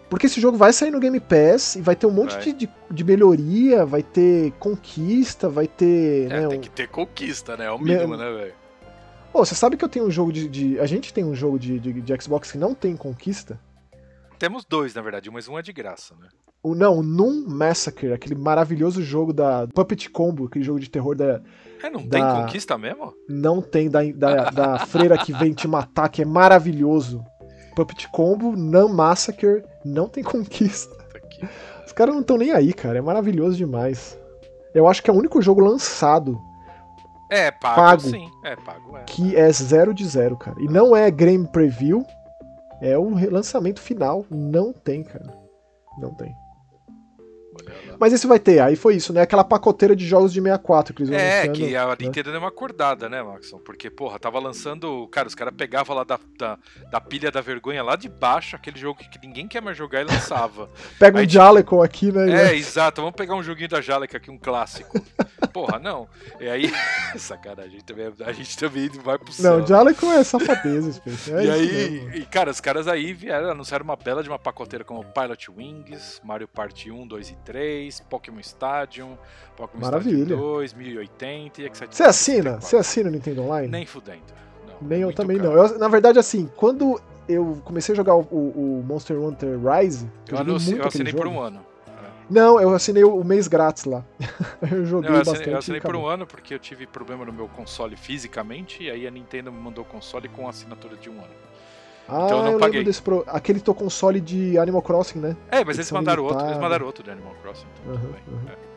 Porque 0.10 0.26
esse 0.26 0.42
jogo 0.42 0.58
vai 0.58 0.74
sair 0.74 0.90
no 0.90 1.00
Game 1.00 1.20
Pass 1.20 1.76
e 1.76 1.82
vai 1.82 1.96
ter 1.96 2.08
um 2.08 2.12
monte 2.12 2.40
de, 2.40 2.54
de, 2.66 2.70
de 2.90 3.04
melhoria, 3.04 3.86
vai 3.86 4.02
ter 4.02 4.52
conquista, 4.60 5.48
vai 5.48 5.68
ter. 5.68 6.26
É, 6.32 6.42
né, 6.42 6.48
tem 6.48 6.58
um- 6.58 6.62
que 6.62 6.70
ter 6.70 6.88
conquista, 6.88 7.56
né? 7.56 7.66
É 7.66 7.72
o 7.72 7.78
Me- 7.78 7.94
mínimo, 7.94 8.18
né, 8.18 8.32
velho? 8.32 8.54
Pô, 9.32 9.46
você 9.46 9.54
sabe 9.54 9.78
que 9.78 9.86
eu 9.86 9.90
tenho 9.90 10.06
um 10.08 10.12
jogo 10.12 10.34
de. 10.34 10.48
de- 10.48 10.80
a 10.80 10.88
gente 10.88 11.14
tem 11.14 11.24
um 11.24 11.36
jogo 11.36 11.60
de, 11.60 11.80
de, 11.80 11.94
de 12.02 12.22
Xbox 12.24 12.52
que 12.52 12.58
não 12.58 12.74
tem 12.74 12.96
conquista? 12.96 13.60
Temos 14.40 14.64
dois, 14.66 14.94
na 14.96 15.02
verdade, 15.02 15.30
mas 15.30 15.48
um 15.48 15.60
é 15.60 15.62
de 15.62 15.74
graça, 15.74 16.16
né? 16.20 16.30
O, 16.64 16.74
não, 16.76 16.98
o 17.00 17.04
Noom 17.04 17.46
Massacre, 17.48 18.12
aquele 18.14 18.36
maravilhoso 18.36 19.02
jogo 19.04 19.32
da 19.34 19.68
Puppet 19.74 20.10
Combo, 20.10 20.46
aquele 20.46 20.64
jogo 20.66 20.80
de 20.80 20.90
terror 20.90 21.16
da. 21.16 21.42
É, 21.84 21.90
não 21.90 22.06
Da- 22.08 22.18
tem 22.36 22.44
conquista 22.46 22.78
mesmo? 22.78 23.14
Não 23.30 23.62
tem 23.62 23.90
da, 23.90 24.02
da, 24.14 24.50
da 24.50 24.80
freira 24.86 25.18
que 25.18 25.32
vem 25.34 25.54
te 25.54 25.68
matar, 25.68 26.10
que 26.10 26.22
é 26.22 26.26
maravilhoso. 26.26 27.24
Puppet 27.76 28.10
Combo, 28.12 28.56
Noom 28.58 28.90
Massacre, 28.94 29.64
não 29.86 30.08
tem 30.10 30.24
conquista. 30.24 30.94
Os 31.86 31.94
caras 31.94 32.14
não 32.14 32.22
estão 32.22 32.38
nem 32.38 32.52
aí, 32.52 32.74
cara. 32.74 32.98
É 32.98 33.02
maravilhoso 33.02 33.56
demais. 33.56 34.20
Eu 34.74 34.88
acho 34.88 35.02
que 35.02 35.10
é 35.10 35.14
o 35.14 35.18
único 35.18 35.42
jogo 35.42 35.62
lançado 35.62 36.38
É, 37.30 37.50
pago, 37.52 37.76
Pago. 37.76 38.02
sim. 38.02 38.30
É, 38.44 38.56
pago, 38.58 38.98
é. 38.98 39.04
que 39.04 39.36
é 39.36 39.50
zero 39.52 39.94
de 39.94 40.06
zero, 40.06 40.36
cara. 40.38 40.58
E 40.62 40.68
não 40.68 40.94
é 40.96 41.10
Game 41.10 41.48
Preview, 41.48 42.04
é 42.82 42.98
o 42.98 43.10
lançamento 43.30 43.82
final. 43.82 44.26
Não 44.30 44.72
tem, 44.74 45.04
cara. 45.04 45.34
Não 45.98 46.14
tem. 46.14 46.34
Mas 48.00 48.14
esse 48.14 48.26
vai 48.26 48.40
ter, 48.40 48.60
aí 48.60 48.76
foi 48.76 48.96
isso, 48.96 49.12
né? 49.12 49.22
Aquela 49.22 49.44
pacoteira 49.44 49.96
de 49.96 50.08
jogos 50.08 50.32
de 50.32 50.40
64 50.42 50.94
que 50.94 51.02
eles 51.02 51.10
vão 51.10 51.20
É, 51.20 51.48
que 51.48 51.76
a 51.76 51.88
né? 51.88 51.96
Nintendo 52.00 52.32
deu 52.32 52.40
uma 52.40 52.48
acordada, 52.48 53.10
né, 53.10 53.22
Maxon? 53.22 53.60
Porque, 53.60 53.90
porra, 53.90 54.18
tava 54.18 54.40
lançando. 54.40 55.08
Cara, 55.10 55.28
os 55.28 55.36
caras 55.36 55.54
pegavam 55.56 55.96
lá 55.96 56.04
da, 56.04 56.20
da, 56.38 56.58
da 56.90 57.02
pilha 57.02 57.32
da 57.32 57.42
vergonha 57.42 57.84
lá 57.84 57.96
de 57.96 58.08
baixo, 58.08 58.56
aquele 58.56 58.80
jogo 58.80 59.00
que 59.00 59.28
ninguém 59.28 59.48
quer 59.48 59.62
mais 59.62 59.78
jogar 59.78 60.02
e 60.02 60.06
lançava. 60.06 60.70
Pega 60.98 61.18
um 61.18 61.22
aí, 61.22 61.28
Jaleco 61.28 61.82
aqui, 61.82 62.12
né? 62.12 62.52
é, 62.52 62.56
exato, 62.56 63.02
vamos 63.02 63.16
pegar 63.16 63.36
um 63.36 63.44
joguinho 63.44 63.70
da 63.70 63.82
Jalek 63.82 64.16
aqui, 64.16 64.32
um 64.32 64.38
clássico. 64.38 65.00
Porra, 65.52 65.80
não. 65.80 66.08
E 66.40 66.48
aí. 66.48 66.72
Sacanagem, 67.18 67.66
a 67.66 67.72
gente 67.72 67.84
também, 67.84 68.14
a 68.26 68.32
gente 68.32 68.58
também 68.58 68.90
vai 68.90 69.18
pro 69.18 69.32
céu. 69.32 69.60
Não, 69.60 69.68
Jaleco 69.68 70.06
é 70.06 70.24
safadeza. 70.24 71.02
É 71.32 71.44
e 71.44 71.50
aí, 71.50 71.92
mesmo. 71.92 72.16
e, 72.16 72.26
cara, 72.26 72.52
os 72.52 72.62
caras 72.62 72.88
aí 72.88 73.14
vieram, 73.14 73.52
anunciaram 73.52 73.84
uma 73.84 73.96
bela 73.96 74.24
de 74.24 74.30
uma 74.30 74.40
pacoteira 74.40 74.86
como 74.86 75.04
Pilot 75.04 75.52
Wings, 75.52 76.22
Mario 76.24 76.48
Party 76.48 76.92
1, 76.92 77.08
2 77.08 77.30
e 77.30 77.36
3, 77.38 77.89
Pokémon 78.10 78.40
Stadium, 78.42 79.18
Pokémon 79.56 79.82
Maravilha. 79.86 80.24
Stadium 80.24 80.38
2, 80.40 80.74
1080 80.74 81.62
e 81.62 81.66
etc. 81.66 81.88
Você 81.92 82.04
assina? 82.04 82.60
Você 82.62 82.78
assina 82.78 83.10
o 83.10 83.12
Nintendo 83.12 83.44
Online? 83.44 83.68
Nem 83.68 83.86
fudendo. 83.86 84.22
Não, 84.68 84.88
Nem 84.88 85.02
eu 85.02 85.14
também 85.14 85.38
caro. 85.38 85.50
não. 85.56 85.66
Eu, 85.66 85.80
na 85.80 85.88
verdade, 85.88 86.20
assim, 86.20 86.50
quando 86.56 87.02
eu 87.28 87.62
comecei 87.64 87.94
a 87.94 87.96
jogar 87.96 88.16
o, 88.16 88.20
o- 88.22 88.84
Monster 88.86 89.18
Hunter 89.20 89.58
Rise, 89.60 90.06
Eu, 90.28 90.38
joguei 90.38 90.42
anunci- 90.52 90.70
muito 90.72 90.82
eu 90.84 90.88
assinei 90.88 91.14
por 91.14 91.28
um 91.28 91.40
ano. 91.40 91.66
Não, 92.30 92.62
eu 92.62 92.70
assinei 92.76 93.04
o 93.04 93.24
mês 93.24 93.48
grátis 93.48 93.86
lá. 93.86 94.06
eu 94.72 94.86
joguei 94.86 95.10
Não, 95.10 95.16
eu 95.16 95.22
assinei, 95.22 95.40
bastante. 95.40 95.50
eu 95.50 95.58
assinei 95.58 95.82
por 95.82 95.96
um 95.96 96.06
ano 96.06 96.28
porque 96.28 96.54
eu 96.54 96.60
tive 96.60 96.86
problema 96.86 97.26
no 97.26 97.34
meu 97.34 97.48
console 97.48 97.96
fisicamente 97.98 98.84
e 98.84 98.92
aí 98.92 99.08
a 99.08 99.12
Nintendo 99.12 99.52
me 99.52 99.60
mandou 99.60 99.84
o 99.84 99.88
console 99.88 100.30
com 100.30 100.48
assinatura 100.48 100.96
de 100.96 101.10
um 101.10 101.14
ano. 101.14 101.34
Ah, 102.10 102.24
Então 102.26 102.38
eu 102.40 102.44
não 102.44 102.52
eu 102.54 102.60
paguei. 102.60 102.80
lembro 102.80 102.86
desse 102.90 103.02
pro... 103.02 103.24
aquele 103.28 103.60
teu 103.60 103.74
console 103.76 104.20
de 104.20 104.58
Animal 104.58 104.82
Crossing, 104.82 105.20
né? 105.20 105.36
É, 105.52 105.64
mas 105.64 105.78
eles 105.78 105.92
mandaram 105.92 106.24
outro, 106.24 106.46
eles 106.46 106.58
mandaram 106.58 106.86
outro 106.86 107.04
do 107.04 107.12
Animal 107.12 107.34
Crossing, 107.42 107.66
então 107.84 107.94
tudo 107.96 108.06
Aham, 108.06 108.14
bem. 108.14 108.22
aham. 108.34 108.54
É. 108.66 108.69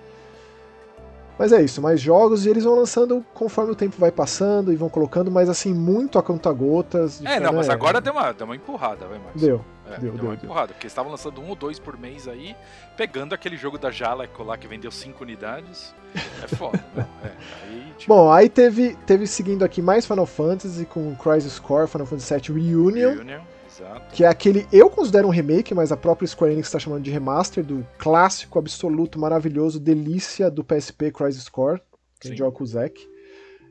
Mas 1.43 1.51
é 1.51 1.61
isso, 1.61 1.83
mais 1.83 2.01
jogos 2.01 2.47
e 2.47 2.51
eles 2.51 2.63
vão 2.63 2.77
lançando 2.77 3.27
conforme 3.35 3.73
o 3.73 3.75
tempo 3.75 3.97
vai 3.99 4.13
passando 4.13 4.73
e 4.73 4.77
vão 4.77 4.89
colocando, 4.89 5.29
mas 5.29 5.49
assim, 5.49 5.75
muito 5.75 6.17
a 6.17 6.23
conta-gotas. 6.23 7.21
É, 7.25 7.41
não, 7.41 7.53
mas 7.53 7.69
agora 7.69 8.01
deu 8.01 8.13
uma, 8.13 8.33
deu 8.33 8.47
uma 8.47 8.55
empurrada, 8.55 9.07
vai 9.09 9.19
mais. 9.19 9.35
Deu. 9.35 9.61
É, 9.91 9.99
deu, 9.99 10.13
deu, 10.13 10.25
uma 10.27 10.37
deu. 10.37 10.45
empurrada, 10.45 10.69
porque 10.69 10.85
eles 10.87 10.93
estavam 10.93 11.11
lançando 11.11 11.41
um 11.41 11.49
ou 11.49 11.57
dois 11.57 11.81
por 11.81 11.99
mês 11.99 12.29
aí, 12.29 12.55
pegando 12.97 13.35
aquele 13.35 13.57
jogo 13.57 13.77
da 13.77 13.91
Jaleco 13.91 14.45
lá 14.45 14.57
que 14.57 14.69
vendeu 14.69 14.93
cinco 14.93 15.25
unidades. 15.25 15.93
É 16.15 16.47
foda, 16.47 16.79
né? 16.95 17.09
É, 17.25 17.33
aí, 17.65 17.93
tipo, 17.99 18.15
Bom, 18.15 18.31
aí 18.31 18.49
teve, 18.49 18.97
teve 19.05 19.27
seguindo 19.27 19.65
aqui 19.65 19.83
mais 19.83 20.07
Final 20.07 20.27
Fantasy 20.27 20.85
com 20.85 21.13
Crisis 21.17 21.59
Core, 21.59 21.89
Final 21.89 22.07
Fantasy 22.07 22.35
VII 22.35 22.71
Reunion, 22.71 23.15
Reunion, 23.17 23.41
exato. 23.81 24.15
que 24.15 24.25
é 24.25 24.29
aquele, 24.29 24.67
eu 24.73 24.89
considero 24.91 25.29
um 25.29 25.31
remake, 25.31 25.75
mas 25.75 25.93
a 25.93 25.97
própria 25.97 26.27
Square 26.27 26.53
Enix 26.53 26.69
está 26.69 26.79
chamando 26.79 27.03
de 27.03 27.11
remaster 27.11 27.65
do 27.65 27.87
clássico, 27.99 28.59
absoluto, 28.59 29.19
maravilhoso, 29.19 29.79
delícia 29.81 30.51
do 30.51 30.65
PSP 30.65 31.11
Crisis 31.11 31.49
Core, 31.49 31.81
que 32.21 32.29
a 32.29 32.31
gente 32.31 32.39
Sim. 32.39 32.45
joga 32.45 32.57
com 32.57 32.65
o 32.65 32.67
Zack. 32.67 33.09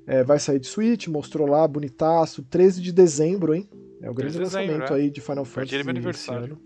É, 0.07 0.23
vai 0.23 0.39
sair 0.39 0.59
de 0.59 0.67
Switch, 0.67 1.07
mostrou 1.07 1.47
lá, 1.47 1.67
bonitaço, 1.67 2.43
13 2.43 2.81
de 2.81 2.91
dezembro, 2.91 3.53
hein? 3.53 3.69
É 4.01 4.09
o 4.09 4.13
grande 4.13 4.33
13 4.33 4.37
de 4.37 4.43
dezembro, 4.43 4.71
lançamento 4.79 4.93
é. 4.93 5.03
aí 5.03 5.09
de 5.11 5.21
Final 5.21 5.45
Fantasy. 5.45 5.77
meu 5.83 5.89
aniversário. 5.89 6.59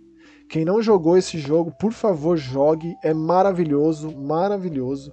Quem 0.47 0.63
não 0.63 0.81
jogou 0.81 1.17
esse 1.17 1.37
jogo, 1.39 1.71
por 1.79 1.91
favor, 1.91 2.37
jogue. 2.37 2.95
É 3.03 3.13
maravilhoso, 3.13 4.15
maravilhoso. 4.15 5.11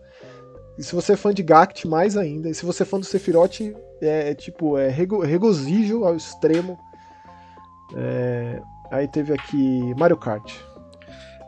E 0.79 0.83
se 0.83 0.95
você 0.95 1.13
é 1.15 1.17
fã 1.17 1.33
de 1.35 1.43
Gact, 1.43 1.89
mais 1.89 2.17
ainda. 2.17 2.49
E 2.49 2.55
se 2.55 2.65
você 2.65 2.83
é 2.83 2.87
fã 2.87 2.99
do 2.99 3.05
Sephiroth, 3.05 3.61
é, 4.01 4.31
é 4.31 4.35
tipo, 4.35 4.79
é 4.79 4.89
rego- 4.89 5.21
regozijo 5.21 6.05
ao 6.05 6.15
extremo. 6.17 6.79
É, 7.97 8.63
aí 8.91 9.09
teve 9.09 9.33
aqui 9.33 9.95
Mario 9.97 10.17
Kart. 10.17 10.53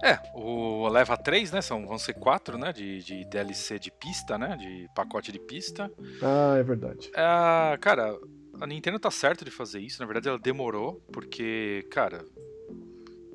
É, 0.03 0.18
o 0.34 0.86
Leva 0.88 1.16
3, 1.16 1.53
né? 1.53 1.62
São, 1.62 1.86
vão 1.86 1.99
ser 1.99 2.12
quatro, 2.12 2.59
né? 2.59 2.72
De, 2.72 3.03
de 3.03 3.24
DLC 3.24 3.78
de 3.78 3.90
pista, 3.90 4.36
né? 4.36 4.55
De 4.57 4.86
pacote 4.95 5.32
de 5.32 5.38
pista. 5.38 5.90
Ah, 6.22 6.57
é 6.59 6.62
verdade. 6.62 7.11
É, 7.14 7.76
cara, 7.78 8.14
a 8.61 8.66
Nintendo 8.66 8.99
tá 8.99 9.11
certo 9.11 9.45
de 9.45 9.51
fazer 9.51 9.80
isso. 9.80 10.01
Na 10.01 10.07
verdade, 10.07 10.28
ela 10.28 10.38
demorou, 10.38 11.03
porque, 11.11 11.86
cara, 11.90 12.22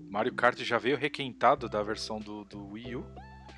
Mario 0.10 0.34
Kart 0.34 0.60
já 0.62 0.78
veio 0.78 0.96
requentado 0.96 1.68
da 1.68 1.82
versão 1.82 2.20
do, 2.20 2.44
do 2.46 2.74
Wii 2.74 2.98
U. 2.98 3.06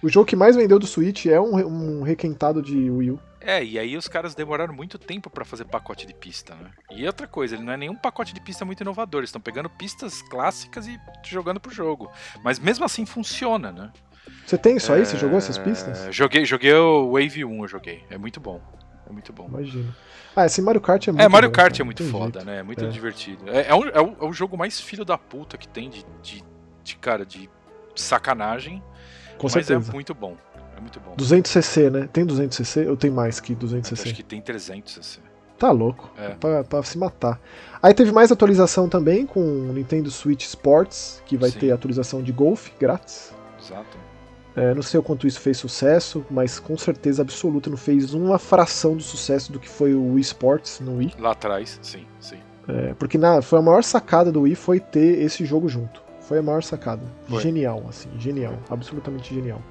O 0.02 0.10
jogo 0.10 0.26
que 0.26 0.36
mais 0.36 0.56
vendeu 0.56 0.80
do 0.80 0.88
Switch 0.88 1.26
é 1.26 1.40
um, 1.40 1.56
um 1.56 2.02
requentado 2.04 2.62
de 2.62 2.90
Wii 2.90 3.12
U. 3.12 3.20
É, 3.44 3.64
e 3.64 3.80
aí 3.80 3.98
os 3.98 4.08
caras 4.08 4.36
demoraram 4.36 4.74
muito 4.74 5.00
tempo 5.00 5.30
pra 5.30 5.44
fazer 5.44 5.66
pacote 5.66 6.06
de 6.06 6.14
pista, 6.14 6.54
né? 6.56 6.70
E 6.92 7.06
outra 7.08 7.26
coisa, 7.28 7.56
ele 7.56 7.64
não 7.64 7.74
é 7.74 7.78
nenhum 7.78 7.96
pacote 7.96 8.34
de 8.34 8.40
pista 8.42 8.64
muito 8.64 8.82
inovador. 8.82 9.20
Eles 9.22 9.30
estão 9.30 9.42
pegando 9.42 9.70
pistas 9.70 10.22
clássicas 10.24 10.88
e 10.88 11.00
jogando 11.28 11.60
pro 11.60 11.74
jogo. 11.74 12.12
Mas 12.44 12.60
mesmo 12.60 12.86
assim 12.86 13.06
funciona, 13.06 13.72
né? 13.72 13.92
Você 14.46 14.58
tem 14.58 14.78
isso 14.78 14.94
aí? 14.94 15.06
Você 15.06 15.16
É, 15.16 15.20
jogou 15.20 15.38
essas 15.40 15.58
pistas? 15.58 16.14
Joguei, 16.14 16.46
joguei 16.46 16.74
o 16.74 17.12
Wave 17.14 17.44
1, 17.44 17.64
eu 17.64 17.68
joguei. 17.68 18.04
É 18.10 18.18
muito 18.18 18.40
bom. 18.40 18.62
É 19.10 19.12
muito 19.12 19.34
bom. 19.34 19.48
Imagino. 19.48 19.94
Ah, 20.36 20.46
esse 20.46 20.62
Mario 20.62 20.80
Kart 20.80 21.08
é 21.08 21.12
muito 21.12 21.24
É, 21.24 21.28
Mario 21.28 21.50
bom, 21.50 21.54
Kart 21.56 21.72
cara, 21.74 21.82
é 21.82 21.86
muito 21.86 22.04
não 22.04 22.12
tem 22.12 22.20
foda, 22.20 22.40
jeito. 22.40 22.46
né? 22.46 22.60
É 22.60 22.64
muito 22.64 22.86
É. 22.86 22.88
divertido. 22.88 23.50
É, 23.50 23.68
é, 23.70 23.76
um- 23.76 23.88
é 23.90 24.00
o, 24.00 24.16
é 24.22 24.26
o 24.26 24.32
jogo 24.34 24.56
mais 24.58 24.80
filho 24.80 25.04
da 25.04 25.18
puta 25.18 25.58
que 25.58 25.68
tem 25.68 25.90
de, 25.90 26.06
de, 26.22 26.44
de, 26.84 26.96
cara, 26.96 27.26
de 27.26 27.50
sacanagem. 27.96 28.82
Com 29.38 29.48
mas 29.48 29.54
certeza. 29.54 29.90
é 29.90 29.94
muito 29.94 30.14
bom. 30.14 30.38
É 30.82 30.84
muito 30.84 31.00
bom. 31.00 31.16
200cc, 31.16 31.92
né? 31.92 32.10
Tem 32.12 32.26
200cc? 32.26 32.86
Eu 32.86 32.98
tenho 32.98 33.14
mais 33.14 33.40
que 33.40 33.54
Acho 33.54 33.68
200cc. 33.68 34.14
que 34.16 34.24
tem 34.24 34.42
300 34.42 34.98
assim. 34.98 35.22
Tá 35.60 35.70
louco. 35.70 36.10
É. 36.18 36.30
Pra, 36.30 36.64
pra 36.64 36.82
se 36.82 36.98
matar. 36.98 37.40
Aí 37.84 37.94
teve 37.94 38.12
mais 38.12 38.32
atualização 38.32 38.90
também 38.90 39.28
com 39.28 39.40
o 39.40 39.74
Nintendo 39.74 40.10
Switch 40.10 40.44
Sports, 40.44 41.22
que 41.26 41.38
vai 41.38 41.52
Sim. 41.52 41.60
ter 41.60 41.72
atualização 41.72 42.24
de 42.24 42.32
golfe 42.32 42.72
grátis. 42.80 43.32
Exato. 43.64 43.98
É, 44.56 44.74
não 44.74 44.82
sei 44.82 45.00
o 45.00 45.04
quanto 45.04 45.28
isso 45.28 45.40
fez 45.40 45.58
sucesso, 45.58 46.26
mas 46.30 46.60
com 46.60 46.76
certeza 46.78 47.22
absoluta 47.22 47.70
não 47.70 47.78
fez 47.78 48.14
uma 48.14 48.40
fração 48.40 48.98
do 48.98 49.04
sucesso 49.04 49.52
do 49.52 49.60
que 49.60 49.70
foi 49.70 49.94
o 49.94 50.14
Wii 50.14 50.22
Sports 50.22 50.80
no 50.80 50.98
Wii. 50.98 51.14
Lá 51.20 51.32
atrás, 51.32 51.80
sim, 51.82 52.06
sim. 52.20 52.40
É, 52.68 52.94
porque 52.96 53.18
na, 53.18 53.42
foi 53.42 53.60
a 53.60 53.62
maior 53.62 53.84
sacada 53.84 54.32
do 54.32 54.42
Wii 54.42 54.56
foi 54.56 54.80
ter 54.80 55.22
esse 55.22 55.46
jogo 55.46 55.70
junto. 55.70 56.02
Foi 56.22 56.40
a 56.40 56.42
maior 56.42 56.64
sacada. 56.64 57.04
Foi. 57.30 57.42
Genial, 57.42 57.84
assim, 57.88 58.10
genial. 58.18 58.58
Absolutamente 58.70 59.34
genial. 59.34 59.62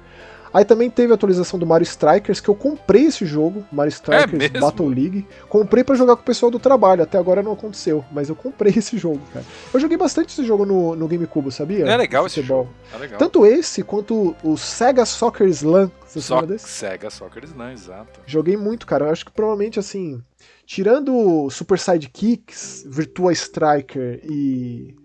Aí 0.53 0.65
também 0.65 0.89
teve 0.89 1.11
a 1.11 1.15
atualização 1.15 1.57
do 1.57 1.65
Mario 1.65 1.83
Strikers, 1.83 2.39
que 2.39 2.49
eu 2.49 2.55
comprei 2.55 3.05
esse 3.05 3.25
jogo, 3.25 3.65
Mario 3.71 3.89
Strikers 3.89 4.31
mesmo? 4.37 4.59
Battle 4.59 4.87
League. 4.87 5.27
Comprei 5.47 5.83
pra 5.83 5.95
jogar 5.95 6.15
com 6.15 6.21
o 6.21 6.25
pessoal 6.25 6.51
do 6.51 6.59
trabalho, 6.59 7.03
até 7.03 7.17
agora 7.17 7.41
não 7.41 7.53
aconteceu, 7.53 8.03
mas 8.11 8.29
eu 8.29 8.35
comprei 8.35 8.73
esse 8.77 8.97
jogo, 8.97 9.21
cara. 9.33 9.45
Eu 9.73 9.79
joguei 9.79 9.97
bastante 9.97 10.29
esse 10.29 10.45
jogo 10.45 10.65
no, 10.65 10.95
no 10.95 11.07
GameCube, 11.07 11.51
sabia? 11.51 11.85
É 11.85 11.97
legal 11.97 12.25
esse 12.25 12.41
jogo. 12.41 12.69
É 12.93 12.97
legal. 12.97 13.17
Tanto 13.17 13.45
esse 13.45 13.83
quanto 13.83 14.35
o 14.43 14.57
Sega 14.57 15.05
Soccer 15.05 15.47
Slam. 15.47 15.91
Você 16.05 16.33
lembra 16.33 16.47
desse? 16.47 16.67
Sega 16.67 17.09
Soccer 17.09 17.43
Slam, 17.45 17.71
exato. 17.71 18.19
Joguei 18.25 18.57
muito, 18.57 18.85
cara. 18.85 19.05
Eu 19.05 19.11
acho 19.11 19.25
que 19.25 19.31
provavelmente, 19.31 19.79
assim, 19.79 20.21
tirando 20.65 21.15
o 21.15 21.49
Super 21.49 21.79
Sidekicks, 21.79 22.85
Virtua 22.87 23.31
Striker 23.31 24.19
e 24.23 24.95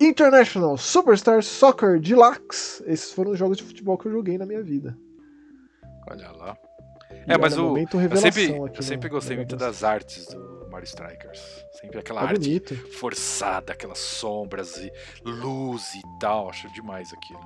International 0.00 0.76
Superstar 0.76 1.42
Soccer 1.42 2.00
Deluxe, 2.00 2.82
esses 2.86 3.12
foram 3.12 3.32
os 3.32 3.38
jogos 3.38 3.56
de 3.58 3.64
futebol 3.64 3.98
que 3.98 4.06
eu 4.06 4.12
joguei 4.12 4.38
na 4.38 4.46
minha 4.46 4.62
vida. 4.62 4.96
Olha 6.10 6.30
lá. 6.32 6.56
E 7.26 7.32
É, 7.32 7.38
mas 7.38 7.56
o. 7.58 7.76
Eu 7.76 8.16
sempre, 8.16 8.50
eu 8.74 8.82
sempre 8.82 9.08
no 9.08 9.14
gostei 9.14 9.36
muito 9.36 9.56
das 9.56 9.82
artes 9.82 10.26
do 10.28 10.68
Mario 10.70 10.84
Strikers. 10.86 11.40
Sempre 11.80 11.98
aquela 11.98 12.20
Tá 12.22 12.28
arte 12.28 12.40
bonito. 12.40 12.74
forçada, 12.98 13.72
aquelas 13.72 13.98
sombras 13.98 14.76
e 14.76 14.90
luz 15.24 15.94
e 15.94 16.02
tal. 16.20 16.48
Acho 16.50 16.72
demais 16.72 17.12
aquilo. 17.12 17.40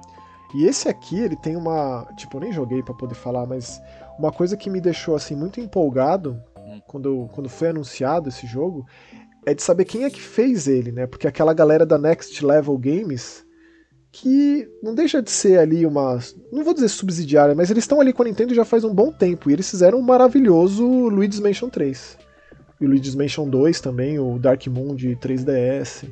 E 0.54 0.66
esse 0.66 0.88
aqui, 0.88 1.18
ele 1.18 1.36
tem 1.36 1.56
uma. 1.56 2.06
Tipo, 2.16 2.36
eu 2.36 2.40
nem 2.42 2.52
joguei 2.52 2.82
pra 2.82 2.94
poder 2.94 3.14
falar, 3.14 3.46
mas 3.46 3.80
uma 4.18 4.30
coisa 4.32 4.56
que 4.56 4.68
me 4.68 4.80
deixou 4.80 5.16
assim 5.16 5.34
muito 5.34 5.60
empolgado 5.60 6.42
Hum. 6.64 6.80
quando, 6.86 7.28
quando 7.32 7.48
foi 7.48 7.68
anunciado 7.68 8.28
esse 8.28 8.46
jogo 8.46 8.86
é 9.44 9.54
de 9.54 9.62
saber 9.62 9.84
quem 9.84 10.04
é 10.04 10.10
que 10.10 10.20
fez 10.20 10.68
ele, 10.68 10.92
né? 10.92 11.06
Porque 11.06 11.26
aquela 11.26 11.52
galera 11.52 11.84
da 11.84 11.98
Next 11.98 12.44
Level 12.44 12.76
Games 12.78 13.44
que 14.12 14.68
não 14.82 14.94
deixa 14.94 15.22
de 15.22 15.30
ser 15.30 15.58
ali 15.58 15.86
uma. 15.86 16.18
Não 16.52 16.62
vou 16.62 16.74
dizer 16.74 16.88
subsidiária, 16.88 17.54
mas 17.54 17.70
eles 17.70 17.84
estão 17.84 17.98
ali 17.98 18.12
com 18.12 18.22
a 18.22 18.26
Nintendo 18.26 18.54
já 18.54 18.64
faz 18.64 18.84
um 18.84 18.94
bom 18.94 19.10
tempo. 19.10 19.48
E 19.48 19.54
eles 19.54 19.68
fizeram 19.68 19.98
um 19.98 20.02
maravilhoso 20.02 20.86
Luigi's 20.86 21.40
Mansion 21.40 21.70
3. 21.70 22.18
E 22.78 22.84
o 22.84 22.88
Luigi's 22.88 23.14
Mansion 23.14 23.48
2 23.48 23.80
também, 23.80 24.18
o 24.18 24.38
Dark 24.38 24.66
Moon 24.66 24.94
de 24.94 25.16
3DS. 25.16 26.04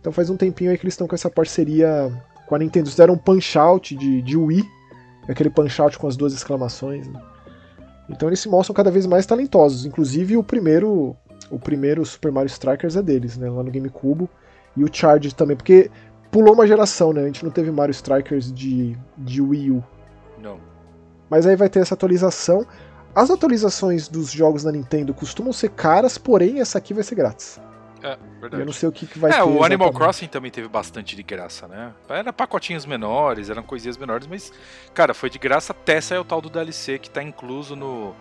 Então 0.00 0.12
faz 0.12 0.30
um 0.30 0.36
tempinho 0.36 0.70
aí 0.70 0.78
que 0.78 0.84
eles 0.84 0.94
estão 0.94 1.08
com 1.08 1.16
essa 1.16 1.28
parceria 1.28 2.12
com 2.46 2.54
a 2.54 2.58
Nintendo. 2.58 2.88
Fizeram 2.88 3.14
um 3.14 3.18
Punch 3.18 3.58
Out 3.58 3.96
de, 3.96 4.22
de 4.22 4.36
Wii, 4.36 4.64
aquele 5.28 5.50
Punch 5.50 5.82
Out 5.82 5.98
com 5.98 6.06
as 6.06 6.16
duas 6.16 6.32
exclamações. 6.32 7.08
né? 7.08 7.20
Então 8.08 8.28
eles 8.28 8.38
se 8.38 8.48
mostram 8.48 8.74
cada 8.74 8.90
vez 8.90 9.04
mais 9.04 9.26
talentosos. 9.26 9.84
Inclusive 9.84 10.36
o 10.36 10.44
primeiro, 10.44 11.16
o 11.50 11.58
primeiro 11.58 12.04
Super 12.04 12.32
Mario 12.32 12.48
Strikers 12.48 12.96
é 12.96 13.02
deles, 13.02 13.36
né? 13.36 13.48
Lá 13.48 13.62
no 13.62 13.70
GameCube. 13.70 14.28
E 14.76 14.84
o 14.84 14.88
Charge 14.92 15.34
também, 15.34 15.56
porque 15.56 15.90
pulou 16.30 16.54
uma 16.54 16.66
geração, 16.66 17.12
né? 17.12 17.22
A 17.22 17.26
gente 17.26 17.44
não 17.44 17.50
teve 17.50 17.70
Mario 17.70 17.92
Strikers 17.92 18.52
de, 18.52 18.96
de 19.16 19.40
Wii 19.40 19.70
U. 19.72 19.84
Não. 20.38 20.60
Mas 21.28 21.46
aí 21.46 21.56
vai 21.56 21.68
ter 21.68 21.80
essa 21.80 21.94
atualização. 21.94 22.66
As 23.14 23.30
atualizações 23.30 24.08
dos 24.08 24.30
jogos 24.30 24.62
da 24.62 24.70
Nintendo 24.70 25.12
costumam 25.12 25.52
ser 25.52 25.70
caras, 25.70 26.16
porém 26.18 26.60
essa 26.60 26.78
aqui 26.78 26.94
vai 26.94 27.02
ser 27.02 27.14
grátis. 27.14 27.60
É, 28.02 28.12
E 28.12 28.12
eu 28.12 28.40
verdade. 28.40 28.64
não 28.64 28.72
sei 28.72 28.88
o 28.88 28.92
que, 28.92 29.06
que 29.06 29.18
vai 29.18 29.30
é, 29.32 29.34
ter. 29.34 29.42
o 29.42 29.64
Animal. 29.64 29.92
Crossing 29.92 30.28
também 30.28 30.50
teve 30.50 30.68
bastante 30.68 31.16
de 31.16 31.22
graça, 31.22 31.66
né? 31.66 31.92
Era 32.08 32.32
pacotinhos 32.32 32.86
menores, 32.86 33.50
eram 33.50 33.62
coisinhas 33.62 33.96
menores, 33.96 34.26
mas, 34.26 34.52
cara, 34.94 35.12
foi 35.12 35.28
de 35.28 35.38
graça 35.38 35.72
até 35.72 36.00
sair 36.00 36.18
o 36.18 36.24
tal 36.24 36.40
do 36.40 36.48
DLC 36.48 36.98
que 36.98 37.10
tá 37.10 37.22
incluso 37.22 37.74
no, 37.74 38.14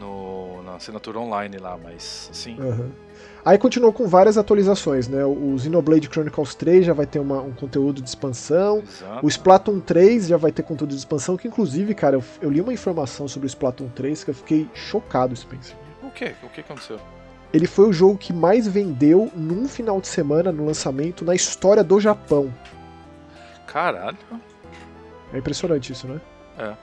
no 0.00 0.62
na 0.64 0.74
assinatura 0.76 1.18
online 1.20 1.58
lá, 1.58 1.78
mas, 1.82 2.28
assim, 2.32 2.56
Aham. 2.58 2.90
Aí 3.44 3.56
continuou 3.56 3.90
com 3.92 4.06
várias 4.06 4.36
atualizações, 4.36 5.08
né? 5.08 5.24
O 5.24 5.56
Xenoblade 5.58 6.08
Chronicles 6.08 6.54
3 6.54 6.84
já 6.84 6.92
vai 6.92 7.06
ter 7.06 7.18
uma- 7.18 7.40
um 7.40 7.52
conteúdo 7.52 8.02
de 8.02 8.08
expansão. 8.08 8.78
exato. 8.86 9.24
O 9.24 9.28
Splatoon 9.28 9.80
3 9.80 10.26
já 10.26 10.36
vai 10.36 10.52
ter 10.52 10.62
conteúdo 10.62 10.90
de 10.90 10.96
expansão, 10.96 11.36
que 11.38 11.48
inclusive, 11.48 11.94
cara, 11.94 12.16
eu, 12.16 12.24
eu 12.42 12.50
li 12.50 12.60
uma 12.60 12.72
informação 12.72 13.26
sobre 13.26 13.46
o 13.46 13.48
Splatoon 13.48 13.88
3 13.94 14.22
que 14.24 14.30
eu 14.30 14.34
fiquei 14.34 14.68
chocado, 14.74 15.34
Spencer. 15.34 15.74
O 16.02 16.10
que? 16.10 16.34
O 16.42 16.48
que 16.50 16.60
aconteceu? 16.60 16.98
Ele 17.52 17.66
foi 17.66 17.88
o 17.88 17.92
jogo 17.92 18.18
que 18.18 18.32
mais 18.32 18.68
vendeu 18.68 19.30
num 19.34 19.66
final 19.66 20.00
de 20.02 20.08
semana 20.08 20.52
no 20.52 20.66
lançamento 20.66 21.24
na 21.24 21.34
história 21.34 21.82
do 21.82 21.98
Japão. 21.98 22.52
Caralho. 23.66 24.18
É 25.32 25.38
impressionante 25.38 25.92
isso, 25.92 26.06
né? 26.06 26.20
É. 26.58 26.74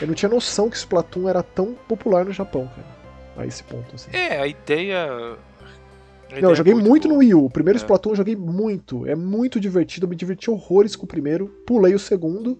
Eu 0.00 0.06
não 0.06 0.14
tinha 0.14 0.28
noção 0.28 0.68
que 0.68 0.76
Splatoon 0.76 1.28
era 1.28 1.42
tão 1.42 1.74
popular 1.88 2.24
no 2.24 2.32
Japão, 2.32 2.68
cara. 2.74 2.86
A 3.36 3.46
esse 3.46 3.62
ponto, 3.64 3.94
assim. 3.94 4.10
É, 4.14 4.38
a 4.40 4.46
ideia. 4.46 5.04
a 5.04 5.08
Não, 6.30 6.38
ideia 6.38 6.44
eu 6.50 6.54
joguei 6.54 6.72
é 6.72 6.76
muito 6.76 7.04
no 7.08 7.14
boa. 7.14 7.20
Wii 7.24 7.34
U. 7.34 7.44
O 7.46 7.50
primeiro 7.50 7.78
É. 7.78 7.80
Splatoon 7.80 8.10
eu 8.12 8.16
joguei 8.16 8.36
muito. 8.36 9.06
É 9.06 9.14
muito 9.14 9.60
divertido. 9.60 10.06
Eu 10.06 10.10
me 10.10 10.16
diverti 10.16 10.50
horrores 10.50 10.96
com 10.96 11.04
o 11.04 11.08
primeiro. 11.08 11.48
Pulei 11.66 11.94
o 11.94 11.98
segundo. 11.98 12.58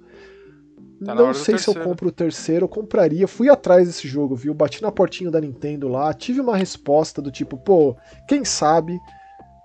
Tá 1.04 1.14
não 1.14 1.34
sei 1.34 1.58
se 1.58 1.68
eu 1.68 1.74
compro 1.74 2.08
o 2.08 2.12
terceiro. 2.12 2.64
Eu 2.64 2.68
compraria. 2.68 3.28
Fui 3.28 3.48
atrás 3.50 3.86
desse 3.86 4.08
jogo, 4.08 4.34
viu? 4.34 4.54
Bati 4.54 4.82
na 4.82 4.90
portinha 4.90 5.30
da 5.30 5.40
Nintendo 5.40 5.88
lá. 5.88 6.12
Tive 6.14 6.40
uma 6.40 6.56
resposta 6.56 7.20
do 7.20 7.30
tipo, 7.30 7.56
pô, 7.58 7.94
quem 8.28 8.44
sabe? 8.44 8.98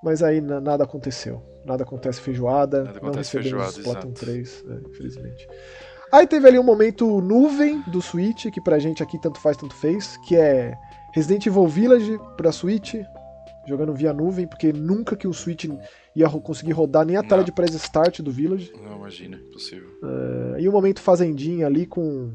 Mas 0.04 0.22
aí 0.24 0.42
na- 0.42 0.60
nada 0.60 0.84
aconteceu. 0.84 1.42
Nada 1.66 1.84
acontece 1.84 2.20
feijoada. 2.20 2.80
Nada 2.86 2.92
não 3.02 3.10
acontece 3.10 3.38
recebemos 3.38 3.74
feijoada, 3.76 3.80
Splatoon 3.80 4.10
exato. 4.12 4.26
3, 4.26 4.66
é, 4.70 4.90
infelizmente. 4.90 5.48
Aí 6.12 6.28
teve 6.28 6.46
ali 6.46 6.60
um 6.60 6.64
momento 6.64 7.22
nuvem 7.22 7.82
do 7.88 8.02
Switch, 8.02 8.48
que 8.52 8.60
pra 8.60 8.78
gente 8.80 9.02
aqui 9.02 9.18
tanto 9.18 9.40
faz, 9.40 9.56
tanto 9.56 9.74
fez, 9.74 10.18
que 10.18 10.36
é 10.36 10.74
Resident 11.14 11.46
Evil 11.46 11.68
Village 11.68 12.20
pra 12.36 12.52
Switch, 12.52 12.96
jogando 13.66 13.94
via 13.94 14.12
nuvem, 14.12 14.46
porque 14.46 14.74
nunca 14.74 15.16
que 15.16 15.26
o 15.26 15.34
Switch 15.34 15.70
ia 16.14 16.30
conseguir 16.30 16.74
rodar 16.74 17.06
nem 17.06 17.16
a 17.16 17.24
tela 17.24 17.46
de 17.46 17.52
press 17.54 17.74
start 17.76 18.20
do 18.20 18.30
Village. 18.30 18.74
Não, 18.84 18.98
imagina, 18.98 19.38
impossível. 19.38 19.88
Uh, 20.04 20.60
e 20.60 20.68
o 20.68 20.72
momento 20.74 21.00
Fazendinha 21.00 21.66
ali 21.66 21.86
com 21.86 22.34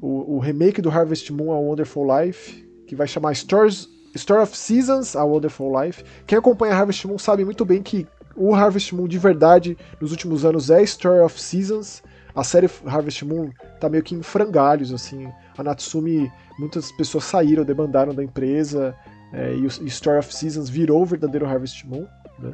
o, 0.00 0.36
o 0.36 0.38
remake 0.40 0.82
do 0.82 0.90
Harvest 0.90 1.32
Moon 1.32 1.52
A 1.52 1.58
Wonderful 1.58 2.04
Life, 2.04 2.68
que 2.88 2.96
vai 2.96 3.06
chamar 3.06 3.34
Stores, 3.36 3.88
Store 4.16 4.42
of 4.42 4.56
Seasons 4.56 5.14
A 5.14 5.24
Wonderful 5.24 5.72
Life. 5.80 6.02
Quem 6.26 6.36
acompanha 6.36 6.74
Harvest 6.74 7.06
Moon 7.06 7.18
sabe 7.18 7.44
muito 7.44 7.64
bem 7.64 7.80
que 7.80 8.08
o 8.34 8.54
Harvest 8.54 8.92
Moon 8.92 9.06
de 9.06 9.18
verdade 9.18 9.78
nos 10.00 10.10
últimos 10.10 10.44
anos 10.44 10.68
é 10.68 10.82
Store 10.82 11.20
of 11.20 11.40
Seasons. 11.40 12.02
A 12.36 12.44
série 12.44 12.68
Harvest 12.84 13.24
Moon 13.24 13.50
tá 13.80 13.88
meio 13.88 14.02
que 14.02 14.14
em 14.14 14.22
frangalhos, 14.22 14.92
assim. 14.92 15.26
A 15.56 15.62
Natsumi, 15.62 16.30
muitas 16.58 16.92
pessoas 16.92 17.24
saíram, 17.24 17.64
debandaram 17.64 18.14
da 18.14 18.22
empresa, 18.22 18.94
é, 19.32 19.54
e 19.54 19.64
o 19.64 19.66
Store 19.86 20.18
of 20.18 20.34
Seasons 20.34 20.68
virou 20.68 21.02
o 21.02 21.06
verdadeiro 21.06 21.46
Harvest 21.46 21.86
Moon. 21.86 22.06
Né? 22.38 22.52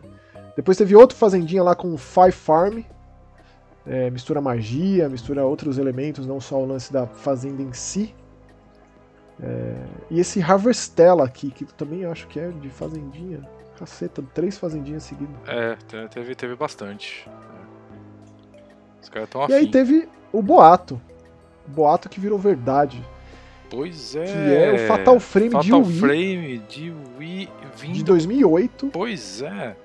Depois 0.56 0.78
teve 0.78 0.94
outro 0.94 1.16
Fazendinha 1.16 1.62
lá 1.62 1.74
com 1.74 1.96
Five 1.98 2.32
Farm, 2.32 2.82
é, 3.84 4.08
mistura 4.10 4.40
magia, 4.40 5.08
mistura 5.08 5.44
outros 5.44 5.76
elementos, 5.78 6.26
não 6.26 6.40
só 6.40 6.62
o 6.62 6.64
lance 6.64 6.92
da 6.92 7.06
fazenda 7.06 7.60
em 7.60 7.72
si. 7.72 8.14
É, 9.42 9.74
e 10.10 10.20
esse 10.20 10.40
Harvestella 10.40 11.24
aqui, 11.24 11.50
que 11.50 11.64
também 11.64 12.04
acho 12.04 12.28
que 12.28 12.38
é 12.38 12.48
de 12.50 12.68
fazendinha. 12.70 13.40
Caceta, 13.76 14.22
três 14.32 14.56
fazendinhas 14.58 15.02
seguidas. 15.02 15.34
É, 15.48 15.74
te- 15.74 16.08
teve, 16.08 16.34
teve 16.36 16.54
bastante. 16.54 17.28
Os 19.02 19.08
caras 19.08 19.28
tão 19.28 19.42
E 19.48 19.52
aí 19.52 19.62
afim. 19.62 19.70
teve 19.70 20.08
o 20.32 20.40
boato. 20.42 21.00
O 21.66 21.70
boato 21.70 22.08
que 22.08 22.20
virou 22.20 22.38
verdade. 22.38 23.02
Pois 23.70 24.14
é. 24.14 24.24
Que 24.24 24.54
é 24.54 24.72
o 24.74 24.86
Fatal 24.86 25.18
Frame 25.18 25.48
de 25.48 25.70
Fatal 25.70 25.80
Wii 25.82 25.98
Frame 25.98 26.58
de 26.68 26.92
Wii 27.18 27.48
vindo. 27.76 27.94
de 27.94 28.04
2008. 28.04 28.90
Pois 28.92 29.42
é. 29.42 29.76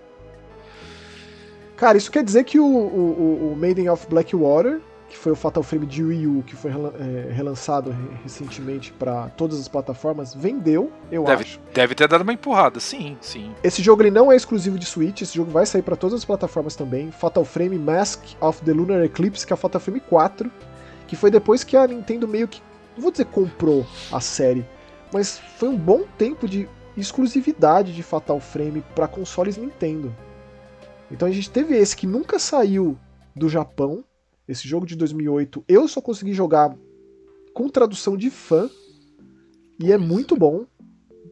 Cara, 1.76 1.98
isso 1.98 2.12
quer 2.12 2.24
dizer 2.24 2.44
que 2.44 2.60
o, 2.60 2.66
o, 2.66 3.52
o 3.54 3.56
Maiden 3.56 3.90
of 3.90 4.08
Blackwater, 4.08 4.82
que 5.10 5.18
foi 5.18 5.32
o 5.32 5.36
Fatal 5.36 5.64
Frame 5.64 5.86
de 5.86 6.04
Wii 6.04 6.28
U, 6.28 6.44
que 6.46 6.56
foi 6.56 6.70
é, 6.70 7.32
relançado 7.32 7.92
re- 7.92 7.98
recentemente 8.24 8.92
para 8.92 9.30
todas 9.30 9.58
as 9.60 9.68
plataformas, 9.68 10.34
vendeu, 10.36 10.92
eu 11.10 11.24
Deve, 11.24 11.44
acho. 11.44 11.60
deve 11.74 11.96
ter 11.96 12.08
dado 12.08 12.22
uma 12.22 12.34
empurrada, 12.34 12.80
sim, 12.80 13.18
sim. 13.22 13.54
Esse 13.64 13.82
jogo 13.82 14.02
ele 14.02 14.12
não 14.12 14.32
é 14.32 14.36
exclusivo 14.36 14.78
de 14.78 14.86
Switch, 14.86 15.22
esse 15.22 15.36
jogo 15.36 15.50
vai 15.50 15.66
sair 15.66 15.82
para 15.82 15.96
todas 15.96 16.20
as 16.20 16.26
plataformas 16.26 16.76
também. 16.76 17.10
Fatal 17.12 17.46
Frame 17.46 17.78
Mask 17.80 18.22
of 18.42 18.62
the 18.64 18.74
Lunar 18.74 19.02
Eclipse, 19.04 19.48
que 19.48 19.54
é 19.54 19.56
a 19.56 19.58
Fatal 19.58 19.80
Frame 19.80 20.02
4, 20.02 20.52
que 21.08 21.16
foi 21.16 21.32
depois 21.32 21.64
que 21.64 21.78
a 21.78 21.88
Nintendo 21.88 22.28
meio 22.28 22.48
que, 22.48 22.62
não 22.96 23.02
vou 23.04 23.12
dizer 23.12 23.26
comprou 23.26 23.86
a 24.12 24.20
série, 24.20 24.66
mas 25.14 25.40
foi 25.58 25.70
um 25.70 25.78
bom 25.78 26.02
tempo 26.18 26.46
de 26.50 26.68
exclusividade 26.98 27.94
de 27.96 28.04
Fatal 28.04 28.40
Frame 28.42 28.84
para 28.94 29.08
consoles 29.08 29.56
Nintendo. 29.56 30.14
Então 31.10 31.28
a 31.28 31.32
gente 31.32 31.50
teve 31.50 31.78
esse 31.78 31.96
que 31.96 32.06
nunca 32.06 32.38
saiu 32.38 32.98
do 33.34 33.48
Japão, 33.48 34.04
esse 34.48 34.68
jogo 34.68 34.86
de 34.86 34.96
2008. 34.96 35.64
Eu 35.68 35.88
só 35.88 36.02
consegui 36.02 36.34
jogar 36.34 36.76
com 37.54 37.70
tradução 37.70 38.16
de 38.16 38.30
fã 38.30 38.70
e 39.82 39.92
é 39.92 39.98
muito 39.98 40.36
bom 40.36 40.66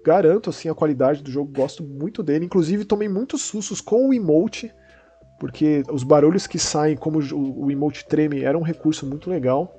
garanto 0.06 0.52
assim 0.52 0.70
a 0.70 0.76
qualidade 0.76 1.24
do 1.24 1.32
jogo, 1.32 1.52
gosto 1.52 1.84
muito 1.84 2.22
dele. 2.22 2.46
Inclusive 2.46 2.86
tomei 2.86 3.10
muitos 3.10 3.42
sustos 3.42 3.82
com 3.82 4.10
o 4.10 4.14
emote, 4.14 4.72
porque 5.40 5.84
os 5.92 6.04
barulhos 6.04 6.46
que 6.46 6.60
saem 6.60 6.96
como 6.96 7.20
o 7.34 7.72
emote 7.72 8.06
treme 8.08 8.44
era 8.44 8.58
um 8.58 8.62
recurso 8.62 9.06
muito 9.08 9.32
legal, 9.32 9.74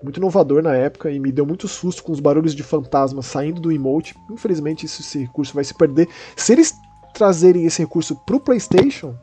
muito 0.00 0.18
inovador 0.18 0.62
na 0.62 0.76
época 0.76 1.10
e 1.10 1.18
me 1.18 1.32
deu 1.32 1.44
muito 1.44 1.66
susto 1.66 2.04
com 2.04 2.12
os 2.12 2.20
barulhos 2.20 2.54
de 2.54 2.62
fantasma 2.62 3.20
saindo 3.20 3.60
do 3.60 3.72
emote. 3.72 4.14
Infelizmente 4.30 4.86
esse 4.86 5.18
recurso 5.18 5.52
vai 5.52 5.64
se 5.64 5.76
perder. 5.76 6.08
Se 6.36 6.52
eles 6.52 6.72
trazerem 7.12 7.66
esse 7.66 7.82
recurso 7.82 8.14
pro 8.24 8.38
PlayStation, 8.38 9.16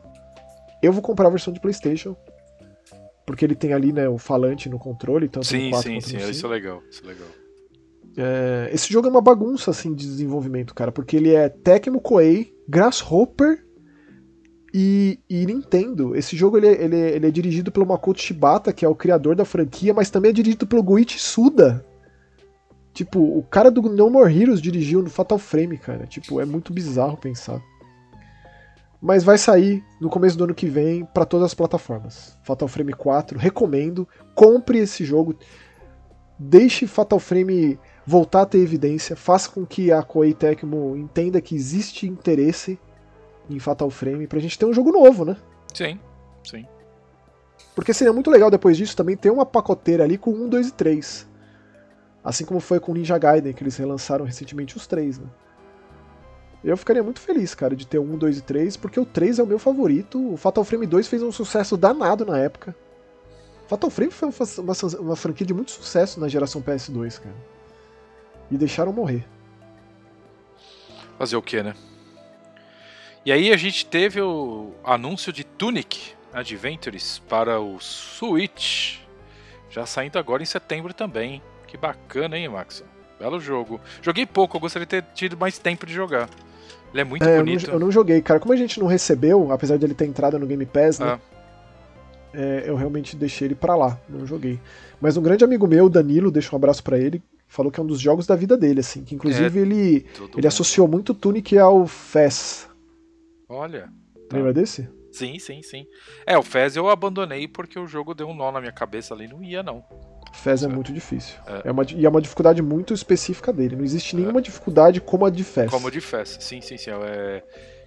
eu 0.82 0.92
vou 0.92 1.00
comprar 1.00 1.28
a 1.28 1.30
versão 1.30 1.52
de 1.52 1.60
PlayStation. 1.60 2.14
Porque 3.26 3.44
ele 3.44 3.54
tem 3.54 3.72
ali, 3.72 3.92
né, 3.92 4.08
o 4.08 4.18
falante 4.18 4.68
no 4.68 4.78
controle, 4.78 5.28
tanto 5.28 5.44
no 5.44 5.60
Sim, 5.60 5.70
4 5.70 5.88
sim, 5.88 5.94
quanto 5.96 6.08
sim. 6.08 6.14
no 6.16 6.20
5. 6.22 6.30
Isso 6.32 6.46
é 6.46 6.48
legal. 6.48 6.82
Isso 6.90 7.02
é 7.04 7.06
legal. 7.06 7.28
É, 8.16 8.70
esse 8.72 8.92
jogo 8.92 9.06
é 9.06 9.10
uma 9.10 9.20
bagunça 9.22 9.70
assim 9.70 9.94
de 9.94 10.04
desenvolvimento, 10.04 10.74
cara, 10.74 10.92
porque 10.92 11.16
ele 11.16 11.34
é 11.34 11.48
Tecmo 11.48 12.00
Koei, 12.00 12.52
Grasshopper 12.68 13.64
e, 14.74 15.18
e 15.30 15.46
Nintendo. 15.46 16.14
Esse 16.16 16.36
jogo 16.36 16.56
ele, 16.58 16.66
é- 16.68 16.84
ele, 16.84 16.96
é- 16.96 17.10
ele 17.16 17.26
é 17.26 17.30
dirigido 17.30 17.70
pelo 17.72 17.86
Makoto 17.86 18.20
Shibata, 18.20 18.72
que 18.72 18.84
é 18.84 18.88
o 18.88 18.94
criador 18.94 19.34
da 19.36 19.44
franquia, 19.44 19.94
mas 19.94 20.10
também 20.10 20.30
é 20.30 20.34
dirigido 20.34 20.66
pelo 20.66 20.82
Goichi 20.82 21.18
Suda. 21.18 21.84
Tipo, 22.92 23.20
o 23.20 23.42
cara 23.44 23.70
do 23.70 23.80
No 23.82 24.10
More 24.10 24.34
Heroes 24.38 24.60
dirigiu 24.60 25.00
no 25.02 25.08
Fatal 25.08 25.38
Frame, 25.38 25.78
cara. 25.78 26.06
Tipo, 26.06 26.40
é 26.40 26.44
muito 26.44 26.72
bizarro 26.72 27.16
pensar. 27.16 27.62
Mas 29.02 29.24
vai 29.24 29.36
sair 29.36 29.84
no 30.00 30.08
começo 30.08 30.38
do 30.38 30.44
ano 30.44 30.54
que 30.54 30.66
vem 30.66 31.04
pra 31.06 31.24
todas 31.24 31.46
as 31.46 31.54
plataformas. 31.54 32.38
Fatal 32.44 32.68
Frame 32.68 32.92
4, 32.92 33.36
recomendo. 33.36 34.08
Compre 34.32 34.78
esse 34.78 35.04
jogo. 35.04 35.36
Deixe 36.38 36.86
Fatal 36.86 37.18
Frame 37.18 37.80
voltar 38.06 38.42
a 38.42 38.46
ter 38.46 38.58
evidência. 38.58 39.16
Faça 39.16 39.50
com 39.50 39.66
que 39.66 39.90
a 39.90 40.04
Koei 40.04 40.32
Tecmo 40.32 40.96
entenda 40.96 41.40
que 41.40 41.56
existe 41.56 42.06
interesse 42.06 42.78
em 43.50 43.58
Fatal 43.58 43.90
Frame 43.90 44.28
pra 44.28 44.38
gente 44.38 44.56
ter 44.56 44.66
um 44.66 44.72
jogo 44.72 44.92
novo, 44.92 45.24
né? 45.24 45.36
Sim, 45.74 45.98
sim. 46.44 46.64
Porque 47.74 47.92
seria 47.92 48.12
muito 48.12 48.30
legal 48.30 48.52
depois 48.52 48.76
disso 48.76 48.96
também 48.96 49.16
ter 49.16 49.30
uma 49.30 49.44
pacoteira 49.44 50.04
ali 50.04 50.16
com 50.16 50.30
1, 50.30 50.48
2 50.48 50.68
e 50.68 50.72
3. 50.74 51.28
Assim 52.22 52.44
como 52.44 52.60
foi 52.60 52.78
com 52.78 52.94
Ninja 52.94 53.18
Gaiden, 53.18 53.52
que 53.52 53.64
eles 53.64 53.76
relançaram 53.76 54.24
recentemente 54.24 54.76
os 54.76 54.86
três, 54.86 55.18
né? 55.18 55.26
Eu 56.64 56.76
ficaria 56.76 57.02
muito 57.02 57.20
feliz, 57.20 57.54
cara, 57.54 57.74
de 57.74 57.86
ter 57.86 57.98
1, 57.98 58.16
2 58.16 58.38
e 58.38 58.42
3, 58.42 58.76
porque 58.76 59.00
o 59.00 59.04
3 59.04 59.38
é 59.40 59.42
o 59.42 59.46
meu 59.46 59.58
favorito. 59.58 60.32
O 60.32 60.36
Fatal 60.36 60.62
Frame 60.64 60.86
2 60.86 61.08
fez 61.08 61.22
um 61.22 61.32
sucesso 61.32 61.76
danado 61.76 62.24
na 62.24 62.38
época. 62.38 62.74
Fatal 63.66 63.90
Frame 63.90 64.12
foi 64.12 64.28
uma, 64.28 64.34
uma- 64.58 65.00
uma 65.00 65.16
franquia 65.16 65.46
de 65.46 65.52
muito 65.54 65.72
sucesso 65.72 66.20
na 66.20 66.28
geração 66.28 66.62
PS2, 66.62 67.18
cara. 67.20 67.34
E 68.50 68.56
deixaram 68.56 68.92
morrer. 68.92 69.24
Fazer 71.18 71.36
o 71.36 71.42
que, 71.42 71.62
né? 71.62 71.74
E 73.24 73.32
aí 73.32 73.52
a 73.52 73.56
gente 73.56 73.86
teve 73.86 74.20
o 74.20 74.72
anúncio 74.84 75.32
de 75.32 75.44
Tunic 75.44 76.12
Adventures 76.32 77.20
para 77.28 77.60
o 77.60 77.78
Switch. 77.80 78.98
Já 79.70 79.86
saindo 79.86 80.18
agora 80.18 80.42
em 80.42 80.46
setembro 80.46 80.92
também. 80.92 81.42
Que 81.66 81.76
bacana, 81.76 82.36
hein, 82.36 82.48
Max? 82.48 82.84
Belo 83.18 83.40
jogo. 83.40 83.80
Joguei 84.02 84.26
pouco, 84.26 84.56
eu 84.56 84.60
gostaria 84.60 84.84
de 84.86 84.90
ter 84.90 85.02
tido 85.14 85.36
mais 85.36 85.58
tempo 85.58 85.86
de 85.86 85.94
jogar. 85.94 86.28
Ele 86.92 87.00
é 87.00 87.04
muito 87.04 87.22
É, 87.24 87.32
eu 87.34 87.36
não, 87.38 87.44
bonito. 87.44 87.70
eu 87.70 87.78
não 87.78 87.90
joguei, 87.90 88.20
cara. 88.20 88.38
Como 88.40 88.52
a 88.52 88.56
gente 88.56 88.78
não 88.78 88.86
recebeu, 88.86 89.50
apesar 89.52 89.76
de 89.76 89.84
ele 89.86 89.94
ter 89.94 90.06
entrado 90.06 90.38
no 90.38 90.46
Game 90.46 90.66
Pass, 90.66 90.98
né? 90.98 91.06
Ah. 91.06 91.20
é, 92.34 92.64
eu 92.66 92.76
realmente 92.76 93.16
deixei 93.16 93.48
ele 93.48 93.54
pra 93.54 93.74
lá, 93.76 93.98
não 94.08 94.26
joguei. 94.26 94.60
Mas 95.00 95.16
um 95.16 95.22
grande 95.22 95.44
amigo 95.44 95.66
meu, 95.66 95.88
Danilo, 95.88 96.30
deixa 96.30 96.54
um 96.54 96.56
abraço 96.56 96.82
pra 96.82 96.98
ele, 96.98 97.22
falou 97.48 97.70
que 97.72 97.80
é 97.80 97.82
um 97.82 97.86
dos 97.86 98.00
jogos 98.00 98.26
da 98.26 98.36
vida 98.36 98.56
dele, 98.56 98.80
assim. 98.80 99.04
Que 99.04 99.14
inclusive 99.14 99.58
ele, 99.60 100.00
Todo 100.16 100.24
ele 100.28 100.36
mundo. 100.36 100.46
associou 100.46 100.86
muito 100.88 101.10
o 101.10 101.14
Tunic 101.14 101.58
ao 101.58 101.86
Fez. 101.86 102.68
Olha. 103.48 103.88
Tá. 104.28 104.36
Lembra 104.36 104.52
desse? 104.52 104.88
Sim, 105.10 105.38
sim, 105.38 105.62
sim. 105.62 105.84
É, 106.26 106.38
o 106.38 106.42
Fez 106.42 106.74
eu 106.76 106.88
abandonei 106.88 107.46
porque 107.46 107.78
o 107.78 107.86
jogo 107.86 108.14
deu 108.14 108.28
um 108.28 108.34
nó 108.34 108.50
na 108.50 108.60
minha 108.60 108.72
cabeça 108.72 109.12
ali, 109.12 109.28
não 109.28 109.42
ia 109.42 109.62
não. 109.62 109.84
Fez 110.32 110.62
é 110.62 110.66
É. 110.66 110.68
muito 110.68 110.92
difícil. 110.92 111.36
É. 111.46 111.68
É. 111.68 111.70
uma, 111.70 111.84
e 111.94 112.04
é 112.04 112.08
uma 112.08 112.20
dificuldade 112.20 112.60
muito 112.62 112.92
específica 112.94 113.52
dele. 113.52 113.76
Não 113.76 113.84
existe 113.84 114.16
nenhuma 114.16 114.40
dificuldade 114.42 115.00
como 115.00 115.24
a 115.26 115.30
de 115.30 115.44
Fez. 115.44 115.70
Como 115.70 115.86
o 115.86 115.90
de 115.90 116.00
Fez. 116.00 116.36
Sim, 116.40 116.60
sim, 116.60 116.76
sim. 116.76 116.90
É... 116.90 117.42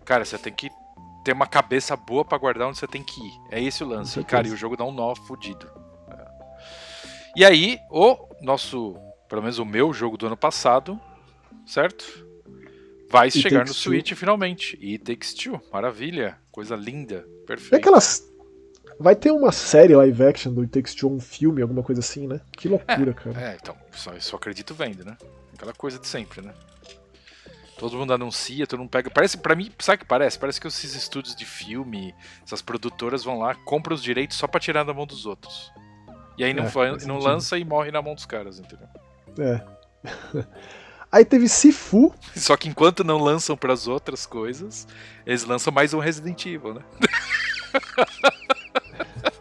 Cara, 0.06 0.24
você 0.24 0.38
tem 0.38 0.54
que 0.54 0.70
ter 1.24 1.34
uma 1.34 1.48
cabeça 1.48 1.96
boa 1.98 2.24
pra 2.24 2.38
guardar 2.38 2.68
onde 2.68 2.78
você 2.78 2.88
tem 2.88 3.04
que 3.04 3.20
ir. 3.20 3.34
É 3.52 3.62
esse 3.62 3.84
o 3.84 3.88
lance. 3.88 4.20
E, 4.20 4.24
cara, 4.24 4.48
e 4.48 4.52
o 4.52 4.56
jogo 4.58 4.78
dá 4.78 4.86
um 4.86 4.92
nó 4.92 5.16
fudido. 5.16 5.68
É. 6.12 6.26
E 7.38 7.44
aí, 7.44 7.80
o 7.90 8.16
nosso, 8.42 8.96
pelo 9.28 9.42
menos 9.42 9.58
o 9.58 9.66
meu 9.66 9.92
jogo 9.92 10.16
do 10.18 10.28
ano 10.28 10.38
passado, 10.38 11.00
certo? 11.66 12.24
Vai 13.10 13.28
It 13.28 13.40
chegar 13.42 13.60
no 13.60 13.66
Takes 13.66 13.82
Two. 13.84 13.92
Switch 13.92 14.14
finalmente. 14.14 14.78
E 14.82 14.98
Takes 15.00 15.34
Two. 15.34 15.60
Maravilha. 15.74 16.38
Coisa 16.52 16.76
linda. 16.76 17.26
É 17.44 17.46
Perfeito. 17.48 17.76
aquelas. 17.82 18.24
Vai 19.00 19.16
ter 19.16 19.32
uma 19.32 19.52
série 19.52 19.94
live 19.96 20.24
action 20.24 20.54
do 20.54 20.62
It 20.62 20.72
Takes 20.72 20.96
Two, 20.96 21.12
um 21.14 21.20
filme, 21.20 21.62
alguma 21.62 21.84
coisa 21.84 22.00
assim, 22.00 22.28
né? 22.28 22.40
Que 22.54 22.68
loucura, 22.70 23.14
cara. 23.14 23.42
É, 23.52 23.58
então, 23.62 23.76
só, 23.92 24.12
só 24.20 24.38
acredito 24.38 24.74
vendo, 24.74 25.04
né? 25.04 25.18
Aquela 25.54 25.74
coisa 25.74 26.00
de 26.00 26.08
sempre, 26.08 26.42
né? 26.42 26.54
Todo 27.78 27.98
mundo 27.98 28.14
anuncia, 28.14 28.66
todo 28.66 28.80
mundo 28.80 28.90
pega. 28.90 29.10
Parece, 29.10 29.38
pra 29.38 29.54
mim, 29.54 29.70
sabe 29.80 29.98
o 29.98 30.00
que 30.00 30.06
parece? 30.06 30.40
Parece 30.40 30.62
que 30.62 30.68
esses 30.68 30.96
estúdios 30.96 31.36
de 31.36 31.44
filme, 31.46 32.16
essas 32.46 32.62
produtoras 32.62 33.22
vão 33.24 33.38
lá, 33.40 33.54
compram 33.54 33.94
os 33.94 34.02
direitos 34.02 34.38
só 34.38 34.48
pra 34.48 34.62
tirar 34.62 34.84
da 34.86 34.94
mão 34.94 35.06
dos 35.06 35.26
outros. 35.26 35.74
E 36.38 36.44
aí 36.46 36.54
não, 36.54 36.64
É, 36.64 36.70
fa- 36.70 36.90
faz 36.92 37.06
não 37.06 37.18
lança 37.18 37.58
e 37.58 37.66
morre 37.66 37.92
na 37.92 38.02
mão 38.02 38.16
dos 38.16 38.26
caras, 38.26 38.60
entendeu? 38.60 38.88
É. 39.38 39.62
Aí 41.12 41.24
teve 41.24 41.48
Sifu, 41.48 42.14
Só 42.36 42.58
que 42.58 42.68
enquanto 42.68 43.02
não 43.04 43.18
lançam 43.18 43.56
pras 43.56 43.88
outras 43.88 44.26
coisas, 44.26 44.86
eles 45.26 45.46
lançam 45.46 45.72
mais 45.72 45.94
um 45.94 46.00
Resident 46.00 46.46
Evil, 46.46 46.74
né? 46.74 46.82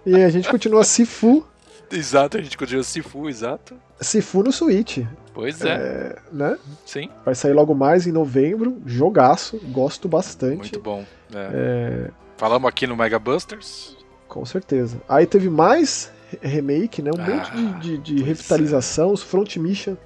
e 0.06 0.14
a 0.16 0.28
gente 0.28 0.48
continua 0.48 0.84
Sifu, 0.84 1.44
Exato, 1.90 2.36
a 2.36 2.42
gente 2.42 2.56
continua 2.56 2.82
Sifu, 2.82 3.28
exato. 3.28 3.76
Sifu 4.00 4.42
no 4.42 4.52
Switch. 4.52 4.98
Pois 5.32 5.60
é. 5.62 5.72
é. 5.72 6.16
Né? 6.32 6.58
Sim. 6.84 7.08
Vai 7.24 7.34
sair 7.34 7.52
logo 7.52 7.74
mais 7.74 8.06
em 8.06 8.12
novembro. 8.12 8.82
Jogaço, 8.84 9.58
gosto 9.70 10.08
bastante. 10.08 10.56
Muito 10.56 10.80
bom. 10.80 11.04
É. 11.32 11.50
É... 11.52 12.10
Falamos 12.36 12.68
aqui 12.68 12.86
no 12.86 12.96
Mega 12.96 13.18
Busters. 13.18 13.96
Com 14.28 14.44
certeza. 14.44 15.00
Aí 15.08 15.26
teve 15.26 15.48
mais 15.48 16.12
remake, 16.42 17.00
né? 17.00 17.10
Um 17.12 17.20
ah, 17.20 17.26
monte 17.26 17.52
de, 17.52 17.98
de, 17.98 18.16
de 18.16 18.22
revitalização, 18.22 19.10
é. 19.10 19.12
os 19.12 19.22
Front 19.22 19.56
Mission. 19.56 19.96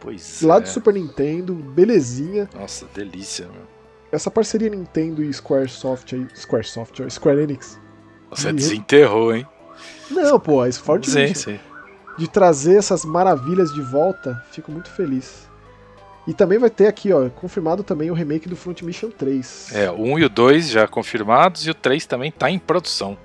Pois 0.00 0.42
lá 0.42 0.56
é. 0.56 0.60
do 0.60 0.68
Super 0.68 0.94
Nintendo, 0.94 1.54
belezinha. 1.54 2.48
Nossa, 2.54 2.86
delícia, 2.94 3.46
meu. 3.46 3.62
Essa 4.10 4.30
parceria 4.30 4.68
Nintendo 4.68 5.22
e 5.22 5.32
Squaresoft 5.32 6.14
aí. 6.14 6.26
Squaresoft, 6.34 7.00
Square 7.10 7.40
Enix. 7.40 7.78
Você 8.30 8.52
desenterrou, 8.52 9.34
hein? 9.34 9.46
Não, 10.10 10.38
pô, 10.38 10.64
é 10.64 10.72
Front 10.72 11.04
sim. 11.04 11.34
Sim. 11.34 11.58
De 12.18 12.28
trazer 12.28 12.76
essas 12.76 13.04
maravilhas 13.04 13.72
de 13.72 13.80
volta, 13.80 14.42
fico 14.50 14.70
muito 14.72 14.90
feliz. 14.90 15.46
E 16.26 16.34
também 16.34 16.58
vai 16.58 16.70
ter 16.70 16.88
aqui, 16.88 17.12
ó, 17.12 17.28
confirmado 17.28 17.84
também 17.84 18.10
o 18.10 18.14
remake 18.14 18.48
do 18.48 18.56
Front 18.56 18.82
Mission 18.82 19.10
3. 19.10 19.72
É, 19.72 19.90
o 19.90 20.02
1 20.02 20.18
e 20.18 20.24
o 20.24 20.28
2 20.28 20.70
já 20.70 20.88
confirmados 20.88 21.66
e 21.66 21.70
o 21.70 21.74
3 21.74 22.04
também 22.06 22.32
tá 22.32 22.50
em 22.50 22.58
produção. 22.58 23.16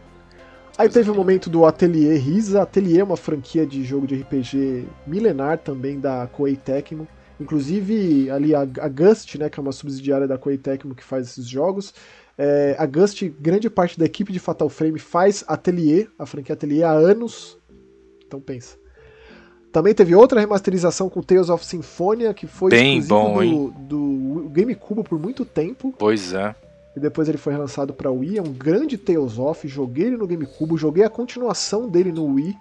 Aí 0.77 0.87
teve 0.87 1.09
o 1.09 1.15
momento 1.15 1.49
do 1.49 1.65
Atelier 1.65 2.19
Risa. 2.19 2.61
Atelier 2.61 2.99
é 2.99 3.03
uma 3.03 3.17
franquia 3.17 3.65
de 3.65 3.83
jogo 3.83 4.05
de 4.05 4.15
RPG 4.21 4.87
milenar 5.05 5.57
também 5.57 5.99
da 5.99 6.27
Koei 6.27 6.55
Tecmo. 6.55 7.07
Inclusive, 7.39 8.29
ali 8.29 8.53
a, 8.53 8.61
a 8.61 8.87
Gust, 8.87 9.35
né, 9.35 9.49
que 9.49 9.59
é 9.59 9.63
uma 9.63 9.71
subsidiária 9.71 10.27
da 10.27 10.37
Koei 10.37 10.57
Tecmo 10.57 10.93
que 10.93 11.03
faz 11.03 11.27
esses 11.27 11.47
jogos. 11.47 11.93
É, 12.43 12.75
a 12.79 12.87
Gust, 12.87 13.21
grande 13.39 13.69
parte 13.69 13.99
da 13.99 14.05
equipe 14.05 14.33
de 14.33 14.39
Fatal 14.39 14.67
Frame 14.67 14.97
faz 14.97 15.43
Atelier, 15.47 16.09
a 16.17 16.25
franquia 16.25 16.53
Atelier, 16.53 16.87
há 16.87 16.91
anos. 16.91 17.55
Então 18.25 18.41
pensa. 18.41 18.75
Também 19.71 19.93
teve 19.93 20.15
outra 20.15 20.39
remasterização 20.39 21.07
com 21.07 21.21
Tales 21.21 21.49
of 21.49 21.63
Symphonia, 21.63 22.33
que 22.33 22.47
foi 22.47 22.71
Bem 22.71 22.97
exclusivo 22.97 23.71
bom, 23.71 23.85
do, 23.87 24.41
do 24.41 24.49
GameCube 24.49 25.03
por 25.03 25.19
muito 25.19 25.45
tempo. 25.45 25.93
Pois 25.97 26.33
é 26.33 26.55
e 26.95 26.99
depois 26.99 27.29
ele 27.29 27.37
foi 27.37 27.53
relançado 27.53 27.93
para 27.93 28.11
Wii. 28.11 28.37
É 28.37 28.41
um 28.41 28.51
grande 28.51 28.97
Tales 28.97 29.37
of, 29.37 29.67
joguei 29.67 30.07
ele 30.07 30.17
no 30.17 30.27
GameCube, 30.27 30.75
joguei 30.77 31.03
a 31.03 31.09
continuação 31.09 31.87
dele 31.87 32.11
no 32.11 32.25
Wii. 32.25 32.57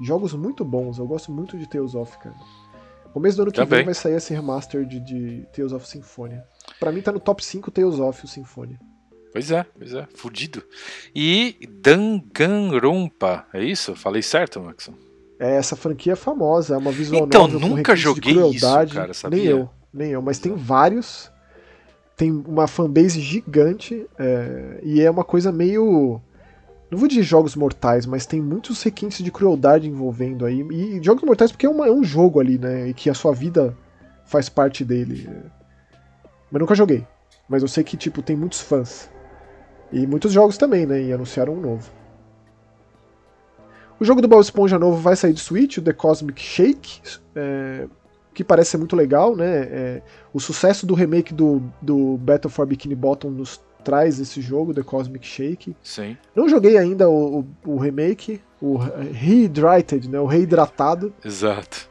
Jogos 0.00 0.34
muito 0.34 0.64
bons, 0.64 0.98
eu 0.98 1.06
gosto 1.06 1.30
muito 1.30 1.56
de 1.56 1.66
Tales 1.66 1.94
of, 1.94 2.16
cara. 2.18 2.34
Começo 3.14 3.36
do 3.36 3.44
ano 3.44 3.52
que 3.52 3.56
Também. 3.56 3.78
vem 3.78 3.84
vai 3.86 3.94
sair 3.94 4.14
esse 4.14 4.34
remaster 4.34 4.84
de, 4.84 4.98
de 4.98 5.46
Tales 5.54 5.72
of 5.72 5.88
Symphonia. 5.88 6.44
Pra 6.80 6.90
mim 6.90 7.00
tá 7.00 7.12
no 7.12 7.20
top 7.20 7.44
5 7.44 7.70
Tales 7.70 8.00
of 8.00 8.24
o 8.24 8.28
Symphonia. 8.28 8.78
Pois 9.32 9.50
é, 9.50 9.64
pois 9.78 9.94
é, 9.94 10.06
fudido. 10.14 10.62
E 11.14 11.56
Danganronpa, 11.80 13.46
é 13.54 13.62
isso? 13.64 13.94
Falei 13.94 14.20
certo, 14.20 14.60
Maxon? 14.60 14.94
É, 15.38 15.56
essa 15.56 15.76
franquia 15.76 16.14
é 16.14 16.16
famosa, 16.16 16.74
é 16.74 16.76
uma 16.76 16.92
visual 16.92 17.24
então, 17.24 17.48
novel 17.48 17.68
nunca 17.68 17.96
joguei 17.96 18.34
isso, 18.50 18.66
cara, 18.92 19.14
sabia? 19.14 19.38
Nem 19.38 19.46
eu, 19.46 19.70
nem 19.92 20.10
eu, 20.10 20.20
mas 20.20 20.38
tem 20.38 20.54
vários 20.54 21.32
tem 22.16 22.30
uma 22.30 22.66
fanbase 22.66 23.20
gigante 23.20 24.06
é, 24.18 24.80
e 24.82 25.00
é 25.00 25.10
uma 25.10 25.24
coisa 25.24 25.50
meio. 25.50 26.20
Não 26.94 27.00
vou 27.00 27.08
dizer 27.08 27.24
jogos 27.24 27.56
mortais, 27.56 28.06
mas 28.06 28.24
tem 28.24 28.40
muitos 28.40 28.80
requintes 28.80 29.24
de 29.24 29.32
crueldade 29.32 29.88
envolvendo 29.88 30.46
aí. 30.46 30.60
E 30.70 31.02
jogos 31.02 31.24
mortais 31.24 31.50
porque 31.50 31.66
é, 31.66 31.68
uma, 31.68 31.88
é 31.88 31.90
um 31.90 32.04
jogo 32.04 32.38
ali, 32.38 32.56
né? 32.56 32.88
E 32.88 32.94
que 32.94 33.10
a 33.10 33.14
sua 33.14 33.34
vida 33.34 33.76
faz 34.24 34.48
parte 34.48 34.84
dele. 34.84 35.28
Mas 36.52 36.60
nunca 36.60 36.72
joguei. 36.72 37.04
Mas 37.48 37.62
eu 37.62 37.68
sei 37.68 37.82
que, 37.82 37.96
tipo, 37.96 38.22
tem 38.22 38.36
muitos 38.36 38.60
fãs. 38.60 39.10
E 39.90 40.06
muitos 40.06 40.30
jogos 40.30 40.56
também, 40.56 40.86
né? 40.86 41.02
E 41.02 41.12
anunciaram 41.12 41.54
um 41.54 41.60
novo. 41.60 41.90
O 43.98 44.04
jogo 44.04 44.22
do 44.22 44.28
Bob 44.28 44.40
Esponja 44.40 44.78
novo 44.78 44.96
vai 44.96 45.16
sair 45.16 45.32
de 45.32 45.40
Switch, 45.40 45.78
o 45.78 45.82
The 45.82 45.92
Cosmic 45.92 46.40
Shake. 46.40 47.00
É, 47.34 47.88
que 48.32 48.44
parece 48.44 48.70
ser 48.70 48.78
muito 48.78 48.94
legal, 48.94 49.34
né? 49.34 49.62
É, 49.62 50.02
o 50.32 50.38
sucesso 50.38 50.86
do 50.86 50.94
remake 50.94 51.34
do, 51.34 51.60
do 51.82 52.16
Battle 52.18 52.52
for 52.52 52.64
Bikini 52.64 52.94
Bottom 52.94 53.30
nos 53.30 53.60
traz 53.84 54.18
esse 54.18 54.40
jogo, 54.40 54.72
The 54.72 54.82
Cosmic 54.82 55.26
Shake. 55.26 55.76
Sim. 55.82 56.16
Não 56.34 56.48
joguei 56.48 56.78
ainda 56.78 57.08
o, 57.08 57.40
o, 57.40 57.46
o 57.74 57.78
remake, 57.78 58.40
o 58.60 58.76
Rehydrated, 58.76 60.08
né? 60.08 60.18
O 60.18 60.26
reidratado. 60.26 61.12
Exato. 61.24 61.88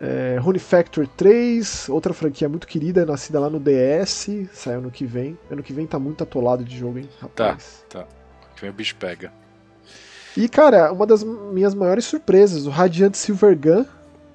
É, 0.00 0.38
Rune 0.40 0.58
Factor 0.58 1.06
3, 1.06 1.88
outra 1.88 2.12
franquia 2.12 2.48
muito 2.48 2.66
querida, 2.66 3.06
nascida 3.06 3.40
lá 3.40 3.48
no 3.48 3.58
DS, 3.58 4.28
sai 4.52 4.74
ano 4.74 4.90
que 4.90 5.06
vem. 5.06 5.38
Ano 5.50 5.62
que 5.62 5.72
vem 5.72 5.86
tá 5.86 5.98
muito 5.98 6.22
atolado 6.22 6.64
de 6.64 6.76
jogo, 6.76 6.98
hein, 6.98 7.08
rapaz. 7.20 7.84
Tá, 7.88 8.00
tá. 8.00 8.08
Que 8.54 8.62
vem 8.62 8.70
o 8.70 8.74
bicho 8.74 8.96
pega. 8.96 9.32
E, 10.36 10.50
cara, 10.50 10.92
uma 10.92 11.06
das 11.06 11.24
minhas 11.24 11.74
maiores 11.74 12.04
surpresas, 12.04 12.66
o 12.66 12.70
Radiant 12.70 13.14
Silver 13.14 13.58
Gun, 13.58 13.86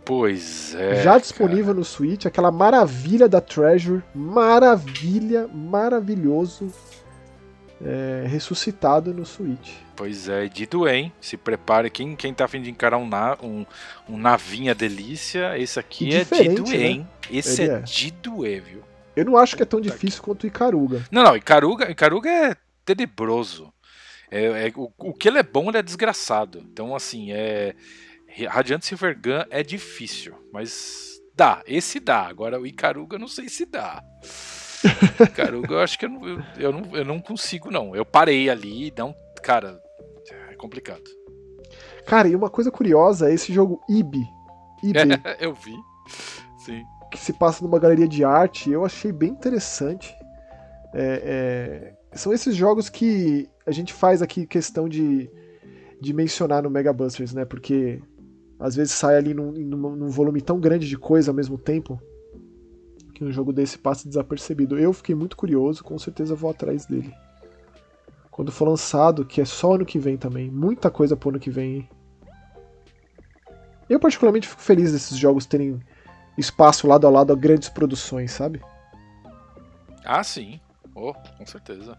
Pois 0.03 0.75
é. 0.75 1.03
Já 1.03 1.17
disponível 1.17 1.65
cara. 1.65 1.77
no 1.77 1.85
Switch, 1.85 2.25
aquela 2.25 2.51
maravilha 2.51 3.27
da 3.29 3.39
Treasure. 3.39 4.03
Maravilha, 4.13 5.47
maravilhoso. 5.47 6.71
É, 7.83 8.25
ressuscitado 8.27 9.13
no 9.13 9.25
Switch. 9.25 9.71
Pois 9.95 10.29
é, 10.29 10.47
de 10.47 10.65
doer, 10.65 11.11
Se 11.19 11.35
prepare. 11.35 11.89
Quem, 11.89 12.15
quem 12.15 12.33
tá 12.33 12.45
afim 12.45 12.61
de 12.61 12.69
encarar 12.69 12.97
um, 12.97 13.07
na, 13.07 13.37
um, 13.41 13.65
um 14.07 14.17
navinha 14.17 14.75
delícia, 14.75 15.57
esse 15.57 15.79
aqui 15.79 16.13
é 16.13 16.23
de 16.23 16.49
doer, 16.49 16.97
né? 16.97 17.07
Esse 17.29 17.63
é, 17.63 17.65
é, 17.65 17.79
de 17.79 18.11
doer, 18.11 18.61
viu? 18.61 18.83
Eu 19.15 19.25
não 19.25 19.37
acho 19.37 19.55
que 19.55 19.63
é 19.63 19.65
tão 19.65 19.81
difícil 19.81 20.21
quanto 20.21 20.43
o 20.43 20.47
Icaruga. 20.47 21.03
Não, 21.11 21.23
não, 21.23 21.35
Icaruga, 21.35 21.89
Icaruga 21.89 22.29
é 22.29 22.55
tenebroso. 22.85 23.73
É, 24.29 24.67
é, 24.67 24.71
o, 24.75 24.91
o 24.97 25.13
que 25.13 25.27
ele 25.27 25.39
é 25.39 25.43
bom, 25.43 25.69
ele 25.69 25.77
é 25.77 25.83
desgraçado. 25.83 26.63
Então, 26.71 26.95
assim, 26.95 27.31
é 27.31 27.75
Radiant 28.49 28.81
Silver 28.81 29.15
Gun 29.15 29.45
é 29.49 29.63
difícil, 29.63 30.35
mas 30.51 31.21
dá. 31.35 31.61
Esse 31.65 31.99
dá. 31.99 32.27
Agora 32.27 32.59
o 32.59 32.65
Icaruga 32.65 33.15
eu 33.15 33.19
não 33.19 33.27
sei 33.27 33.49
se 33.49 33.65
dá. 33.65 34.03
Icaruga 35.19 35.75
eu 35.75 35.79
acho 35.79 35.97
que 35.97 36.05
eu 36.05 36.09
não, 36.09 36.27
eu, 36.27 36.43
eu, 36.57 36.71
não, 36.71 36.97
eu 36.97 37.05
não 37.05 37.19
consigo, 37.19 37.71
não. 37.71 37.95
Eu 37.95 38.05
parei 38.05 38.49
ali, 38.49 38.93
não. 38.97 39.15
Cara, 39.41 39.81
é 40.49 40.55
complicado. 40.55 41.03
Cara, 42.05 42.27
e 42.27 42.35
uma 42.35 42.49
coisa 42.49 42.71
curiosa 42.71 43.29
é 43.29 43.33
esse 43.33 43.53
jogo 43.53 43.81
IB. 43.89 44.17
IB. 44.83 44.99
É, 44.99 45.37
eu 45.45 45.53
vi. 45.53 45.75
Sim. 46.65 46.83
Que 47.11 47.19
se 47.19 47.33
passa 47.33 47.63
numa 47.63 47.79
galeria 47.79 48.07
de 48.07 48.23
arte. 48.23 48.71
Eu 48.71 48.85
achei 48.85 49.11
bem 49.11 49.29
interessante. 49.29 50.13
É, 50.93 51.93
é, 52.13 52.17
são 52.17 52.33
esses 52.33 52.55
jogos 52.55 52.89
que 52.89 53.49
a 53.65 53.71
gente 53.71 53.93
faz 53.93 54.21
aqui 54.21 54.45
questão 54.45 54.89
de, 54.89 55.29
de 55.99 56.13
mencionar 56.13 56.63
no 56.63 56.69
Mega 56.69 56.91
Busters, 56.91 57.33
né? 57.33 57.45
Porque 57.45 58.01
às 58.61 58.75
vezes 58.75 58.93
sai 58.93 59.17
ali 59.17 59.33
num, 59.33 59.51
num, 59.51 59.95
num, 59.95 60.09
volume 60.09 60.39
tão 60.39 60.59
grande 60.59 60.87
de 60.87 60.95
coisa 60.95 61.31
ao 61.31 61.35
mesmo 61.35 61.57
tempo 61.57 61.99
que 63.15 63.25
um 63.25 63.31
jogo 63.31 63.51
desse 63.51 63.75
passa 63.75 64.07
desapercebido. 64.07 64.77
Eu 64.77 64.93
fiquei 64.93 65.15
muito 65.15 65.35
curioso, 65.35 65.83
com 65.83 65.97
certeza 65.97 66.35
vou 66.35 66.51
atrás 66.51 66.85
dele. 66.85 67.11
Quando 68.29 68.51
for 68.51 68.67
lançado, 68.67 69.25
que 69.25 69.41
é 69.41 69.45
só 69.45 69.73
ano 69.73 69.85
que 69.85 69.97
vem 69.97 70.15
também, 70.15 70.51
muita 70.51 70.91
coisa 70.91 71.17
pro 71.17 71.29
ano 71.29 71.39
que 71.39 71.49
vem. 71.49 71.77
Hein? 71.77 71.89
Eu 73.89 73.99
particularmente 73.99 74.47
fico 74.47 74.61
feliz 74.61 74.91
desses 74.91 75.17
jogos 75.17 75.47
terem 75.47 75.79
espaço 76.37 76.87
lado 76.87 77.07
a 77.07 77.09
lado 77.09 77.33
a 77.33 77.35
grandes 77.35 77.67
produções, 77.67 78.31
sabe? 78.31 78.61
Ah, 80.05 80.23
sim. 80.23 80.61
Oh, 80.93 81.13
com 81.13 81.45
certeza. 81.47 81.97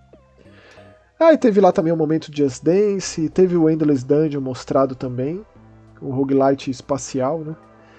Ah, 1.18 1.32
e 1.32 1.38
teve 1.38 1.60
lá 1.60 1.72
também 1.72 1.92
o 1.92 1.96
momento 1.96 2.34
Just 2.34 2.62
Dance, 2.62 3.28
teve 3.30 3.56
o 3.56 3.68
Endless 3.68 4.06
Dungeon 4.06 4.40
mostrado 4.40 4.94
também 4.94 5.44
o 6.02 6.10
roguelite 6.10 6.70
espacial, 6.70 7.38
né? 7.40 7.56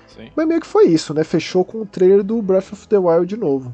Sim. 0.07 0.29
Mas 0.35 0.47
meio 0.47 0.61
que 0.61 0.67
foi 0.67 0.87
isso, 0.87 1.13
né? 1.13 1.23
Fechou 1.23 1.65
com 1.65 1.81
o 1.81 1.85
trailer 1.85 2.23
do 2.23 2.41
Breath 2.41 2.73
of 2.73 2.87
the 2.87 2.97
Wild 2.97 3.25
de 3.25 3.37
novo. 3.37 3.73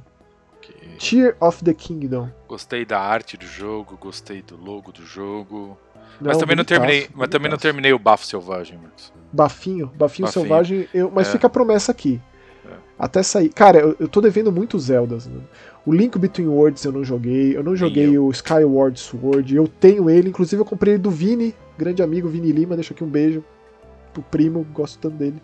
Okay. 0.57 0.97
Tear 0.97 1.35
of 1.39 1.63
the 1.63 1.73
Kingdom. 1.73 2.29
Gostei 2.47 2.85
da 2.85 2.99
arte 2.99 3.35
do 3.35 3.45
jogo, 3.45 3.97
gostei 3.99 4.41
do 4.41 4.55
logo 4.55 4.91
do 4.91 5.05
jogo. 5.05 5.77
Não, 6.19 6.27
mas 6.27 6.37
também 6.37 6.55
não 6.55 6.65
terminei, 6.65 7.09
mas 7.13 7.29
também 7.29 7.49
não 7.51 7.57
terminei 7.57 7.93
o 7.93 7.99
bafo 7.99 8.25
selvagem, 8.25 8.77
Marcos. 8.77 9.13
Bafinho, 9.31 9.87
bafinho, 9.87 9.97
bafinho. 9.97 10.27
selvagem, 10.27 10.87
eu, 10.93 11.11
mas 11.13 11.27
é. 11.27 11.31
fica 11.31 11.47
a 11.47 11.49
promessa 11.49 11.91
aqui. 11.91 12.19
É. 12.65 12.73
Até 12.97 13.23
sair. 13.23 13.49
Cara, 13.49 13.79
eu, 13.79 13.95
eu 13.99 14.07
tô 14.07 14.19
devendo 14.19 14.51
muitos 14.51 14.83
Zeldas, 14.83 15.27
né? 15.27 15.41
O 15.85 15.93
Link 15.93 16.17
Between 16.17 16.47
Worlds 16.47 16.83
eu 16.83 16.91
não 16.91 17.03
joguei, 17.03 17.55
eu 17.55 17.63
não 17.63 17.75
joguei 17.75 18.17
eu. 18.17 18.25
o 18.25 18.31
Skyward 18.31 18.99
Sword, 18.99 19.55
eu 19.55 19.67
tenho 19.67 20.09
ele, 20.09 20.29
inclusive 20.29 20.61
eu 20.61 20.65
comprei 20.65 20.95
ele 20.95 21.03
do 21.03 21.11
Vini, 21.11 21.55
grande 21.77 22.03
amigo 22.03 22.27
Vini 22.27 22.51
Lima, 22.51 22.75
deixa 22.75 22.93
aqui 22.93 23.03
um 23.03 23.09
beijo 23.09 23.43
o 24.19 24.23
primo, 24.23 24.65
gosto 24.73 24.99
tanto 24.99 25.15
dele. 25.15 25.41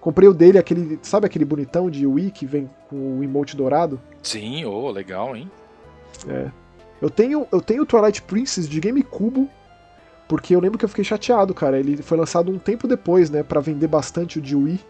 Comprei 0.00 0.28
o 0.28 0.34
dele, 0.34 0.58
aquele, 0.58 0.98
sabe 1.02 1.26
aquele 1.26 1.44
bonitão 1.44 1.88
de 1.88 2.06
Wii 2.06 2.32
que 2.32 2.44
vem 2.44 2.68
com 2.88 3.18
o 3.18 3.22
emote 3.22 3.56
dourado? 3.56 4.00
Sim, 4.22 4.64
oh, 4.64 4.90
legal, 4.90 5.36
hein? 5.36 5.48
É. 6.26 6.50
Eu 7.00 7.08
tenho, 7.08 7.46
eu 7.52 7.60
tenho 7.60 7.82
o 7.82 7.86
Twilight 7.86 8.22
Princess 8.22 8.68
de 8.68 8.80
GameCube, 8.80 9.48
porque 10.28 10.54
eu 10.54 10.60
lembro 10.60 10.78
que 10.78 10.84
eu 10.84 10.88
fiquei 10.88 11.04
chateado, 11.04 11.54
cara. 11.54 11.78
Ele 11.78 12.02
foi 12.02 12.18
lançado 12.18 12.50
um 12.50 12.58
tempo 12.58 12.88
depois, 12.88 13.30
né, 13.30 13.42
para 13.42 13.60
vender 13.60 13.86
bastante 13.86 14.38
o 14.38 14.42
de 14.42 14.56
Wii. 14.56 14.80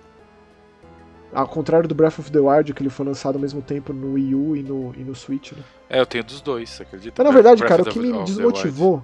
Ao 1.32 1.48
contrário 1.48 1.88
do 1.88 1.94
Breath 1.94 2.18
of 2.18 2.30
the 2.30 2.38
Wild, 2.38 2.72
que 2.74 2.82
ele 2.82 2.90
foi 2.90 3.06
lançado 3.06 3.36
ao 3.36 3.40
mesmo 3.40 3.62
tempo 3.62 3.92
no 3.92 4.14
Wii 4.14 4.34
U 4.34 4.56
e 4.56 4.62
no, 4.62 4.94
e 4.94 5.04
no 5.04 5.14
Switch, 5.14 5.52
né? 5.52 5.62
É, 5.90 6.00
eu 6.00 6.06
tenho 6.06 6.24
dos 6.24 6.40
dois, 6.40 6.80
acredita? 6.80 7.22
Mas 7.22 7.26
na 7.26 7.34
verdade, 7.34 7.58
Breath 7.58 7.70
cara, 7.70 7.82
o 7.82 7.86
que 7.86 7.98
me 7.98 8.24
desmotivou 8.24 9.02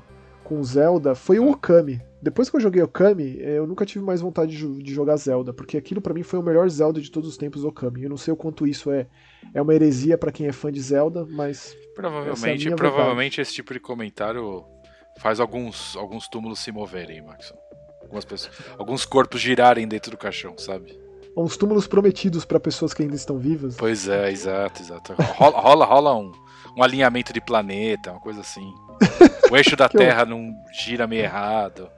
com 0.48 0.64
Zelda 0.64 1.14
foi 1.14 1.38
o 1.38 1.50
Okami. 1.50 2.00
Depois 2.22 2.48
que 2.48 2.56
eu 2.56 2.60
joguei 2.60 2.82
Okami, 2.82 3.38
eu 3.38 3.66
nunca 3.66 3.84
tive 3.84 4.02
mais 4.02 4.22
vontade 4.22 4.56
de, 4.56 4.82
de 4.82 4.94
jogar 4.94 5.16
Zelda, 5.16 5.52
porque 5.52 5.76
aquilo 5.76 6.00
para 6.00 6.14
mim 6.14 6.22
foi 6.22 6.38
o 6.38 6.42
melhor 6.42 6.66
Zelda 6.70 7.02
de 7.02 7.10
todos 7.10 7.28
os 7.28 7.36
tempos, 7.36 7.64
Okami. 7.64 8.04
Eu 8.04 8.08
não 8.08 8.16
sei 8.16 8.32
o 8.32 8.36
quanto 8.36 8.66
isso 8.66 8.90
é, 8.90 9.06
é 9.52 9.60
uma 9.60 9.74
heresia 9.74 10.16
para 10.16 10.32
quem 10.32 10.46
é 10.46 10.52
fã 10.52 10.72
de 10.72 10.80
Zelda, 10.80 11.26
mas. 11.28 11.76
Provavelmente, 11.94 12.66
é 12.66 12.74
provavelmente 12.74 13.40
esse 13.42 13.52
tipo 13.52 13.74
de 13.74 13.78
comentário 13.78 14.64
faz 15.18 15.38
alguns, 15.38 15.94
alguns 15.96 16.26
túmulos 16.28 16.60
se 16.60 16.72
moverem, 16.72 17.22
Maxon. 17.22 17.56
Algumas 18.00 18.24
pessoas, 18.24 18.56
alguns 18.78 19.04
corpos 19.04 19.42
girarem 19.42 19.86
dentro 19.86 20.10
do 20.10 20.16
caixão, 20.16 20.56
sabe? 20.56 20.98
Uns 21.36 21.58
túmulos 21.58 21.86
prometidos 21.86 22.46
para 22.46 22.58
pessoas 22.58 22.94
que 22.94 23.02
ainda 23.02 23.14
estão 23.14 23.36
vivas. 23.36 23.76
Pois 23.76 24.08
é, 24.08 24.30
exato, 24.32 24.80
exato. 24.80 25.12
Rola, 25.12 25.60
rola, 25.60 25.84
rola 25.84 26.16
um, 26.16 26.32
um 26.74 26.82
alinhamento 26.82 27.34
de 27.34 27.40
planeta, 27.40 28.12
uma 28.12 28.20
coisa 28.20 28.40
assim. 28.40 28.72
O 29.50 29.56
eixo 29.56 29.76
da 29.76 29.88
Terra 29.90 30.24
não 30.24 30.54
gira 30.72 31.06
meio 31.06 31.22
errado. 31.22 31.90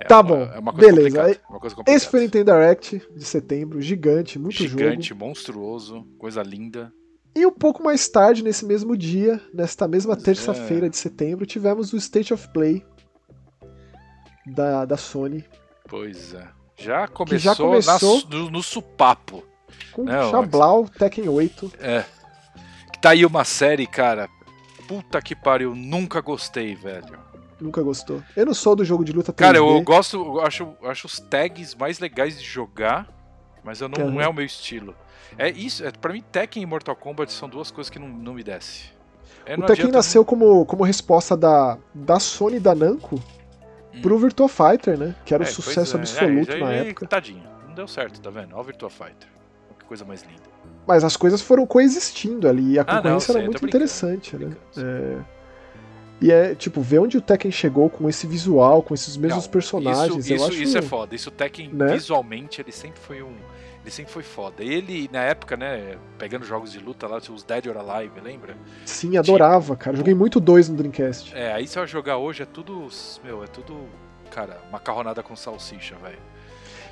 É 0.00 0.04
tá 0.04 0.20
uma, 0.20 0.22
bom, 0.22 0.42
é 0.42 0.58
uma 0.58 0.72
beleza. 0.72 1.40
Uma 1.48 1.60
Esse 1.86 2.08
foi 2.08 2.20
o 2.20 2.22
Nintendo 2.22 2.52
Direct 2.52 3.02
de 3.16 3.24
setembro, 3.24 3.80
gigante, 3.80 4.38
muito 4.38 4.56
gigante, 4.56 4.70
jogo. 4.70 4.90
Gigante, 4.90 5.14
monstruoso, 5.14 6.06
coisa 6.18 6.42
linda. 6.42 6.92
E 7.34 7.44
um 7.44 7.52
pouco 7.52 7.82
mais 7.82 8.08
tarde, 8.08 8.42
nesse 8.42 8.64
mesmo 8.64 8.96
dia, 8.96 9.40
nesta 9.52 9.86
mesma 9.86 10.16
terça-feira 10.16 10.86
é. 10.86 10.88
de 10.88 10.96
setembro, 10.96 11.46
tivemos 11.46 11.92
o 11.92 11.96
State 11.96 12.32
of 12.32 12.48
Play 12.48 12.84
da, 14.46 14.84
da 14.84 14.96
Sony. 14.96 15.44
Pois 15.88 16.34
é. 16.34 16.48
Já 16.76 17.08
começou, 17.08 17.38
já 17.38 17.56
começou 17.56 18.22
na, 18.28 18.36
no, 18.36 18.50
no, 18.50 18.62
supapo. 18.62 19.44
Com 19.92 20.06
Xablau, 20.06 20.88
Tekken 20.88 21.28
8. 21.28 21.72
É. 21.80 22.04
Tá 23.00 23.10
aí 23.10 23.26
uma 23.26 23.44
série, 23.44 23.86
cara. 23.86 24.28
Puta 24.88 25.20
que 25.20 25.36
pariu, 25.36 25.74
nunca 25.74 26.20
gostei, 26.22 26.74
velho. 26.74 27.18
Nunca 27.60 27.82
gostou. 27.82 28.22
Eu 28.34 28.46
não 28.46 28.54
sou 28.54 28.74
do 28.74 28.84
jogo 28.84 29.04
de 29.04 29.12
luta 29.12 29.32
3D. 29.32 29.36
Cara, 29.36 29.58
eu 29.58 29.80
gosto, 29.82 30.16
eu 30.16 30.40
acho, 30.40 30.74
acho 30.84 31.06
os 31.06 31.20
tags 31.20 31.74
mais 31.74 31.98
legais 31.98 32.40
de 32.40 32.44
jogar, 32.44 33.06
mas 33.62 33.80
eu 33.80 33.88
não, 33.88 34.06
uhum. 34.06 34.12
não 34.12 34.20
é 34.20 34.26
o 34.26 34.32
meu 34.32 34.44
estilo. 34.44 34.94
É 35.36 35.50
isso, 35.50 35.84
é, 35.84 35.90
pra 35.90 36.12
mim 36.12 36.22
Tekken 36.22 36.62
e 36.62 36.66
Mortal 36.66 36.96
Kombat 36.96 37.30
são 37.32 37.48
duas 37.48 37.70
coisas 37.70 37.90
que 37.90 37.98
não, 37.98 38.08
não 38.08 38.32
me 38.32 38.42
desce. 38.42 38.90
É, 39.44 39.54
o 39.54 39.62
Tekken 39.62 39.90
nasceu 39.90 40.24
como, 40.24 40.64
como 40.66 40.84
resposta 40.84 41.36
da, 41.36 41.76
da 41.92 42.18
Sony 42.18 42.56
e 42.56 42.60
da 42.60 42.74
Namco 42.74 43.16
hum. 43.94 44.00
pro 44.00 44.18
Virtua 44.18 44.48
Fighter, 44.48 44.96
né? 44.96 45.14
Que 45.24 45.34
era 45.34 45.42
um 45.42 45.46
é, 45.46 45.50
sucesso 45.50 45.96
é. 45.96 46.00
absoluto 46.00 46.52
é, 46.52 46.60
na 46.60 46.72
época. 46.72 47.06
Tadinho, 47.06 47.44
não 47.66 47.74
deu 47.74 47.88
certo, 47.88 48.20
tá 48.20 48.30
vendo? 48.30 48.52
Olha 48.52 48.60
o 48.60 48.64
Virtua 48.64 48.88
Fighter. 48.88 49.28
Que 49.78 49.84
coisa 49.84 50.04
mais 50.04 50.22
linda. 50.22 50.47
Mas 50.88 51.04
as 51.04 51.18
coisas 51.18 51.42
foram 51.42 51.66
coexistindo 51.66 52.48
ali 52.48 52.72
e 52.72 52.78
a 52.78 52.84
concorrência 52.84 53.32
ah, 53.32 53.34
não, 53.34 53.40
era 53.42 53.50
muito 53.50 53.66
interessante, 53.66 54.34
né? 54.36 54.56
É... 54.74 55.18
E 56.20 56.32
é, 56.32 56.54
tipo, 56.54 56.80
ver 56.80 56.98
onde 56.98 57.18
o 57.18 57.20
Tekken 57.20 57.50
chegou 57.50 57.90
com 57.90 58.08
esse 58.08 58.26
visual, 58.26 58.82
com 58.82 58.94
esses 58.94 59.14
mesmos 59.16 59.44
não, 59.44 59.52
personagens. 59.52 60.24
Isso, 60.24 60.34
isso, 60.34 60.44
acho, 60.46 60.62
isso 60.62 60.78
é 60.78 60.82
foda. 60.82 61.14
Isso 61.14 61.28
o 61.28 61.32
Tekken, 61.32 61.68
né? 61.74 61.92
visualmente, 61.92 62.60
ele 62.60 62.72
sempre 62.72 62.98
foi 62.98 63.22
um 63.22 63.34
ele 63.88 63.90
sempre 63.90 64.12
foi 64.12 64.22
foda. 64.22 64.62
Ele, 64.62 65.08
na 65.12 65.20
época, 65.20 65.56
né, 65.56 65.96
pegando 66.18 66.44
jogos 66.44 66.72
de 66.72 66.78
luta 66.78 67.06
lá, 67.06 67.18
os 67.18 67.42
Dead 67.42 67.66
or 67.66 67.76
Alive, 67.76 68.20
lembra? 68.20 68.56
Sim, 68.84 69.16
adorava, 69.16 69.76
cara. 69.76 69.96
Joguei 69.96 70.14
muito 70.14 70.40
dois 70.40 70.68
no 70.68 70.76
Dreamcast. 70.76 71.34
É, 71.34 71.52
aí 71.52 71.66
você 71.66 71.78
vai 71.78 71.88
jogar 71.88 72.18
hoje, 72.18 72.42
é 72.42 72.46
tudo. 72.46 72.88
Meu, 73.24 73.42
é 73.42 73.46
tudo. 73.46 73.76
Cara, 74.30 74.60
macarronada 74.70 75.22
com 75.22 75.34
salsicha, 75.34 75.94
velho. 76.02 76.18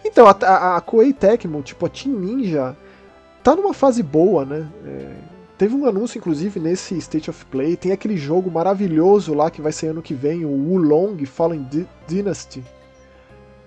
Então, 0.05 0.27
a, 0.27 0.31
a, 0.31 0.77
a 0.77 0.81
Koei 0.81 1.13
Tecmo, 1.13 1.63
tipo, 1.63 1.85
a 1.85 1.89
Team 1.89 2.15
Ninja, 2.15 2.77
tá 3.47 3.55
numa 3.55 3.73
fase 3.73 4.03
boa, 4.03 4.45
né? 4.45 4.69
É, 4.85 5.15
teve 5.57 5.73
um 5.77 5.87
anúncio, 5.87 6.19
inclusive, 6.19 6.59
nesse 6.59 6.99
State 6.99 7.31
of 7.31 7.45
Play. 7.47 7.77
Tem 7.77 7.93
aquele 7.93 8.17
jogo 8.17 8.51
maravilhoso 8.51 9.35
lá 9.35 9.53
que 9.53 9.63
vai 9.63 9.71
sair 9.71 9.91
ano 9.91 10.03
que 10.03 10.15
vem, 10.15 10.45
o 10.45 10.51
Wulong 10.51 11.25
Fallen 11.25 11.65
Dynasty. 12.09 12.65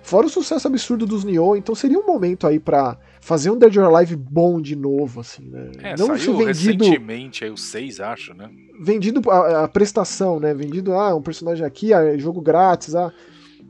Fora 0.02 0.26
o 0.26 0.30
sucesso 0.30 0.68
absurdo 0.68 1.06
dos 1.06 1.24
Nioh, 1.24 1.56
então 1.56 1.74
seria 1.74 1.98
um 1.98 2.06
momento 2.06 2.46
aí 2.46 2.60
para 2.60 2.98
fazer 3.22 3.52
um 3.52 3.58
Dead 3.58 3.78
or 3.78 3.96
Alive 3.96 4.18
bom 4.18 4.60
de 4.60 4.76
novo, 4.76 5.22
assim, 5.22 5.48
né? 5.50 5.72
É, 5.80 5.96
não 5.96 6.08
saiu 6.08 6.38
vendido, 6.38 6.84
recentemente, 6.84 7.46
aí 7.46 7.52
o 7.52 7.58
6, 7.58 8.00
acho, 8.02 8.34
né? 8.34 8.50
Vendido 8.82 9.22
a, 9.30 9.64
a, 9.64 9.68
prestação, 9.68 10.42
né? 10.42 10.54
Vendido, 10.54 10.94
ah, 10.94 11.16
um 11.16 11.22
personagem 11.22 11.66
aqui, 11.66 11.94
ah, 11.94 12.18
jogo 12.18 12.42
grátis, 12.42 12.96
ah. 12.96 13.14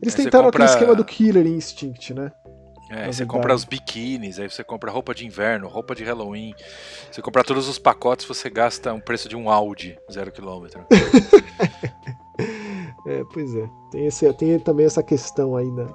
Eles 0.01 0.13
é, 0.13 0.23
tentaram 0.23 0.45
compra... 0.45 0.63
aquele 0.63 0.79
esquema 0.79 0.95
do 0.95 1.03
Killer 1.03 1.45
Instinct, 1.45 2.13
né? 2.13 2.31
É, 2.89 3.11
você 3.11 3.25
compra 3.25 3.53
os 3.53 3.63
biquínis, 3.63 4.39
aí 4.39 4.49
você 4.49 4.63
compra 4.63 4.89
roupa 4.89 5.13
de 5.13 5.25
inverno, 5.25 5.67
roupa 5.67 5.93
de 5.93 6.03
Halloween. 6.03 6.55
Você 7.11 7.21
compra 7.21 7.43
todos 7.43 7.67
os 7.67 7.77
pacotes, 7.77 8.25
você 8.25 8.49
gasta 8.49 8.93
um 8.93 8.99
preço 8.99 9.29
de 9.29 9.35
um 9.35 9.49
Audi 9.49 9.97
zero 10.11 10.31
quilômetro. 10.31 10.85
é, 13.05 13.23
pois 13.31 13.55
é. 13.55 13.69
Tem, 13.91 14.07
esse, 14.07 14.33
tem 14.33 14.59
também 14.59 14.87
essa 14.87 15.03
questão 15.03 15.55
aí, 15.55 15.69
né? 15.69 15.87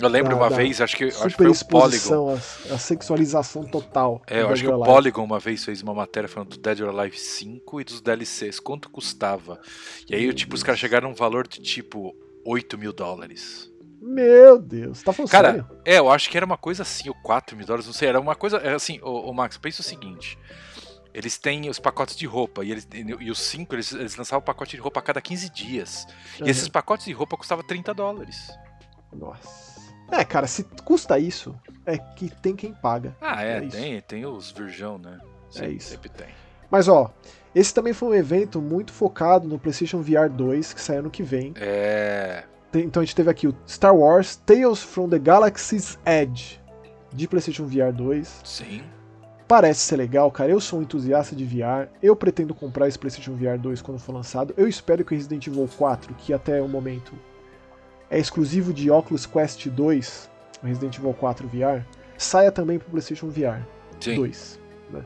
Eu 0.00 0.08
lembro 0.08 0.30
da, 0.30 0.36
uma 0.36 0.48
vez, 0.48 0.80
acho 0.80 0.96
que, 0.96 1.04
acho 1.04 1.28
que 1.28 1.36
foi 1.36 1.48
o 1.48 1.64
Polygon. 1.66 2.30
A, 2.30 2.74
a 2.74 2.78
sexualização 2.78 3.64
total. 3.64 4.22
É, 4.28 4.42
eu 4.42 4.48
acho 4.48 4.62
que 4.62 4.68
o 4.68 4.82
Polygon 4.82 5.24
uma 5.24 5.40
vez 5.40 5.64
fez 5.64 5.82
uma 5.82 5.92
matéria 5.92 6.28
falando 6.28 6.50
do 6.50 6.58
Dead 6.58 6.80
or 6.80 6.88
Alive 6.88 7.18
5 7.18 7.80
e 7.80 7.84
dos 7.84 8.00
DLCs, 8.00 8.60
quanto 8.60 8.88
custava. 8.88 9.60
E 10.08 10.14
aí, 10.14 10.32
tipo, 10.32 10.54
os 10.54 10.62
caras 10.62 10.78
chegaram 10.78 11.08
a 11.08 11.10
um 11.10 11.14
valor 11.14 11.48
de 11.48 11.60
tipo 11.60 12.14
8 12.44 12.78
mil 12.78 12.92
dólares. 12.92 13.68
Meu 14.00 14.58
Deus, 14.58 15.02
tá 15.02 15.12
falando 15.12 15.30
Cara, 15.30 15.50
sério? 15.50 15.66
é, 15.84 15.98
eu 15.98 16.10
acho 16.10 16.30
que 16.30 16.36
era 16.36 16.46
uma 16.46 16.56
coisa 16.56 16.82
assim, 16.82 17.08
ou 17.08 17.14
4 17.16 17.56
mil 17.56 17.66
dólares, 17.66 17.86
não 17.86 17.92
sei, 17.92 18.08
era 18.08 18.20
uma 18.20 18.34
coisa, 18.36 18.58
é 18.58 18.74
assim, 18.74 19.00
o, 19.02 19.32
Max, 19.32 19.56
pensa 19.56 19.80
o 19.80 19.84
seguinte, 19.84 20.38
eles 21.12 21.36
têm 21.36 21.68
os 21.68 21.78
pacotes 21.78 22.16
de 22.16 22.26
roupa, 22.26 22.64
e, 22.64 22.70
eles, 22.70 22.88
e 22.92 23.30
os 23.30 23.40
5, 23.40 23.74
eles, 23.74 23.92
eles 23.92 24.16
lançavam 24.16 24.42
pacote 24.42 24.76
de 24.76 24.82
roupa 24.82 25.00
a 25.00 25.02
cada 25.02 25.20
15 25.20 25.50
dias, 25.50 26.06
uhum. 26.38 26.46
e 26.46 26.50
esses 26.50 26.68
pacotes 26.68 27.06
de 27.06 27.12
roupa 27.12 27.36
custavam 27.36 27.64
30 27.64 27.92
dólares. 27.92 28.50
Nossa. 29.12 29.78
É, 30.10 30.24
cara, 30.24 30.46
se 30.46 30.64
custa 30.84 31.18
isso, 31.18 31.54
é 31.84 31.98
que 31.98 32.30
tem 32.30 32.56
quem 32.56 32.72
paga. 32.72 33.16
Ah, 33.20 33.44
é, 33.44 33.58
é 33.58 33.60
tem, 33.68 34.00
tem 34.00 34.26
os 34.26 34.50
virgão, 34.50 34.96
né? 34.96 35.18
Sim, 35.50 35.64
é 35.64 35.68
isso. 35.70 35.90
Sempre 35.90 36.08
tem. 36.08 36.28
Mas 36.70 36.88
ó, 36.88 37.12
esse 37.54 37.74
também 37.74 37.92
foi 37.92 38.08
um 38.08 38.14
evento 38.14 38.60
muito 38.60 38.92
focado 38.92 39.46
no 39.48 39.58
PlayStation 39.58 40.00
VR 40.00 40.28
2, 40.30 40.72
que 40.72 40.80
sai 40.80 40.96
ano 40.98 41.10
que 41.10 41.22
vem. 41.22 41.52
É. 41.56 42.44
Então 42.82 43.02
a 43.02 43.04
gente 43.04 43.16
teve 43.16 43.30
aqui 43.30 43.46
o 43.46 43.54
Star 43.66 43.94
Wars 43.94 44.36
Tales 44.36 44.82
from 44.82 45.08
the 45.08 45.18
Galaxy's 45.18 45.98
Edge 46.04 46.60
de 47.12 47.26
PlayStation 47.26 47.64
VR 47.64 47.92
2. 47.92 48.40
Sim. 48.44 48.82
Parece 49.46 49.80
ser 49.80 49.96
legal, 49.96 50.30
cara. 50.30 50.50
Eu 50.50 50.60
sou 50.60 50.78
um 50.78 50.82
entusiasta 50.82 51.34
de 51.34 51.44
VR. 51.44 51.88
Eu 52.02 52.14
pretendo 52.14 52.54
comprar 52.54 52.86
esse 52.86 52.98
PlayStation 52.98 53.34
VR 53.34 53.58
2 53.58 53.80
quando 53.80 53.98
for 53.98 54.12
lançado. 54.12 54.52
Eu 54.56 54.68
espero 54.68 55.04
que 55.04 55.14
o 55.14 55.16
Resident 55.16 55.46
Evil 55.46 55.68
4, 55.78 56.14
que 56.14 56.34
até 56.34 56.60
o 56.60 56.68
momento 56.68 57.14
é 58.10 58.18
exclusivo 58.18 58.74
de 58.74 58.90
Oculus 58.90 59.24
Quest 59.24 59.66
2, 59.68 60.30
Resident 60.62 60.98
Evil 60.98 61.14
4 61.14 61.48
VR, 61.48 61.82
saia 62.18 62.52
também 62.52 62.78
para 62.78 62.88
o 62.88 62.90
PlayStation 62.90 63.28
VR 63.28 63.62
Sim. 64.00 64.16
2. 64.16 64.60
Né? 64.90 65.02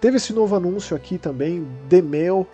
Teve 0.00 0.16
esse 0.16 0.32
novo 0.32 0.56
anúncio 0.56 0.96
aqui 0.96 1.16
também, 1.16 1.66
The 1.88 2.02
Mail. 2.02 2.46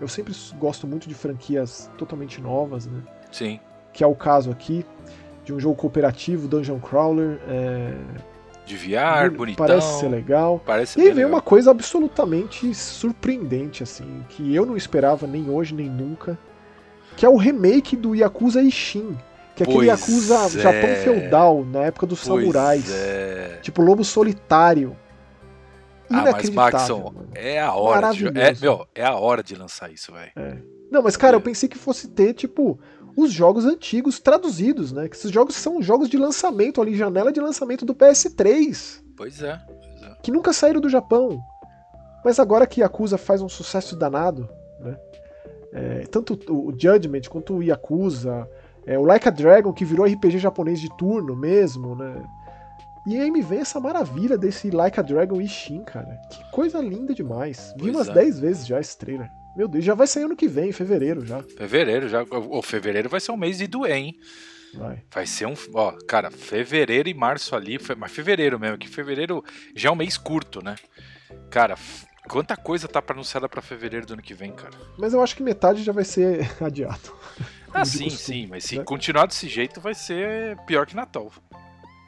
Eu 0.00 0.08
sempre 0.08 0.34
gosto 0.58 0.86
muito 0.86 1.08
de 1.08 1.14
franquias 1.14 1.88
totalmente 1.96 2.40
novas, 2.40 2.86
né? 2.86 3.00
Sim. 3.34 3.58
Que 3.92 4.04
é 4.04 4.06
o 4.06 4.14
caso 4.14 4.50
aqui 4.50 4.84
de 5.44 5.52
um 5.52 5.60
jogo 5.60 5.74
cooperativo, 5.74 6.48
Dungeon 6.48 6.78
Crawler. 6.78 7.38
É... 7.48 7.94
De 8.64 8.76
VR, 8.76 9.30
bonitão. 9.36 9.66
Parece 9.66 10.00
ser 10.00 10.08
legal. 10.08 10.62
Parece 10.64 10.98
e 10.98 11.02
aí 11.02 11.12
vem 11.12 11.24
uma 11.24 11.42
coisa 11.42 11.70
absolutamente 11.70 12.74
surpreendente, 12.74 13.82
assim, 13.82 14.24
que 14.30 14.54
eu 14.54 14.64
não 14.64 14.74
esperava 14.74 15.26
nem 15.26 15.50
hoje 15.50 15.74
nem 15.74 15.88
nunca 15.88 16.38
que 17.16 17.24
é 17.24 17.28
o 17.28 17.36
remake 17.36 17.96
do 17.96 18.14
Yakuza 18.14 18.62
Ishin. 18.62 19.16
Que 19.54 19.62
é 19.62 19.66
aquele 19.66 19.86
Yakuza 19.86 20.46
é. 20.46 20.48
Japão 20.48 20.94
feudal, 20.96 21.64
na 21.64 21.84
época 21.84 22.06
dos 22.06 22.24
pois 22.24 22.40
samurais. 22.40 22.90
É. 22.92 23.58
Tipo 23.62 23.82
Lobo 23.82 24.04
Solitário. 24.04 24.96
Ah, 26.10 26.30
mas 26.32 26.50
Maxon, 26.50 27.14
é 27.34 27.60
a 27.60 27.72
hora 27.72 28.12
de, 28.12 28.26
é, 28.26 28.54
meu, 28.60 28.86
é 28.94 29.04
a 29.04 29.14
hora 29.14 29.42
de 29.42 29.54
lançar 29.54 29.90
isso, 29.90 30.12
velho. 30.12 30.30
É. 30.36 30.58
Não, 30.90 31.02
mas 31.02 31.16
cara, 31.16 31.34
eu 31.36 31.40
pensei 31.40 31.68
que 31.68 31.78
fosse 31.78 32.08
ter, 32.08 32.34
tipo, 32.34 32.78
os 33.16 33.32
jogos 33.32 33.64
antigos 33.64 34.18
traduzidos, 34.18 34.92
né? 34.92 35.08
Que 35.08 35.16
esses 35.16 35.30
jogos 35.30 35.54
são 35.54 35.82
jogos 35.82 36.08
de 36.08 36.16
lançamento 36.16 36.80
ali, 36.80 36.96
janela 36.96 37.32
de 37.32 37.40
lançamento 37.40 37.84
do 37.84 37.94
PS3. 37.94 39.02
Pois 39.16 39.42
é, 39.42 39.60
pois 39.66 40.02
é. 40.02 40.16
Que 40.22 40.30
nunca 40.30 40.52
saíram 40.52 40.80
do 40.80 40.88
Japão. 40.88 41.40
Mas 42.24 42.38
agora 42.38 42.66
que 42.66 42.80
Yakuza 42.80 43.18
faz 43.18 43.42
um 43.42 43.48
sucesso 43.48 43.94
danado, 43.96 44.48
né? 44.80 44.96
É, 45.72 46.06
tanto 46.06 46.38
o 46.48 46.70
Judgment 46.70 47.22
quanto 47.28 47.56
o 47.56 47.62
Yakuza, 47.62 48.48
é, 48.86 48.98
o 48.98 49.02
Like 49.02 49.28
a 49.28 49.30
Dragon, 49.30 49.72
que 49.72 49.84
virou 49.84 50.06
RPG 50.06 50.38
japonês 50.38 50.80
de 50.80 50.88
turno 50.96 51.34
mesmo, 51.34 51.96
né? 51.96 52.24
E 53.06 53.20
aí 53.20 53.30
me 53.30 53.42
vem 53.42 53.60
essa 53.60 53.78
maravilha 53.78 54.38
desse 54.38 54.70
Like 54.70 54.98
a 54.98 55.02
Dragon 55.02 55.40
Ishin, 55.40 55.82
cara. 55.82 56.18
Que 56.30 56.50
coisa 56.50 56.78
linda 56.78 57.12
demais. 57.12 57.74
Vi 57.76 57.90
umas 57.90 58.08
10 58.08 58.38
é. 58.38 58.40
vezes 58.40 58.66
já 58.66 58.80
esse 58.80 58.96
trailer. 58.96 59.30
Meu 59.56 59.68
Deus, 59.68 59.84
já 59.84 59.94
vai 59.94 60.06
sair 60.06 60.24
ano 60.24 60.36
que 60.36 60.48
vem, 60.48 60.70
em 60.70 60.72
fevereiro 60.72 61.24
já. 61.24 61.42
Fevereiro, 61.42 62.08
já. 62.08 62.22
O 62.22 62.62
fevereiro 62.62 63.08
vai 63.08 63.20
ser 63.20 63.32
um 63.32 63.36
mês 63.36 63.58
de 63.58 63.66
doer, 63.66 63.92
hein? 63.96 64.18
Vai. 64.74 65.02
Vai 65.12 65.26
ser 65.26 65.46
um. 65.46 65.54
Ó, 65.72 65.92
cara, 66.08 66.30
fevereiro 66.30 67.08
e 67.08 67.14
março 67.14 67.54
ali. 67.54 67.78
Mas 67.96 68.10
fevereiro 68.10 68.58
mesmo, 68.58 68.78
que 68.78 68.88
fevereiro 68.88 69.44
já 69.74 69.88
é 69.88 69.92
um 69.92 69.96
mês 69.96 70.16
curto, 70.16 70.62
né? 70.62 70.74
Cara, 71.50 71.76
Quanta 72.28 72.56
coisa 72.56 72.88
tá 72.88 73.02
anunciada 73.06 73.48
para 73.48 73.60
fevereiro 73.60 74.06
do 74.06 74.14
ano 74.14 74.22
que 74.22 74.32
vem, 74.32 74.50
cara. 74.50 74.72
Mas 74.98 75.12
eu 75.12 75.22
acho 75.22 75.36
que 75.36 75.42
metade 75.42 75.82
já 75.82 75.92
vai 75.92 76.04
ser 76.04 76.50
adiado. 76.62 77.12
Ah, 77.72 77.84
sim, 77.84 78.04
costume, 78.04 78.10
sim, 78.10 78.46
mas 78.46 78.64
se 78.64 78.78
né? 78.78 78.84
continuar 78.84 79.26
desse 79.26 79.48
jeito 79.48 79.80
vai 79.80 79.94
ser 79.94 80.56
pior 80.64 80.86
que 80.86 80.96
Natal. 80.96 81.30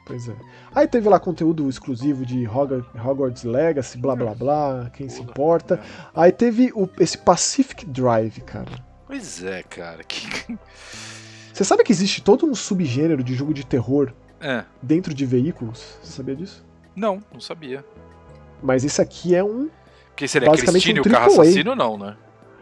Pois 0.07 0.29
é. 0.29 0.35
Aí 0.73 0.87
teve 0.87 1.09
lá 1.09 1.19
conteúdo 1.19 1.67
exclusivo 1.69 2.25
de 2.25 2.47
Hogwarts 2.47 3.43
Legacy, 3.43 3.97
blá 3.97 4.15
blá 4.15 4.33
blá, 4.33 4.89
quem 4.93 5.09
se 5.09 5.21
importa. 5.21 5.75
É. 5.75 5.79
Aí 6.15 6.31
teve 6.31 6.71
o, 6.73 6.89
esse 6.97 7.17
Pacific 7.17 7.85
Drive, 7.85 8.39
cara. 8.41 8.71
Pois 9.05 9.43
é, 9.43 9.61
cara. 9.63 10.03
Que... 10.05 10.57
Você 11.51 11.63
sabe 11.65 11.83
que 11.83 11.91
existe 11.91 12.21
todo 12.21 12.45
um 12.45 12.55
subgênero 12.55 13.21
de 13.21 13.35
jogo 13.35 13.53
de 13.53 13.65
terror 13.65 14.13
é. 14.39 14.63
dentro 14.81 15.13
de 15.13 15.25
veículos? 15.25 15.97
Você 16.01 16.13
sabia 16.13 16.35
disso? 16.37 16.63
Não, 16.95 17.21
não 17.33 17.41
sabia. 17.41 17.83
Mas 18.63 18.85
esse 18.85 19.01
aqui 19.01 19.35
é 19.35 19.43
um. 19.43 19.69
Que 20.15 20.27
seria 20.27 20.49
Christine 20.49 20.99
um 20.99 21.03
o 21.03 21.09
carro 21.09 21.41
assassino, 21.41 21.75
não, 21.75 21.97
né? 21.97 22.15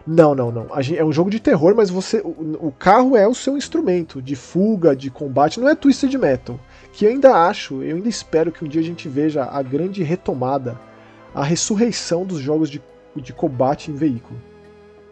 Não, 0.07 0.35
não, 0.35 0.51
não. 0.51 0.67
É 0.95 1.03
um 1.03 1.11
jogo 1.11 1.29
de 1.29 1.39
terror, 1.39 1.75
mas 1.75 1.89
você. 1.89 2.19
O, 2.19 2.67
o, 2.67 2.71
carro 2.71 3.15
é 3.15 3.27
o 3.27 3.33
seu 3.33 3.57
instrumento 3.57 4.21
de 4.21 4.35
fuga, 4.35 4.95
de 4.95 5.09
combate, 5.09 5.59
não 5.59 5.69
é 5.69 5.75
Twisted 5.75 6.13
Metal. 6.15 6.59
Que 6.95 7.05
ainda 7.05 7.33
acho, 7.45 7.83
eu 7.83 7.97
ainda 7.97 8.07
espero 8.07 8.53
que 8.53 8.63
um 8.63 8.69
dia 8.69 8.79
a 8.79 8.83
gente 8.83 9.09
veja 9.09 9.43
a 9.43 9.61
grande 9.61 10.01
retomada, 10.01 10.79
a 11.33 11.43
ressurreição 11.43 12.25
dos 12.25 12.39
jogos 12.39 12.69
de, 12.69 12.81
de 13.17 13.33
combate 13.33 13.91
em 13.91 13.95
veículo. 13.95 14.41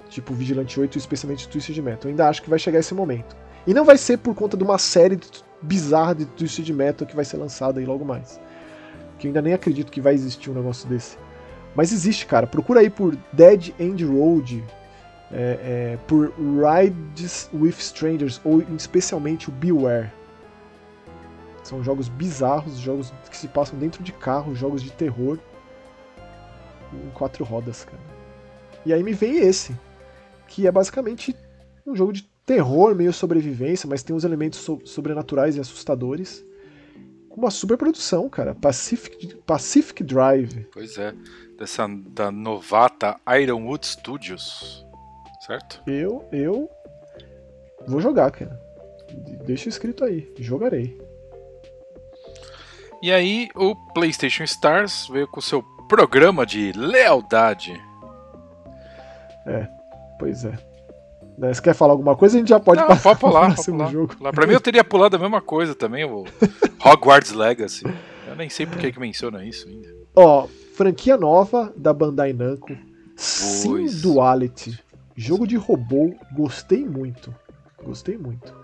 Tipo 0.07 0.33
Vigilante 0.33 0.79
8 0.79 0.97
especialmente 0.97 1.49
Twisted 1.49 1.77
Metal. 1.81 2.03
Eu 2.05 2.11
ainda 2.11 2.29
acho 2.29 2.41
que 2.41 2.49
vai 2.49 2.57
chegar 2.57 2.79
esse 2.79 2.93
momento. 2.93 3.35
E 3.67 3.73
não 3.73 3.83
vai 3.83 3.97
ser 3.97 4.17
por 4.17 4.33
conta 4.33 4.55
de 4.55 4.63
uma 4.63 4.77
série 4.77 5.19
bizarra 5.61 6.15
de 6.15 6.25
Twisted 6.25 6.69
Metal 6.69 7.05
que 7.05 7.17
vai 7.17 7.25
ser 7.25 7.35
lançada 7.35 7.81
aí 7.81 7.85
logo 7.85 8.05
mais. 8.05 8.39
Que 9.19 9.27
eu 9.27 9.29
ainda 9.29 9.41
nem 9.41 9.53
acredito 9.53 9.91
que 9.91 9.99
vai 9.99 10.13
existir 10.13 10.49
um 10.49 10.53
negócio 10.53 10.87
desse. 10.87 11.17
Mas 11.75 11.91
existe, 11.91 12.25
cara. 12.25 12.47
Procura 12.47 12.79
aí 12.79 12.89
por 12.89 13.13
Dead 13.33 13.73
End 13.77 14.05
Road, 14.05 14.63
é, 15.33 15.59
é, 15.61 15.97
por 16.07 16.31
Rides 16.39 17.49
with 17.53 17.75
Strangers, 17.77 18.39
ou 18.45 18.63
especialmente 18.73 19.49
o 19.49 19.51
Beware. 19.51 20.22
São 21.63 21.83
jogos 21.83 22.09
bizarros, 22.09 22.77
jogos 22.77 23.13
que 23.29 23.37
se 23.37 23.47
passam 23.47 23.79
dentro 23.79 24.03
de 24.03 24.11
carros, 24.11 24.57
jogos 24.57 24.81
de 24.81 24.91
terror 24.91 25.39
em 26.93 27.09
quatro 27.11 27.43
rodas, 27.43 27.85
cara. 27.85 28.01
E 28.85 28.93
aí 28.93 29.01
me 29.01 29.13
vem 29.13 29.37
esse, 29.37 29.75
que 30.47 30.67
é 30.67 30.71
basicamente 30.71 31.35
um 31.87 31.95
jogo 31.95 32.13
de 32.13 32.23
terror, 32.45 32.93
meio 32.93 33.13
sobrevivência, 33.13 33.87
mas 33.89 34.03
tem 34.03 34.15
uns 34.15 34.23
elementos 34.23 34.59
so 34.59 34.79
sobrenaturais 34.85 35.55
e 35.55 35.59
assustadores. 35.59 36.45
Com 37.29 37.41
uma 37.41 37.49
super 37.49 37.77
produção, 37.77 38.29
cara. 38.29 38.53
Pacific, 38.53 39.35
Pacific 39.37 40.03
Drive. 40.03 40.67
Pois 40.71 40.97
é. 40.97 41.15
Dessa 41.57 41.87
da 41.87 42.31
novata 42.31 43.19
Ironwood 43.27 43.87
Studios 43.87 44.83
certo? 45.45 45.81
Eu, 45.85 46.25
eu 46.31 46.69
vou 47.87 47.99
jogar, 47.99 48.31
cara. 48.31 48.59
Deixa 49.45 49.69
escrito 49.69 50.03
aí, 50.03 50.31
jogarei. 50.39 50.97
E 53.03 53.11
aí, 53.11 53.49
o 53.53 53.75
PlayStation 53.75 54.45
Stars 54.45 55.09
veio 55.11 55.27
com 55.27 55.41
seu 55.41 55.61
programa 55.89 56.45
de 56.45 56.71
lealdade. 56.71 57.73
É, 59.45 59.67
pois 60.17 60.45
é. 60.45 60.57
Né, 61.37 61.53
você 61.53 61.61
quer 61.61 61.73
falar 61.75 61.91
alguma 61.91 62.15
coisa? 62.15 62.37
A 62.37 62.39
gente 62.39 62.47
já 62.47 62.61
pode 62.61 62.79
Não, 62.79 62.87
passar 62.87 63.09
pode 63.17 63.19
pular, 63.19 63.53
pode 63.53 63.65
pular. 63.65 63.91
jogo. 63.91 64.15
Pra 64.31 64.47
mim, 64.47 64.53
eu 64.53 64.61
teria 64.61 64.85
pulado 64.85 65.17
a 65.17 65.19
mesma 65.19 65.41
coisa 65.41 65.75
também, 65.75 66.05
o 66.05 66.23
Hogwarts 66.81 67.33
Legacy. 67.33 67.83
Eu 68.25 68.37
nem 68.37 68.49
sei 68.49 68.65
por 68.65 68.77
que, 68.77 68.93
que 68.93 68.99
menciona 69.01 69.43
isso 69.43 69.67
ainda. 69.67 69.89
Ó, 70.15 70.47
franquia 70.73 71.17
nova 71.17 71.73
da 71.75 71.91
Bandai 71.91 72.31
Namco, 72.31 72.73
Sim 73.17 73.85
Duality. 74.01 74.79
Jogo 75.13 75.45
de 75.45 75.57
robô, 75.57 76.15
gostei 76.31 76.85
muito. 76.85 77.35
Gostei 77.83 78.17
muito. 78.17 78.62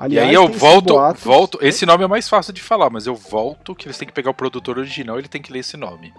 Aliás, 0.00 0.26
e 0.26 0.30
aí 0.30 0.34
eu 0.34 0.48
volto, 0.48 0.94
boatos... 0.94 1.22
volto. 1.22 1.58
Esse 1.60 1.84
nome 1.84 2.02
é 2.02 2.06
mais 2.06 2.26
fácil 2.26 2.54
de 2.54 2.62
falar, 2.62 2.88
mas 2.88 3.06
eu 3.06 3.14
volto 3.14 3.74
que 3.74 3.86
eles 3.86 3.98
têm 3.98 4.08
que 4.08 4.14
pegar 4.14 4.30
o 4.30 4.34
produtor 4.34 4.78
original 4.78 5.16
e 5.16 5.20
ele 5.20 5.28
tem 5.28 5.42
que 5.42 5.52
ler 5.52 5.58
esse 5.58 5.76
nome. 5.76 6.14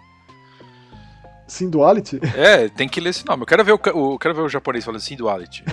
Sinduality? 1.48 2.20
É, 2.38 2.70
tem 2.70 2.88
que 2.88 3.02
ler 3.02 3.10
esse 3.10 3.26
nome. 3.26 3.42
Eu 3.42 3.48
quero 3.48 3.66
ver 3.66 3.72
o, 3.72 3.80
o 3.96 4.20
quero 4.20 4.36
ver 4.36 4.42
o 4.42 4.48
japonês 4.48 4.86
falando 4.86 5.02
Sinduality. 5.02 5.66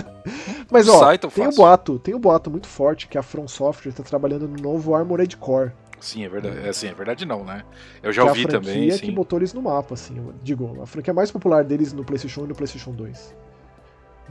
mas 0.72 0.88
ó, 0.88 1.14
tem 1.16 1.46
um 1.46 1.50
boato, 1.50 1.98
tem 1.98 2.14
um 2.14 2.18
boato 2.18 2.50
muito 2.50 2.66
forte 2.66 3.06
que 3.06 3.18
a 3.18 3.22
From 3.22 3.46
Software 3.46 3.90
está 3.90 4.02
trabalhando 4.02 4.48
no 4.48 4.56
novo 4.56 4.94
Armored 4.94 5.36
Core. 5.36 5.72
Sim, 6.00 6.24
é 6.24 6.28
verdade. 6.30 6.58
É, 6.64 6.70
assim, 6.70 6.88
é 6.88 6.94
verdade 6.94 7.26
não, 7.26 7.44
né? 7.44 7.64
Eu 8.02 8.14
já 8.14 8.22
que 8.22 8.28
ouvi 8.30 8.42
é 8.42 8.44
a 8.46 8.48
também. 8.48 8.90
Sim. 8.90 8.98
que 8.98 9.12
botou 9.12 9.38
eles 9.38 9.52
no 9.52 9.60
mapa, 9.60 9.92
assim. 9.92 10.16
Digo, 10.42 10.82
a 10.82 10.86
franquia 10.86 11.12
mais 11.12 11.30
popular 11.30 11.62
deles 11.64 11.92
no 11.92 12.02
PlayStation 12.02 12.40
1 12.40 12.44
e 12.44 12.48
no 12.48 12.54
PlayStation 12.54 12.92
2. 12.92 13.34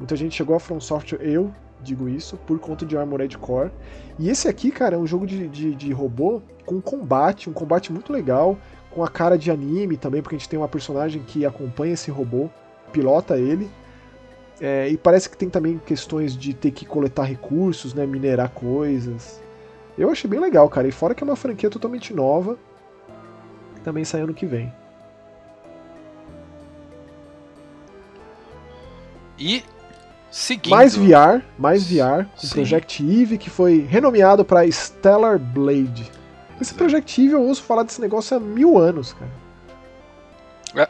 Muita 0.02 0.16
gente 0.16 0.36
chegou 0.36 0.56
a 0.56 0.60
From 0.60 0.80
Software, 0.80 1.22
eu 1.22 1.54
digo 1.80 2.10
isso, 2.10 2.36
por 2.36 2.58
conta 2.58 2.84
de 2.84 2.98
Armored 2.98 3.38
Core. 3.38 3.70
E 4.18 4.32
esse 4.32 4.48
aqui, 4.48 4.72
cara, 4.72 4.96
é 4.96 4.98
um 4.98 5.06
jogo 5.06 5.28
de, 5.28 5.48
de, 5.48 5.76
de 5.76 5.94
robô 5.94 6.42
com 6.66 6.82
combate, 6.82 7.48
um 7.48 7.54
combate 7.54 7.94
muito 7.94 8.12
legal, 8.12 8.58
com 8.90 9.04
a 9.04 9.08
cara 9.08 9.38
de 9.38 9.52
anime 9.52 9.98
também, 9.98 10.24
porque 10.24 10.36
a 10.36 10.40
gente 10.40 10.50
tem 10.50 10.58
uma 10.58 10.68
personagem 10.68 11.22
que 11.22 11.46
acompanha 11.46 11.94
esse 11.94 12.10
robô, 12.10 12.50
pilota 12.92 13.38
ele. 13.38 13.70
É, 14.60 14.90
e 14.90 14.98
parece 14.98 15.30
que 15.30 15.38
tem 15.38 15.52
também 15.52 15.80
questões 15.86 16.36
de 16.36 16.56
ter 16.56 16.72
que 16.72 16.84
coletar 16.84 17.26
recursos, 17.26 17.94
né, 17.94 18.04
minerar 18.04 18.50
coisas. 18.50 19.40
Eu 19.96 20.10
achei 20.10 20.28
bem 20.28 20.40
legal, 20.40 20.68
cara. 20.68 20.88
E 20.88 20.92
fora 20.92 21.14
que 21.14 21.24
é 21.24 21.28
uma 21.28 21.36
franquia 21.36 21.70
totalmente 21.70 22.12
nova, 22.12 22.58
que 23.76 23.82
também 23.82 24.04
sai 24.04 24.22
ano 24.22 24.34
que 24.34 24.48
vem. 24.48 24.74
E 29.38 29.64
seguindo... 30.32 30.72
Mais 30.72 30.96
VR, 30.96 31.44
mais 31.58 31.84
VR, 31.84 32.26
com 32.36 32.48
Sim. 32.48 32.56
Project 32.56 33.04
Eve, 33.04 33.38
que 33.38 33.50
foi 33.50 33.82
renomeado 33.82 34.46
para 34.46 34.70
Stellar 34.72 35.38
Blade. 35.38 36.10
Esse 36.60 36.74
Project 36.74 37.22
Eve 37.22 37.34
eu 37.34 37.42
ouço 37.42 37.62
falar 37.64 37.84
desse 37.84 38.00
negócio 38.00 38.38
há 38.38 38.40
mil 38.40 38.78
anos, 38.78 39.14
cara. 39.14 39.32
É. 40.76 40.88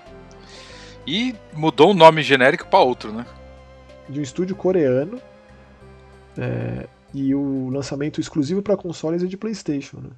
E 1.07 1.35
mudou 1.53 1.91
o 1.91 1.93
nome 1.93 2.22
genérico 2.22 2.68
para 2.68 2.80
outro, 2.80 3.11
né? 3.11 3.26
De 4.07 4.19
um 4.19 4.23
estúdio 4.23 4.55
coreano. 4.55 5.19
É, 6.38 6.88
e 7.13 7.34
o 7.34 7.69
lançamento 7.69 8.22
exclusivo 8.22 8.61
para 8.61 8.77
consoles 8.77 9.23
é 9.23 9.26
de 9.26 9.38
PlayStation. 9.38 9.97
Né? 9.97 10.09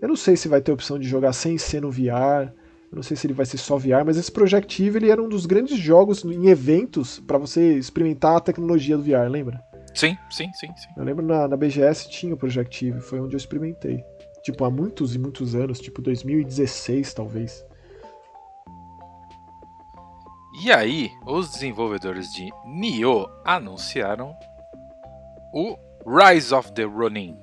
Eu 0.00 0.08
não 0.08 0.16
sei 0.16 0.36
se 0.36 0.48
vai 0.48 0.60
ter 0.60 0.72
opção 0.72 0.98
de 0.98 1.08
jogar 1.08 1.32
sem 1.32 1.56
ser 1.56 1.82
no 1.82 1.90
VR. 1.90 2.52
Eu 2.94 2.98
não 2.98 3.02
sei 3.02 3.16
se 3.16 3.26
ele 3.26 3.34
vai 3.34 3.44
ser 3.44 3.58
só 3.58 3.76
VR, 3.76 4.04
mas 4.06 4.16
esse 4.16 4.30
Project 4.30 4.80
Eve 4.80 4.98
ele 5.00 5.10
era 5.10 5.20
um 5.20 5.28
dos 5.28 5.46
grandes 5.46 5.76
jogos 5.76 6.24
em 6.24 6.46
eventos 6.46 7.18
para 7.18 7.36
você 7.38 7.76
experimentar 7.76 8.36
a 8.36 8.40
tecnologia 8.40 8.96
do 8.96 9.02
VR, 9.02 9.28
lembra? 9.28 9.60
Sim, 9.92 10.16
sim, 10.30 10.52
sim, 10.54 10.68
sim. 10.76 10.88
Eu 10.96 11.02
lembro 11.02 11.26
na, 11.26 11.48
na 11.48 11.56
BGS 11.56 12.08
tinha 12.08 12.32
o 12.32 12.36
Project 12.36 12.86
Eve, 12.86 13.00
foi 13.00 13.18
onde 13.18 13.34
eu 13.34 13.36
experimentei. 13.36 14.04
Tipo, 14.44 14.64
há 14.64 14.70
muitos 14.70 15.12
e 15.12 15.18
muitos 15.18 15.56
anos, 15.56 15.80
tipo 15.80 16.00
2016 16.00 17.12
talvez. 17.12 17.66
E 20.62 20.70
aí, 20.70 21.10
os 21.26 21.50
desenvolvedores 21.50 22.32
de 22.32 22.48
Nioh 22.64 23.28
anunciaram 23.44 24.36
o 25.52 25.76
Rise 26.06 26.54
of 26.54 26.72
the 26.74 26.84
Ronin. 26.84 27.36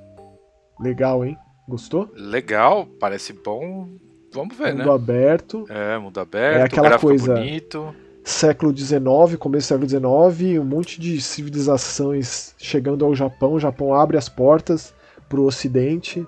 Legal, 0.80 1.26
hein? 1.26 1.38
Gostou? 1.68 2.10
Legal, 2.16 2.86
parece 3.02 3.34
bom. 3.34 3.90
Vamos 4.34 4.56
ver, 4.56 4.70
mundo 4.70 4.78
né? 4.78 4.84
Mundo 4.86 4.94
aberto. 4.94 5.66
É, 5.70 5.98
mundo 5.98 6.20
aberto, 6.20 6.58
é 6.58 6.64
aquela 6.64 6.98
coisa 6.98 7.36
bonito. 7.36 7.94
Século 8.24 8.76
XIX, 8.76 9.02
começo 9.40 9.76
do 9.76 9.88
século 9.90 9.90
XIX, 9.90 10.60
um 10.60 10.64
monte 10.64 11.02
de 11.02 11.20
civilizações 11.20 12.54
chegando 12.58 13.04
ao 13.04 13.16
Japão. 13.16 13.54
O 13.54 13.60
Japão 13.60 13.94
abre 13.94 14.18
as 14.18 14.30
portas 14.30 14.94
pro 15.28 15.44
Ocidente. 15.44 16.26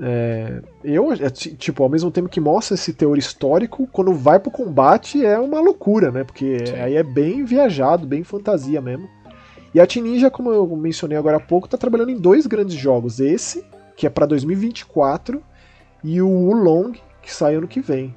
É, 0.00 0.62
eu, 0.82 1.12
é, 1.12 1.30
tipo, 1.30 1.82
ao 1.82 1.88
mesmo 1.88 2.10
tempo 2.10 2.28
que 2.28 2.40
mostra 2.40 2.74
esse 2.74 2.92
teor 2.92 3.18
histórico, 3.18 3.86
quando 3.92 4.12
vai 4.14 4.40
pro 4.40 4.50
combate 4.50 5.24
é 5.24 5.38
uma 5.38 5.60
loucura, 5.60 6.10
né? 6.10 6.24
Porque 6.24 6.66
Sim. 6.66 6.74
aí 6.76 6.96
é 6.96 7.02
bem 7.02 7.44
viajado, 7.44 8.06
bem 8.06 8.24
fantasia 8.24 8.80
mesmo. 8.80 9.08
E 9.74 9.80
a 9.80 9.86
Team 9.86 10.04
Ninja, 10.04 10.30
como 10.30 10.50
eu 10.50 10.66
mencionei 10.76 11.16
agora 11.16 11.36
há 11.36 11.40
pouco, 11.40 11.66
está 11.66 11.78
trabalhando 11.78 12.10
em 12.10 12.18
dois 12.18 12.46
grandes 12.46 12.74
jogos. 12.74 13.20
Esse, 13.20 13.64
que 13.96 14.06
é 14.06 14.10
para 14.10 14.26
2024, 14.26 15.42
e 16.02 16.20
o 16.20 16.28
Wulong, 16.28 16.98
que 17.22 17.32
sai 17.32 17.54
ano 17.54 17.68
que 17.68 17.80
vem. 17.80 18.14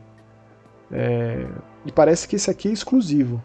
É... 0.91 1.47
E 1.85 1.91
parece 1.91 2.27
que 2.27 2.35
esse 2.35 2.49
aqui 2.49 2.67
é 2.67 2.71
exclusivo. 2.71 3.41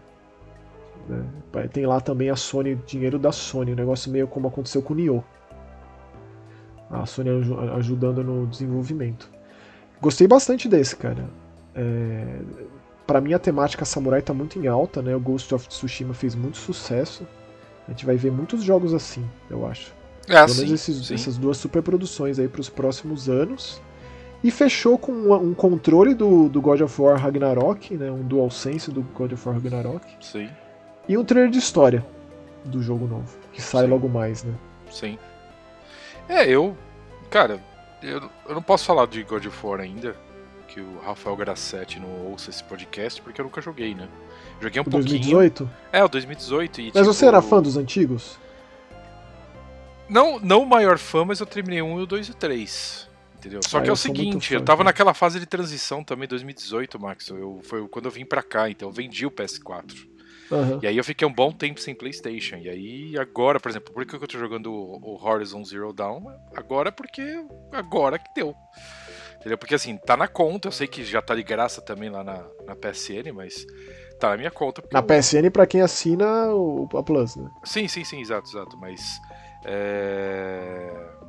Né? 1.08 1.24
Tem 1.72 1.86
lá 1.86 2.00
também 2.00 2.30
a 2.30 2.36
Sony, 2.36 2.76
dinheiro 2.86 3.18
da 3.18 3.32
Sony, 3.32 3.72
um 3.72 3.76
negócio 3.76 4.10
meio 4.10 4.26
como 4.26 4.48
aconteceu 4.48 4.82
com 4.82 4.94
o 4.94 4.96
Nioh. 4.96 5.24
A 6.90 7.06
Sony 7.06 7.30
ajudando 7.76 8.24
no 8.24 8.46
desenvolvimento. 8.46 9.30
Gostei 10.00 10.26
bastante 10.26 10.68
desse, 10.68 10.96
cara. 10.96 11.28
É... 11.74 12.40
Para 13.06 13.20
mim 13.20 13.34
a 13.34 13.38
temática 13.38 13.84
samurai 13.84 14.22
tá 14.22 14.32
muito 14.32 14.58
em 14.58 14.66
alta, 14.66 15.02
né? 15.02 15.14
O 15.14 15.20
Ghost 15.20 15.52
of 15.54 15.68
Tsushima 15.68 16.14
fez 16.14 16.34
muito 16.34 16.56
sucesso. 16.56 17.26
A 17.86 17.90
gente 17.90 18.06
vai 18.06 18.16
ver 18.16 18.30
muitos 18.30 18.62
jogos 18.62 18.94
assim, 18.94 19.28
eu 19.50 19.66
acho. 19.66 19.92
É, 20.28 20.44
Pelo 20.44 20.54
menos 20.54 20.70
esses, 20.70 21.10
essas 21.10 21.36
duas 21.36 21.56
superproduções 21.56 22.38
aí 22.38 22.46
para 22.46 22.60
os 22.60 22.68
próximos 22.68 23.28
anos. 23.28 23.82
E 24.42 24.50
fechou 24.50 24.96
com 24.96 25.12
um, 25.12 25.34
um, 25.34 25.54
controle 25.54 26.14
do, 26.14 26.48
do 26.48 26.60
God 26.60 26.80
of 26.80 27.00
War 27.00 27.18
Ragnarok, 27.18 27.94
né, 27.96 28.10
um 28.10 28.22
DualSense 28.22 28.90
do 28.90 29.02
God 29.02 29.32
of 29.32 29.46
War 29.48 29.56
Ragnarok. 29.56 30.06
Sim. 30.20 30.48
E 31.08 31.16
um 31.18 31.24
trailer 31.24 31.50
de 31.50 31.58
história. 31.58 32.04
do 32.64 32.82
jogo 32.82 33.06
novo, 33.06 33.36
que 33.52 33.60
sai 33.60 33.84
Sim. 33.84 33.90
logo 33.90 34.08
mais, 34.08 34.42
né? 34.44 34.54
Sim. 34.90 35.18
É, 36.28 36.48
eu. 36.48 36.76
Cara, 37.30 37.60
eu, 38.02 38.22
eu 38.48 38.54
não 38.54 38.62
posso 38.62 38.84
falar 38.84 39.06
de 39.06 39.22
God 39.22 39.44
of 39.46 39.66
War 39.66 39.80
ainda, 39.80 40.16
que 40.68 40.80
o 40.80 41.00
Rafael 41.04 41.36
Grassetti 41.36 41.98
não 41.98 42.30
ouça 42.30 42.50
esse 42.50 42.62
podcast, 42.64 43.20
porque 43.20 43.40
eu 43.40 43.44
nunca 43.44 43.60
joguei, 43.60 43.94
né? 43.94 44.08
Joguei 44.60 44.80
um 44.80 44.82
O 44.82 44.90
pouquinho. 44.90 45.20
2018. 45.20 45.70
É, 45.92 46.04
o 46.04 46.08
2018. 46.08 46.80
E, 46.80 46.84
Mas 46.84 46.92
tipo, 46.92 47.04
você 47.04 47.26
era 47.26 47.42
fã 47.42 47.60
dos 47.60 47.76
antigos? 47.76 48.38
Não, 50.08 50.38
não 50.40 50.62
o 50.62 50.66
maior 50.66 50.98
fã, 50.98 51.24
mas 51.24 51.40
eu 51.40 51.46
terminei 51.46 51.80
um 51.82 51.98
e 52.00 52.02
o 52.02 52.06
2 52.06 52.28
e 52.28 52.30
o 52.32 52.34
3. 52.34 53.08
Entendeu? 53.40 53.60
Só 53.66 53.78
Ah, 53.78 53.82
que 53.82 53.88
é 53.88 53.92
o 53.92 53.96
seguinte, 53.96 54.52
eu 54.52 54.60
tava 54.62 54.84
naquela 54.84 55.14
fase 55.14 55.40
de 55.40 55.46
transição 55.46 56.04
também, 56.04 56.28
2018, 56.28 57.00
Max. 57.00 57.28
Eu, 57.28 57.60
foi 57.64 57.88
quando 57.88 58.04
eu 58.04 58.10
vim 58.10 58.26
pra 58.26 58.42
cá, 58.42 58.68
então 58.68 58.88
eu 58.88 58.92
vendi 58.92 59.24
o 59.24 59.30
PS4. 59.30 59.94
Aham. 60.52 60.78
E 60.82 60.86
aí 60.86 60.96
eu 60.96 61.04
fiquei 61.04 61.26
um 61.26 61.32
bom 61.32 61.50
tempo 61.50 61.80
sem 61.80 61.94
PlayStation. 61.94 62.56
E 62.56 62.68
aí 62.68 63.18
agora, 63.18 63.58
por 63.58 63.70
exemplo, 63.70 63.94
por 63.94 64.04
que 64.04 64.14
eu 64.14 64.26
tô 64.28 64.38
jogando 64.38 64.70
o 64.70 65.18
Horizon 65.24 65.64
Zero 65.64 65.90
Dawn? 65.92 66.22
Agora 66.54 66.92
porque 66.92 67.22
agora 67.72 68.18
que 68.18 68.28
deu. 68.34 68.54
Entendeu? 69.38 69.56
Porque 69.56 69.74
assim, 69.74 69.96
tá 69.96 70.18
na 70.18 70.28
conta, 70.28 70.68
eu 70.68 70.72
sei 70.72 70.86
que 70.86 71.02
já 71.02 71.22
tá 71.22 71.34
de 71.34 71.42
graça 71.42 71.80
também 71.80 72.10
lá 72.10 72.22
na, 72.22 72.46
na 72.66 72.76
PSN, 72.76 73.32
mas 73.32 73.64
tá 74.18 74.28
na 74.30 74.36
minha 74.36 74.50
conta. 74.50 74.82
Na 74.92 74.98
eu- 74.98 75.02
PSN 75.04 75.50
pra 75.50 75.66
quem 75.66 75.80
assina 75.80 76.48
o, 76.52 76.86
a 76.94 77.02
Plus, 77.02 77.36
né? 77.36 77.48
Sim, 77.64 77.88
sim, 77.88 78.04
sim, 78.04 78.20
exato, 78.20 78.50
exato. 78.50 78.76
Mas. 78.76 79.00
É... 79.64 81.19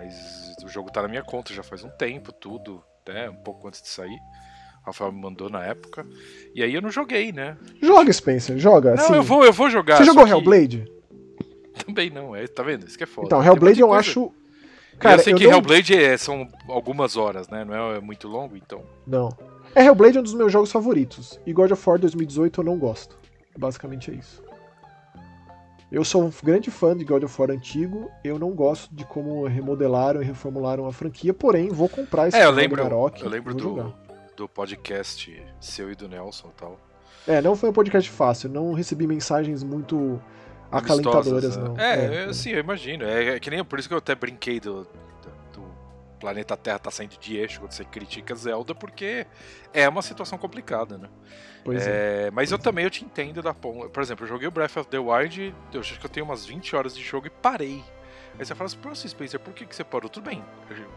Mas 0.00 0.54
o 0.64 0.68
jogo 0.68 0.90
tá 0.92 1.02
na 1.02 1.08
minha 1.08 1.22
conta 1.22 1.52
já 1.52 1.62
faz 1.62 1.82
um 1.82 1.88
tempo, 1.90 2.32
tudo, 2.32 2.82
né? 3.06 3.28
Um 3.28 3.34
pouco 3.34 3.66
antes 3.66 3.82
de 3.82 3.88
sair. 3.88 4.18
O 4.82 4.86
Rafael 4.86 5.10
me 5.12 5.20
mandou 5.20 5.50
na 5.50 5.64
época. 5.64 6.06
E 6.54 6.62
aí 6.62 6.72
eu 6.72 6.80
não 6.80 6.90
joguei, 6.90 7.32
né? 7.32 7.56
Joga, 7.82 8.12
Spencer, 8.12 8.56
joga. 8.58 8.94
Não, 8.94 9.04
assim, 9.04 9.14
eu 9.14 9.22
vou, 9.22 9.44
eu 9.44 9.52
vou 9.52 9.68
jogar. 9.68 9.96
Você 9.96 10.04
jogou 10.04 10.24
que- 10.24 10.30
Hellblade? 10.30 10.90
Também 11.84 12.10
não, 12.10 12.34
é, 12.34 12.46
tá 12.46 12.62
vendo? 12.62 12.86
Isso 12.86 12.96
que 12.96 13.04
é 13.04 13.06
foda. 13.06 13.26
Então, 13.26 13.44
Hellblade 13.44 13.80
eu 13.80 13.92
acho. 13.92 14.32
Cara, 14.98 15.16
eu 15.16 15.24
sei 15.24 15.34
que 15.34 15.42
dou- 15.44 15.52
um 15.52 15.54
Hellblade 15.56 15.94
é- 15.94 16.16
são 16.16 16.48
algumas 16.68 17.16
horas, 17.16 17.48
né? 17.48 17.64
Não 17.64 17.92
é 17.92 18.00
muito 18.00 18.26
longo, 18.28 18.56
então. 18.56 18.82
Não. 19.06 19.28
É 19.74 19.84
Hellblade 19.84 20.16
é 20.16 20.20
um 20.20 20.24
dos 20.24 20.34
meus 20.34 20.52
jogos 20.52 20.72
favoritos. 20.72 21.38
E 21.44 21.52
God 21.52 21.70
of 21.72 21.88
War 21.88 21.98
2018 21.98 22.60
eu 22.60 22.64
não 22.64 22.78
gosto. 22.78 23.16
Basicamente 23.56 24.10
é 24.10 24.14
isso. 24.14 24.42
Eu 25.90 26.04
sou 26.04 26.24
um 26.24 26.32
grande 26.42 26.70
fã 26.70 26.94
de 26.94 27.04
God 27.04 27.24
of 27.24 27.40
War 27.40 27.50
antigo. 27.50 28.10
Eu 28.22 28.38
não 28.38 28.50
gosto 28.50 28.94
de 28.94 29.06
como 29.06 29.46
remodelaram 29.46 30.20
e 30.20 30.24
reformularam 30.24 30.86
a 30.86 30.92
franquia. 30.92 31.32
Porém, 31.32 31.70
vou 31.70 31.88
comprar 31.88 32.28
esse 32.28 32.36
É, 32.36 32.44
eu 32.44 32.50
lembro, 32.50 32.82
Ragnarok, 32.82 33.22
eu 33.22 33.28
lembro 33.28 33.54
do, 33.54 33.94
do 34.36 34.48
podcast 34.48 35.42
seu 35.58 35.90
e 35.90 35.94
do 35.94 36.06
Nelson 36.06 36.48
e 36.48 36.60
tal. 36.60 36.78
É, 37.26 37.40
não 37.40 37.56
foi 37.56 37.70
um 37.70 37.72
podcast 37.72 38.10
fácil. 38.10 38.50
Não 38.50 38.74
recebi 38.74 39.06
mensagens 39.06 39.62
muito 39.62 40.20
acalentadoras, 40.70 41.28
Amistosas, 41.28 41.56
não. 41.56 41.74
né? 41.74 42.24
É, 42.24 42.24
é, 42.24 42.32
sim, 42.34 42.50
eu 42.50 42.60
imagino. 42.60 43.04
É, 43.04 43.36
é 43.36 43.40
que 43.40 43.48
nem 43.48 43.64
por 43.64 43.78
isso 43.78 43.88
que 43.88 43.94
eu 43.94 43.98
até 43.98 44.14
brinquei 44.14 44.60
do 44.60 44.86
planeta 46.18 46.56
Terra 46.56 46.78
tá 46.78 46.90
saindo 46.90 47.16
de 47.18 47.36
eixo 47.36 47.60
quando 47.60 47.72
você 47.72 47.84
critica 47.84 48.34
Zelda, 48.34 48.74
porque 48.74 49.26
é 49.72 49.88
uma 49.88 50.02
situação 50.02 50.36
complicada, 50.38 50.98
né? 50.98 51.08
Pois 51.64 51.86
é. 51.86 52.26
É, 52.26 52.30
mas 52.30 52.50
eu 52.50 52.58
Pois 52.58 52.66
é. 52.66 52.70
também 52.70 52.84
eu 52.84 52.90
te 52.90 53.04
entendo 53.04 53.42
da 53.42 53.52
ponta. 53.54 53.88
Por 53.88 54.02
exemplo, 54.02 54.24
eu 54.24 54.28
joguei 54.28 54.48
o 54.48 54.50
Breath 54.50 54.76
of 54.76 54.88
the 54.88 54.98
Wild, 54.98 55.54
eu 55.72 55.80
acho 55.80 55.98
que 55.98 56.06
eu 56.06 56.10
tenho 56.10 56.24
umas 56.26 56.44
20 56.46 56.74
horas 56.76 56.94
de 56.96 57.02
jogo 57.02 57.26
e 57.26 57.30
parei. 57.30 57.82
Aí 58.38 58.44
você 58.46 58.54
fala 58.54 58.66
assim, 58.66 58.78
pô, 58.78 58.94
Spencer, 58.94 59.40
por 59.40 59.52
que, 59.52 59.66
que 59.66 59.74
você 59.74 59.82
parou? 59.82 60.08
Tudo 60.08 60.30
bem, 60.30 60.44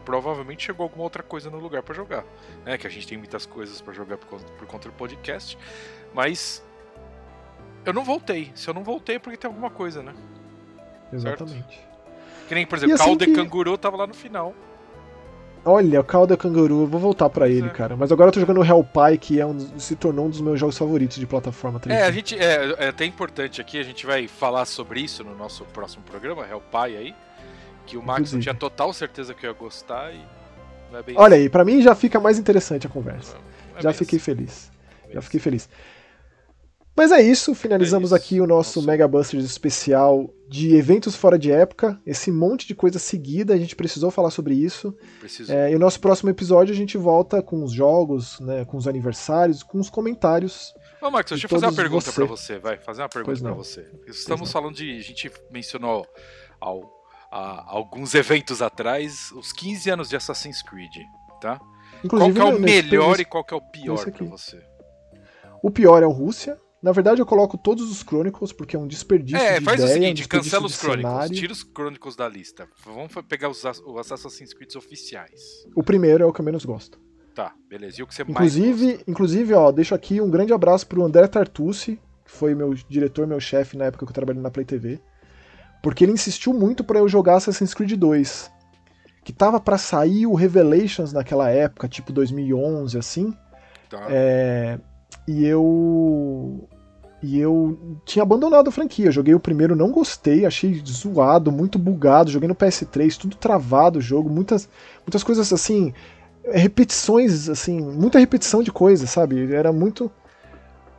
provavelmente 0.04 0.64
chegou 0.64 0.84
alguma 0.84 1.02
outra 1.02 1.22
coisa 1.24 1.50
no 1.50 1.58
lugar 1.58 1.82
pra 1.82 1.92
jogar. 1.94 2.24
Né? 2.64 2.78
Que 2.78 2.86
a 2.86 2.90
gente 2.90 3.06
tem 3.08 3.18
muitas 3.18 3.44
coisas 3.46 3.80
pra 3.80 3.92
jogar 3.92 4.16
por 4.16 4.28
conta, 4.28 4.52
por 4.52 4.66
conta 4.68 4.88
do 4.88 4.94
podcast. 4.94 5.58
Mas 6.14 6.64
eu 7.84 7.92
não 7.92 8.04
voltei. 8.04 8.52
Se 8.54 8.68
eu 8.70 8.74
não 8.74 8.84
voltei 8.84 9.16
é 9.16 9.18
porque 9.18 9.36
tem 9.36 9.48
alguma 9.48 9.70
coisa, 9.70 10.02
né? 10.04 10.14
Exatamente. 11.12 11.80
Que 12.48 12.54
nem, 12.54 12.64
por 12.66 12.76
exemplo, 12.78 12.94
assim 12.94 13.04
Call 13.06 13.16
the 13.16 13.26
que- 13.26 13.34
Canguru 13.34 13.76
tava 13.76 13.96
lá 13.96 14.06
no 14.06 14.14
final. 14.14 14.54
Olha, 15.64 16.00
o 16.00 16.04
Calda 16.04 16.36
Canguru, 16.36 16.82
eu 16.82 16.86
vou 16.86 16.98
voltar 17.00 17.28
pra 17.30 17.48
ele, 17.48 17.68
é. 17.68 17.70
cara. 17.70 17.96
Mas 17.96 18.10
agora 18.10 18.28
eu 18.28 18.32
tô 18.32 18.40
jogando 18.40 18.60
o 18.60 18.64
Hellpie, 18.64 19.16
que 19.20 19.40
é 19.40 19.46
um, 19.46 19.54
dos- 19.54 19.82
se 19.82 19.94
tornou 19.94 20.26
um 20.26 20.30
dos 20.30 20.40
meus 20.40 20.58
jogos 20.58 20.76
favoritos 20.76 21.16
de 21.18 21.26
plataforma 21.26 21.78
3D. 21.78 21.92
É, 21.94 22.02
a 22.02 22.10
gente, 22.10 22.36
é, 22.36 22.74
é 22.78 22.88
até 22.88 23.04
importante 23.04 23.60
aqui, 23.60 23.78
a 23.78 23.82
gente 23.84 24.04
vai 24.04 24.26
falar 24.26 24.64
sobre 24.64 25.00
isso 25.00 25.22
no 25.22 25.36
nosso 25.36 25.64
próximo 25.66 26.02
programa, 26.02 26.44
Hellpie 26.48 26.96
aí. 26.96 27.14
Que 27.86 27.96
o 27.96 28.02
Max 28.02 28.32
não 28.32 28.40
tinha 28.40 28.54
total 28.54 28.92
certeza 28.92 29.34
que 29.34 29.44
eu 29.46 29.50
ia 29.50 29.56
gostar 29.56 30.12
e 30.12 30.20
não 30.90 30.98
é 30.98 31.02
bem 31.02 31.14
Olha 31.18 31.36
aí, 31.36 31.48
pra 31.48 31.64
mim 31.64 31.80
já 31.82 31.94
fica 31.94 32.18
mais 32.20 32.38
interessante 32.38 32.86
a 32.86 32.90
conversa. 32.90 33.36
assim. 33.36 33.44
Não 33.72 33.78
é 33.78 33.82
Já 33.82 33.92
fiquei 33.92 34.18
assim, 34.18 34.24
feliz. 34.24 34.70
não 35.04 35.10
é 35.10 35.14
Já 35.14 35.22
fiquei 35.22 35.40
feliz. 35.40 35.68
Mas 36.94 37.10
é 37.10 37.22
isso, 37.22 37.54
finalizamos 37.54 38.12
É 38.12 38.16
isso. 38.16 38.24
aqui 38.24 38.40
o 38.40 38.46
nosso 38.46 38.78
Nosso- 38.80 38.86
Mega 38.86 39.08
Busters 39.08 39.44
especial 39.44 40.28
de 40.46 40.76
eventos 40.76 41.16
fora 41.16 41.38
de 41.38 41.50
época. 41.50 41.98
Esse 42.04 42.30
monte 42.30 42.66
de 42.66 42.74
coisa 42.74 42.98
seguida, 42.98 43.54
a 43.54 43.56
gente 43.56 43.74
precisou 43.74 44.10
falar 44.10 44.30
sobre 44.30 44.54
isso. 44.54 44.94
É, 45.50 45.70
e 45.72 45.74
o 45.74 45.78
nosso 45.78 45.98
próximo 46.00 46.28
episódio 46.28 46.74
a 46.74 46.76
gente 46.76 46.98
volta 46.98 47.42
com 47.42 47.64
os 47.64 47.72
jogos, 47.72 48.38
né, 48.40 48.64
com 48.66 48.76
os 48.76 48.86
aniversários, 48.86 49.62
com 49.62 49.80
os 49.80 49.88
comentários. 49.88 50.74
Ô, 51.00 51.10
Max, 51.10 51.30
deixa 51.30 51.46
eu 51.46 51.50
fazer 51.50 51.66
uma 51.66 51.72
pergunta 51.72 52.10
você. 52.10 52.12
pra 52.20 52.24
você, 52.26 52.58
vai, 52.58 52.76
fazer 52.76 53.00
uma 53.02 53.08
pergunta 53.08 53.40
pra 53.40 53.52
você. 53.54 53.88
Estamos 54.06 54.52
falando 54.52 54.74
de. 54.76 54.98
A 54.98 55.00
gente 55.02 55.32
mencionou 55.50 56.06
ao- 56.60 56.82
a- 57.32 57.64
alguns 57.68 58.14
eventos 58.14 58.60
atrás 58.60 59.32
os 59.32 59.50
15 59.52 59.88
anos 59.88 60.10
de 60.10 60.16
Assassin's 60.16 60.60
Creed, 60.62 60.92
tá? 61.40 61.58
Inclusive, 62.04 62.38
qual 62.38 62.50
que 62.50 62.54
é 62.54 62.58
o 62.58 62.60
melhor 62.60 63.18
e 63.18 63.24
qual 63.24 63.42
que 63.44 63.54
é 63.54 63.56
o 63.56 63.60
pior 63.62 64.10
pra 64.10 64.26
você? 64.26 64.62
O 65.62 65.70
pior 65.70 66.02
é 66.02 66.06
o 66.06 66.10
Rússia. 66.10 66.58
Na 66.82 66.90
verdade, 66.90 67.20
eu 67.22 67.26
coloco 67.26 67.56
todos 67.56 67.90
os 67.90 68.00
Chronicles, 68.00 68.52
porque 68.52 68.74
é 68.74 68.78
um 68.78 68.88
desperdício 68.88 69.38
É, 69.40 69.60
de 69.60 69.64
faz 69.64 69.78
ideia, 69.80 69.88
o 69.88 69.98
um 69.98 70.02
seguinte, 70.02 70.16
desperdício 70.18 70.50
cancela 70.50 70.66
os 70.66 70.74
Chronicles, 70.76 71.12
cenário. 71.12 71.34
tira 71.36 71.52
os 71.52 71.60
Chronicles 71.60 72.16
da 72.16 72.28
lista. 72.28 72.68
Vamos 72.84 73.12
pegar 73.28 73.48
os, 73.48 73.62
os 73.64 74.12
Assassin's 74.12 74.52
Creed 74.52 74.74
oficiais. 74.74 75.40
O 75.76 75.82
primeiro 75.84 76.24
é 76.24 76.26
o 76.26 76.32
que 76.32 76.40
eu 76.40 76.44
menos 76.44 76.64
gosto. 76.64 76.98
Tá, 77.34 77.54
beleza. 77.68 78.00
E 78.00 78.02
o 78.02 78.06
que 78.06 78.14
você 78.14 78.24
mais 78.24 78.30
Inclusive, 78.34 78.86
gosta? 78.94 79.04
inclusive, 79.10 79.54
ó, 79.54 79.70
deixo 79.70 79.94
aqui 79.94 80.20
um 80.20 80.28
grande 80.28 80.52
abraço 80.52 80.86
pro 80.86 81.04
André 81.04 81.26
Tartucci, 81.28 82.00
que 82.24 82.30
foi 82.30 82.54
meu 82.54 82.74
diretor, 82.74 83.26
meu 83.28 83.38
chefe 83.40 83.76
na 83.76 83.84
época 83.84 84.04
que 84.04 84.10
eu 84.10 84.14
trabalhei 84.14 84.42
na 84.42 84.50
Play 84.50 84.66
TV, 84.66 85.00
porque 85.82 86.04
ele 86.04 86.12
insistiu 86.12 86.52
muito 86.52 86.82
pra 86.84 86.98
eu 86.98 87.08
jogar 87.08 87.36
Assassin's 87.36 87.72
Creed 87.74 87.92
2, 87.92 88.50
que 89.24 89.32
tava 89.32 89.60
pra 89.60 89.78
sair 89.78 90.26
o 90.26 90.34
Revelations 90.34 91.12
naquela 91.12 91.48
época, 91.48 91.88
tipo 91.88 92.12
2011 92.12 92.98
assim, 92.98 93.32
Tá. 93.88 94.06
é, 94.10 94.78
e 95.28 95.46
eu 95.46 96.68
e 97.22 97.38
eu 97.38 97.78
tinha 98.04 98.22
abandonado 98.22 98.68
a 98.68 98.72
franquia. 98.72 99.10
Joguei 99.10 99.34
o 99.34 99.40
primeiro, 99.40 99.76
não 99.76 99.90
gostei, 99.92 100.44
achei 100.44 100.82
zoado, 100.86 101.52
muito 101.52 101.78
bugado. 101.78 102.30
Joguei 102.30 102.48
no 102.48 102.54
PS3, 102.54 103.16
tudo 103.16 103.36
travado 103.36 103.98
o 103.98 104.02
jogo, 104.02 104.28
muitas 104.28 104.68
muitas 105.06 105.22
coisas 105.22 105.52
assim, 105.52 105.92
repetições 106.44 107.48
assim, 107.48 107.80
muita 107.80 108.18
repetição 108.18 108.62
de 108.62 108.72
coisas, 108.72 109.08
sabe? 109.10 109.52
Era 109.54 109.72
muito 109.72 110.10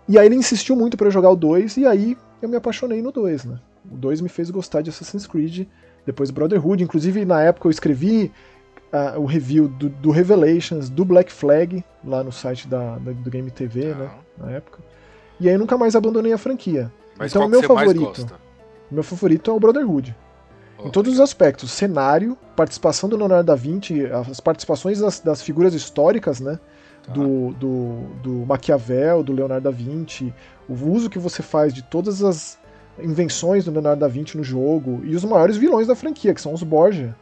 E 0.07 0.17
aí 0.17 0.25
ele 0.25 0.35
insistiu 0.35 0.75
muito 0.75 0.97
pra 0.97 1.07
eu 1.07 1.11
jogar 1.11 1.29
o 1.29 1.35
2 1.35 1.77
e 1.77 1.85
aí 1.85 2.17
eu 2.41 2.49
me 2.49 2.55
apaixonei 2.55 3.01
no 3.01 3.11
2, 3.11 3.45
né? 3.45 3.59
O 3.91 3.95
2 3.97 4.21
me 4.21 4.29
fez 4.29 4.49
gostar 4.49 4.81
de 4.81 4.89
Assassin's 4.89 5.27
Creed, 5.27 5.67
depois 6.05 6.31
Brotherhood, 6.31 6.83
inclusive 6.83 7.25
na 7.25 7.41
época 7.41 7.67
eu 7.67 7.71
escrevi 7.71 8.31
ah, 8.91 9.15
o 9.17 9.25
review 9.25 9.67
do, 9.67 9.89
do 9.89 10.11
Revelations, 10.11 10.89
do 10.89 11.03
Black 11.03 11.31
Flag, 11.31 11.83
lá 12.05 12.23
no 12.23 12.31
site 12.31 12.67
da, 12.67 12.97
da- 12.97 13.11
do 13.11 13.29
Game 13.29 13.49
TV, 13.51 13.93
né? 13.95 14.09
Na 14.37 14.51
época. 14.51 14.79
E 15.43 15.49
aí 15.49 15.57
nunca 15.57 15.77
mais 15.77 15.93
abandonei 15.93 16.31
a 16.31 16.37
franquia. 16.37 16.89
Mas 17.19 17.31
então, 17.31 17.45
o 17.45 17.49
meu 17.49 17.61
favorito. 17.61 18.25
meu 18.89 19.03
favorito 19.03 19.51
é 19.51 19.53
o 19.53 19.59
Brotherhood. 19.59 20.15
Oh, 20.77 20.87
Em 20.87 20.89
todos 20.89 21.13
os 21.13 21.19
aspectos. 21.19 21.69
Cenário, 21.69 22.37
participação 22.55 23.09
do 23.09 23.17
Leonardo 23.17 23.47
da 23.47 23.53
Vinci, 23.53 24.05
as 24.05 24.39
participações 24.39 24.99
das, 24.99 25.19
das 25.19 25.41
figuras 25.41 25.73
históricas, 25.73 26.39
né? 26.39 26.57
tá. 27.05 27.11
Do, 27.11 27.53
do, 27.55 27.95
do 28.23 28.31
Maquiavel, 28.45 29.21
do 29.21 29.33
Leonardo 29.33 29.69
da 29.69 29.75
Vinci, 29.75 30.33
o 30.69 30.73
uso 30.73 31.09
que 31.09 31.19
você 31.19 31.43
faz 31.43 31.73
de 31.73 31.81
todas 31.83 32.23
as 32.23 32.57
invenções 32.97 33.65
do 33.65 33.71
Leonardo 33.71 33.99
da 33.99 34.07
Vinci 34.07 34.37
no 34.37 34.43
jogo, 34.45 35.01
e 35.03 35.13
os 35.13 35.25
maiores 35.25 35.57
vilões 35.57 35.87
da 35.87 35.95
franquia, 35.95 36.33
que 36.33 36.39
são 36.39 36.53
os 36.53 36.63
Borgia. 36.63 37.13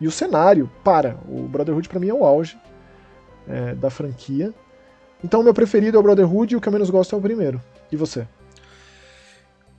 E 0.00 0.08
o 0.08 0.10
cenário, 0.10 0.68
para, 0.82 1.16
o 1.28 1.42
Brotherhood 1.42 1.88
pra 1.88 2.00
mim 2.00 2.08
é 2.08 2.14
o 2.14 2.24
auge 2.24 2.58
é, 3.46 3.74
da 3.76 3.88
franquia. 3.88 4.52
Então 5.22 5.40
o 5.40 5.42
meu 5.44 5.54
preferido 5.54 5.96
é 5.96 6.00
o 6.00 6.02
Brotherhood 6.02 6.54
e 6.54 6.56
o 6.56 6.60
que 6.60 6.68
eu 6.68 6.72
menos 6.72 6.90
gosto 6.90 7.14
é 7.14 7.18
o 7.18 7.22
primeiro. 7.22 7.60
E 7.90 7.96
você? 7.96 8.26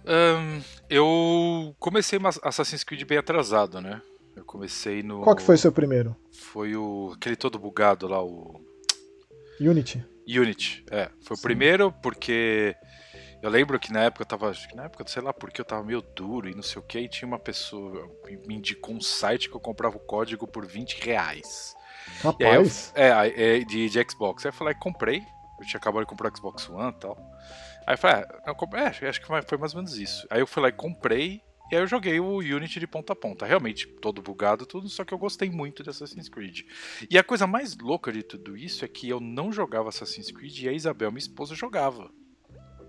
Ahn, 0.05 0.61
eu 0.89 1.75
comecei 1.79 2.19
Assassin's 2.43 2.83
Creed 2.83 3.03
bem 3.05 3.17
atrasado, 3.17 3.79
né? 3.79 4.01
Eu 4.35 4.43
comecei 4.43 5.03
no. 5.03 5.21
Qual 5.21 5.35
que 5.35 5.41
foi 5.41 5.55
o 5.55 5.57
seu 5.57 5.71
primeiro? 5.71 6.15
Foi 6.31 6.75
o. 6.75 7.13
aquele 7.15 7.35
todo 7.35 7.59
bugado 7.59 8.07
lá, 8.07 8.23
o. 8.23 8.59
Unity. 9.59 10.03
Unity. 10.27 10.85
É, 10.89 11.09
foi 11.21 11.35
Sim. 11.35 11.41
o 11.41 11.43
primeiro 11.43 11.91
porque. 12.01 12.75
Eu 13.41 13.49
lembro 13.49 13.79
que 13.79 13.91
na 13.93 14.01
época 14.03 14.23
eu 14.23 14.25
tava. 14.25 14.53
Na 14.73 14.85
época, 14.85 15.05
sei 15.07 15.21
lá 15.21 15.33
porque 15.33 15.61
eu 15.61 15.65
tava 15.65 15.83
meio 15.83 16.01
duro 16.01 16.49
e 16.49 16.55
não 16.55 16.63
sei 16.63 16.81
o 16.81 16.85
que, 16.85 16.99
e 16.99 17.09
tinha 17.09 17.27
uma 17.27 17.39
pessoa 17.39 18.09
que 18.25 18.37
me 18.47 18.55
indicou 18.55 18.95
um 18.95 19.01
site 19.01 19.49
que 19.49 19.55
eu 19.55 19.61
comprava 19.61 19.97
o 19.97 20.01
código 20.01 20.47
por 20.47 20.65
20 20.65 21.01
reais. 21.01 21.75
Aí 22.23 22.55
eu- 22.55 22.61
Rapaz, 22.63 22.91
é, 22.95 23.57
é, 23.57 23.59
de, 23.59 23.89
de 23.89 24.05
Xbox. 24.09 24.45
Aí 24.45 24.49
eu 24.49 24.53
falei, 24.53 24.73
comprei. 24.75 25.23
Eu 25.59 25.65
tinha 25.65 25.77
acabado 25.77 26.03
de 26.03 26.07
comprar 26.07 26.31
o 26.31 26.37
Xbox 26.37 26.69
One 26.69 26.89
e 26.95 26.99
tal. 26.99 27.17
Aí 27.85 27.93
eu 27.93 27.97
falei, 27.97 28.23
ah, 28.23 28.43
eu 28.47 28.55
comprei, 28.55 28.83
é, 28.83 28.87
acho 28.87 29.19
que 29.21 29.27
foi 29.27 29.57
mais 29.57 29.73
ou 29.73 29.81
menos 29.81 29.97
isso. 29.97 30.25
Aí 30.29 30.39
eu 30.39 30.47
fui 30.47 30.61
lá 30.61 30.69
e 30.69 30.71
comprei, 30.71 31.41
e 31.71 31.75
aí 31.75 31.81
eu 31.81 31.87
joguei 31.87 32.19
o 32.19 32.37
Unity 32.37 32.79
de 32.79 32.87
ponta 32.87 33.13
a 33.13 33.15
ponta. 33.15 33.45
Realmente, 33.45 33.87
todo 33.87 34.21
bugado, 34.21 34.65
tudo, 34.65 34.87
só 34.89 35.03
que 35.03 35.13
eu 35.13 35.17
gostei 35.17 35.49
muito 35.49 35.83
de 35.83 35.89
Assassin's 35.89 36.29
Creed. 36.29 36.61
E 37.09 37.17
a 37.17 37.23
coisa 37.23 37.45
mais 37.47 37.77
louca 37.77 38.11
de 38.11 38.23
tudo 38.23 38.55
isso 38.55 38.85
é 38.85 38.87
que 38.87 39.09
eu 39.09 39.19
não 39.19 39.51
jogava 39.51 39.89
Assassin's 39.89 40.31
Creed 40.31 40.59
e 40.59 40.69
a 40.69 40.71
Isabel, 40.73 41.11
minha 41.11 41.19
esposa, 41.19 41.55
jogava. 41.55 42.09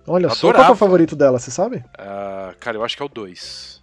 Olha 0.07 0.28
só, 0.31 0.53
qual 0.53 0.65
é 0.65 0.70
o 0.70 0.77
favorito 0.77 1.15
dela, 1.16 1.39
você 1.39 1.51
sabe? 1.51 1.78
Uh, 1.78 2.57
cara, 2.59 2.77
eu 2.77 2.85
acho 2.85 2.97
que 2.97 3.03
é 3.03 3.07
o 3.07 3.09
2. 3.09 3.82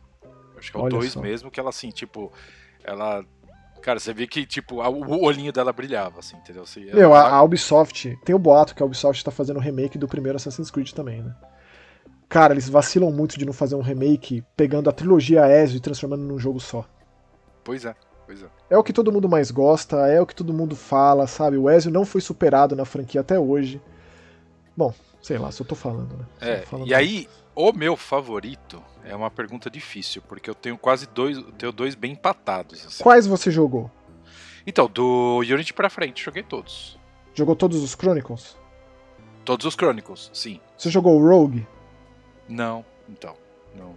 Acho 0.57 0.71
que 0.71 0.77
é 0.77 0.79
o 0.81 0.89
2 0.89 1.15
mesmo, 1.21 1.51
que 1.51 1.59
ela 1.59 1.69
assim, 1.69 1.89
tipo, 1.89 2.31
ela 2.83 3.23
Cara, 3.87 4.01
você 4.01 4.13
vê 4.13 4.27
que, 4.27 4.45
tipo, 4.45 4.81
o 4.81 5.23
olhinho 5.23 5.53
dela 5.53 5.71
brilhava, 5.71 6.19
assim, 6.19 6.35
entendeu? 6.35 6.63
Assim, 6.63 6.83
Meu, 6.93 7.13
a, 7.13 7.29
a, 7.29 7.41
Ubisoft, 7.41 8.19
tem 8.25 8.35
o 8.35 8.39
boato 8.39 8.75
que 8.75 8.83
a 8.83 8.85
Ubisoft 8.85 9.23
tá 9.23 9.31
fazendo 9.31 9.55
o 9.55 9.61
remake 9.61 9.97
do 9.97 10.09
primeiro 10.09 10.35
Assassin's 10.35 10.69
Creed 10.69 10.91
também, 10.91 11.21
né? 11.21 11.33
Cara, 12.27 12.53
eles 12.53 12.67
vacilam 12.67 13.09
muito 13.13 13.39
de 13.39 13.45
não 13.45 13.53
fazer 13.53 13.75
um 13.75 13.81
remake 13.81 14.43
pegando 14.57 14.89
a 14.89 14.91
trilogia 14.91 15.47
Ezio 15.47 15.77
e 15.77 15.79
transformando 15.79 16.23
num 16.23 16.37
jogo 16.37 16.59
só. 16.59 16.83
Pois 17.63 17.85
é, 17.85 17.95
pois 18.25 18.43
é. 18.43 18.47
É 18.69 18.77
o 18.77 18.83
que 18.83 18.91
todo 18.91 19.09
mundo 19.09 19.29
mais 19.29 19.51
gosta, 19.51 20.05
é 20.09 20.19
o 20.19 20.25
que 20.25 20.35
todo 20.35 20.53
mundo 20.53 20.75
fala, 20.75 21.25
sabe? 21.25 21.55
O 21.55 21.69
Ezio 21.69 21.89
não 21.89 22.03
foi 22.03 22.19
superado 22.19 22.75
na 22.75 22.83
franquia 22.83 23.21
até 23.21 23.39
hoje. 23.39 23.81
Bom, 24.75 24.93
sei 25.21 25.37
lá, 25.37 25.49
só 25.49 25.63
tô 25.63 25.75
falando, 25.75 26.13
né? 26.17 26.25
É, 26.41 26.57
falando 26.65 26.89
e 26.89 26.93
aí, 26.93 27.25
o 27.55 27.71
meu 27.71 27.95
favorito 27.95 28.83
é 29.09 29.15
uma 29.15 29.31
pergunta 29.31 29.69
difícil, 29.69 30.21
porque 30.27 30.49
eu 30.49 30.55
tenho 30.55 30.77
quase 30.77 31.07
dois, 31.07 31.37
tenho 31.57 31.71
dois 31.71 31.95
bem 31.95 32.11
empatados. 32.11 32.85
Assim. 32.85 33.03
Quais 33.03 33.25
você 33.25 33.49
jogou? 33.49 33.89
Então, 34.65 34.87
do 34.87 35.39
Unity 35.39 35.73
pra 35.73 35.89
frente, 35.89 36.23
joguei 36.23 36.43
todos. 36.43 36.99
Jogou 37.33 37.55
todos 37.55 37.81
os 37.81 37.91
Chronicles? 37.91 38.57
Todos 39.45 39.65
os 39.65 39.75
Chronicles, 39.75 40.29
sim. 40.33 40.59
Você 40.77 40.89
jogou 40.89 41.19
o 41.19 41.25
Rogue? 41.25 41.65
Não, 42.49 42.83
então, 43.07 43.35
não. 43.75 43.95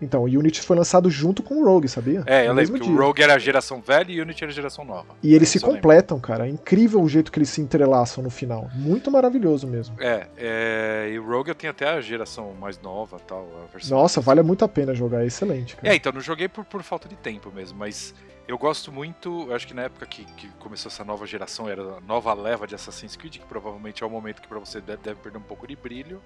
Então, 0.00 0.22
o 0.22 0.24
Unity 0.24 0.62
foi 0.62 0.76
lançado 0.76 1.10
junto 1.10 1.42
com 1.42 1.56
o 1.56 1.64
Rogue, 1.64 1.88
sabia? 1.88 2.22
É, 2.26 2.46
eu 2.46 2.48
no 2.48 2.60
lembro 2.60 2.80
que 2.80 2.86
dia. 2.86 2.94
o 2.94 2.98
Rogue 2.98 3.22
era 3.22 3.34
a 3.34 3.38
geração 3.38 3.80
velha 3.80 4.12
e 4.12 4.20
o 4.20 4.22
Unity 4.22 4.44
era 4.44 4.52
a 4.52 4.54
geração 4.54 4.84
nova. 4.84 5.14
E 5.22 5.34
eles 5.34 5.48
se 5.48 5.60
completam, 5.60 6.20
cara. 6.20 6.46
É 6.46 6.50
incrível 6.50 7.00
o 7.00 7.08
jeito 7.08 7.32
que 7.32 7.38
eles 7.38 7.48
se 7.48 7.60
entrelaçam 7.60 8.22
no 8.22 8.30
final. 8.30 8.68
Muito 8.74 9.10
maravilhoso 9.10 9.66
mesmo. 9.66 9.96
É, 10.00 10.26
é 10.36 11.10
e 11.12 11.18
o 11.18 11.26
Rogue 11.26 11.50
eu 11.50 11.54
tenho 11.54 11.70
até 11.70 11.88
a 11.88 12.00
geração 12.00 12.52
mais 12.60 12.78
nova 12.80 13.18
tal. 13.26 13.48
Nossa, 13.88 14.20
vale 14.20 14.42
muito 14.42 14.64
a 14.64 14.68
pena 14.68 14.94
jogar, 14.94 15.22
é 15.22 15.26
excelente, 15.26 15.76
cara. 15.76 15.88
É, 15.88 15.96
então, 15.96 16.12
não 16.12 16.20
joguei 16.20 16.48
por, 16.48 16.64
por 16.64 16.82
falta 16.82 17.08
de 17.08 17.16
tempo 17.16 17.50
mesmo, 17.54 17.78
mas 17.78 18.14
eu 18.48 18.56
gosto 18.56 18.92
muito, 18.92 19.46
eu 19.48 19.54
acho 19.54 19.66
que 19.66 19.74
na 19.74 19.82
época 19.82 20.06
que, 20.06 20.24
que, 20.24 20.48
começou 20.58 20.88
essa 20.88 21.04
nova 21.04 21.26
geração, 21.26 21.68
era 21.68 21.82
a 21.82 22.00
nova 22.00 22.32
leva 22.32 22.66
de 22.66 22.74
Assassin's 22.76 23.16
Creed, 23.16 23.38
que 23.38 23.46
provavelmente 23.46 24.04
é 24.04 24.06
o 24.06 24.10
momento 24.10 24.40
que 24.40 24.46
para 24.46 24.58
você 24.58 24.80
deve, 24.80 25.02
deve, 25.02 25.20
perder 25.20 25.38
um 25.38 25.42
pouco 25.42 25.66
de 25.66 25.74
brilho. 25.74 26.22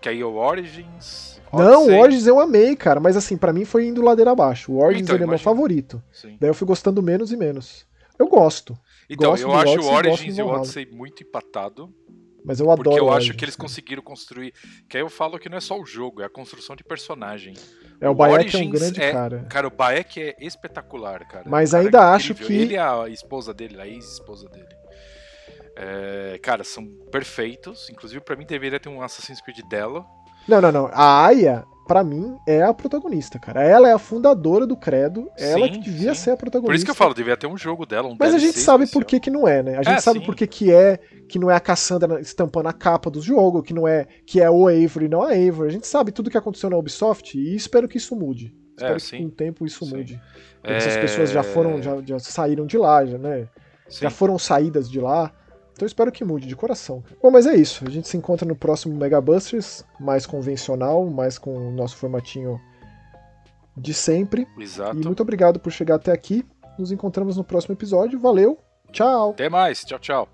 Que 0.00 0.10
aí 0.10 0.22
o 0.22 0.34
Origins. 0.34 1.40
Odyssey. 1.50 1.70
Não, 1.70 1.86
o 1.86 1.98
Origins 1.98 2.26
eu 2.26 2.38
amei, 2.38 2.76
cara, 2.76 3.00
mas 3.00 3.16
assim, 3.16 3.38
para 3.38 3.52
mim 3.52 3.64
foi 3.64 3.86
indo 3.86 4.02
ladeira 4.02 4.32
abaixo. 4.32 4.72
O 4.72 4.82
Origins 4.82 5.04
então, 5.04 5.16
ele 5.16 5.24
é 5.24 5.26
meu 5.26 5.38
favorito. 5.38 6.02
Sim. 6.12 6.36
Daí 6.38 6.50
eu 6.50 6.54
fui 6.54 6.66
gostando 6.66 7.02
menos 7.02 7.32
e 7.32 7.36
menos. 7.36 7.86
Eu 8.18 8.28
gosto. 8.28 8.78
Então, 9.08 9.30
gosto 9.30 9.42
eu 9.42 9.52
acho 9.52 9.72
Odyssey, 9.72 9.90
o 9.90 9.94
Origins 9.94 10.38
e 10.38 10.42
o 10.42 10.46
Odyssey 10.46 10.86
muito 10.86 11.22
empatado. 11.22 11.92
Mas 12.44 12.60
eu 12.60 12.70
adoro. 12.70 12.90
Porque 12.90 13.00
eu 13.00 13.10
acho 13.10 13.34
que 13.34 13.44
eles 13.44 13.56
conseguiram 13.56 14.02
construir. 14.02 14.52
Que 14.88 14.96
aí 14.96 15.02
eu 15.02 15.08
falo 15.08 15.38
que 15.38 15.48
não 15.48 15.56
é 15.56 15.60
só 15.60 15.80
o 15.80 15.86
jogo, 15.86 16.20
é 16.20 16.26
a 16.26 16.28
construção 16.28 16.76
de 16.76 16.84
personagem. 16.84 17.54
É, 18.02 18.08
o, 18.08 18.10
o 18.10 18.14
Bayek 18.16 18.56
é 18.56 18.58
um 18.58 18.70
grande 18.70 19.00
é, 19.00 19.12
cara. 19.12 19.46
Cara, 19.48 19.68
o 19.68 19.70
Baek 19.70 20.20
é 20.20 20.34
espetacular, 20.40 21.24
cara. 21.28 21.44
Mas 21.46 21.72
ainda 21.72 21.98
é 21.98 22.02
acho 22.02 22.34
que. 22.34 22.52
Ele 22.52 22.74
e 22.74 22.78
a 22.78 23.08
esposa 23.08 23.54
dele, 23.54 23.80
a 23.80 23.86
ex-esposa 23.86 24.48
dele. 24.48 24.66
É, 25.76 26.36
cara, 26.42 26.64
são 26.64 26.84
perfeitos. 27.12 27.88
Inclusive, 27.88 28.20
para 28.20 28.34
mim, 28.34 28.44
deveria 28.44 28.80
ter 28.80 28.88
um 28.88 29.00
Assassin's 29.00 29.40
Creed 29.40 29.60
dela. 29.68 30.04
Não, 30.48 30.60
não, 30.60 30.72
não. 30.72 30.90
A 30.92 31.26
Aya, 31.26 31.64
para 31.92 32.02
mim, 32.02 32.38
é 32.46 32.62
a 32.62 32.72
protagonista, 32.72 33.38
cara. 33.38 33.62
Ela 33.62 33.86
é 33.86 33.92
a 33.92 33.98
fundadora 33.98 34.66
do 34.66 34.74
Credo, 34.74 35.30
ela 35.36 35.66
sim, 35.66 35.72
que 35.72 35.78
devia 35.80 36.14
sim. 36.14 36.22
ser 36.22 36.30
a 36.30 36.36
protagonista. 36.38 36.70
Por 36.70 36.74
isso 36.74 36.86
que 36.86 36.90
eu 36.90 36.94
falo, 36.94 37.12
devia 37.12 37.36
ter 37.36 37.46
um 37.46 37.58
jogo 37.58 37.84
dela, 37.84 38.08
um 38.08 38.16
Mas 38.18 38.34
a 38.34 38.38
gente 38.38 38.58
sabe 38.58 38.86
por 38.86 39.04
que 39.04 39.20
que 39.20 39.28
não 39.28 39.46
é, 39.46 39.62
né? 39.62 39.72
A 39.76 39.82
gente 39.82 39.98
é, 39.98 40.00
sabe 40.00 40.20
sim. 40.20 40.24
por 40.24 40.34
que 40.34 40.46
que 40.46 40.72
é, 40.72 40.98
que 41.28 41.38
não 41.38 41.50
é 41.50 41.54
a 41.54 41.60
Cassandra 41.60 42.18
estampando 42.18 42.70
a 42.70 42.72
capa 42.72 43.10
do 43.10 43.20
jogo, 43.20 43.62
que 43.62 43.74
não 43.74 43.86
é 43.86 44.06
que 44.24 44.40
é 44.40 44.50
o 44.50 44.68
Avery, 44.68 45.06
não 45.06 45.20
a 45.20 45.32
Avery. 45.32 45.66
A 45.66 45.68
gente 45.68 45.86
sabe 45.86 46.12
tudo 46.12 46.30
que 46.30 46.38
aconteceu 46.38 46.70
na 46.70 46.78
Ubisoft 46.78 47.38
e 47.38 47.54
espero 47.54 47.86
que 47.86 47.98
isso 47.98 48.16
mude. 48.16 48.56
Espero 48.74 48.96
é, 48.96 48.98
que 48.98 49.18
com 49.18 49.24
o 49.26 49.30
tempo 49.30 49.66
isso 49.66 49.84
mude. 49.84 50.18
Porque 50.62 50.72
é... 50.72 50.76
essas 50.78 50.96
pessoas 50.96 51.30
já 51.30 51.42
foram, 51.42 51.82
já, 51.82 52.00
já 52.06 52.18
saíram 52.18 52.64
de 52.64 52.78
lá, 52.78 53.04
já, 53.04 53.18
né? 53.18 53.48
Já 53.90 54.08
foram 54.08 54.38
saídas 54.38 54.90
de 54.90 54.98
lá. 54.98 55.30
Então 55.82 55.86
espero 55.88 56.12
que 56.12 56.24
mude 56.24 56.46
de 56.46 56.54
coração. 56.54 57.02
Bom, 57.20 57.28
mas 57.28 57.44
é 57.44 57.56
isso. 57.56 57.84
A 57.84 57.90
gente 57.90 58.06
se 58.06 58.16
encontra 58.16 58.46
no 58.46 58.54
próximo 58.54 58.94
Mega 58.94 59.20
Busters, 59.20 59.84
mais 59.98 60.24
convencional, 60.24 61.04
mais 61.10 61.38
com 61.38 61.56
o 61.56 61.72
nosso 61.72 61.96
formatinho 61.96 62.60
de 63.76 63.92
sempre. 63.92 64.46
Exato. 64.56 64.96
E 64.96 65.04
muito 65.04 65.20
obrigado 65.20 65.58
por 65.58 65.72
chegar 65.72 65.96
até 65.96 66.12
aqui. 66.12 66.46
Nos 66.78 66.92
encontramos 66.92 67.36
no 67.36 67.42
próximo 67.42 67.74
episódio. 67.74 68.20
Valeu. 68.20 68.60
Tchau. 68.92 69.30
Até 69.30 69.48
mais. 69.48 69.80
Tchau, 69.84 69.98
tchau. 69.98 70.28